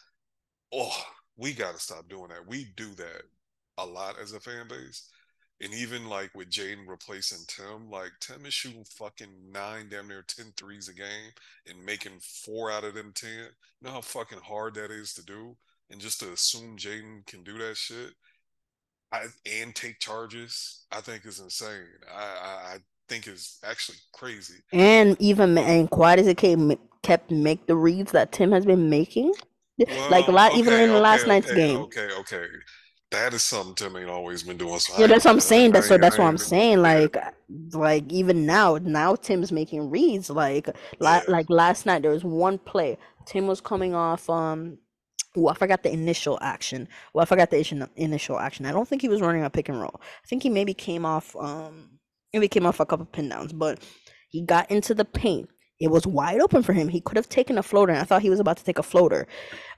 oh, 0.73 1.03
we 1.39 1.53
got 1.53 1.73
to 1.73 1.79
stop 1.79 2.09
doing 2.09 2.29
that. 2.29 2.47
We 2.47 2.73
do 2.75 2.93
that 2.95 3.23
a 3.77 3.85
lot 3.85 4.15
as 4.21 4.33
a 4.33 4.39
fan 4.39 4.67
base. 4.67 5.09
And 5.61 5.73
even 5.73 6.07
like 6.07 6.31
with 6.35 6.49
Jaden 6.49 6.87
replacing 6.87 7.45
Tim, 7.47 7.89
like 7.89 8.11
Tim 8.21 8.45
is 8.45 8.53
shooting 8.53 8.85
fucking 8.85 9.51
nine, 9.51 9.87
damn 9.89 10.07
near 10.07 10.23
10 10.25 10.53
threes 10.55 10.87
a 10.87 10.93
game 10.93 11.31
and 11.67 11.83
making 11.83 12.19
four 12.21 12.71
out 12.71 12.85
of 12.85 12.93
them 12.93 13.11
10. 13.13 13.29
You 13.29 13.45
know 13.81 13.91
how 13.91 14.01
fucking 14.01 14.39
hard 14.39 14.75
that 14.75 14.91
is 14.91 15.13
to 15.15 15.25
do? 15.25 15.57
And 15.89 15.99
just 15.99 16.19
to 16.21 16.31
assume 16.31 16.77
Jaden 16.77 17.25
can 17.25 17.43
do 17.43 17.57
that 17.57 17.75
shit 17.75 18.13
I, 19.11 19.25
and 19.45 19.75
take 19.75 19.99
charges, 19.99 20.85
I 20.91 21.01
think 21.01 21.25
is 21.25 21.39
insane. 21.39 21.87
I, 22.13 22.21
I, 22.21 22.73
I 22.73 22.77
think 23.07 23.27
is 23.27 23.57
actually 23.63 23.97
crazy. 24.13 24.59
And 24.71 25.17
even 25.19 25.57
and 25.57 25.89
quiet 25.89 26.19
as 26.19 26.27
it 26.27 26.37
came, 26.37 26.77
kept 27.01 27.31
make 27.31 27.65
the 27.65 27.75
reads 27.75 28.11
that 28.11 28.31
Tim 28.31 28.51
has 28.51 28.65
been 28.65 28.89
making. 28.89 29.33
Well, 29.87 30.11
like 30.11 30.27
a 30.27 30.31
lot, 30.31 30.51
okay, 30.51 30.59
even 30.59 30.73
in 30.73 30.89
the 30.89 30.95
okay, 30.95 31.01
last 31.01 31.21
okay, 31.21 31.29
night's 31.29 31.53
game. 31.53 31.77
Okay, 31.77 32.09
okay 32.19 32.45
that 33.11 33.33
is 33.33 33.41
something 33.41 33.75
Tim 33.75 33.95
ain't 33.95 34.09
always 34.09 34.43
been 34.43 34.57
doing. 34.57 34.79
So 34.79 34.99
yeah, 34.99 35.07
that's 35.07 35.25
what 35.25 35.31
I'm 35.31 35.39
saying. 35.39 35.71
That's 35.71 35.89
what 35.89 36.01
that's 36.01 36.17
what 36.17 36.27
I'm 36.27 36.37
saying. 36.37 36.81
Like, 36.81 37.17
like 37.73 38.11
even 38.11 38.45
now, 38.45 38.77
now 38.81 39.15
Tim's 39.15 39.51
making 39.51 39.89
reads. 39.89 40.29
Like, 40.29 40.69
yeah. 41.01 41.21
like 41.27 41.49
last 41.49 41.85
night 41.85 42.03
there 42.03 42.11
was 42.11 42.23
one 42.23 42.59
play. 42.59 42.97
Tim 43.25 43.47
was 43.47 43.61
coming 43.61 43.95
off. 43.95 44.29
Um, 44.29 44.77
well, 45.35 45.53
I 45.53 45.57
forgot 45.57 45.83
the 45.83 45.91
initial 45.91 46.37
action. 46.41 46.87
Well, 47.13 47.23
I 47.23 47.25
forgot 47.25 47.51
the 47.51 47.89
initial 47.95 48.39
action. 48.39 48.65
I 48.65 48.71
don't 48.71 48.87
think 48.87 49.01
he 49.01 49.09
was 49.09 49.21
running 49.21 49.43
a 49.43 49.49
pick 49.49 49.69
and 49.69 49.79
roll. 49.79 49.99
I 50.01 50.27
think 50.27 50.43
he 50.43 50.49
maybe 50.49 50.73
came 50.73 51.05
off. 51.05 51.35
Um, 51.35 51.99
maybe 52.33 52.47
came 52.47 52.65
off 52.65 52.79
a 52.79 52.85
couple 52.85 53.05
pin 53.05 53.29
downs, 53.29 53.53
but 53.53 53.79
he 54.29 54.43
got 54.43 54.69
into 54.69 54.93
the 54.93 55.05
paint. 55.05 55.49
It 55.79 55.89
was 55.89 56.05
wide 56.05 56.41
open 56.41 56.63
for 56.63 56.73
him. 56.73 56.87
He 56.89 57.01
could 57.01 57.17
have 57.17 57.29
taken 57.29 57.57
a 57.57 57.63
floater. 57.63 57.91
And 57.91 58.01
I 58.01 58.03
thought 58.03 58.21
he 58.21 58.29
was 58.29 58.39
about 58.39 58.57
to 58.57 58.63
take 58.63 58.79
a 58.79 58.83
floater. 58.83 59.27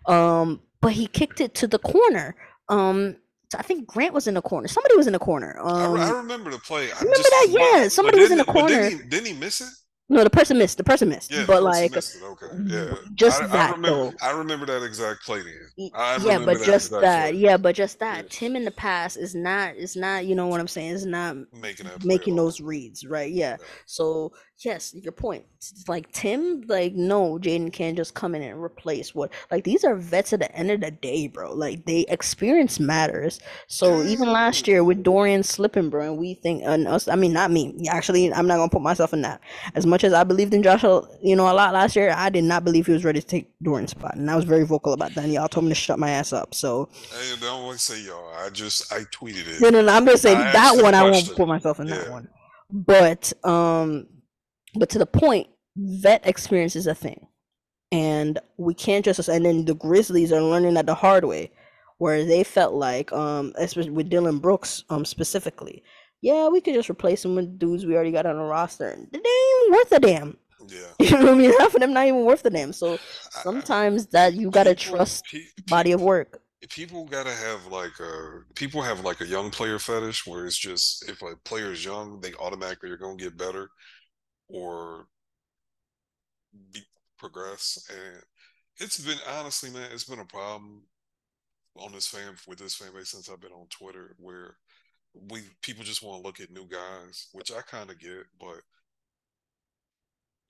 Um, 0.08 0.62
but 0.82 0.94
he 0.94 1.08
kicked 1.08 1.42
it 1.42 1.54
to 1.56 1.68
the 1.68 1.80
corner. 1.80 2.36
Um, 2.70 3.18
I 3.58 3.62
think 3.62 3.86
Grant 3.86 4.14
was 4.14 4.28
in 4.28 4.34
the 4.34 4.42
corner. 4.42 4.68
Somebody 4.68 4.96
was 4.96 5.08
in 5.08 5.14
the 5.14 5.20
corner. 5.20 5.58
Um, 5.60 5.98
I, 5.98 6.08
I, 6.08 6.12
remember 6.12 6.52
the 6.52 6.60
play. 6.60 6.92
I 6.92 7.00
remember 7.00 7.18
that? 7.18 7.48
Yeah, 7.50 7.88
somebody 7.90 8.20
was 8.20 8.32
in 8.32 8.38
the 8.38 8.46
corner. 8.46 8.90
Didn't 8.90 9.02
he, 9.04 9.08
didn't 9.08 9.28
he 9.28 9.34
miss 9.34 9.62
it? 9.62 9.68
No, 10.12 10.26
the 10.26 10.30
person 10.30 10.58
missed. 10.58 10.78
The 10.78 10.84
person 10.84 11.08
missed. 11.08 11.32
Yeah, 11.32 11.46
but 11.48 11.64
like, 11.64 11.96
okay, 11.96 12.48
yeah, 12.66 12.96
just 13.14 13.42
I, 13.44 13.48
that 13.48 13.70
I 13.70 13.72
remember, 13.72 13.88
though. 13.88 14.14
I 14.22 14.32
remember 14.32 14.66
that 14.66 14.84
exact 14.84 15.24
play 15.24 15.42
then. 15.42 15.90
yeah, 16.22 16.38
but 16.38 16.62
just 16.64 16.92
that. 16.92 17.38
Yeah, 17.38 17.56
but 17.56 17.76
just 17.76 18.00
that. 18.00 18.30
Tim 18.30 18.58
in 18.58 18.66
the 18.66 18.72
past 18.72 19.16
is 19.16 19.36
not 19.36 19.78
is 19.78 19.96
not. 19.96 20.26
You 20.26 20.36
know 20.36 20.48
what 20.48 20.60
I'm 20.60 20.68
saying? 20.68 20.92
Is 20.92 21.06
not 21.06 21.38
making 21.54 21.88
making 22.04 22.36
those 22.36 22.60
reads, 22.60 23.06
right? 23.06 23.32
Yeah. 23.32 23.56
yeah. 23.58 23.66
So 23.86 24.34
yes, 24.64 24.94
your 24.94 25.12
point. 25.12 25.46
It's 25.58 25.88
like 25.88 26.12
Tim, 26.12 26.62
like 26.68 26.94
no, 26.94 27.38
Jaden 27.38 27.72
can't 27.72 27.98
just 27.98 28.14
come 28.14 28.36
in 28.36 28.42
and 28.42 28.62
replace 28.62 29.14
what. 29.14 29.32
Like 29.50 29.64
these 29.64 29.84
are 29.84 29.96
vets 29.96 30.34
at 30.34 30.40
the 30.40 30.52
end 30.56 30.72
of 30.72 30.82
the 30.82 30.92
day, 30.92 31.28
bro. 31.28 31.54
Like 31.54 31.86
they 31.86 32.06
experience 32.10 32.80
matters. 32.80 33.40
So 33.68 34.04
even 34.04 34.32
last 34.32 34.68
year 34.68 34.84
with 34.84 35.04
Dorian 35.04 35.44
slipping, 35.44 35.90
bro, 35.90 36.12
and 36.12 36.18
we 36.18 36.36
think 36.36 36.64
and 36.66 36.88
us. 36.88 37.08
I 37.08 37.16
mean, 37.16 37.34
not 37.34 37.52
me. 37.52 37.86
Actually, 37.90 38.34
I'm 38.34 38.48
not 38.48 38.58
gonna 38.58 38.70
put 38.70 38.82
myself 38.82 39.14
in 39.14 39.22
that. 39.22 39.42
As 39.76 39.86
much 39.86 40.04
as 40.04 40.14
I 40.14 40.24
believed 40.24 40.54
in 40.54 40.64
Joshua, 40.64 41.08
you 41.22 41.36
know, 41.36 41.52
a 41.52 41.54
lot 41.54 41.74
last 41.74 41.96
year, 41.96 42.14
I 42.16 42.30
did 42.30 42.44
not 42.44 42.64
believe 42.64 42.86
he 42.86 42.94
was 42.94 43.06
ready 43.06 43.22
to 43.22 43.28
take 43.28 43.52
Dorian's 43.62 43.92
spot, 43.92 44.16
and 44.16 44.30
I 44.30 44.36
was 44.36 44.46
very 44.46 44.64
vocal 44.64 44.94
about 44.94 45.14
that. 45.16 45.24
And 45.24 45.34
y'all 45.34 45.48
told 45.48 45.66
me 45.66 45.70
to 45.70 45.76
shut 45.76 46.00
my 46.00 46.10
ass 46.10 46.34
up. 46.34 46.54
So 46.54 46.90
hey, 47.12 47.36
don't 47.40 47.66
want 47.66 47.78
to 47.78 47.84
say 47.84 48.02
y'all. 48.02 48.34
I 48.36 48.50
just 48.50 48.92
I 48.92 49.02
tweeted 49.12 49.48
it. 49.48 49.62
No, 49.62 49.70
no, 49.70 49.82
no. 49.82 49.94
I'm 49.94 50.06
gonna 50.06 50.18
say 50.18 50.36
I 50.36 50.52
that 50.52 50.82
one. 50.82 50.96
I 50.96 51.04
won't 51.04 51.36
put 51.36 51.48
myself 51.48 51.80
in 51.80 51.88
yeah. 51.88 51.96
that 51.96 52.12
one. 52.12 52.28
But 52.72 53.34
um 53.44 54.08
but 54.76 54.90
to 54.90 55.00
the 55.00 55.06
point, 55.06 55.48
vet 55.76 56.26
experience 56.26 56.76
is 56.76 56.88
a 56.88 56.96
thing. 56.96 57.28
And 57.92 58.40
we 58.58 58.74
can't 58.74 59.04
just 59.04 59.28
and 59.28 59.46
then 59.46 59.66
the 59.66 59.76
Grizzlies 59.76 60.32
are 60.32 60.42
learning 60.42 60.76
that 60.76 60.86
the 60.86 60.96
hard 60.96 61.26
way, 61.26 61.52
where 61.98 62.24
they 62.24 62.44
felt 62.44 62.74
like, 62.74 63.12
um, 63.12 63.54
especially 63.58 63.92
with 63.92 64.10
Dillon 64.10 64.40
Brooks, 64.40 64.84
um, 64.90 65.04
specifically, 65.04 65.84
yeah, 66.22 66.48
we 66.48 66.62
could 66.62 66.74
just 66.74 66.90
replace 66.90 67.26
him 67.26 67.36
with 67.36 67.60
dudes 67.60 67.86
we 67.86 67.96
already 67.96 68.12
got 68.12 68.26
on 68.26 68.38
the 68.38 68.44
roster. 68.44 68.96
They 68.96 69.18
ain't 69.18 69.66
even 69.66 69.74
worth 69.74 69.92
a 69.92 70.00
damn. 70.00 70.38
Yeah. 70.68 70.78
You 71.00 71.18
know 71.18 71.26
what 71.26 71.34
I 71.34 71.38
mean? 71.38 71.60
Half 71.60 71.76
of 71.76 71.82
them 71.82 71.94
not 71.94 72.06
even 72.06 72.24
worth 72.24 72.46
a 72.46 72.50
damn. 72.50 72.72
So 72.72 72.98
sometimes 73.30 74.08
that 74.08 74.34
you 74.36 74.52
gotta 74.52 74.76
people, 74.76 74.98
trust 74.98 75.26
pe- 75.26 75.40
body 75.68 75.92
of 75.92 76.02
work. 76.02 76.42
People 76.70 77.06
gotta 77.06 77.34
have 77.34 77.66
like 77.68 78.00
a 78.00 78.42
people 78.56 78.82
have 78.82 79.04
like 79.04 79.20
a 79.22 79.26
young 79.26 79.50
player 79.50 79.80
fetish 79.80 80.26
where 80.28 80.46
it's 80.46 80.58
just 80.58 81.10
if 81.10 81.22
a 81.24 81.36
player 81.44 81.72
is 81.72 81.84
young, 81.84 82.22
they 82.22 82.34
automatically 82.36 82.92
are 82.92 82.98
gonna 82.98 83.18
get 83.18 83.38
better 83.38 83.70
or 84.52 85.08
be, 86.72 86.82
progress. 87.18 87.88
And 87.90 88.24
it's 88.78 89.00
been 89.00 89.18
honestly, 89.38 89.70
man, 89.70 89.90
it's 89.94 90.04
been 90.06 90.20
a 90.20 90.26
problem 90.26 90.84
on 91.78 91.92
this 91.94 92.08
fan 92.08 92.36
with 92.48 92.60
this 92.60 92.76
fan 92.76 92.94
base 92.94 93.10
since 93.10 93.30
I've 93.30 93.42
been 93.42 93.52
on 93.52 93.68
Twitter, 93.70 94.16
where 94.20 94.58
we 95.30 95.42
people 95.62 95.84
just 95.84 96.04
want 96.04 96.22
to 96.22 96.28
look 96.28 96.40
at 96.40 96.52
new 96.52 96.68
guys, 96.68 97.28
which 97.34 97.52
I 97.52 97.62
kind 97.62 97.90
of 97.90 98.00
get, 98.00 98.26
but. 98.40 98.62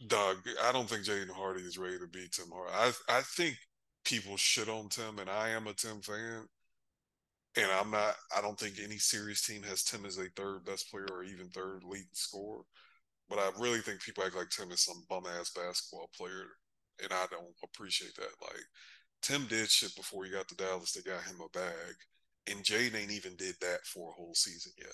Doug, 0.07 0.37
I 0.63 0.71
don't 0.71 0.89
think 0.89 1.05
Jaden 1.05 1.29
Hardy 1.29 1.61
is 1.61 1.77
ready 1.77 1.99
to 1.99 2.07
beat 2.07 2.31
Tim 2.31 2.49
Hardy. 2.51 2.73
I 2.73 3.17
I 3.19 3.21
think 3.21 3.57
people 4.03 4.35
shit 4.35 4.67
on 4.67 4.89
Tim, 4.89 5.19
and 5.19 5.29
I 5.29 5.49
am 5.49 5.67
a 5.67 5.73
Tim 5.73 6.01
fan. 6.01 6.47
And 7.57 7.69
I'm 7.71 7.91
not. 7.91 8.15
I 8.35 8.41
don't 8.41 8.57
think 8.57 8.75
any 8.79 8.97
serious 8.97 9.45
team 9.45 9.61
has 9.63 9.83
Tim 9.83 10.05
as 10.05 10.17
a 10.17 10.29
third 10.35 10.65
best 10.65 10.89
player 10.89 11.07
or 11.11 11.23
even 11.23 11.49
third 11.49 11.83
lead 11.83 12.07
scorer. 12.13 12.63
But 13.32 13.39
I 13.39 13.49
really 13.57 13.79
think 13.79 14.01
people 14.01 14.25
act 14.25 14.36
like 14.36 14.49
Tim 14.49 14.71
is 14.71 14.84
some 14.84 15.05
bum 15.09 15.23
ass 15.25 15.51
basketball 15.55 16.09
player, 16.15 16.47
and 17.01 17.13
I 17.13 17.25
don't 17.32 17.55
appreciate 17.63 18.13
that. 18.17 18.36
Like 18.41 18.61
Tim 19.21 19.45
did 19.47 19.69
shit 19.69 19.95
before 19.95 20.25
he 20.25 20.32
got 20.32 20.49
to 20.49 20.55
Dallas. 20.55 20.91
They 20.91 21.01
got 21.01 21.23
him 21.23 21.38
a 21.39 21.49
bag, 21.57 21.95
and 22.47 22.63
Jaden 22.65 23.01
ain't 23.01 23.11
even 23.11 23.38
did 23.38 23.55
that 23.61 23.86
for 23.86 24.09
a 24.09 24.13
whole 24.13 24.34
season 24.36 24.73
yet. 24.77 24.91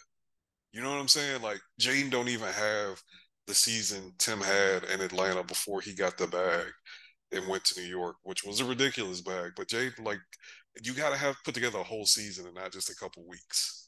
You 0.72 0.84
know 0.84 0.92
what 0.92 1.00
I'm 1.00 1.08
saying? 1.08 1.42
Like 1.42 1.60
Jaden 1.82 2.12
don't 2.12 2.30
even 2.30 2.50
have 2.50 3.02
the 3.48 3.56
season 3.56 4.14
Tim 4.20 4.40
had 4.40 4.84
in 4.84 5.02
Atlanta 5.02 5.44
before 5.44 5.82
he 5.82 5.96
got 5.96 6.18
the 6.18 6.28
bag 6.28 6.68
and 7.32 7.48
went 7.48 7.64
to 7.66 7.82
New 7.82 7.88
York, 7.88 8.18
which 8.24 8.44
was 8.44 8.60
a 8.60 8.66
ridiculous 8.66 9.22
bag. 9.22 9.54
But 9.56 9.68
Jaden, 9.68 10.06
like, 10.06 10.20
you 10.84 10.94
got 10.94 11.10
to 11.10 11.18
have 11.18 11.38
put 11.44 11.56
together 11.56 11.80
a 11.80 11.84
whole 11.84 12.06
season 12.06 12.46
and 12.46 12.56
not 12.56 12.72
just 12.72 12.92
a 12.92 12.96
couple 12.96 13.26
weeks. 13.28 13.87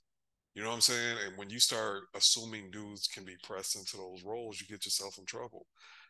You 0.55 0.63
know 0.63 0.69
what 0.69 0.75
I'm 0.75 0.81
saying? 0.81 1.17
And 1.25 1.37
when 1.37 1.49
you 1.49 1.59
start 1.59 2.03
assuming 2.15 2.71
dudes 2.71 3.07
can 3.07 3.23
be 3.23 3.35
pressed 3.43 3.75
into 3.75 3.97
those 3.97 4.23
roles, 4.23 4.59
you 4.59 4.67
get 4.67 4.85
yourself 4.85 5.17
in 5.17 5.25
trouble. 5.25 5.67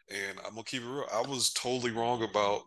And 0.10 0.40
I'm 0.40 0.52
gonna 0.52 0.64
keep 0.64 0.82
it 0.82 0.88
real. 0.88 1.06
I 1.14 1.22
was 1.22 1.52
totally 1.54 1.92
wrong 1.92 2.24
about 2.24 2.62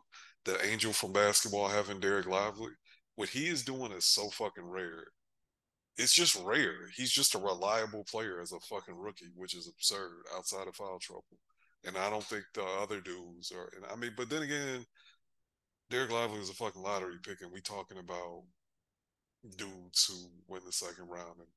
the 0.45 0.64
angel 0.66 0.93
from 0.93 1.12
basketball 1.12 1.68
having 1.68 2.01
Dereck 2.01 2.27
Lively. 2.27 2.70
What 3.16 3.29
he 3.29 3.49
is 3.49 3.64
doing 3.64 3.93
is 3.93 4.07
so 4.07 4.29
fucking 4.31 4.68
rare. 4.68 5.07
It's 5.99 6.14
just 6.14 6.41
rare. 6.43 6.89
He's 6.97 7.11
just 7.11 7.35
a 7.35 7.39
reliable 7.39 8.05
player 8.05 8.41
as 8.41 8.53
a 8.53 8.61
fucking 8.61 8.97
rookie, 8.97 9.31
which 9.37 9.55
is 9.55 9.68
absurd 9.68 10.25
outside 10.37 10.68
of 10.68 10.77
foul 10.77 10.99
trouble. 11.01 11.39
And 11.85 11.97
I 11.99 12.09
don't 12.11 12.25
think 12.25 12.45
the 12.55 12.64
other 12.64 13.01
dudes 13.01 13.53
are. 13.53 13.70
And 13.77 13.85
I 13.91 13.97
mean, 13.97 14.12
but 14.16 14.31
then 14.31 14.43
again, 14.43 14.85
Dereck 15.91 16.11
Lively 16.11 16.39
is 16.39 16.49
a 16.49 16.55
fucking 16.55 16.81
lottery 16.81 17.16
pick, 17.23 17.43
and 17.43 17.53
we 17.53 17.61
talking 17.61 17.99
about 17.99 18.45
dudes 19.57 20.07
who 20.07 20.31
win 20.49 20.62
the 20.64 20.73
second 20.73 21.09
round 21.09 21.39
and 21.39 21.49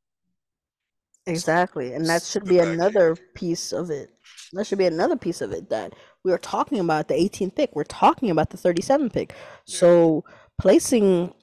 Exactly. 1.27 1.93
And 1.93 2.07
that 2.07 2.23
should 2.23 2.45
be 2.45 2.59
another 2.59 3.15
piece 3.33 3.71
of 3.71 3.89
it. 3.89 4.11
That 4.53 4.67
should 4.67 4.77
be 4.77 4.85
another 4.85 5.15
piece 5.15 5.41
of 5.41 5.51
it 5.51 5.69
that 5.69 5.93
we 6.23 6.31
are 6.31 6.37
talking 6.37 6.79
about 6.79 7.07
the 7.07 7.15
18th 7.15 7.55
pick. 7.55 7.75
We're 7.75 7.83
talking 7.83 8.29
about 8.29 8.51
the 8.51 8.57
37th 8.57 9.13
pick. 9.13 9.33
So 9.65 10.23
placing 10.59 11.33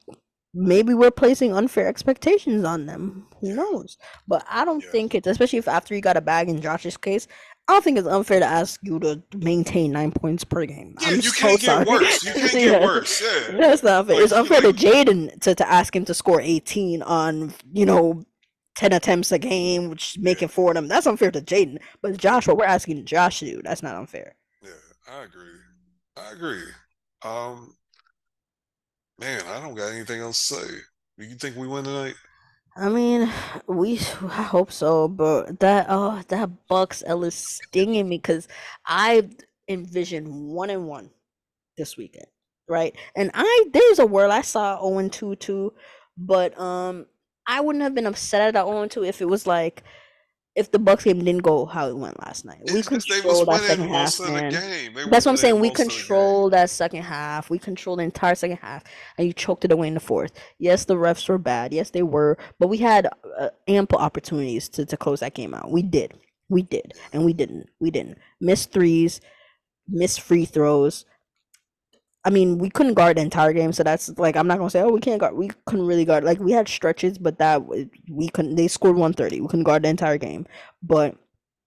maybe 0.54 0.92
we're 0.92 1.10
placing 1.10 1.54
unfair 1.54 1.88
expectations 1.88 2.64
on 2.64 2.86
them. 2.86 3.26
Who 3.40 3.54
knows? 3.54 3.96
But 4.28 4.44
I 4.50 4.64
don't 4.64 4.82
yeah. 4.84 4.90
think 4.90 5.14
it's 5.14 5.26
especially 5.26 5.58
if 5.58 5.68
after 5.68 5.94
you 5.94 6.00
got 6.00 6.16
a 6.16 6.20
bag 6.20 6.48
in 6.48 6.60
Josh's 6.60 6.96
case, 6.96 7.26
I 7.68 7.74
don't 7.74 7.84
think 7.84 7.98
it's 7.98 8.08
unfair 8.08 8.40
to 8.40 8.46
ask 8.46 8.80
you 8.82 8.98
to 9.00 9.22
maintain 9.36 9.92
nine 9.92 10.10
points 10.10 10.44
per 10.44 10.66
game. 10.66 10.96
Yeah, 11.00 11.08
I'm 11.08 11.20
you 11.20 11.32
can't 11.32 11.60
get 11.60 11.86
worse. 11.86 12.24
You 12.24 12.32
can't 12.32 12.52
yeah. 12.54 12.60
get 12.60 12.82
worse. 12.82 13.22
Yeah. 13.22 13.56
That's 13.56 13.82
not 13.82 14.06
fair. 14.06 14.16
Like, 14.16 14.24
it's 14.24 14.32
unfair 14.32 14.60
like, 14.60 14.76
to 14.76 14.86
Jaden 14.86 15.40
to, 15.40 15.54
to 15.54 15.68
ask 15.70 15.94
him 15.94 16.04
to 16.06 16.14
score 16.14 16.40
18 16.40 17.02
on, 17.02 17.54
you 17.72 17.86
know, 17.86 18.24
10 18.74 18.92
attempts 18.92 19.32
a 19.32 19.38
game, 19.38 19.88
which 19.90 20.18
making 20.18 20.48
four 20.48 20.70
of 20.70 20.74
them. 20.74 20.88
That's 20.88 21.06
unfair 21.06 21.30
to 21.30 21.40
Jaden. 21.40 21.78
But 22.00 22.16
Joshua, 22.16 22.54
we're 22.54 22.64
asking 22.64 23.04
Josh 23.04 23.40
to 23.40 23.46
do, 23.46 23.62
that's 23.62 23.82
not 23.82 23.96
unfair. 23.96 24.34
Yeah, 24.62 24.70
I 25.10 25.24
agree. 25.24 25.58
I 26.16 26.32
agree. 26.32 26.62
Um, 27.24 27.74
man, 29.18 29.42
I 29.48 29.60
don't 29.60 29.74
got 29.74 29.92
anything 29.92 30.20
else 30.20 30.48
to 30.48 30.54
say. 30.54 30.74
Do 31.18 31.26
you 31.26 31.36
think 31.36 31.56
we 31.56 31.66
win 31.66 31.84
tonight? 31.84 32.14
I 32.76 32.88
mean, 32.88 33.30
we 33.66 33.98
I 34.22 34.42
hope 34.42 34.72
so, 34.72 35.06
but 35.08 35.60
that 35.60 35.86
oh 35.88 36.22
that 36.28 36.50
Bucks 36.68 37.02
Ellis 37.06 37.34
stinging 37.36 38.08
me 38.08 38.16
because 38.16 38.48
I 38.86 39.28
envision 39.68 40.48
one 40.48 40.70
and 40.70 40.88
one 40.88 41.10
this 41.76 41.96
weekend, 41.96 42.26
right? 42.68 42.96
And 43.14 43.30
I 43.34 43.66
there's 43.72 43.98
a 43.98 44.06
world 44.06 44.32
I 44.32 44.40
saw 44.42 44.80
0 44.80 44.98
and 44.98 45.12
2 45.12 45.36
too, 45.36 45.74
But 46.16 46.58
um, 46.58 47.06
I 47.46 47.60
wouldn't 47.60 47.82
have 47.82 47.94
been 47.94 48.06
upset 48.06 48.40
at 48.42 48.54
that 48.54 48.66
one 48.66 48.88
too 48.88 49.04
if 49.04 49.20
it 49.20 49.28
was 49.28 49.46
like 49.46 49.82
if 50.54 50.70
the 50.70 50.78
Bucks 50.78 51.04
game 51.04 51.18
didn't 51.24 51.42
go 51.42 51.64
how 51.64 51.88
it 51.88 51.96
went 51.96 52.20
last 52.20 52.44
night. 52.44 52.60
We 52.72 52.82
controlled 52.82 53.48
that 53.48 53.62
second 53.62 53.88
half. 53.88 54.18
That's 55.10 55.24
what 55.24 55.32
I'm 55.32 55.36
saying. 55.36 55.60
We 55.60 55.70
controlled 55.70 56.52
that 56.52 56.68
second 56.68 57.02
half. 57.02 57.48
We 57.48 57.58
controlled 57.58 58.00
the 58.00 58.04
entire 58.04 58.34
second 58.34 58.58
half, 58.58 58.84
and 59.16 59.26
you 59.26 59.32
choked 59.32 59.64
it 59.64 59.72
away 59.72 59.88
in 59.88 59.94
the 59.94 60.00
fourth. 60.00 60.32
Yes, 60.58 60.84
the 60.84 60.94
refs 60.94 61.28
were 61.28 61.38
bad. 61.38 61.72
Yes, 61.72 61.90
they 61.90 62.02
were, 62.02 62.36
but 62.58 62.68
we 62.68 62.78
had 62.78 63.08
uh, 63.38 63.48
ample 63.66 63.98
opportunities 63.98 64.68
to 64.70 64.84
to 64.84 64.96
close 64.96 65.20
that 65.20 65.34
game 65.34 65.54
out. 65.54 65.70
We 65.70 65.82
did. 65.82 66.14
We 66.50 66.62
did, 66.62 66.92
and 67.14 67.24
we 67.24 67.32
didn't. 67.32 67.68
We 67.80 67.90
didn't 67.90 68.18
miss 68.40 68.66
threes, 68.66 69.22
miss 69.88 70.18
free 70.18 70.44
throws. 70.44 71.06
I 72.24 72.30
mean, 72.30 72.58
we 72.58 72.70
couldn't 72.70 72.94
guard 72.94 73.16
the 73.16 73.22
entire 73.22 73.52
game, 73.52 73.72
so 73.72 73.82
that's 73.82 74.08
like 74.16 74.36
I'm 74.36 74.46
not 74.46 74.58
gonna 74.58 74.70
say, 74.70 74.80
oh, 74.80 74.90
we 74.92 75.00
can't 75.00 75.20
guard. 75.20 75.34
We 75.34 75.50
couldn't 75.66 75.86
really 75.86 76.04
guard. 76.04 76.22
Like 76.22 76.38
we 76.38 76.52
had 76.52 76.68
stretches, 76.68 77.18
but 77.18 77.38
that 77.38 77.62
we 78.10 78.28
couldn't. 78.28 78.54
They 78.54 78.68
scored 78.68 78.96
130. 78.96 79.40
We 79.40 79.48
couldn't 79.48 79.64
guard 79.64 79.82
the 79.82 79.88
entire 79.88 80.18
game, 80.18 80.46
but 80.82 81.16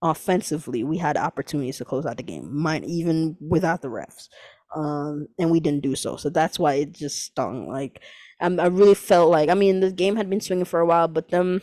offensively, 0.01 0.84
we 0.84 0.97
had 0.97 1.18
opportunities 1.18 1.78
to 1.78 1.86
close 1.86 2.06
out 2.06 2.18
the 2.18 2.24
game, 2.24 2.56
mine 2.56 2.86
even 2.86 3.36
without 3.41 3.82
the 3.82 3.89
refs, 3.89 4.30
um, 4.76 5.28
and 5.38 5.51
we 5.51 5.60
didn't 5.60 5.84
do 5.84 5.95
so. 5.95 6.16
So 6.16 6.30
that's 6.30 6.58
why 6.58 6.76
it 6.76 6.93
just 6.93 7.24
stung. 7.24 7.68
Like 7.68 8.01
I'm, 8.39 8.58
I 8.60 8.68
really 8.68 8.95
felt 8.95 9.30
like 9.32 9.49
I 9.49 9.56
mean 9.56 9.82
the 9.82 9.91
game 9.91 10.16
had 10.16 10.30
been 10.30 10.41
swinging 10.41 10.66
for 10.66 10.80
a 10.80 10.86
while, 10.86 11.10
but 11.10 11.30
them 11.30 11.62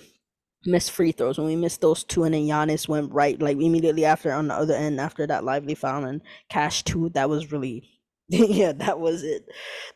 missed 0.67 0.91
free 0.93 1.13
throws 1.13 1.39
when 1.39 1.47
we 1.47 1.57
missed 1.57 1.81
those 1.81 2.05
two, 2.05 2.25
and 2.25 2.35
then 2.35 2.43
Giannis 2.47 2.89
went 2.89 3.13
right 3.13 3.41
like 3.41 3.57
immediately 3.57 4.05
after 4.05 4.33
on 4.33 4.49
the 4.49 4.55
other 4.55 4.75
end 4.75 5.01
after 5.01 5.27
that 5.27 5.45
lively 5.45 5.75
foul 5.75 6.05
and 6.05 6.21
cash 6.51 6.83
two. 6.83 7.09
That 7.11 7.31
was 7.31 7.53
really 7.53 7.89
yeah, 8.29 8.73
that 8.73 8.99
was 9.01 9.23
it. 9.23 9.45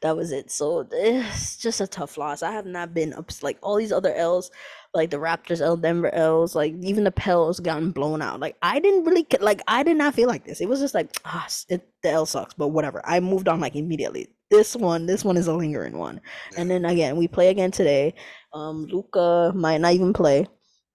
That 0.02 0.16
was 0.16 0.32
it. 0.32 0.50
So 0.50 0.86
it's 0.92 1.56
just 1.56 1.80
a 1.80 1.86
tough 1.86 2.18
loss. 2.18 2.42
I 2.42 2.52
have 2.52 2.66
not 2.66 2.92
been 2.92 3.14
up 3.14 3.30
like 3.42 3.58
all 3.62 3.76
these 3.76 3.92
other 3.92 4.12
L's, 4.14 4.50
like 4.92 5.10
the 5.10 5.16
Raptors 5.16 5.60
L, 5.60 5.76
Denver 5.76 6.12
L's, 6.12 6.54
like 6.54 6.74
even 6.82 7.04
the 7.04 7.10
Pels 7.12 7.60
gotten 7.60 7.92
blown 7.92 8.20
out. 8.20 8.40
Like 8.40 8.56
I 8.62 8.78
didn't 8.80 9.04
really 9.04 9.26
like 9.40 9.62
I 9.68 9.82
did 9.82 9.96
not 9.96 10.14
feel 10.14 10.28
like 10.28 10.44
this. 10.44 10.60
It 10.60 10.68
was 10.68 10.80
just 10.80 10.94
like 10.94 11.10
ah, 11.24 11.46
it, 11.68 11.88
the 12.02 12.10
L 12.10 12.26
sucks, 12.26 12.54
but 12.54 12.68
whatever. 12.68 13.00
I 13.04 13.20
moved 13.20 13.48
on 13.48 13.60
like 13.60 13.76
immediately. 13.76 14.28
This 14.50 14.76
one, 14.76 15.06
this 15.06 15.24
one 15.24 15.36
is 15.36 15.48
a 15.48 15.54
lingering 15.54 15.96
one. 15.96 16.20
And 16.56 16.70
then 16.70 16.84
again, 16.84 17.16
we 17.16 17.28
play 17.28 17.48
again 17.48 17.70
today. 17.70 18.14
Um, 18.52 18.86
Luka 18.86 19.52
might 19.54 19.80
not 19.80 19.94
even 19.94 20.12
play. 20.12 20.46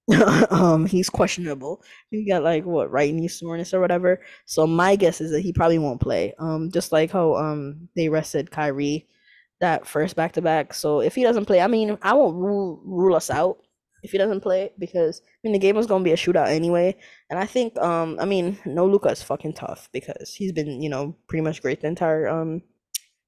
um, 0.50 0.86
he's 0.86 1.08
questionable. 1.08 1.82
He 2.10 2.28
got 2.28 2.42
like 2.42 2.64
what 2.64 2.90
right 2.90 3.14
knee 3.14 3.28
soreness 3.28 3.72
or 3.72 3.80
whatever. 3.80 4.20
So 4.46 4.66
my 4.66 4.96
guess 4.96 5.20
is 5.20 5.30
that 5.30 5.40
he 5.40 5.52
probably 5.52 5.78
won't 5.78 6.00
play. 6.00 6.34
Um, 6.38 6.70
just 6.72 6.90
like 6.92 7.10
how 7.12 7.36
um 7.36 7.88
they 7.94 8.08
rested 8.08 8.50
Kyrie 8.50 9.06
that 9.60 9.86
first 9.86 10.16
back 10.16 10.32
to 10.32 10.42
back. 10.42 10.74
So 10.74 11.00
if 11.00 11.14
he 11.14 11.22
doesn't 11.22 11.46
play, 11.46 11.60
I 11.60 11.68
mean, 11.68 11.98
I 12.02 12.14
won't 12.14 12.36
rule 12.36 12.82
rule 12.84 13.14
us 13.14 13.30
out 13.30 13.58
if 14.02 14.10
he 14.10 14.18
doesn't 14.18 14.40
play 14.40 14.72
because 14.78 15.22
I 15.24 15.38
mean 15.44 15.52
the 15.52 15.58
game 15.60 15.76
was 15.76 15.86
gonna 15.86 16.02
be 16.04 16.12
a 16.12 16.16
shootout 16.16 16.48
anyway. 16.48 16.96
And 17.30 17.38
I 17.38 17.46
think 17.46 17.78
um 17.78 18.18
I 18.20 18.24
mean 18.24 18.58
no 18.66 18.86
Luka 18.86 19.08
is 19.10 19.22
fucking 19.22 19.54
tough 19.54 19.88
because 19.92 20.34
he's 20.34 20.52
been 20.52 20.82
you 20.82 20.88
know 20.88 21.16
pretty 21.28 21.42
much 21.42 21.62
great 21.62 21.80
the 21.80 21.86
entire 21.86 22.28
um 22.28 22.62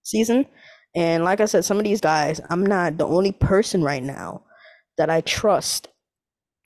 season. 0.02 0.46
And 0.94 1.24
like 1.24 1.40
I 1.40 1.46
said, 1.46 1.64
some 1.64 1.78
of 1.78 1.84
these 1.84 2.00
guys, 2.00 2.40
I'm 2.50 2.64
not 2.64 2.98
the 2.98 3.06
only 3.06 3.32
person 3.32 3.82
right 3.82 4.02
now 4.02 4.44
that 4.96 5.10
I 5.10 5.20
trust 5.22 5.88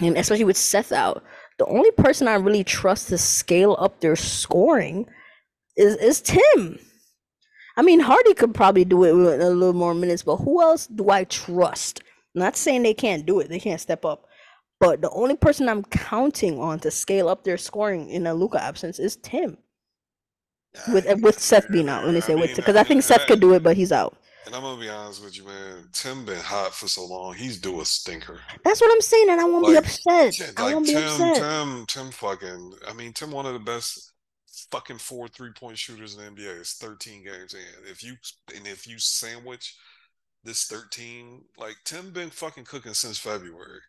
and 0.01 0.16
especially 0.16 0.44
with 0.44 0.57
Seth 0.57 0.92
out, 0.92 1.24
the 1.59 1.66
only 1.66 1.90
person 1.92 2.28
I 2.28 2.34
really 2.34 2.64
trust 2.64 3.09
to 3.09 3.18
scale 3.18 3.76
up 3.78 4.01
their 4.01 4.16
scoring 4.16 5.07
is 5.76 5.96
is 5.96 6.20
Tim. 6.20 6.78
I 7.76 7.82
mean, 7.82 8.01
Hardy 8.01 8.34
could 8.34 8.55
probably 8.55 8.84
do 8.84 9.05
it 9.05 9.12
with 9.12 9.40
a 9.40 9.51
little 9.51 9.72
more 9.72 9.94
minutes, 9.94 10.22
but 10.22 10.36
who 10.36 10.61
else 10.61 10.86
do 10.88 11.11
I 11.11 11.24
trust? 11.24 12.03
I'm 12.34 12.40
not 12.40 12.57
saying 12.57 12.82
they 12.82 12.94
can't 12.94 13.26
do 13.26 13.40
it; 13.40 13.49
they 13.49 13.61
can't 13.61 13.80
step 13.80 14.05
up. 14.05 14.26
But 14.80 15.01
the 15.01 15.11
only 15.11 15.36
person 15.36 15.68
I'm 15.68 15.84
counting 15.84 16.61
on 16.61 16.78
to 16.80 16.90
scale 16.90 17.28
up 17.28 17.42
their 17.42 17.59
scoring 17.59 18.11
in 18.11 18.26
a 18.26 18.34
Luka 18.34 18.62
absence 18.62 18.99
is 18.99 19.16
Tim. 19.16 19.59
With 20.92 21.07
with 21.22 21.40
Seth 21.40 21.70
being 21.70 21.88
out, 21.88 22.05
let 22.05 22.14
me 22.14 22.20
say 22.20 22.34
with 22.36 22.55
because 22.55 22.76
I 22.76 22.84
think 22.84 23.03
Seth 23.03 23.26
could 23.26 23.40
do 23.40 23.55
it, 23.55 23.62
but 23.62 23.76
he's 23.76 23.90
out. 23.90 24.16
And 24.49 24.57
I'm 24.57 24.62
gonna 24.62 24.80
be 24.80 24.88
honest 24.88 25.22
with 25.22 25.36
you, 25.36 25.44
man. 25.44 25.90
Tim 25.92 26.24
been 26.24 26.40
hot 26.40 26.72
for 26.72 26.88
so 26.88 27.05
long. 27.05 27.34
He's 27.34 27.61
due 27.61 27.82
a 27.82 27.84
stinker. 27.84 28.40
That's 28.64 28.80
what 28.80 28.90
I'm 28.90 29.03
saying, 29.03 29.28
and 29.28 29.38
I 29.38 29.44
won't 29.44 29.64
like, 29.64 29.72
be 29.72 29.76
upset. 29.76 30.32
Tim, 30.32 30.55
I 30.57 30.72
won't 30.72 30.86
Tim, 30.86 30.96
be 30.96 31.05
upset. 31.05 31.36
Tim, 31.36 31.84
Tim, 31.86 32.11
fucking. 32.11 32.72
I 32.88 32.94
mean, 32.94 33.12
Tim, 33.12 33.30
one 33.30 33.44
of 33.44 33.53
the 33.53 33.59
best 33.59 34.14
fucking 34.70 34.96
four 34.96 35.28
three 35.28 35.51
point 35.53 35.76
shooters 35.76 36.16
in 36.16 36.34
the 36.34 36.42
NBA. 36.42 36.61
It's 36.61 36.78
13 36.78 37.24
games 37.24 37.53
in. 37.53 37.90
If 37.90 38.03
you 38.03 38.14
and 38.57 38.66
if 38.66 38.86
you 38.86 38.99
sandwich 38.99 39.76
this 40.44 40.64
13, 40.64 41.42
like 41.59 41.76
Tim 41.84 42.11
been 42.11 42.30
fucking 42.30 42.64
cooking 42.64 42.94
since 42.94 43.18
February, 43.18 43.80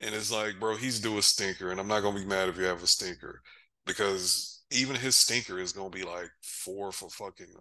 and 0.00 0.14
it's 0.14 0.30
like, 0.30 0.60
bro, 0.60 0.76
he's 0.76 1.00
due 1.00 1.18
a 1.18 1.22
stinker, 1.22 1.72
and 1.72 1.80
I'm 1.80 1.88
not 1.88 2.02
gonna 2.02 2.16
be 2.16 2.24
mad 2.24 2.48
if 2.48 2.56
you 2.56 2.64
have 2.64 2.84
a 2.84 2.86
stinker 2.86 3.42
because 3.86 4.62
even 4.70 4.94
his 4.94 5.16
stinker 5.16 5.58
is 5.58 5.72
gonna 5.72 5.90
be 5.90 6.04
like 6.04 6.30
four 6.42 6.92
for 6.92 7.10
fucking 7.10 7.56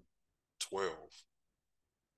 12. 0.60 0.94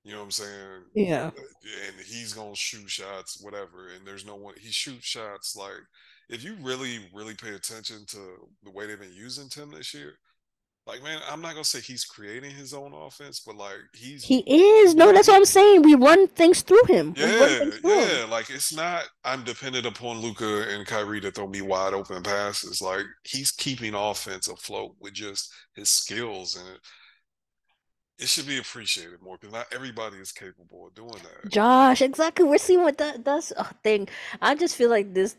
You 0.04 0.14
know 0.14 0.20
what 0.20 0.26
I'm 0.26 0.32
saying? 0.32 0.84
Yeah. 0.96 1.28
Uh, 1.28 1.42
and 1.88 2.06
he's 2.06 2.34
gonna 2.34 2.56
shoot 2.56 2.90
shots, 2.90 3.40
whatever. 3.42 3.90
And 3.96 4.06
there's 4.06 4.26
no 4.26 4.36
one. 4.36 4.56
He 4.60 4.72
shoots 4.72 5.06
shots 5.06 5.56
like 5.56 5.82
if 6.30 6.44
you 6.44 6.56
really, 6.62 7.00
really 7.14 7.36
pay 7.36 7.54
attention 7.54 8.06
to 8.08 8.18
the 8.64 8.72
way 8.72 8.88
they've 8.88 9.00
been 9.00 9.14
using 9.14 9.50
Tim 9.50 9.72
this 9.72 9.94
year. 9.94 10.14
Like 10.88 11.04
man, 11.04 11.20
I'm 11.30 11.42
not 11.42 11.52
gonna 11.52 11.64
say 11.64 11.80
he's 11.80 12.04
creating 12.04 12.50
his 12.52 12.74
own 12.74 12.94
offense, 12.94 13.42
but 13.46 13.56
like 13.56 13.78
he's 13.94 14.24
he 14.24 14.40
is. 14.40 14.96
No, 14.96 15.14
that's 15.14 15.28
what 15.28 15.38
I'm 15.38 15.46
saying. 15.46 15.84
We 15.84 15.94
run 15.94 16.28
things 16.30 16.64
through 16.64 16.86
him. 16.86 17.14
Yeah, 17.16 17.48
through 17.70 17.80
yeah. 17.84 18.24
Him. 18.24 18.32
Like 18.32 18.50
it's 18.50 18.76
not. 18.76 19.04
I'm 19.24 19.44
dependent 19.44 19.86
upon 19.86 20.18
Luka 20.18 20.68
and 20.70 20.88
Kyrie 20.88 21.22
to 21.22 21.30
throw 21.30 21.46
me 21.46 21.62
wide 21.62 21.94
open 21.94 22.24
passes. 22.24 22.82
Like 22.82 23.06
he's 23.24 23.52
keeping 23.52 23.94
offense 23.94 24.48
afloat 24.48 24.96
with 25.00 25.14
just 25.14 25.54
his 25.76 25.90
skills 25.90 26.56
and 26.56 26.80
it 28.22 28.30
should 28.30 28.48
be 28.48 28.60
appreciated 28.60 29.20
more 29.22 29.38
because 29.38 29.52
not 29.52 29.66
everybody 29.74 30.18
is 30.18 30.32
capable 30.32 30.88
of 30.88 30.94
doing 30.94 31.10
that. 31.10 31.50
Josh, 31.50 32.04
exactly. 32.04 32.46
We're 32.46 32.60
seeing 32.60 32.84
what 32.84 33.00
that 33.00 33.26
that's 33.26 33.52
a 33.58 33.66
thing. 33.84 34.08
I 34.42 34.54
just 34.54 34.76
feel 34.76 34.92
like 34.92 35.16
this 35.16 35.36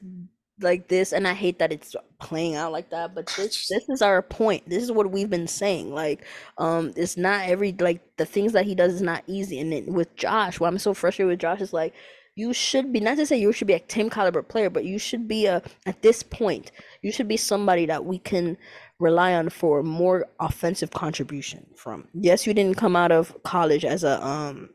like 0.60 0.88
this 0.88 1.12
and 1.12 1.26
I 1.26 1.32
hate 1.32 1.60
that 1.60 1.72
it's 1.72 1.94
playing 2.20 2.56
out 2.56 2.72
like 2.72 2.90
that, 2.90 3.14
but 3.14 3.32
this 3.36 3.68
this 3.70 3.88
is 3.88 4.02
our 4.02 4.20
point. 4.20 4.68
This 4.68 4.82
is 4.82 4.90
what 4.90 5.12
we've 5.12 5.30
been 5.30 5.46
saying. 5.46 5.94
Like, 5.94 6.24
um, 6.58 6.92
it's 6.96 7.16
not 7.16 7.48
every 7.48 7.72
like 7.72 8.00
the 8.16 8.26
things 8.26 8.52
that 8.52 8.66
he 8.66 8.74
does 8.74 8.94
is 8.94 9.02
not 9.02 9.22
easy. 9.28 9.60
And 9.60 9.72
then 9.72 9.92
with 9.94 10.14
Josh, 10.16 10.58
why 10.58 10.66
I'm 10.66 10.78
so 10.78 10.92
frustrated 10.92 11.30
with 11.30 11.38
Josh 11.38 11.60
is 11.60 11.72
like 11.72 11.94
you 12.34 12.52
should 12.52 12.92
be 12.92 12.98
not 12.98 13.16
to 13.18 13.26
say 13.26 13.36
you 13.38 13.52
should 13.52 13.68
be 13.68 13.74
a 13.74 13.78
Tim 13.78 14.10
caliber 14.10 14.42
player, 14.42 14.70
but 14.70 14.84
you 14.84 14.98
should 14.98 15.28
be 15.28 15.46
a 15.46 15.62
at 15.86 16.02
this 16.02 16.24
point, 16.24 16.72
you 17.02 17.12
should 17.12 17.28
be 17.28 17.36
somebody 17.36 17.86
that 17.86 18.04
we 18.04 18.18
can 18.18 18.56
rely 19.02 19.34
on 19.34 19.50
for 19.50 19.82
more 19.82 20.26
offensive 20.40 20.90
contribution 20.90 21.66
from. 21.76 22.08
Yes, 22.14 22.46
you 22.46 22.54
didn't 22.54 22.76
come 22.76 22.96
out 22.96 23.12
of 23.12 23.42
college 23.42 23.84
as 23.84 24.04
a 24.04 24.24
um 24.24 24.70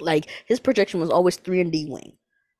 like 0.00 0.28
his 0.46 0.60
projection 0.60 1.00
was 1.00 1.10
always 1.10 1.36
3 1.36 1.60
and 1.60 1.72
D 1.72 1.86
wing. 1.88 2.12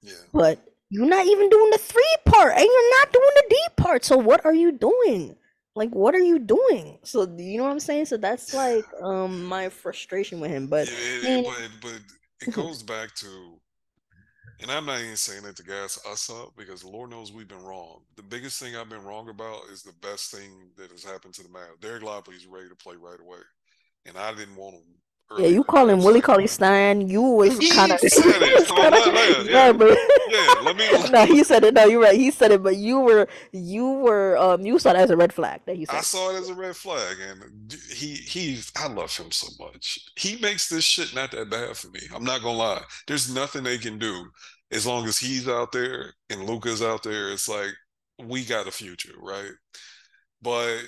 Yeah. 0.02 0.14
But 0.32 0.64
you're 0.90 1.06
not 1.06 1.26
even 1.26 1.48
doing 1.50 1.70
the 1.70 1.78
3 1.78 2.02
part 2.26 2.52
and 2.52 2.64
you're 2.64 3.00
not 3.00 3.12
doing 3.12 3.30
the 3.34 3.46
D 3.50 3.56
part. 3.76 4.04
So 4.04 4.16
what 4.16 4.44
are 4.44 4.54
you 4.54 4.72
doing? 4.72 5.36
Like 5.74 5.90
what 5.90 6.14
are 6.14 6.22
you 6.22 6.38
doing? 6.38 6.98
So 7.02 7.22
you 7.36 7.58
know 7.58 7.64
what 7.64 7.72
I'm 7.72 7.80
saying? 7.80 8.06
So 8.06 8.16
that's 8.16 8.54
like 8.64 8.84
um 9.02 9.44
my 9.44 9.68
frustration 9.68 10.40
with 10.40 10.50
him. 10.50 10.68
But 10.68 10.88
yeah, 10.88 11.40
it, 11.40 11.46
but, 11.46 11.90
but 11.90 12.00
it 12.48 12.54
goes 12.54 12.82
back 12.82 13.14
to 13.16 13.58
and 14.60 14.70
I'm 14.70 14.86
not 14.86 15.00
even 15.00 15.16
saying 15.16 15.42
that 15.42 15.56
to 15.56 15.62
gas 15.62 15.98
us 16.06 16.30
up 16.30 16.52
because 16.56 16.82
the 16.82 16.88
Lord 16.88 17.10
knows 17.10 17.32
we've 17.32 17.48
been 17.48 17.64
wrong. 17.64 18.02
The 18.16 18.22
biggest 18.22 18.60
thing 18.60 18.76
I've 18.76 18.88
been 18.88 19.04
wrong 19.04 19.28
about 19.28 19.68
is 19.70 19.82
the 19.82 19.94
best 20.00 20.30
thing 20.30 20.70
that 20.76 20.90
has 20.90 21.04
happened 21.04 21.34
to 21.34 21.42
the 21.42 21.48
Mavs. 21.48 21.80
Dereck 21.80 22.02
Lively 22.02 22.36
is 22.36 22.46
ready 22.46 22.68
to 22.68 22.76
play 22.76 22.96
right 22.96 23.20
away, 23.20 23.38
and 24.06 24.16
I 24.16 24.34
didn't 24.34 24.56
want 24.56 24.76
him 24.76 24.82
yeah, 25.38 25.46
you 25.46 25.64
call 25.64 25.88
him 25.88 26.02
Willie 26.02 26.20
Cauley 26.20 26.46
Stein. 26.46 27.08
You 27.08 27.22
was 27.22 27.58
kind 27.72 27.92
of 27.92 28.00
yeah, 28.02 29.72
but 29.72 29.98
yeah, 30.28 30.54
let 30.62 30.76
me. 30.76 30.86
no, 31.10 31.26
he 31.26 31.44
said 31.44 31.64
it. 31.64 31.74
No, 31.74 31.84
you're 31.84 32.02
right. 32.02 32.14
He 32.14 32.30
said 32.30 32.50
it, 32.50 32.62
but 32.62 32.76
you 32.76 33.00
were 33.00 33.28
you 33.52 33.88
were 33.90 34.36
um 34.36 34.64
you 34.64 34.78
saw 34.78 34.90
it 34.90 34.96
as 34.96 35.10
a 35.10 35.16
red 35.16 35.32
flag 35.32 35.60
that 35.66 35.76
he 35.76 35.84
said. 35.86 35.96
I 35.96 36.00
saw 36.00 36.34
it 36.34 36.40
as 36.40 36.48
a 36.48 36.54
red 36.54 36.76
flag, 36.76 37.16
and 37.20 37.72
he 37.90 38.14
he 38.14 38.60
I 38.76 38.88
love 38.88 39.16
him 39.16 39.30
so 39.30 39.48
much. 39.64 39.98
He 40.16 40.36
makes 40.40 40.68
this 40.68 40.84
shit 40.84 41.14
not 41.14 41.30
that 41.32 41.50
bad 41.50 41.76
for 41.76 41.88
me. 41.88 42.00
I'm 42.14 42.24
not 42.24 42.42
gonna 42.42 42.58
lie. 42.58 42.82
There's 43.06 43.32
nothing 43.34 43.62
they 43.62 43.78
can 43.78 43.98
do 43.98 44.26
as 44.70 44.86
long 44.86 45.06
as 45.06 45.18
he's 45.18 45.48
out 45.48 45.72
there 45.72 46.14
and 46.30 46.44
Luka's 46.44 46.82
out 46.82 47.02
there. 47.02 47.30
It's 47.30 47.48
like 47.48 47.72
we 48.18 48.44
got 48.44 48.66
a 48.66 48.72
future, 48.72 49.14
right? 49.20 49.52
But 50.40 50.78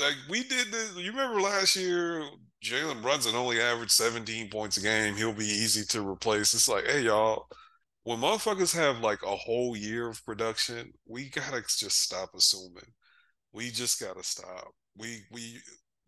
like 0.00 0.16
we 0.28 0.42
did 0.42 0.68
this. 0.70 0.96
You 0.96 1.10
remember 1.10 1.40
last 1.40 1.76
year, 1.76 2.24
Jalen 2.62 3.02
Brunson 3.02 3.34
only 3.36 3.60
averaged 3.60 3.92
17 3.92 4.50
points 4.50 4.76
a 4.76 4.80
game. 4.80 5.14
He'll 5.14 5.32
be 5.32 5.44
easy 5.44 5.84
to 5.86 6.06
replace. 6.06 6.54
It's 6.54 6.68
like, 6.68 6.86
hey 6.86 7.02
y'all, 7.02 7.46
when 8.04 8.18
motherfuckers 8.18 8.74
have 8.74 9.00
like 9.00 9.22
a 9.22 9.36
whole 9.36 9.76
year 9.76 10.08
of 10.08 10.24
production, 10.24 10.92
we 11.06 11.28
gotta 11.30 11.62
just 11.62 12.02
stop 12.02 12.30
assuming. 12.34 12.92
We 13.52 13.70
just 13.70 14.00
gotta 14.00 14.24
stop. 14.24 14.68
We 14.96 15.22
we 15.30 15.60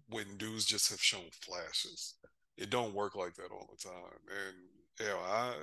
when 0.09 0.36
dudes 0.38 0.64
just 0.64 0.90
have 0.90 1.01
shown 1.01 1.28
flashes. 1.42 2.16
It 2.57 2.70
don't 2.70 2.94
work 2.94 3.14
like 3.16 3.34
that 3.34 3.53
all 3.53 3.68
the 3.70 3.88
time. 3.88 4.18
And 4.28 4.57
you 5.09 5.14
I 5.16 5.55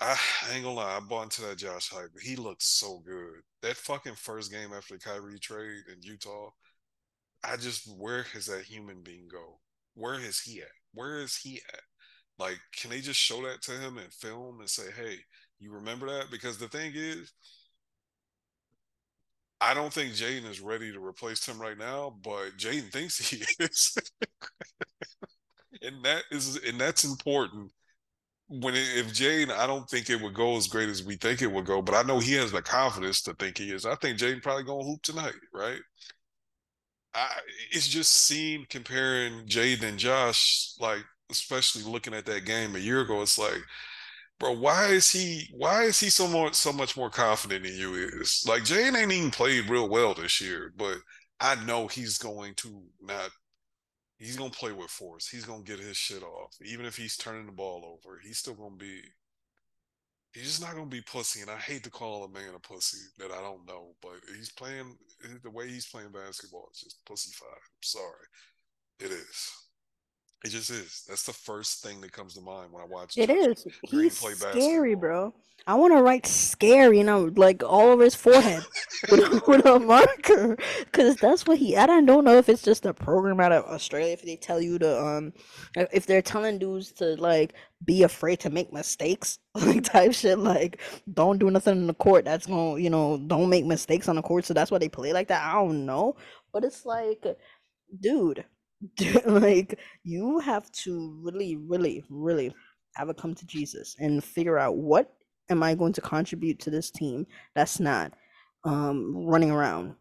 I, 0.00 0.18
I 0.48 0.54
ain't 0.54 0.64
gonna 0.64 0.76
lie, 0.76 0.96
I 0.96 1.00
bought 1.00 1.24
into 1.24 1.42
that 1.42 1.58
Josh 1.58 1.88
hype. 1.90 2.10
He 2.20 2.36
looked 2.36 2.62
so 2.62 2.98
good. 3.04 3.42
That 3.62 3.76
fucking 3.76 4.14
first 4.16 4.50
game 4.50 4.72
after 4.72 4.94
the 4.94 5.00
Kyrie 5.00 5.38
trade 5.38 5.84
in 5.92 6.02
Utah, 6.02 6.50
I 7.44 7.56
just 7.56 7.88
where 7.98 8.24
has 8.34 8.46
that 8.46 8.64
human 8.64 9.02
being 9.02 9.28
go? 9.30 9.60
Where 9.94 10.14
is 10.14 10.40
he 10.40 10.60
at? 10.60 10.68
Where 10.94 11.18
is 11.20 11.36
he 11.36 11.56
at? 11.72 11.80
Like, 12.38 12.58
can 12.76 12.90
they 12.90 13.00
just 13.00 13.20
show 13.20 13.42
that 13.42 13.62
to 13.62 13.72
him 13.72 13.98
and 13.98 14.12
film 14.12 14.60
and 14.60 14.68
say, 14.70 14.90
hey, 14.96 15.16
you 15.60 15.72
remember 15.72 16.06
that? 16.06 16.30
Because 16.30 16.58
the 16.58 16.68
thing 16.68 16.92
is, 16.94 17.32
I 19.60 19.74
don't 19.74 19.92
think 19.92 20.14
Jaden 20.14 20.48
is 20.50 20.60
ready 20.60 20.92
to 20.92 21.04
replace 21.04 21.46
him 21.46 21.60
right 21.60 21.78
now, 21.78 22.16
but 22.22 22.56
Jaden 22.58 22.90
thinks 22.92 23.18
he 23.18 23.44
is. 23.64 23.96
and 25.82 26.04
that 26.04 26.24
is 26.30 26.56
and 26.66 26.80
that's 26.80 27.04
important. 27.04 27.70
When 28.48 28.74
it, 28.74 28.86
if 28.96 29.08
Jaden, 29.14 29.50
I 29.50 29.66
don't 29.66 29.88
think 29.90 30.10
it 30.10 30.20
would 30.20 30.34
go 30.34 30.56
as 30.56 30.68
great 30.68 30.88
as 30.90 31.04
we 31.04 31.16
think 31.16 31.42
it 31.42 31.50
would 31.52 31.66
go, 31.66 31.82
but 31.82 31.94
I 31.94 32.02
know 32.02 32.18
he 32.18 32.34
has 32.34 32.52
the 32.52 32.62
confidence 32.62 33.22
to 33.22 33.34
think 33.34 33.58
he 33.58 33.72
is. 33.72 33.86
I 33.86 33.94
think 33.96 34.18
Jaden 34.18 34.42
probably 34.42 34.64
gonna 34.64 34.84
hoop 34.84 35.02
tonight, 35.02 35.34
right? 35.54 35.80
I, 37.14 37.28
it's 37.70 37.88
just 37.88 38.12
seen 38.12 38.66
comparing 38.70 39.46
Jaden 39.46 39.82
and 39.82 39.98
Josh, 39.98 40.74
like 40.80 41.04
especially 41.30 41.82
looking 41.82 42.14
at 42.14 42.26
that 42.26 42.44
game 42.44 42.76
a 42.76 42.78
year 42.78 43.00
ago. 43.02 43.22
It's 43.22 43.38
like 43.38 43.62
bro, 44.38 44.52
why 44.52 44.88
is 44.88 45.10
he 45.10 45.48
why 45.52 45.84
is 45.84 46.00
he 46.00 46.10
so 46.10 46.26
much 46.28 46.54
so 46.54 46.72
much 46.72 46.96
more 46.96 47.10
confident 47.10 47.64
than 47.64 47.76
you 47.76 47.94
is? 47.94 48.44
Like 48.48 48.64
Jane 48.64 48.96
ain't 48.96 49.12
even 49.12 49.30
played 49.30 49.70
real 49.70 49.88
well 49.88 50.14
this 50.14 50.40
year, 50.40 50.72
but 50.76 50.98
I 51.40 51.54
know 51.64 51.86
he's 51.86 52.18
going 52.18 52.54
to 52.56 52.82
not 53.00 53.30
he's 54.18 54.36
gonna 54.36 54.50
play 54.50 54.72
with 54.72 54.90
force. 54.90 55.28
He's 55.28 55.44
gonna 55.44 55.62
get 55.62 55.78
his 55.80 55.96
shit 55.96 56.22
off. 56.22 56.56
Even 56.64 56.86
if 56.86 56.96
he's 56.96 57.16
turning 57.16 57.46
the 57.46 57.52
ball 57.52 57.84
over, 57.84 58.20
he's 58.22 58.38
still 58.38 58.54
gonna 58.54 58.76
be 58.76 59.02
he's 60.32 60.44
just 60.44 60.62
not 60.62 60.74
gonna 60.74 60.86
be 60.86 61.02
pussy. 61.02 61.40
And 61.40 61.50
I 61.50 61.56
hate 61.56 61.84
to 61.84 61.90
call 61.90 62.24
a 62.24 62.28
man 62.28 62.54
a 62.54 62.58
pussy 62.58 63.06
that 63.18 63.30
I 63.30 63.40
don't 63.40 63.66
know, 63.66 63.94
but 64.02 64.20
he's 64.36 64.52
playing 64.52 64.96
the 65.42 65.50
way 65.50 65.68
he's 65.68 65.86
playing 65.86 66.12
basketball 66.12 66.68
is 66.72 66.80
just 66.80 67.04
pussyfied. 67.04 67.52
I'm 67.52 67.82
sorry. 67.82 68.26
It 69.00 69.10
is. 69.10 69.52
It 70.44 70.48
just 70.50 70.70
is. 70.70 71.04
That's 71.08 71.24
the 71.24 71.32
first 71.32 71.82
thing 71.82 72.00
that 72.00 72.12
comes 72.12 72.34
to 72.34 72.40
mind 72.40 72.72
when 72.72 72.82
I 72.82 72.86
watch 72.86 73.16
It 73.16 73.28
Josh 73.28 73.36
is. 73.36 73.66
Green 73.88 74.02
He's 74.04 74.18
play 74.20 74.32
scary, 74.32 74.94
basketball. 74.94 74.96
bro. 74.96 75.34
I 75.64 75.74
want 75.74 75.94
to 75.96 76.02
write 76.02 76.26
scary, 76.26 76.98
you 76.98 77.04
know, 77.04 77.30
like 77.36 77.62
all 77.62 77.90
over 77.90 78.02
his 78.02 78.16
forehead 78.16 78.64
with, 79.10 79.20
a- 79.20 79.42
with 79.46 79.64
a 79.64 79.78
marker, 79.78 80.56
because 80.80 81.14
that's 81.16 81.46
what 81.46 81.58
he. 81.58 81.76
I 81.76 81.86
don't 81.86 82.24
know 82.24 82.36
if 82.36 82.48
it's 82.48 82.62
just 82.62 82.84
a 82.84 82.92
program 82.92 83.38
out 83.38 83.52
of 83.52 83.64
Australia. 83.66 84.12
If 84.14 84.22
they 84.22 84.34
tell 84.34 84.60
you 84.60 84.80
to, 84.80 85.00
um, 85.00 85.32
if 85.76 85.88
if 85.92 86.06
they're 86.06 86.20
telling 86.22 86.58
dudes 86.58 86.90
to 86.94 87.14
like 87.14 87.54
be 87.84 88.02
afraid 88.02 88.40
to 88.40 88.50
make 88.50 88.72
mistakes, 88.72 89.38
like 89.54 89.84
type 89.84 90.12
shit, 90.14 90.40
like 90.40 90.80
don't 91.14 91.38
do 91.38 91.48
nothing 91.48 91.76
in 91.76 91.86
the 91.86 91.94
court. 91.94 92.24
That's 92.24 92.46
gonna, 92.46 92.80
you 92.80 92.90
know, 92.90 93.18
don't 93.28 93.48
make 93.48 93.64
mistakes 93.64 94.08
on 94.08 94.16
the 94.16 94.22
court. 94.22 94.44
So 94.44 94.54
that's 94.54 94.72
why 94.72 94.78
they 94.78 94.88
play 94.88 95.12
like 95.12 95.28
that. 95.28 95.46
I 95.46 95.52
don't 95.52 95.86
know, 95.86 96.16
but 96.52 96.64
it's 96.64 96.84
like, 96.84 97.24
dude, 98.00 98.44
like 99.26 99.78
you 100.04 100.38
have 100.40 100.70
to 100.72 101.18
really, 101.22 101.56
really, 101.56 102.04
really 102.08 102.54
have 102.94 103.08
a 103.08 103.14
come 103.14 103.34
to 103.34 103.46
Jesus 103.46 103.96
and 103.98 104.22
figure 104.22 104.58
out 104.58 104.76
what 104.76 105.14
am 105.48 105.62
I 105.62 105.74
going 105.74 105.92
to 105.94 106.00
contribute 106.00 106.60
to 106.60 106.70
this 106.70 106.90
team 106.90 107.26
that's 107.54 107.80
not 107.80 108.12
um 108.64 109.14
running 109.26 109.50
around. 109.50 109.94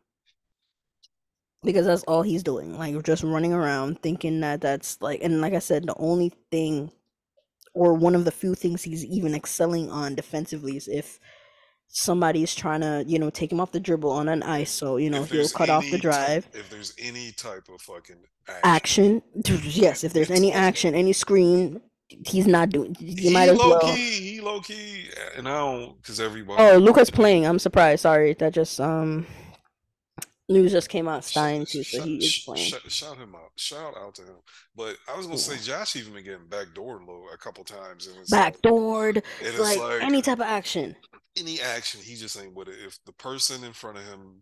Because 1.63 1.85
that's 1.85 2.03
all 2.03 2.23
he's 2.23 2.43
doing 2.43 2.77
like 2.77 3.01
just 3.03 3.23
running 3.23 3.53
around 3.53 4.01
thinking 4.01 4.39
that 4.41 4.61
that's 4.61 4.99
like 5.01 5.21
and 5.21 5.41
like 5.41 5.53
I 5.53 5.59
said 5.59 5.85
the 5.85 5.95
only 5.97 6.33
thing 6.49 6.91
or 7.73 7.93
one 7.93 8.15
of 8.15 8.25
the 8.25 8.31
few 8.31 8.55
things 8.55 8.81
he's 8.81 9.05
even 9.05 9.35
excelling 9.35 9.89
on 9.91 10.15
defensively 10.15 10.75
is 10.75 10.87
if 10.87 11.19
somebody's 11.93 12.55
trying 12.55 12.81
to 12.81 13.03
you 13.05 13.19
know 13.19 13.29
take 13.29 13.51
him 13.51 13.59
off 13.59 13.71
the 13.71 13.79
dribble 13.79 14.09
on 14.09 14.29
an 14.29 14.41
ice 14.43 14.71
so 14.71 14.95
you 14.97 15.09
know 15.09 15.23
if 15.23 15.31
he'll 15.31 15.49
cut 15.49 15.69
off 15.69 15.83
the 15.91 15.97
drive. 15.97 16.47
if 16.53 16.69
there's 16.69 16.93
any 16.97 17.31
type 17.33 17.67
of 17.73 17.81
fucking 17.81 18.15
action, 18.63 19.21
action? 19.45 19.59
Yes 19.69 20.03
if 20.03 20.13
there's 20.13 20.31
any 20.31 20.53
action 20.53 20.95
any 20.95 21.11
screen 21.13 21.81
he's 22.07 22.47
not 22.47 22.69
doing 22.69 22.95
you 22.99 23.31
might 23.31 23.43
He 23.45 23.49
as 23.51 23.57
low 23.57 23.69
well. 23.69 23.79
key, 23.81 24.31
he 24.35 24.41
low 24.41 24.61
key, 24.61 25.09
and 25.37 25.47
I 25.47 25.51
don't 25.51 25.97
because 26.01 26.19
everybody 26.19 26.63
oh 26.63 26.77
luka's 26.77 27.09
playing. 27.09 27.45
I'm 27.45 27.59
surprised. 27.59 28.01
Sorry 28.01 28.33
that 28.35 28.53
just 28.53 28.79
um 28.79 29.25
news 30.51 30.71
just 30.71 30.89
came 30.89 31.07
out 31.07 31.23
stein 31.23 31.65
too 31.65 31.83
so 31.83 32.01
he 32.01 32.17
is 32.17 32.43
playing 32.45 32.63
sh- 32.63 32.75
shout 32.87 33.17
him 33.17 33.33
out, 33.35 33.51
shout 33.55 33.95
out 33.97 34.15
to 34.15 34.21
him. 34.23 34.35
But 34.75 34.97
I 35.11 35.17
was 35.17 35.25
gonna 35.25 35.37
say 35.37 35.55
yeah 35.55 35.79
Josh 35.79 35.95
even 35.95 36.13
been 36.13 36.23
getting 36.23 36.47
backdoored 36.47 37.07
low 37.07 37.25
a 37.33 37.37
couple 37.37 37.63
times, 37.63 38.07
and 38.07 38.17
it's 38.17 38.31
like, 38.31 38.57
backdoored 38.61 39.15
and 39.15 39.23
it's 39.41 39.59
like 39.59 39.79
like 39.79 40.01
any 40.01 40.21
type 40.21 40.39
of 40.39 40.45
action 40.45 40.95
any 41.37 41.61
action, 41.61 42.01
he 42.01 42.15
just 42.15 42.39
ain't 42.41 42.53
with 42.53 42.67
it. 42.67 42.75
If 42.85 42.99
the 43.05 43.13
person 43.13 43.63
in 43.63 43.73
front 43.73 43.97
of 43.97 44.03
him, 44.05 44.41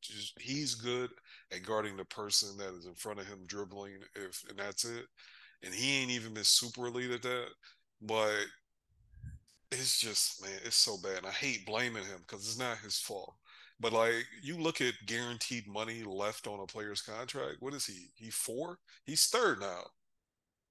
just, 0.00 0.40
he's 0.40 0.74
good 0.74 1.10
at 1.52 1.62
guarding 1.62 1.96
the 1.96 2.04
person 2.04 2.56
that 2.58 2.74
is 2.74 2.86
in 2.86 2.94
front 2.94 3.20
of 3.20 3.26
him 3.26 3.40
dribbling. 3.46 3.98
If 4.14 4.44
and 4.48 4.58
that's 4.58 4.84
it, 4.84 5.06
and 5.62 5.74
he 5.74 6.00
ain't 6.00 6.10
even 6.10 6.34
been 6.34 6.44
super 6.44 6.86
elite 6.86 7.10
at 7.10 7.22
that. 7.22 7.46
But 8.02 8.34
it's 9.72 9.98
just 9.98 10.42
man, 10.42 10.60
it's 10.64 10.76
so 10.76 10.96
bad. 11.02 11.18
And 11.18 11.26
I 11.26 11.30
hate 11.30 11.66
blaming 11.66 12.04
him 12.04 12.20
because 12.26 12.46
it's 12.46 12.58
not 12.58 12.78
his 12.78 12.98
fault. 12.98 13.34
But 13.80 13.92
like 13.92 14.26
you 14.42 14.58
look 14.58 14.80
at 14.80 14.94
guaranteed 15.06 15.66
money 15.68 16.02
left 16.04 16.46
on 16.46 16.60
a 16.60 16.66
player's 16.66 17.02
contract. 17.02 17.56
What 17.60 17.74
is 17.74 17.86
he? 17.86 18.10
He 18.14 18.30
four? 18.30 18.78
He's 19.04 19.26
third 19.26 19.60
now. 19.60 19.82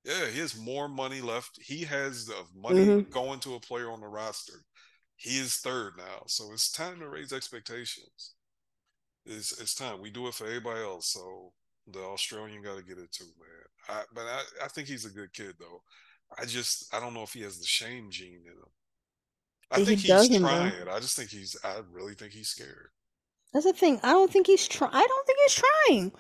Yeah, 0.04 0.28
he 0.28 0.40
has 0.40 0.56
more 0.58 0.88
money 0.88 1.22
left. 1.22 1.60
He 1.62 1.84
has 1.86 2.26
the 2.28 2.46
money 2.56 2.94
hmm 2.94 3.10
going 3.12 3.40
to 3.42 3.56
a 3.56 3.60
player 3.60 3.92
on 3.92 4.02
the 4.02 4.08
roster. 4.08 4.64
He 5.18 5.38
is 5.40 5.58
third 5.58 5.98
now. 5.98 6.24
So 6.28 6.54
it's 6.54 6.72
time 6.72 7.00
to 7.00 7.10
raise 7.10 7.34
expectations. 7.34 8.36
It's 9.26 9.60
it's 9.60 9.76
time. 9.76 10.02
We 10.02 10.10
do 10.12 10.28
it 10.28 10.34
for 10.36 10.46
everybody 10.48 10.82
else. 10.82 11.08
So 11.10 11.54
the 11.88 12.00
Australian 12.02 12.64
got 12.64 12.78
to 12.78 12.84
get 12.84 12.98
it 12.98 13.12
too, 13.12 13.26
man. 13.40 13.98
I, 14.00 14.04
but 14.14 14.24
I, 14.26 14.44
I 14.66 14.68
think 14.70 14.88
he's 14.88 15.06
a 15.06 15.10
good 15.10 15.34
kid 15.34 15.56
though. 15.60 15.84
I 16.38 16.46
just 16.46 16.94
I 16.94 17.00
don't 17.00 17.14
know 17.14 17.24
if 17.24 17.34
he 17.34 17.42
has 17.44 17.60
the 17.60 17.66
shame 17.66 18.10
gene 18.12 18.44
in 18.46 18.54
him. 18.54 18.72
I 19.72 19.80
he 19.80 19.96
think 19.96 20.00
he's 20.02 20.28
doesn't 20.30 20.30
trying. 20.30 20.88
I 20.90 21.00
just 21.00 21.16
think 21.16 21.30
he's. 21.30 21.56
I 21.64 21.82
really 21.92 22.16
think 22.16 22.34
he's 22.34 22.50
scared. 22.50 22.90
That's 23.58 23.66
the 23.66 23.74
thing 23.74 24.00
i 24.04 24.12
don't 24.12 24.32
think 24.32 24.46
he's 24.46 24.68
trying 24.68 24.94
i 24.94 25.06
don't 25.06 25.26
think 25.26 25.40
he's 25.44 25.64
trying 25.64 26.12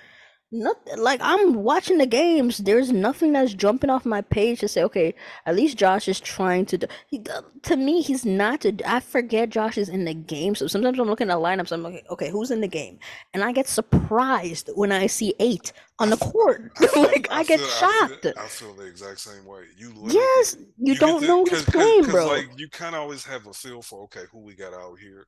Nothing 0.50 1.00
like 1.00 1.20
I'm 1.22 1.56
watching 1.56 1.98
the 1.98 2.06
games. 2.06 2.60
There's 2.60 2.90
nothing 2.90 3.34
that's 3.34 3.54
jumping 3.54 3.90
off 3.90 4.06
my 4.06 4.22
page 4.22 4.62
to 4.62 4.70
say, 4.70 4.82
okay, 4.84 5.14
at 5.46 5.58
least 5.58 5.78
Josh 5.78 6.08
is 6.08 6.22
trying 6.22 6.66
to 6.68 6.78
do. 6.78 6.88
He, 7.08 7.22
to 7.64 7.76
me, 7.76 8.02
he's 8.02 8.26
not. 8.26 8.62
To, 8.62 8.74
I 8.86 9.02
forget 9.02 9.50
Josh 9.50 9.78
is 9.78 9.90
in 9.90 10.06
the 10.06 10.14
game. 10.14 10.56
So 10.56 10.68
sometimes 10.68 11.00
I'm 11.00 11.08
looking 11.10 11.30
at 11.30 11.40
lineups. 11.40 11.74
I'm 11.74 11.84
like, 11.84 12.06
okay, 12.10 12.30
who's 12.30 12.50
in 12.50 12.62
the 12.62 12.68
game? 12.70 12.98
And 13.34 13.44
I 13.44 13.52
get 13.52 13.68
surprised 13.68 14.70
when 14.74 14.94
I 14.94 15.08
see 15.08 15.34
eight 15.42 15.74
on 16.00 16.10
the 16.10 16.18
court. 16.18 16.72
Like 16.96 17.28
I 17.32 17.40
I 17.40 17.44
get 17.44 17.60
feel 17.60 17.70
I 17.70 18.08
feel 18.08 18.10
shocked. 18.10 18.26
I 18.38 18.48
feel 18.48 18.74
the 18.74 18.86
exact 18.86 19.20
same 19.20 19.46
way. 19.46 19.64
You 19.78 19.94
Yes, 20.08 20.58
you 20.78 20.94
you 20.94 20.96
don't 20.96 21.24
know 21.24 21.46
who's 21.46 21.64
playing, 21.66 22.04
bro. 22.04 22.28
like 22.28 22.50
you 22.58 22.70
kind 22.70 22.96
of 22.96 23.02
always 23.02 23.24
have 23.26 23.46
a 23.48 23.54
feel 23.54 23.82
for 23.82 24.04
okay 24.04 24.24
who 24.32 24.40
we 24.40 24.56
got 24.56 24.74
out 24.74 24.98
here, 25.00 25.28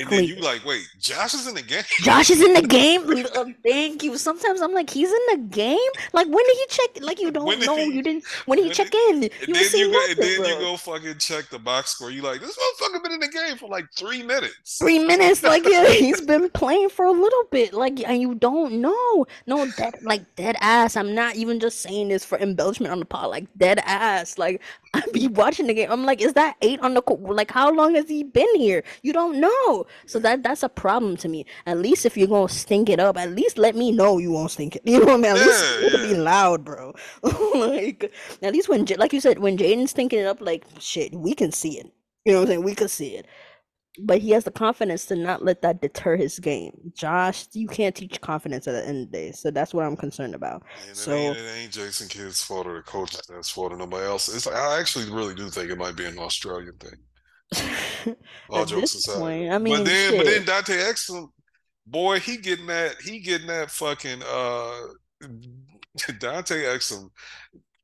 and 0.00 0.08
then 0.10 0.24
you 0.24 0.36
like 0.40 0.64
wait 0.64 0.86
Josh 0.98 1.34
is 1.34 1.46
in 1.46 1.54
the 1.54 1.62
game. 1.62 1.84
Josh 2.02 2.30
is 2.30 2.40
in 2.42 2.54
the 2.54 2.62
game. 2.62 3.02
Uh, 3.34 3.44
thank 3.64 4.02
you. 4.02 4.18
Sometimes 4.18 4.60
I'm 4.60 4.74
like, 4.74 4.90
he's 4.90 5.10
in 5.10 5.20
the 5.32 5.38
game. 5.48 5.78
Like, 6.12 6.26
when 6.26 6.44
did 6.44 6.56
he 6.56 6.66
check? 6.68 6.90
Like, 7.02 7.20
you 7.20 7.30
don't 7.30 7.60
know. 7.64 7.76
he 7.76 7.94
You 7.94 8.02
didn't. 8.02 8.24
When 8.46 8.58
did 8.58 8.64
he 8.64 8.68
when 8.68 8.68
did 8.68 8.90
check 8.90 8.94
in? 8.94 9.22
You 9.22 9.54
then 9.54 9.64
you 9.74 9.92
go 9.92 10.04
and 10.08 10.18
nothing, 10.18 10.42
then 10.42 10.50
you 10.50 10.58
go 10.58 10.76
fucking 10.76 11.18
check 11.18 11.48
the 11.48 11.58
box 11.58 11.90
score. 11.90 12.10
You 12.10 12.22
like 12.22 12.40
this 12.40 12.56
motherfucker 12.56 13.02
been 13.02 13.12
in 13.12 13.20
the 13.20 13.28
game 13.28 13.56
for 13.56 13.68
like 13.68 13.86
three 13.96 14.22
minutes. 14.22 14.78
Three 14.78 14.98
minutes, 14.98 15.42
like 15.42 15.64
yeah, 15.68 15.88
he's 15.90 16.20
been 16.20 16.50
playing 16.50 16.88
for 16.88 17.04
a 17.04 17.12
little 17.12 17.44
bit, 17.50 17.72
like 17.72 18.00
and 18.06 18.20
you 18.20 18.34
don't 18.34 18.80
know, 18.80 19.26
no, 19.46 19.66
that 19.78 19.85
like 20.02 20.34
dead 20.36 20.56
ass. 20.60 20.96
I'm 20.96 21.14
not 21.14 21.36
even 21.36 21.60
just 21.60 21.80
saying 21.80 22.08
this 22.08 22.24
for 22.24 22.38
embellishment 22.38 22.92
on 22.92 22.98
the 22.98 23.04
pod, 23.04 23.30
like 23.30 23.46
dead 23.56 23.80
ass. 23.84 24.38
Like 24.38 24.62
I 24.94 25.02
be 25.12 25.28
watching 25.28 25.66
the 25.66 25.74
game, 25.74 25.90
I'm 25.90 26.04
like, 26.04 26.20
is 26.20 26.34
that 26.34 26.56
eight 26.62 26.80
on 26.80 26.94
the 26.94 27.02
court? 27.02 27.20
Like 27.22 27.50
how 27.50 27.72
long 27.72 27.94
has 27.94 28.08
he 28.08 28.22
been 28.22 28.54
here? 28.56 28.82
You 29.02 29.12
don't 29.12 29.40
know, 29.40 29.86
so 30.06 30.18
that 30.20 30.42
that's 30.42 30.62
a 30.62 30.68
problem 30.68 31.16
to 31.18 31.28
me. 31.28 31.46
At 31.66 31.78
least 31.78 32.06
if 32.06 32.16
you're 32.16 32.28
gonna 32.28 32.48
stink 32.48 32.88
it 32.88 33.00
up, 33.00 33.16
at 33.18 33.30
least 33.32 33.58
let 33.58 33.76
me 33.76 33.92
know 33.92 34.18
you 34.18 34.32
won't 34.32 34.50
stink 34.50 34.76
it. 34.76 34.82
You 34.96 35.00
know 35.00 35.06
what 35.06 35.14
I 35.14 35.16
mean? 35.18 35.32
At 35.32 35.38
least 35.38 35.66
Yeah, 35.80 35.96
be 35.98 36.14
loud, 36.14 36.64
bro. 36.64 36.94
like 37.54 38.12
at 38.42 38.52
least 38.52 38.68
when, 38.68 38.84
like 38.96 39.12
you 39.12 39.20
said, 39.20 39.38
when 39.38 39.56
Jaden's 39.58 39.92
thinking 39.92 40.20
it 40.20 40.26
up, 40.26 40.40
like 40.40 40.64
shit, 40.78 41.14
we 41.14 41.34
can 41.34 41.52
see 41.52 41.78
it. 41.78 41.92
You 42.24 42.32
know 42.32 42.38
what 42.40 42.42
I'm 42.44 42.48
saying? 42.48 42.64
We 42.64 42.74
could 42.74 42.90
see 42.90 43.16
it 43.16 43.26
but 43.98 44.18
he 44.18 44.30
has 44.30 44.44
the 44.44 44.50
confidence 44.50 45.06
to 45.06 45.16
not 45.16 45.44
let 45.44 45.62
that 45.62 45.80
deter 45.80 46.16
his 46.16 46.38
game. 46.38 46.72
Josh, 46.94 47.46
you 47.52 47.68
can't 47.68 47.94
teach 47.94 48.20
confidence 48.20 48.66
at 48.68 48.72
the 48.72 48.86
end 48.86 49.06
of 49.06 49.12
the 49.12 49.18
day. 49.18 49.32
So 49.32 49.50
that's 49.50 49.72
what 49.74 49.86
I'm 49.86 49.96
concerned 49.96 50.34
about. 50.34 50.64
And 50.74 50.96
it 50.98 51.08
ain't 51.10 51.34
So 51.34 51.34
it 51.36 51.56
ain't 51.58 51.72
Jason 51.72 52.08
Kidd's 52.08 52.42
fault 52.42 52.66
or 52.66 52.76
the 52.76 52.82
coach's 52.82 53.26
that's 53.28 53.50
fault 53.50 53.72
or 53.72 53.76
nobody 53.76 54.06
else. 54.06 54.28
It's 54.28 54.46
like 54.46 54.56
I 54.56 54.78
actually 54.78 55.10
really 55.10 55.34
do 55.34 55.48
think 55.50 55.70
it 55.70 55.78
might 55.78 55.96
be 55.96 56.04
an 56.04 56.18
Australian 56.18 56.76
thing. 56.78 56.98
All 58.50 58.62
at 58.62 58.68
jokes 58.68 58.92
this 58.92 58.94
aside. 58.94 59.18
point, 59.18 59.50
I 59.52 59.58
mean, 59.58 59.78
But 59.78 59.84
then 59.84 60.16
but 60.16 60.26
then. 60.26 60.44
Dante 60.44 60.74
Exum, 60.74 61.28
boy, 61.86 62.20
he 62.20 62.36
getting 62.38 62.66
that 62.66 62.96
he 63.02 63.20
getting 63.20 63.48
that 63.48 63.70
fucking 63.70 64.22
uh 64.28 64.80
Dante 66.18 66.64
Exum 66.64 67.10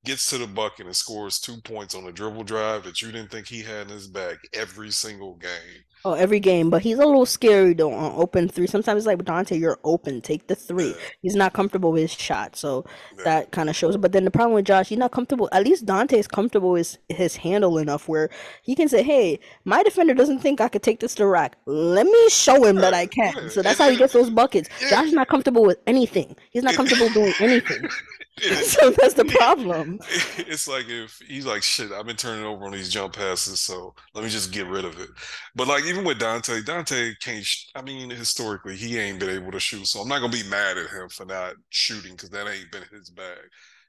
gets 0.04 0.28
to 0.30 0.38
the 0.38 0.46
bucket 0.46 0.86
and 0.86 0.96
scores 0.96 1.38
two 1.40 1.60
points 1.62 1.94
on 1.94 2.04
a 2.06 2.12
dribble 2.12 2.44
drive 2.44 2.84
that 2.84 3.00
you 3.00 3.12
didn't 3.12 3.30
think 3.30 3.46
he 3.46 3.62
had 3.62 3.86
in 3.86 3.92
his 3.94 4.08
bag 4.08 4.36
every 4.52 4.90
single 4.90 5.36
game. 5.36 5.84
Oh, 6.04 6.14
every 6.14 6.40
game, 6.40 6.68
but 6.68 6.82
he's 6.82 6.98
a 6.98 7.06
little 7.06 7.26
scary 7.26 7.74
though 7.74 7.92
on 7.92 8.12
open 8.16 8.48
three. 8.48 8.66
Sometimes 8.66 8.98
it's 8.98 9.06
like 9.06 9.24
Dante, 9.24 9.56
you're 9.56 9.78
open, 9.84 10.20
take 10.20 10.48
the 10.48 10.56
three. 10.56 10.88
Yeah, 10.88 10.94
He's 11.22 11.36
not 11.36 11.52
comfortable 11.52 11.92
with 11.92 12.02
his 12.02 12.12
shot, 12.12 12.56
so 12.56 12.84
yeah. 13.18 13.24
that 13.24 13.52
kind 13.52 13.70
of 13.70 13.76
shows. 13.76 13.96
But 13.96 14.10
then 14.10 14.24
the 14.24 14.30
problem 14.32 14.54
with 14.54 14.64
Josh, 14.64 14.88
he's 14.88 14.98
not 14.98 15.12
comfortable. 15.12 15.48
At 15.52 15.62
least 15.64 15.86
Dante 15.86 16.18
is 16.18 16.26
comfortable 16.26 16.70
with 16.72 16.98
his 17.08 17.36
handle 17.36 17.78
enough 17.78 18.08
where 18.08 18.30
he 18.62 18.74
can 18.74 18.88
say, 18.88 19.04
"Hey, 19.04 19.38
my 19.64 19.84
defender 19.84 20.12
doesn't 20.12 20.40
think 20.40 20.60
I 20.60 20.68
could 20.68 20.82
take 20.82 20.98
this 20.98 21.14
to 21.16 21.26
rack. 21.26 21.56
Let 21.66 22.06
me 22.06 22.28
show 22.30 22.64
him 22.64 22.76
that 22.76 22.94
I 22.94 23.06
can." 23.06 23.48
So 23.50 23.62
that's 23.62 23.78
how 23.78 23.88
he 23.88 23.96
gets 23.96 24.12
those 24.12 24.30
buckets. 24.30 24.68
Josh 24.90 25.06
is 25.06 25.12
not 25.12 25.28
comfortable 25.28 25.64
with 25.64 25.78
anything. 25.86 26.34
He's 26.50 26.64
not 26.64 26.74
comfortable 26.74 27.10
doing 27.10 27.32
anything. 27.38 27.88
So 28.62 28.90
that's 28.90 29.14
the 29.14 29.24
problem. 29.38 30.00
it's 30.38 30.66
like 30.66 30.88
if 30.88 31.20
he's 31.26 31.46
like 31.46 31.62
shit 31.62 31.92
i've 31.92 32.06
been 32.06 32.16
turning 32.16 32.44
over 32.44 32.64
on 32.64 32.72
these 32.72 32.92
jump 32.92 33.14
passes 33.14 33.60
so 33.60 33.94
let 34.14 34.24
me 34.24 34.30
just 34.30 34.52
get 34.52 34.66
rid 34.66 34.84
of 34.84 34.98
it. 35.00 35.08
But 35.54 35.68
like 35.68 35.84
even 35.84 36.04
with 36.04 36.18
dante 36.18 36.62
dante 36.62 37.14
can't 37.20 37.44
sh- 37.44 37.66
i 37.74 37.82
mean 37.82 38.10
historically 38.10 38.76
he 38.76 38.98
ain't 38.98 39.20
been 39.20 39.30
able 39.30 39.52
to 39.52 39.60
shoot 39.60 39.86
so 39.86 40.00
i'm 40.00 40.08
not 40.08 40.20
gonna 40.20 40.32
be 40.32 40.48
mad 40.48 40.78
at 40.78 40.88
him 40.90 41.08
for 41.08 41.24
not 41.26 41.54
shooting 41.70 42.12
because 42.12 42.30
that 42.30 42.48
ain't 42.48 42.70
been 42.72 42.84
his 42.90 43.10
bag. 43.10 43.38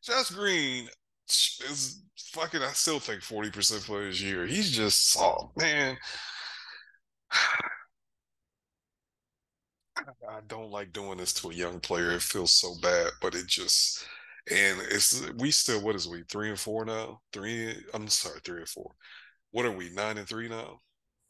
Josh 0.04 0.30
green 0.32 0.88
is 1.28 2.04
fucking 2.34 2.62
i 2.62 2.72
still 2.74 3.00
think 3.00 3.22
40% 3.24 3.84
for 3.84 4.02
his 4.02 4.22
year. 4.22 4.46
He's 4.46 4.72
just 4.72 5.10
soft 5.12 5.58
man. 5.58 5.98
I 10.28 10.42
don't 10.48 10.72
like 10.72 10.92
doing 10.94 11.18
this 11.18 11.34
to 11.34 11.50
a 11.50 11.54
young 11.54 11.80
player. 11.80 12.12
It 12.12 12.22
feels 12.22 12.52
so 12.52 12.76
bad, 12.82 13.12
but 13.22 13.36
it 13.36 13.48
just 13.48 14.06
and 14.52 14.82
it's 14.92 15.30
we 15.38 15.52
still 15.52 15.82
what 15.82 15.96
is 15.96 16.08
we 16.08 16.24
three 16.24 16.50
and 16.50 16.60
four 16.60 16.86
now? 16.86 17.22
Three 17.32 17.76
I'm 17.94 18.08
sorry, 18.08 18.40
three 18.44 18.60
and 18.60 18.70
four. 18.70 18.92
What 19.52 19.66
are 19.66 19.72
we? 19.72 19.90
Nine 19.92 20.18
and 20.18 20.28
three 20.28 20.50
now? 20.50 20.80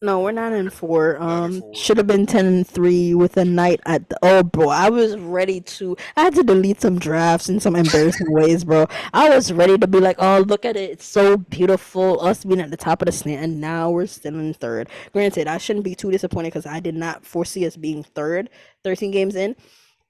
No, 0.03 0.19
we're 0.19 0.34
nine 0.34 0.52
and 0.52 0.72
four. 0.72 1.15
Um, 1.22 1.64
should 1.73 1.95
have 1.95 2.07
been 2.07 2.26
ten 2.26 2.45
and 2.45 2.68
three 2.68 3.14
with 3.14 3.38
a 3.38 3.45
night 3.45 3.80
at 3.85 4.10
the. 4.10 4.18
Oh, 4.22 4.44
bro, 4.44 4.68
I 4.68 4.90
was 4.90 5.15
ready 5.18 5.61
to. 5.61 5.95
I 6.18 6.23
had 6.23 6.35
to 6.35 6.44
delete 6.44 6.81
some 6.81 6.99
drafts 6.99 7.48
in 7.48 7.61
some 7.61 7.77
embarrassing 7.77 8.27
ways, 8.34 8.65
bro. 8.65 8.85
I 9.14 9.30
was 9.30 9.53
ready 9.53 9.77
to 9.77 9.88
be 9.88 10.02
like, 10.02 10.18
"Oh, 10.19 10.44
look 10.45 10.65
at 10.65 10.76
it! 10.76 10.90
It's 10.91 11.06
so 11.06 11.38
beautiful." 11.38 12.19
Us 12.19 12.44
being 12.44 12.60
at 12.60 12.69
the 12.69 12.76
top 12.76 13.02
of 13.02 13.06
the 13.06 13.14
stand, 13.14 13.45
and 13.45 13.61
now 13.61 13.91
we're 13.91 14.07
still 14.07 14.38
in 14.38 14.53
third. 14.53 14.90
Granted, 15.14 15.48
I 15.48 15.57
shouldn't 15.57 15.85
be 15.85 15.95
too 15.95 16.11
disappointed 16.11 16.49
because 16.52 16.65
I 16.65 16.81
did 16.81 16.95
not 16.95 17.26
foresee 17.26 17.65
us 17.65 17.77
being 17.77 18.03
third, 18.03 18.49
13 18.84 19.11
games 19.11 19.35
in. 19.35 19.56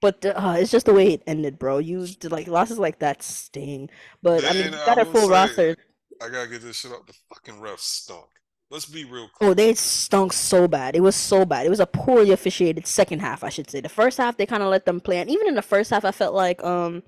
But 0.04 0.22
uh, 0.26 0.56
it's 0.58 0.70
just 0.70 0.84
the 0.84 0.92
way 0.92 1.14
it 1.14 1.22
ended, 1.26 1.58
bro. 1.58 1.78
You 1.78 2.06
did 2.06 2.30
like 2.30 2.46
losses 2.46 2.78
like 2.78 2.98
that 2.98 3.22
sting. 3.22 3.88
But 4.22 4.44
I 4.44 4.52
mean, 4.52 4.74
I 4.74 4.84
got 4.84 4.98
a 4.98 5.06
full 5.06 5.28
say 5.28 5.32
roster. 5.32 5.76
I 6.22 6.28
gotta 6.28 6.46
get 6.46 6.60
this 6.60 6.76
shit 6.76 6.92
up. 6.92 7.06
The 7.06 7.14
fucking 7.32 7.54
refs 7.54 7.78
stunk. 7.78 8.26
Let's 8.70 8.84
be 8.84 9.06
real 9.06 9.30
Oh, 9.40 9.54
they 9.54 9.72
stunk 9.72 10.34
so 10.34 10.68
bad. 10.68 10.94
It 10.94 11.00
was 11.00 11.16
so 11.16 11.46
bad. 11.46 11.64
It 11.64 11.70
was 11.70 11.80
a 11.80 11.86
poorly 11.86 12.32
officiated 12.32 12.86
second 12.86 13.20
half, 13.20 13.42
I 13.42 13.48
should 13.48 13.70
say. 13.70 13.80
The 13.80 13.88
first 13.88 14.18
half 14.18 14.36
they 14.36 14.44
kind 14.44 14.62
of 14.62 14.68
let 14.68 14.84
them 14.84 15.00
play, 15.00 15.20
and 15.20 15.30
even 15.30 15.46
in 15.48 15.54
the 15.54 15.62
first 15.62 15.88
half, 15.88 16.04
I 16.04 16.10
felt 16.10 16.34
like 16.34 16.62
um 16.62 17.02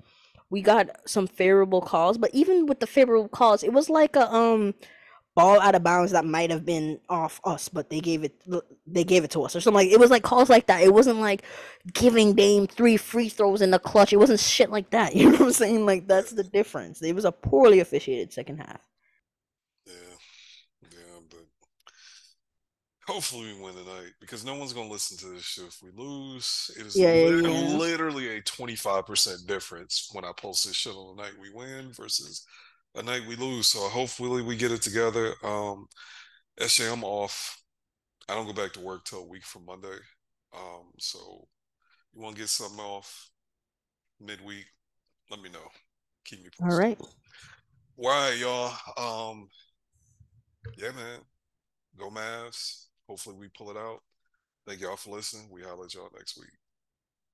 we 0.49 0.63
got 0.63 0.89
some 1.05 1.27
favorable 1.27 1.81
calls. 1.81 2.17
But 2.17 2.31
even 2.33 2.65
with 2.65 2.79
the 2.79 2.87
favorable 2.87 3.29
calls, 3.29 3.61
it 3.61 3.73
was 3.73 3.91
like 3.91 4.15
a 4.15 4.33
um 4.33 4.73
ball 5.37 5.61
out 5.61 5.75
of 5.75 5.83
bounds 5.83 6.11
that 6.13 6.25
might 6.25 6.51
have 6.51 6.65
been 6.65 6.99
off 7.09 7.39
us, 7.45 7.69
but 7.69 7.89
they 7.91 8.01
gave 8.01 8.23
it 8.25 8.33
they 8.87 9.03
gave 9.05 9.23
it 9.23 9.31
to 9.31 9.43
us 9.43 9.55
or 9.55 9.61
something 9.61 9.85
like 9.85 9.93
it 9.93 9.99
was 9.99 10.11
like 10.11 10.23
calls 10.23 10.49
like 10.49 10.67
that. 10.67 10.81
It 10.83 10.93
wasn't 10.93 11.19
like 11.19 11.43
giving 11.93 12.33
Dame 12.35 12.67
three 12.67 12.97
free 12.97 13.29
throws 13.29 13.61
in 13.61 13.71
the 13.71 13.79
clutch. 13.79 14.13
It 14.13 14.17
wasn't 14.17 14.39
shit 14.41 14.71
like 14.71 14.89
that. 14.91 15.15
You 15.15 15.25
know 15.31 15.37
what 15.39 15.47
I'm 15.47 15.53
saying? 15.53 15.85
Like 15.85 16.07
that's 16.07 16.31
the 16.31 16.43
difference. 16.43 17.01
It 17.03 17.15
was 17.15 17.25
a 17.25 17.31
poorly 17.31 17.79
officiated 17.81 18.33
second 18.33 18.57
half. 18.57 18.81
yeah, 19.85 19.93
yeah. 20.91 21.19
But 21.29 21.39
hopefully 23.13 23.53
we 23.53 23.61
win 23.61 23.75
tonight 23.75 24.13
because 24.19 24.45
no 24.45 24.55
one's 24.55 24.73
gonna 24.73 24.89
listen 24.91 25.17
to 25.19 25.35
this 25.35 25.43
shit 25.43 25.65
if 25.65 25.81
we 25.83 25.91
lose. 25.95 26.71
It 26.79 26.87
is 26.87 26.95
Yeah, 26.95 27.13
yeah, 27.13 27.29
lit- 27.29 27.45
yeah. 27.45 27.77
literally 27.77 28.37
a 28.37 28.41
25% 28.41 29.47
difference 29.47 30.09
when 30.13 30.25
I 30.25 30.31
post 30.35 30.65
this 30.67 30.75
shit 30.75 30.93
on 30.95 31.15
the 31.15 31.21
night 31.23 31.33
we 31.41 31.51
win 31.51 31.91
versus 31.93 32.45
a 32.97 33.03
night 33.03 33.25
we 33.27 33.35
lose. 33.35 33.67
So 33.67 33.79
hopefully 33.79 34.41
we 34.41 34.55
get 34.55 34.71
it 34.71 34.81
together. 34.81 35.33
Um, 35.43 35.87
SJ, 36.59 36.91
I'm 36.91 37.03
off. 37.03 37.61
I 38.27 38.35
don't 38.35 38.47
go 38.47 38.53
back 38.53 38.73
to 38.73 38.79
work 38.81 39.05
till 39.05 39.19
a 39.19 39.27
week 39.27 39.45
from 39.45 39.65
Monday. 39.65 39.97
Um, 40.53 40.91
so 40.99 41.47
you 42.13 42.21
want 42.21 42.35
to 42.35 42.41
get 42.41 42.49
something 42.49 42.79
off 42.79 43.29
midweek? 44.19 44.65
Let 45.29 45.41
me 45.41 45.49
know. 45.49 45.67
Keep 46.25 46.43
me 46.43 46.49
All 46.61 46.67
posted. 46.67 46.79
right. 46.79 46.99
Why, 47.95 48.33
y'all? 48.33 48.73
Um, 48.97 49.47
yeah, 50.77 50.91
man. 50.91 51.19
Go 51.97 52.09
Mavs. 52.09 52.85
Hopefully 53.07 53.37
we 53.39 53.47
pull 53.49 53.71
it 53.71 53.77
out. 53.77 53.99
Thank 54.67 54.81
y'all 54.81 54.97
for 54.97 55.15
listening. 55.15 55.47
We 55.49 55.61
holler 55.61 55.85
at 55.85 55.93
y'all 55.93 56.09
next 56.13 56.37
week. 56.37 56.49